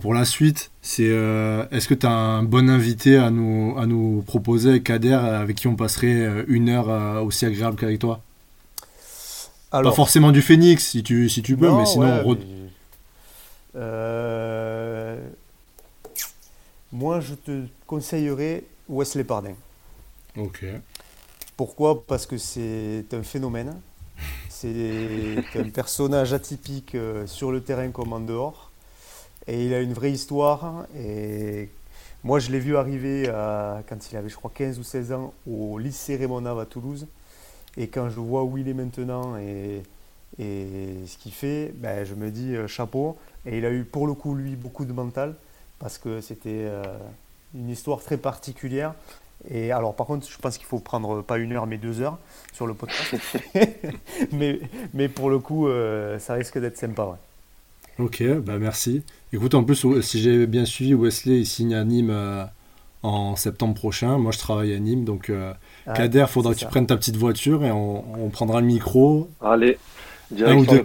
pour, 0.00 0.14
la 0.14 0.24
suite, 0.24 0.70
c'est 0.80 1.08
euh, 1.08 1.64
est-ce 1.70 1.88
que 1.88 1.94
tu 1.94 2.06
as 2.06 2.10
un 2.10 2.42
bon 2.42 2.70
invité 2.70 3.18
à 3.18 3.30
nous, 3.30 3.76
à 3.78 3.86
nous 3.86 4.22
proposer, 4.26 4.80
Kader, 4.80 5.12
avec 5.12 5.56
qui 5.56 5.68
on 5.68 5.76
passerait 5.76 6.06
euh, 6.06 6.44
une 6.48 6.70
heure 6.70 6.88
euh, 6.88 7.20
aussi 7.20 7.44
agréable 7.44 7.76
qu'avec 7.76 7.98
toi? 7.98 8.22
Pas 9.70 9.92
forcément 9.92 10.30
du 10.30 10.40
Phoenix, 10.40 10.86
si 10.88 11.02
tu, 11.02 11.28
si 11.28 11.42
tu 11.42 11.56
peux, 11.56 11.70
mais 11.70 11.84
sinon... 11.84 12.36
Moi, 16.94 17.18
je 17.18 17.34
te 17.34 17.66
conseillerais 17.88 18.62
Wesley 18.88 19.24
Pardin. 19.24 19.54
Ok. 20.36 20.64
Pourquoi? 21.56 22.06
Parce 22.06 22.24
que 22.24 22.38
c'est 22.38 23.06
un 23.12 23.24
phénomène. 23.24 23.80
C'est 24.48 25.42
un 25.56 25.70
personnage 25.70 26.32
atypique 26.32 26.96
sur 27.26 27.50
le 27.50 27.64
terrain 27.64 27.90
comme 27.90 28.12
en 28.12 28.20
dehors. 28.20 28.70
Et 29.48 29.66
il 29.66 29.74
a 29.74 29.80
une 29.80 29.92
vraie 29.92 30.12
histoire. 30.12 30.86
Et 30.96 31.68
moi, 32.22 32.38
je 32.38 32.52
l'ai 32.52 32.60
vu 32.60 32.76
arriver 32.76 33.24
quand 33.88 34.12
il 34.12 34.16
avait, 34.16 34.28
je 34.28 34.36
crois, 34.36 34.52
15 34.54 34.78
ou 34.78 34.84
16 34.84 35.12
ans 35.14 35.34
au 35.50 35.78
lycée 35.78 36.14
Raymond 36.14 36.46
à 36.46 36.64
Toulouse. 36.64 37.08
Et 37.76 37.88
quand 37.88 38.08
je 38.08 38.20
vois 38.20 38.44
où 38.44 38.56
il 38.56 38.68
est 38.68 38.72
maintenant 38.72 39.36
et, 39.36 39.82
et 40.38 40.94
ce 41.08 41.18
qu'il 41.18 41.32
fait, 41.32 41.72
ben, 41.74 42.04
je 42.04 42.14
me 42.14 42.30
dis 42.30 42.54
euh, 42.54 42.68
chapeau. 42.68 43.18
Et 43.46 43.58
il 43.58 43.66
a 43.66 43.72
eu 43.72 43.82
pour 43.82 44.06
le 44.06 44.14
coup, 44.14 44.36
lui, 44.36 44.54
beaucoup 44.54 44.84
de 44.84 44.92
mental 44.92 45.34
parce 45.78 45.98
que 45.98 46.20
c'était 46.20 46.66
euh, 46.66 46.82
une 47.54 47.70
histoire 47.70 48.00
très 48.00 48.16
particulière. 48.16 48.94
Et 49.50 49.72
alors, 49.72 49.94
par 49.94 50.06
contre, 50.06 50.26
je 50.30 50.38
pense 50.38 50.56
qu'il 50.56 50.66
faut 50.66 50.78
prendre 50.78 51.22
pas 51.22 51.38
une 51.38 51.52
heure, 51.52 51.66
mais 51.66 51.76
deux 51.76 52.00
heures 52.00 52.18
sur 52.52 52.66
le 52.66 52.74
podcast. 52.74 53.14
mais, 54.32 54.60
mais 54.94 55.08
pour 55.08 55.28
le 55.28 55.38
coup, 55.38 55.68
euh, 55.68 56.18
ça 56.18 56.34
risque 56.34 56.58
d'être 56.58 56.78
sympa. 56.78 57.18
Ok, 57.98 58.24
bah 58.40 58.58
merci. 58.58 59.02
Écoute, 59.32 59.54
en 59.54 59.62
plus, 59.62 59.86
si 60.00 60.20
j'ai 60.20 60.46
bien 60.46 60.64
suivi, 60.64 60.94
Wesley 60.94 61.40
il 61.40 61.46
signe 61.46 61.74
à 61.74 61.84
Nîmes 61.84 62.10
euh, 62.10 62.44
en 63.02 63.36
septembre 63.36 63.74
prochain. 63.74 64.18
Moi, 64.18 64.32
je 64.32 64.38
travaille 64.38 64.74
à 64.74 64.78
Nîmes, 64.78 65.04
donc 65.04 65.30
euh, 65.30 65.52
ah, 65.86 65.92
Kader, 65.92 66.24
il 66.26 66.26
faudra 66.26 66.54
que 66.54 66.58
tu 66.58 66.66
prennes 66.66 66.86
ta 66.86 66.96
petite 66.96 67.16
voiture 67.16 67.64
et 67.64 67.70
on, 67.70 68.30
prendra 68.32 68.60
le 68.60 68.66
micro. 68.66 69.28
Allez, 69.40 69.78
un 70.44 70.56
ou, 70.56 70.66
deux, 70.66 70.82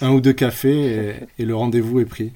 un 0.00 0.10
ou 0.12 0.20
deux 0.20 0.32
cafés 0.32 1.24
et, 1.38 1.44
le 1.44 1.56
rendez-vous 1.56 1.98
est 2.00 2.04
pris. 2.04 2.32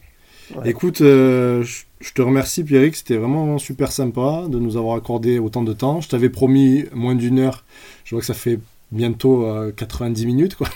Écoute, 0.64 1.00
euh, 1.02 1.64
je 2.00 2.12
te 2.12 2.22
remercie 2.22 2.64
Pierrick, 2.64 2.96
c'était 2.96 3.16
vraiment 3.16 3.58
super 3.58 3.92
sympa 3.92 4.44
de 4.48 4.58
nous 4.58 4.76
avoir 4.76 4.96
accordé 4.96 5.38
autant 5.38 5.62
de 5.62 5.72
temps. 5.72 6.00
Je 6.00 6.08
t'avais 6.08 6.30
promis 6.30 6.84
moins 6.92 7.14
d'une 7.14 7.38
heure, 7.38 7.64
je 8.04 8.14
vois 8.14 8.20
que 8.20 8.26
ça 8.26 8.34
fait 8.34 8.58
bientôt 8.90 9.46
90 9.76 10.26
minutes 10.26 10.54
quoi. 10.56 10.68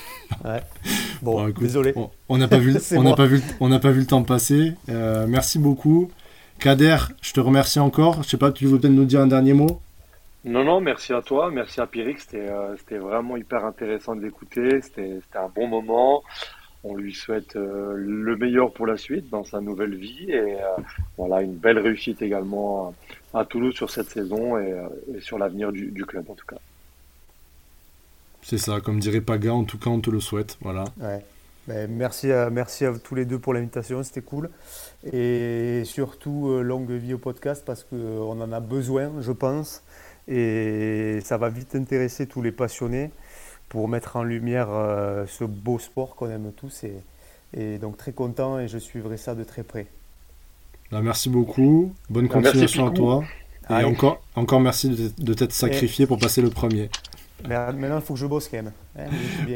Ouais. 0.44 0.60
Bon, 1.22 1.48
désolé. 1.50 1.94
On 2.28 2.36
n'a 2.36 2.48
pas 2.48 2.58
vu, 2.58 2.74
on 2.96 3.02
n'a 3.04 3.14
pas 3.14 3.26
vu, 3.26 3.40
on 3.60 3.68
n'a 3.68 3.78
pas 3.78 3.92
vu 3.92 4.00
le 4.00 4.06
temps 4.06 4.24
passer. 4.24 4.72
Euh, 4.88 5.26
merci 5.28 5.60
beaucoup, 5.60 6.10
Kader. 6.58 6.96
Je 7.22 7.32
te 7.32 7.38
remercie 7.38 7.78
encore. 7.78 8.24
Je 8.24 8.28
sais 8.28 8.36
pas, 8.36 8.50
tu 8.50 8.66
veux 8.66 8.78
peut-être 8.78 8.92
nous 8.92 9.04
dire 9.04 9.20
un 9.20 9.28
dernier 9.28 9.52
mot? 9.52 9.80
Non, 10.44 10.64
non, 10.64 10.80
merci 10.80 11.12
à 11.12 11.22
toi, 11.22 11.52
merci 11.52 11.80
à 11.80 11.86
Pierrick. 11.86 12.18
C'était, 12.18 12.48
euh, 12.48 12.76
c'était 12.76 12.98
vraiment 12.98 13.36
hyper 13.36 13.64
intéressant 13.64 14.16
de 14.16 14.22
l'écouter. 14.22 14.80
C'était, 14.82 15.20
c'était 15.22 15.38
un 15.38 15.48
bon 15.54 15.68
moment. 15.68 16.24
On 16.84 16.96
lui 16.96 17.14
souhaite 17.14 17.56
euh, 17.56 17.94
le 17.96 18.36
meilleur 18.36 18.72
pour 18.72 18.86
la 18.86 18.96
suite 18.96 19.30
dans 19.30 19.44
sa 19.44 19.60
nouvelle 19.60 19.94
vie 19.94 20.30
et 20.30 20.56
voilà 21.16 21.42
une 21.42 21.54
belle 21.54 21.78
réussite 21.78 22.22
également 22.22 22.94
à 23.34 23.44
Toulouse 23.44 23.74
sur 23.74 23.90
cette 23.90 24.10
saison 24.10 24.58
et, 24.58 24.74
sur 25.20 25.38
l'avenir 25.38 25.72
du, 25.72 25.90
du 25.92 26.04
club 26.04 26.28
en 26.28 26.34
tout 26.34 26.46
cas. 26.46 26.58
C'est 28.42 28.58
ça, 28.58 28.80
comme 28.80 28.98
dirait 28.98 29.20
Paga, 29.20 29.54
en 29.54 29.64
tout 29.64 29.78
cas, 29.78 29.90
on 29.90 30.00
te 30.00 30.10
le 30.10 30.18
souhaite. 30.18 30.58
Voilà. 30.60 30.84
Ben, 31.68 31.88
merci, 31.88 32.32
à, 32.32 32.50
merci 32.50 32.84
à 32.84 32.92
tous 32.92 33.14
les 33.14 33.24
deux 33.24 33.38
pour 33.38 33.54
l'invitation, 33.54 34.02
c'était 34.02 34.20
cool. 34.20 34.50
Et 35.12 35.82
surtout, 35.84 36.48
euh, 36.50 36.62
longue 36.62 36.90
vie 36.90 37.14
au 37.14 37.18
podcast 37.18 37.62
parce 37.64 37.84
qu'on 37.84 38.40
en 38.40 38.52
a 38.52 38.60
besoin, 38.60 39.12
je 39.20 39.30
pense. 39.30 39.84
Et 40.26 41.20
ça 41.24 41.38
va 41.38 41.50
vite 41.50 41.76
intéresser 41.76 42.26
tous 42.26 42.42
les 42.42 42.52
passionnés 42.52 43.10
pour 43.72 43.88
mettre 43.88 44.16
en 44.16 44.22
lumière 44.22 44.68
euh, 44.70 45.24
ce 45.26 45.44
beau 45.44 45.78
sport 45.78 46.14
qu'on 46.14 46.28
aime 46.28 46.52
tous. 46.54 46.84
Et, 46.84 46.92
et, 47.56 47.78
donc, 47.78 47.96
très 47.96 48.12
content 48.12 48.58
et 48.58 48.68
je 48.68 48.76
suivrai 48.76 49.16
ça 49.16 49.34
de 49.34 49.44
très 49.44 49.62
près. 49.62 49.86
Bah, 50.90 51.00
merci 51.00 51.30
beaucoup. 51.30 51.90
Bonne 52.10 52.26
Bah, 52.28 52.34
continuation 52.34 52.86
à 52.86 52.90
toi. 52.90 53.24
Et 53.70 53.72
Allez. 53.72 53.86
encore, 53.86 54.20
encore 54.36 54.60
merci 54.60 54.90
de, 54.90 55.10
de 55.24 55.32
t'être 55.34 55.52
sacrifié 55.54 56.06
pour 56.06 56.18
passer 56.18 56.42
le 56.42 56.50
premier. 56.50 56.90
Mais 57.48 57.56
maintenant, 57.72 57.96
il 57.96 58.02
faut 58.02 58.12
que 58.12 58.20
je 58.20 58.26
bosse 58.26 58.46
quand 58.48 58.58
même. 58.58 58.72
Hein. 58.98 59.06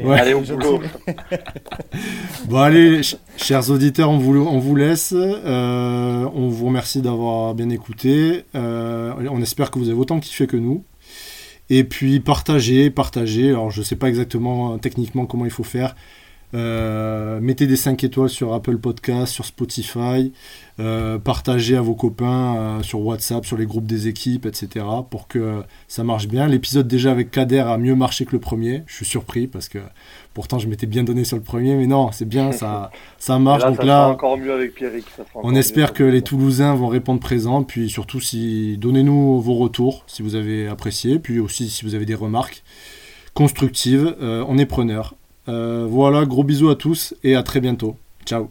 Ouais. 0.03 0.19
Allez, 0.19 0.33
au 0.33 0.41
boulot. 0.41 0.81
Bon 2.47 2.57
allez, 2.57 3.03
ch- 3.03 3.17
chers 3.37 3.69
auditeurs, 3.69 4.09
on 4.09 4.17
vous, 4.17 4.35
on 4.35 4.57
vous 4.59 4.75
laisse. 4.75 5.13
Euh, 5.15 6.27
on 6.33 6.47
vous 6.49 6.65
remercie 6.65 7.01
d'avoir 7.01 7.53
bien 7.53 7.69
écouté. 7.69 8.45
Euh, 8.55 9.13
on 9.29 9.41
espère 9.41 9.69
que 9.71 9.79
vous 9.79 9.89
avez 9.89 9.97
autant 9.99 10.19
kiffé 10.19 10.47
que 10.47 10.57
nous. 10.57 10.83
Et 11.69 11.83
puis 11.83 12.19
partagez, 12.19 12.89
partagez. 12.89 13.49
Alors 13.49 13.71
je 13.71 13.81
sais 13.81 13.95
pas 13.95 14.07
exactement 14.09 14.77
techniquement 14.77 15.25
comment 15.25 15.45
il 15.45 15.51
faut 15.51 15.63
faire. 15.63 15.95
Euh, 16.53 17.41
mettez 17.41 17.67
des 17.67 17.75
5 17.75 18.03
étoiles 18.05 18.29
sur 18.29 18.53
Apple 18.53 18.77
Podcast, 18.77 19.33
sur 19.33 19.45
Spotify. 19.45 20.31
Euh, 20.79 21.17
partagez 21.19 21.75
à 21.75 21.81
vos 21.81 21.95
copains 21.95 22.55
euh, 22.55 22.83
sur 22.83 23.01
WhatsApp, 23.01 23.45
sur 23.45 23.57
les 23.57 23.65
groupes 23.65 23.85
des 23.85 24.07
équipes, 24.07 24.45
etc. 24.45 24.85
pour 25.09 25.27
que 25.27 25.63
ça 25.87 26.03
marche 26.03 26.27
bien. 26.27 26.47
L'épisode 26.47 26.87
déjà 26.87 27.11
avec 27.11 27.31
Kader 27.31 27.59
a 27.59 27.77
mieux 27.77 27.95
marché 27.95 28.25
que 28.25 28.31
le 28.31 28.39
premier. 28.39 28.83
Je 28.87 28.95
suis 28.95 29.05
surpris 29.05 29.47
parce 29.47 29.67
que 29.67 29.79
pourtant 30.33 30.57
je 30.57 30.67
m'étais 30.67 30.85
bien 30.85 31.03
donné 31.03 31.25
sur 31.25 31.35
le 31.35 31.43
premier, 31.43 31.75
mais 31.75 31.87
non, 31.87 32.11
c'est 32.13 32.27
bien, 32.27 32.53
ça, 32.53 32.91
ça 33.17 33.39
marche. 33.39 33.63
Là, 33.63 33.69
Donc 33.69 33.77
ça 33.77 33.85
là, 33.85 33.93
sera 34.03 34.09
encore 34.11 34.37
mieux 34.37 34.53
avec 34.53 34.73
Pierrick. 34.73 35.05
ça 35.17 35.25
sera 35.25 35.41
on 35.43 35.53
espère 35.53 35.89
mieux. 35.89 35.93
que 35.95 36.03
les 36.03 36.21
Toulousains 36.21 36.75
vont 36.75 36.87
répondre 36.87 37.19
présent, 37.19 37.63
puis 37.63 37.89
surtout 37.89 38.21
si 38.21 38.77
donnez-nous 38.77 39.41
vos 39.41 39.55
retours 39.55 40.03
si 40.07 40.21
vous 40.21 40.35
avez 40.35 40.67
apprécié, 40.69 41.19
puis 41.19 41.39
aussi 41.39 41.69
si 41.69 41.83
vous 41.83 41.93
avez 41.93 42.05
des 42.05 42.15
remarques 42.15 42.63
constructives, 43.33 44.15
on 44.21 44.57
est 44.57 44.65
preneur. 44.65 45.13
Euh, 45.49 45.85
voilà, 45.89 46.25
gros 46.25 46.43
bisous 46.43 46.69
à 46.69 46.75
tous 46.75 47.15
et 47.23 47.35
à 47.35 47.43
très 47.43 47.59
bientôt. 47.59 47.95
Ciao 48.25 48.45